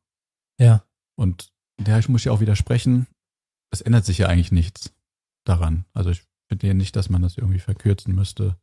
ja, 0.59 0.85
Und 1.17 1.53
ja, 1.87 1.99
ich 1.99 2.09
muss 2.09 2.25
ja 2.25 2.33
auch 2.33 2.41
widersprechen, 2.41 3.07
es 3.71 3.81
ändert 3.81 4.05
sich 4.05 4.19
ja 4.19 4.29
eigentlich 4.29 4.53
nichts 4.53 4.93
daran. 5.45 5.85
Also 5.95 6.11
ich 6.11 6.23
finde 6.49 6.67
ja 6.69 6.75
nicht, 6.75 6.97
dass 6.97 7.09
man 7.09 7.23
das 7.23 7.37
irgendwie 7.39 7.59
verkürzen 7.61 8.15
müsste. 8.15 8.57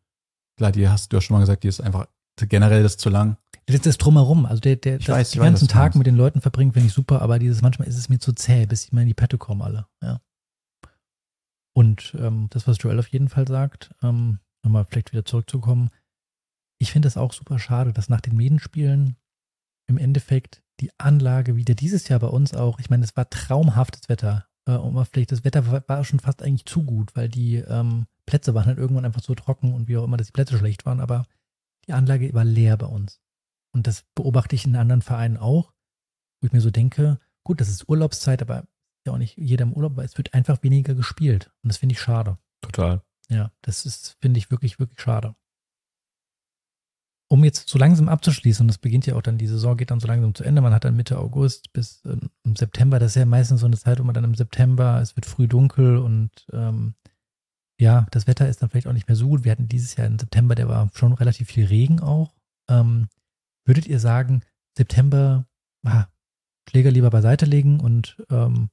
Klar, 0.58 0.72
die 0.72 0.88
hast 0.90 1.12
du 1.12 1.18
ja 1.18 1.22
schon 1.22 1.36
mal 1.36 1.40
gesagt, 1.42 1.64
die 1.64 1.68
ist 1.70 1.82
einfach 1.82 2.08
generell 2.38 2.84
das 2.84 2.98
zu 2.98 3.10
lang. 3.10 3.38
Das 3.66 3.76
ist 3.76 3.86
das 3.86 3.98
drumherum. 3.98 4.46
Also 4.46 4.60
der, 4.60 4.76
der 4.76 4.98
Ich 4.98 5.06
das, 5.06 5.16
weiß, 5.16 5.32
den 5.32 5.42
weiß, 5.42 5.48
ganzen 5.48 5.68
du 5.68 5.74
Tag 5.74 5.96
mit 5.96 6.08
den 6.08 6.16
Leuten 6.16 6.42
verbringen, 6.42 6.74
finde 6.74 6.88
ich 6.88 6.94
super, 6.94 7.22
aber 7.22 7.40
dieses 7.40 7.62
manchmal 7.62 7.88
ist 7.88 7.98
es 7.98 8.10
mir 8.10 8.20
zu 8.20 8.34
zäh, 8.34 8.66
bis 8.66 8.86
ich 8.86 8.92
mal 8.92 9.02
in 9.02 9.08
die 9.08 9.14
Pette 9.14 9.38
komme 9.38 9.64
alle. 9.64 9.88
Ja. 10.02 10.22
Und 11.74 12.16
ähm, 12.20 12.48
das, 12.50 12.68
was 12.68 12.78
Joel 12.80 13.00
auf 13.00 13.08
jeden 13.08 13.30
Fall 13.30 13.48
sagt, 13.48 13.96
ähm, 14.02 14.40
nochmal 14.64 14.86
vielleicht 14.86 15.14
wieder 15.14 15.26
zurückzukommen, 15.26 15.90
ich 16.80 16.92
finde 16.92 17.08
es 17.08 17.18
auch 17.18 17.32
super 17.32 17.60
schade, 17.60 17.94
dass 17.94 18.10
nach 18.10 18.22
den 18.22 18.36
Medenspielen 18.36 19.16
im 19.88 19.98
Endeffekt 19.98 20.64
die 20.80 20.92
Anlage 20.98 21.56
wieder 21.56 21.76
dieses 21.76 22.08
Jahr 22.08 22.20
bei 22.20 22.28
uns 22.28 22.54
auch, 22.56 22.80
ich 22.80 22.90
meine, 22.90 23.04
es 23.04 23.16
war 23.16 23.30
traumhaftes 23.30 24.10
Wetter. 24.10 24.48
Äh, 24.66 24.76
und 24.76 24.94
mal 24.94 25.06
vielleicht 25.06 25.32
das 25.32 25.44
Wetter 25.44 25.68
war, 25.72 25.88
war 25.88 26.04
schon 26.04 26.20
fast 26.20 26.42
eigentlich 26.42 26.66
zu 26.66 26.84
gut, 26.84 27.16
weil 27.16 27.30
die 27.30 27.58
ähm, 27.58 28.08
Plätze 28.26 28.54
waren 28.54 28.66
halt 28.66 28.80
irgendwann 28.80 29.06
einfach 29.06 29.22
so 29.22 29.36
trocken 29.36 29.74
und 29.74 29.88
wie 29.88 29.98
auch 29.98 30.04
immer, 30.04 30.18
dass 30.18 30.28
die 30.28 30.34
Plätze 30.34 30.58
schlecht 30.58 30.86
waren, 30.86 31.00
aber 31.00 31.26
die 31.88 31.94
Anlage 31.94 32.34
war 32.34 32.46
leer 32.46 32.78
bei 32.78 32.88
uns. 32.88 33.21
Und 33.74 33.88
das 33.88 34.04
beobachte 34.16 34.56
ich 34.56 34.66
in 34.66 34.76
anderen 34.76 35.02
Vereinen 35.02 35.38
auch, 35.38 35.74
wo 36.42 36.48
ich 36.48 36.54
mir 36.54 36.62
so 36.62 36.72
denke, 36.72 37.20
gut, 37.44 37.62
das 37.62 37.70
ist 37.70 37.88
Urlaubszeit, 37.88 38.42
aber 38.42 38.68
ja 39.06 39.14
auch 39.14 39.18
nicht 39.18 39.38
jeder 39.38 39.64
im 39.64 39.74
Urlaub, 39.74 39.94
aber 39.94 40.04
es 40.04 40.18
wird 40.18 40.34
einfach 40.34 40.62
weniger 40.64 40.94
gespielt. 40.94 41.52
Und 41.64 41.70
das 41.70 41.78
finde 41.78 41.94
ich 41.94 42.02
schade. 42.02 42.38
Total. 42.62 43.02
Ja, 43.30 43.52
das 43.62 43.86
ist, 43.86 44.18
finde 44.22 44.38
ich 44.38 44.52
wirklich, 44.52 44.80
wirklich 44.80 45.02
schade. 45.02 45.36
Um 47.30 47.46
jetzt 47.46 47.70
so 47.70 47.80
langsam 47.80 48.10
abzuschließen, 48.10 48.66
und 48.66 48.68
das 48.68 48.78
beginnt 48.78 49.06
ja 49.06 49.16
auch 49.16 49.22
dann, 49.22 49.38
die 49.38 49.48
Saison 49.48 49.78
geht 49.78 49.90
dann 49.90 50.02
so 50.02 50.08
langsam 50.08 50.36
zu 50.36 50.44
Ende, 50.44 50.62
man 50.62 50.74
hat 50.74 50.84
dann 50.84 50.98
Mitte 50.98 51.18
August 51.18 51.72
bis 51.72 52.04
äh, 52.04 52.18
im 52.44 52.56
September, 52.58 53.00
das 53.00 53.12
ist 53.12 53.16
ja 53.16 53.26
meistens 53.26 53.62
so 53.62 53.68
eine 53.68 53.78
Zeit, 53.78 54.00
wo 54.00 54.04
man 54.04 54.14
dann 54.14 54.26
im 54.26 54.36
September, 54.36 55.00
es 55.02 55.16
wird 55.16 55.26
früh 55.26 55.48
dunkel 55.48 55.98
und 55.98 56.46
ähm, 56.52 56.94
ja, 57.80 58.06
das 58.12 58.28
Wetter 58.28 58.50
ist 58.50 58.62
dann 58.62 58.70
vielleicht 58.70 58.88
auch 58.88 58.94
nicht 58.94 59.08
mehr 59.08 59.16
so 59.16 59.30
gut. 59.30 59.44
Wir 59.44 59.54
hatten 59.54 59.70
dieses 59.70 59.96
Jahr 59.96 60.08
im 60.08 60.20
September, 60.20 60.56
der 60.56 60.68
war 60.68 60.92
schon 60.94 61.14
relativ 61.14 61.48
viel 61.48 61.66
Regen 61.66 62.00
auch. 62.00 62.36
Ähm, 62.70 63.08
würdet 63.66 63.88
ihr 63.88 64.00
sagen, 64.00 64.42
September, 64.78 65.46
ah, 65.86 66.06
Schläger 66.70 66.92
lieber 66.92 67.10
beiseite 67.10 67.46
legen 67.46 67.80
und 67.80 68.24
ähm, 68.30 68.70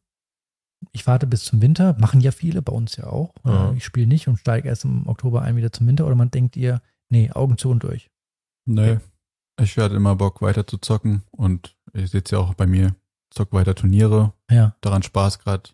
ich 0.92 1.06
warte 1.06 1.26
bis 1.26 1.44
zum 1.44 1.60
Winter, 1.60 1.96
machen 1.98 2.20
ja 2.20 2.30
viele, 2.30 2.62
bei 2.62 2.72
uns 2.72 2.96
ja 2.96 3.06
auch. 3.08 3.34
Ja. 3.44 3.72
Äh, 3.72 3.76
Ich 3.76 3.84
spiele 3.84 4.06
nicht 4.06 4.28
und 4.28 4.38
steige 4.38 4.68
erst 4.68 4.84
im 4.84 5.06
Oktober 5.08 5.42
ein 5.42 5.56
wieder 5.56 5.72
zum 5.72 5.86
Winter 5.86 6.06
oder 6.06 6.14
man 6.14 6.30
denkt 6.30 6.56
ihr, 6.56 6.80
nee, 7.08 7.30
Augen 7.32 7.58
zu 7.58 7.70
und 7.70 7.82
durch. 7.82 8.10
Nee. 8.66 8.98
Ich 9.60 9.76
hatte 9.76 9.96
immer 9.96 10.14
Bock, 10.14 10.40
weiter 10.40 10.66
zu 10.66 10.78
zocken 10.78 11.24
und 11.32 11.76
ich 11.92 12.10
sehe 12.10 12.22
es 12.24 12.30
ja 12.30 12.38
auch 12.38 12.54
bei 12.54 12.66
mir, 12.66 12.94
zock 13.30 13.52
weiter 13.52 13.74
Turniere, 13.74 14.32
Ja, 14.50 14.76
daran 14.80 15.02
Spaß 15.02 15.40
gerade. 15.40 15.70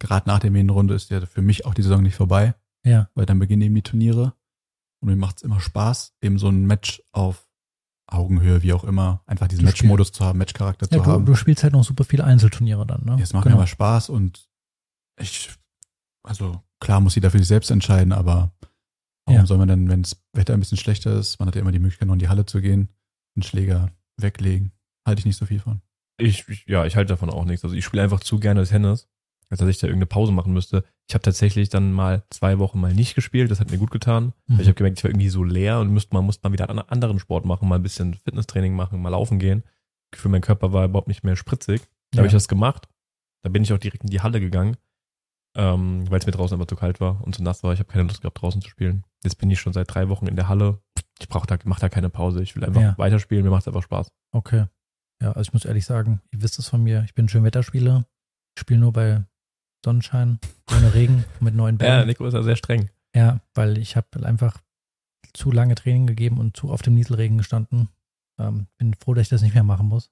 Gerade 0.00 0.28
nach 0.28 0.38
der 0.38 0.50
Medienrunde 0.50 0.94
ist 0.94 1.10
ja 1.10 1.24
für 1.24 1.42
mich 1.42 1.64
auch 1.64 1.74
die 1.74 1.82
Saison 1.82 2.02
nicht 2.02 2.14
vorbei, 2.16 2.54
ja, 2.84 3.08
weil 3.14 3.26
dann 3.26 3.38
beginnen 3.38 3.62
eben 3.62 3.74
die 3.74 3.82
Turniere 3.82 4.34
und 5.00 5.08
mir 5.08 5.16
macht 5.16 5.38
es 5.38 5.42
immer 5.42 5.60
Spaß, 5.60 6.14
eben 6.20 6.38
so 6.38 6.48
ein 6.48 6.66
Match 6.66 7.02
auf 7.12 7.43
Augenhöhe, 8.14 8.62
wie 8.62 8.72
auch 8.72 8.84
immer, 8.84 9.22
einfach 9.26 9.48
diesen 9.48 9.62
Du 9.62 9.66
Matchmodus 9.66 10.12
zu 10.12 10.24
haben, 10.24 10.38
Matchcharakter 10.38 10.86
ja 10.90 10.98
zu 10.98 11.04
du, 11.04 11.10
haben. 11.10 11.26
du 11.26 11.34
spielst 11.34 11.62
halt 11.62 11.72
noch 11.72 11.84
super 11.84 12.04
viele 12.04 12.24
Einzelturniere 12.24 12.86
dann, 12.86 13.04
ne? 13.04 13.18
Es 13.20 13.32
macht 13.32 13.44
Genau. 13.44 13.56
mir 13.56 13.60
aber 13.62 13.66
Spaß 13.66 14.08
und 14.10 14.48
ich, 15.20 15.50
also 16.22 16.62
klar 16.80 17.00
muss 17.00 17.14
jeder 17.14 17.30
für 17.30 17.38
sich 17.38 17.46
selbst 17.48 17.70
entscheiden, 17.70 18.12
aber 18.12 18.52
warum 19.26 19.40
Ja. 19.40 19.46
soll 19.46 19.58
man 19.58 19.68
denn, 19.68 19.88
wenn 19.88 20.02
das 20.02 20.20
Wetter 20.32 20.54
ein 20.54 20.60
bisschen 20.60 20.78
schlechter 20.78 21.12
ist, 21.12 21.38
man 21.38 21.48
hat 21.48 21.54
ja 21.54 21.60
immer 21.60 21.72
die 21.72 21.78
Möglichkeit, 21.78 22.06
noch 22.08 22.14
in 22.14 22.18
die 22.20 22.28
Halle 22.28 22.46
zu 22.46 22.60
gehen, 22.60 22.88
einen 23.36 23.42
Schläger 23.42 23.90
weglegen. 24.20 24.72
Halte 25.06 25.20
ich 25.20 25.26
nicht 25.26 25.36
so 25.36 25.46
viel 25.46 25.60
von. 25.60 25.80
Ich, 26.18 26.48
ich, 26.48 26.64
ja, 26.66 26.84
ich 26.86 26.96
halte 26.96 27.10
davon 27.12 27.30
auch 27.30 27.44
nichts. 27.44 27.64
Also 27.64 27.74
ich 27.76 27.84
spiele 27.84 28.02
einfach 28.02 28.20
zu 28.20 28.38
gerne 28.38 28.64
Tennis, 28.64 29.08
als 29.50 29.60
dass 29.60 29.68
ich 29.68 29.78
da 29.78 29.86
irgendeine 29.86 30.06
Pause 30.06 30.32
machen 30.32 30.52
müsste. 30.52 30.84
Ich 31.08 31.14
habe 31.14 31.22
tatsächlich 31.22 31.68
dann 31.68 31.92
mal 31.92 32.24
zwei 32.30 32.58
Wochen 32.58 32.80
mal 32.80 32.94
nicht 32.94 33.14
gespielt. 33.14 33.50
Das 33.50 33.60
hat 33.60 33.70
mir 33.70 33.76
gut 33.78 33.90
getan. 33.90 34.32
Mhm. 34.46 34.60
Ich 34.60 34.66
habe 34.66 34.74
gemerkt, 34.74 34.98
ich 34.98 35.04
war 35.04 35.10
irgendwie 35.10 35.28
so 35.28 35.44
leer 35.44 35.80
und 35.80 35.90
müsste 35.90 36.14
man 36.14 36.24
musste 36.24 36.46
mal 36.48 36.52
wieder 36.52 36.68
einen 36.70 36.78
anderen 36.78 37.18
Sport 37.18 37.44
machen, 37.44 37.68
mal 37.68 37.76
ein 37.76 37.82
bisschen 37.82 38.14
Fitnesstraining 38.14 38.74
machen, 38.74 39.02
mal 39.02 39.10
laufen 39.10 39.38
gehen. 39.38 39.62
Ich 40.06 40.12
Gefühl, 40.18 40.30
mein 40.30 40.40
Körper 40.40 40.72
war 40.72 40.84
überhaupt 40.86 41.08
nicht 41.08 41.22
mehr 41.24 41.36
spritzig. 41.36 41.82
Da 42.12 42.18
habe 42.18 42.26
Ja. 42.26 42.28
ich 42.28 42.32
das 42.32 42.48
gemacht. 42.48 42.88
Da 43.42 43.50
bin 43.50 43.62
ich 43.62 43.72
auch 43.72 43.78
direkt 43.78 44.02
in 44.04 44.10
die 44.10 44.22
Halle 44.22 44.40
gegangen, 44.40 44.76
ähm, 45.56 46.10
weil 46.10 46.18
es 46.20 46.26
mir 46.26 46.32
draußen 46.32 46.54
einfach 46.54 46.68
zu 46.68 46.76
kalt 46.76 47.00
war 47.00 47.22
und 47.22 47.34
zu 47.34 47.42
nass 47.42 47.62
war. 47.62 47.72
Ich 47.74 47.80
habe 47.80 47.90
keine 47.92 48.04
Lust 48.04 48.22
gehabt, 48.22 48.40
draußen 48.40 48.62
zu 48.62 48.68
spielen. 48.70 49.04
Jetzt 49.22 49.36
bin 49.36 49.50
ich 49.50 49.60
schon 49.60 49.72
seit 49.72 49.92
drei 49.92 50.08
Wochen 50.08 50.26
in 50.26 50.36
der 50.36 50.48
Halle. 50.48 50.80
Ich 51.20 51.28
brauche 51.28 51.46
da, 51.46 51.58
mach 51.64 51.80
da 51.80 51.88
keine 51.88 52.08
Pause. 52.10 52.42
Ich 52.42 52.56
will 52.56 52.64
einfach 52.64 52.80
Ja. 52.80 52.98
weiterspielen. 52.98 53.44
Mir 53.44 53.50
macht 53.50 53.62
es 53.62 53.68
einfach 53.68 53.82
Spaß. 53.82 54.08
Okay. 54.32 54.66
Ja, 55.20 55.28
also 55.32 55.42
ich 55.42 55.52
muss 55.52 55.64
ehrlich 55.64 55.84
sagen, 55.84 56.20
ihr 56.32 56.42
wisst 56.42 56.58
es 56.58 56.68
von 56.68 56.82
mir, 56.82 57.02
ich 57.04 57.14
bin 57.14 57.26
ein 57.26 57.28
Schönwetterspieler. 57.28 58.04
Ich 58.56 58.60
spiele 58.62 58.80
nur 58.80 58.92
bei 58.92 59.24
Sonnenschein, 59.84 60.38
ohne 60.74 60.94
Regen, 60.94 61.24
mit 61.40 61.54
neuen 61.54 61.76
Ja, 61.78 61.86
Bällen. 61.86 62.06
Nico 62.08 62.26
ist 62.26 62.34
ja 62.34 62.42
sehr 62.42 62.56
streng. 62.56 62.90
Ja, 63.14 63.40
weil 63.54 63.78
ich 63.78 63.94
habe 63.96 64.08
einfach 64.26 64.58
zu 65.32 65.52
lange 65.52 65.74
Training 65.76 66.06
gegeben 66.06 66.38
und 66.38 66.56
zu 66.56 66.70
oft 66.70 66.86
im 66.88 66.94
Nieselregen 66.94 67.38
gestanden. 67.38 67.88
Ähm, 68.40 68.66
bin 68.78 68.94
froh, 68.94 69.14
dass 69.14 69.22
ich 69.22 69.28
das 69.28 69.42
nicht 69.42 69.54
mehr 69.54 69.62
machen 69.62 69.86
muss. 69.86 70.10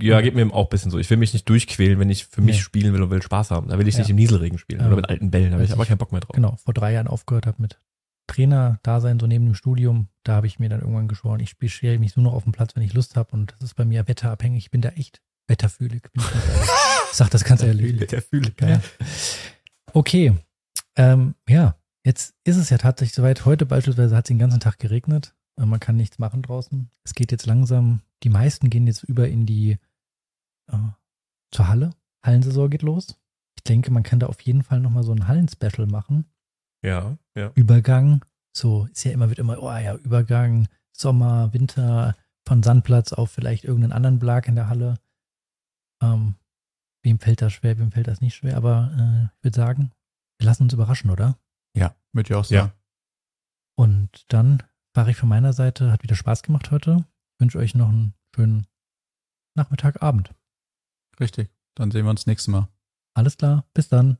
Ja, 0.00 0.20
geht 0.20 0.34
mir 0.36 0.52
auch 0.52 0.66
ein 0.66 0.68
bisschen 0.68 0.90
so. 0.92 0.98
Ich 0.98 1.08
will 1.10 1.16
mich 1.16 1.32
nicht 1.32 1.48
durchquälen, 1.48 1.98
wenn 1.98 2.10
ich 2.10 2.26
für 2.26 2.42
mich 2.42 2.56
Nee. 2.56 2.62
spielen 2.62 2.92
will 2.92 3.02
und 3.02 3.10
will 3.10 3.22
Spaß 3.22 3.50
haben. 3.50 3.68
Da 3.68 3.78
will 3.78 3.88
ich 3.88 3.94
Ja. 3.94 4.00
nicht 4.00 4.10
im 4.10 4.16
Nieselregen 4.16 4.58
spielen 4.58 4.80
Ja. 4.82 4.86
oder 4.86 4.96
mit 4.96 5.08
alten 5.08 5.30
Bällen. 5.30 5.50
Da 5.50 5.54
habe 5.54 5.64
ich 5.64 5.72
aber 5.72 5.86
keinen 5.86 5.98
Bock 5.98 6.12
mehr 6.12 6.20
drauf. 6.20 6.34
Genau, 6.36 6.54
vor 6.56 6.74
drei 6.74 6.92
Jahren 6.92 7.08
aufgehört 7.08 7.46
habe 7.46 7.60
mit 7.60 7.80
Trainer-Dasein, 8.28 9.18
so 9.18 9.26
neben 9.26 9.46
dem 9.46 9.54
Studium. 9.54 10.08
Da 10.22 10.34
habe 10.36 10.46
ich 10.46 10.58
mir 10.60 10.68
dann 10.68 10.80
irgendwann 10.80 11.08
geschworen, 11.08 11.40
ich 11.40 11.50
spiele 11.50 11.98
mich 11.98 12.16
nur 12.16 12.24
noch 12.24 12.34
auf 12.34 12.44
dem 12.44 12.52
Platz, 12.52 12.76
wenn 12.76 12.82
ich 12.84 12.92
Lust 12.94 13.16
habe. 13.16 13.32
Und 13.32 13.52
das 13.52 13.62
ist 13.62 13.74
bei 13.74 13.84
mir 13.84 14.06
wetterabhängig. 14.06 14.64
Ich 14.66 14.70
bin 14.70 14.82
da 14.82 14.90
echt 14.90 15.20
wetterfühlig. 15.48 16.02
Bin 16.12 16.22
sag 17.12 17.30
das 17.30 17.44
ganz 17.44 17.62
ehrlich. 17.62 18.06
Der 18.06 18.22
fühle 18.22 18.52
Ja. 18.60 18.80
Okay. 19.92 20.34
Ähm, 20.96 21.34
ja, 21.48 21.76
jetzt 22.04 22.34
ist 22.44 22.56
es 22.56 22.70
ja 22.70 22.78
tatsächlich 22.78 23.14
soweit. 23.14 23.44
Heute 23.44 23.66
beispielsweise 23.66 24.16
hat 24.16 24.24
es 24.24 24.28
den 24.28 24.38
ganzen 24.38 24.60
Tag 24.60 24.78
geregnet. 24.78 25.34
Äh, 25.58 25.66
Man 25.66 25.80
kann 25.80 25.96
nichts 25.96 26.18
machen 26.18 26.42
draußen. 26.42 26.90
Es 27.04 27.14
geht 27.14 27.32
jetzt 27.32 27.46
langsam, 27.46 28.02
die 28.22 28.28
meisten 28.28 28.70
gehen 28.70 28.86
jetzt 28.86 29.04
über 29.04 29.28
in 29.28 29.46
die 29.46 29.78
äh, 30.70 30.76
zur 31.50 31.68
Halle. 31.68 31.90
Hallensaison 32.24 32.70
geht 32.70 32.82
los. 32.82 33.16
Ich 33.56 33.64
denke, 33.64 33.90
man 33.90 34.02
kann 34.02 34.20
da 34.20 34.26
auf 34.26 34.40
jeden 34.42 34.62
Fall 34.62 34.80
nochmal 34.80 35.02
so 35.02 35.12
ein 35.12 35.28
Hallenspecial 35.28 35.86
machen. 35.86 36.26
Ja, 36.82 37.18
ja. 37.36 37.52
Übergang, 37.54 38.24
so 38.56 38.86
ist 38.92 39.04
ja 39.04 39.12
immer, 39.12 39.28
wird 39.28 39.38
immer, 39.38 39.62
oh 39.62 39.70
ja, 39.70 39.96
Übergang, 39.96 40.66
Sommer, 40.92 41.52
Winter, 41.52 42.16
von 42.46 42.62
Sandplatz 42.62 43.12
auf 43.12 43.30
vielleicht 43.30 43.64
irgendeinen 43.64 43.92
anderen 43.92 44.18
Blag 44.18 44.48
in 44.48 44.56
der 44.56 44.68
Halle. 44.68 44.98
Ähm, 46.02 46.34
wem 47.02 47.18
fällt 47.18 47.42
das 47.42 47.52
schwer, 47.52 47.78
wem 47.78 47.92
fällt 47.92 48.08
das 48.08 48.20
nicht 48.20 48.34
schwer, 48.34 48.56
aber 48.56 48.90
äh, 48.96 49.36
ich 49.38 49.44
würde 49.44 49.56
sagen, 49.56 49.92
wir 50.38 50.46
lassen 50.46 50.64
uns 50.64 50.72
überraschen, 50.72 51.10
oder? 51.10 51.38
Ja, 51.76 51.94
würde 52.12 52.30
ich 52.30 52.34
auch 52.34 52.44
sagen. 52.44 52.72
Und 53.76 54.24
dann 54.28 54.62
war 54.94 55.08
ich 55.08 55.16
von 55.16 55.28
meiner 55.28 55.52
Seite, 55.52 55.92
hat 55.92 56.02
wieder 56.02 56.16
Spaß 56.16 56.42
gemacht 56.42 56.70
heute. 56.70 57.04
Ich 57.34 57.40
wünsche 57.40 57.58
euch 57.58 57.74
noch 57.74 57.88
einen 57.88 58.14
schönen 58.34 58.66
Nachmittag, 59.54 60.02
Abend. 60.02 60.34
Richtig. 61.18 61.50
Dann 61.74 61.90
sehen 61.90 62.04
wir 62.04 62.10
uns 62.10 62.26
nächstes 62.26 62.48
Mal. 62.48 62.68
Alles 63.14 63.36
klar, 63.36 63.66
bis 63.74 63.88
dann. 63.88 64.18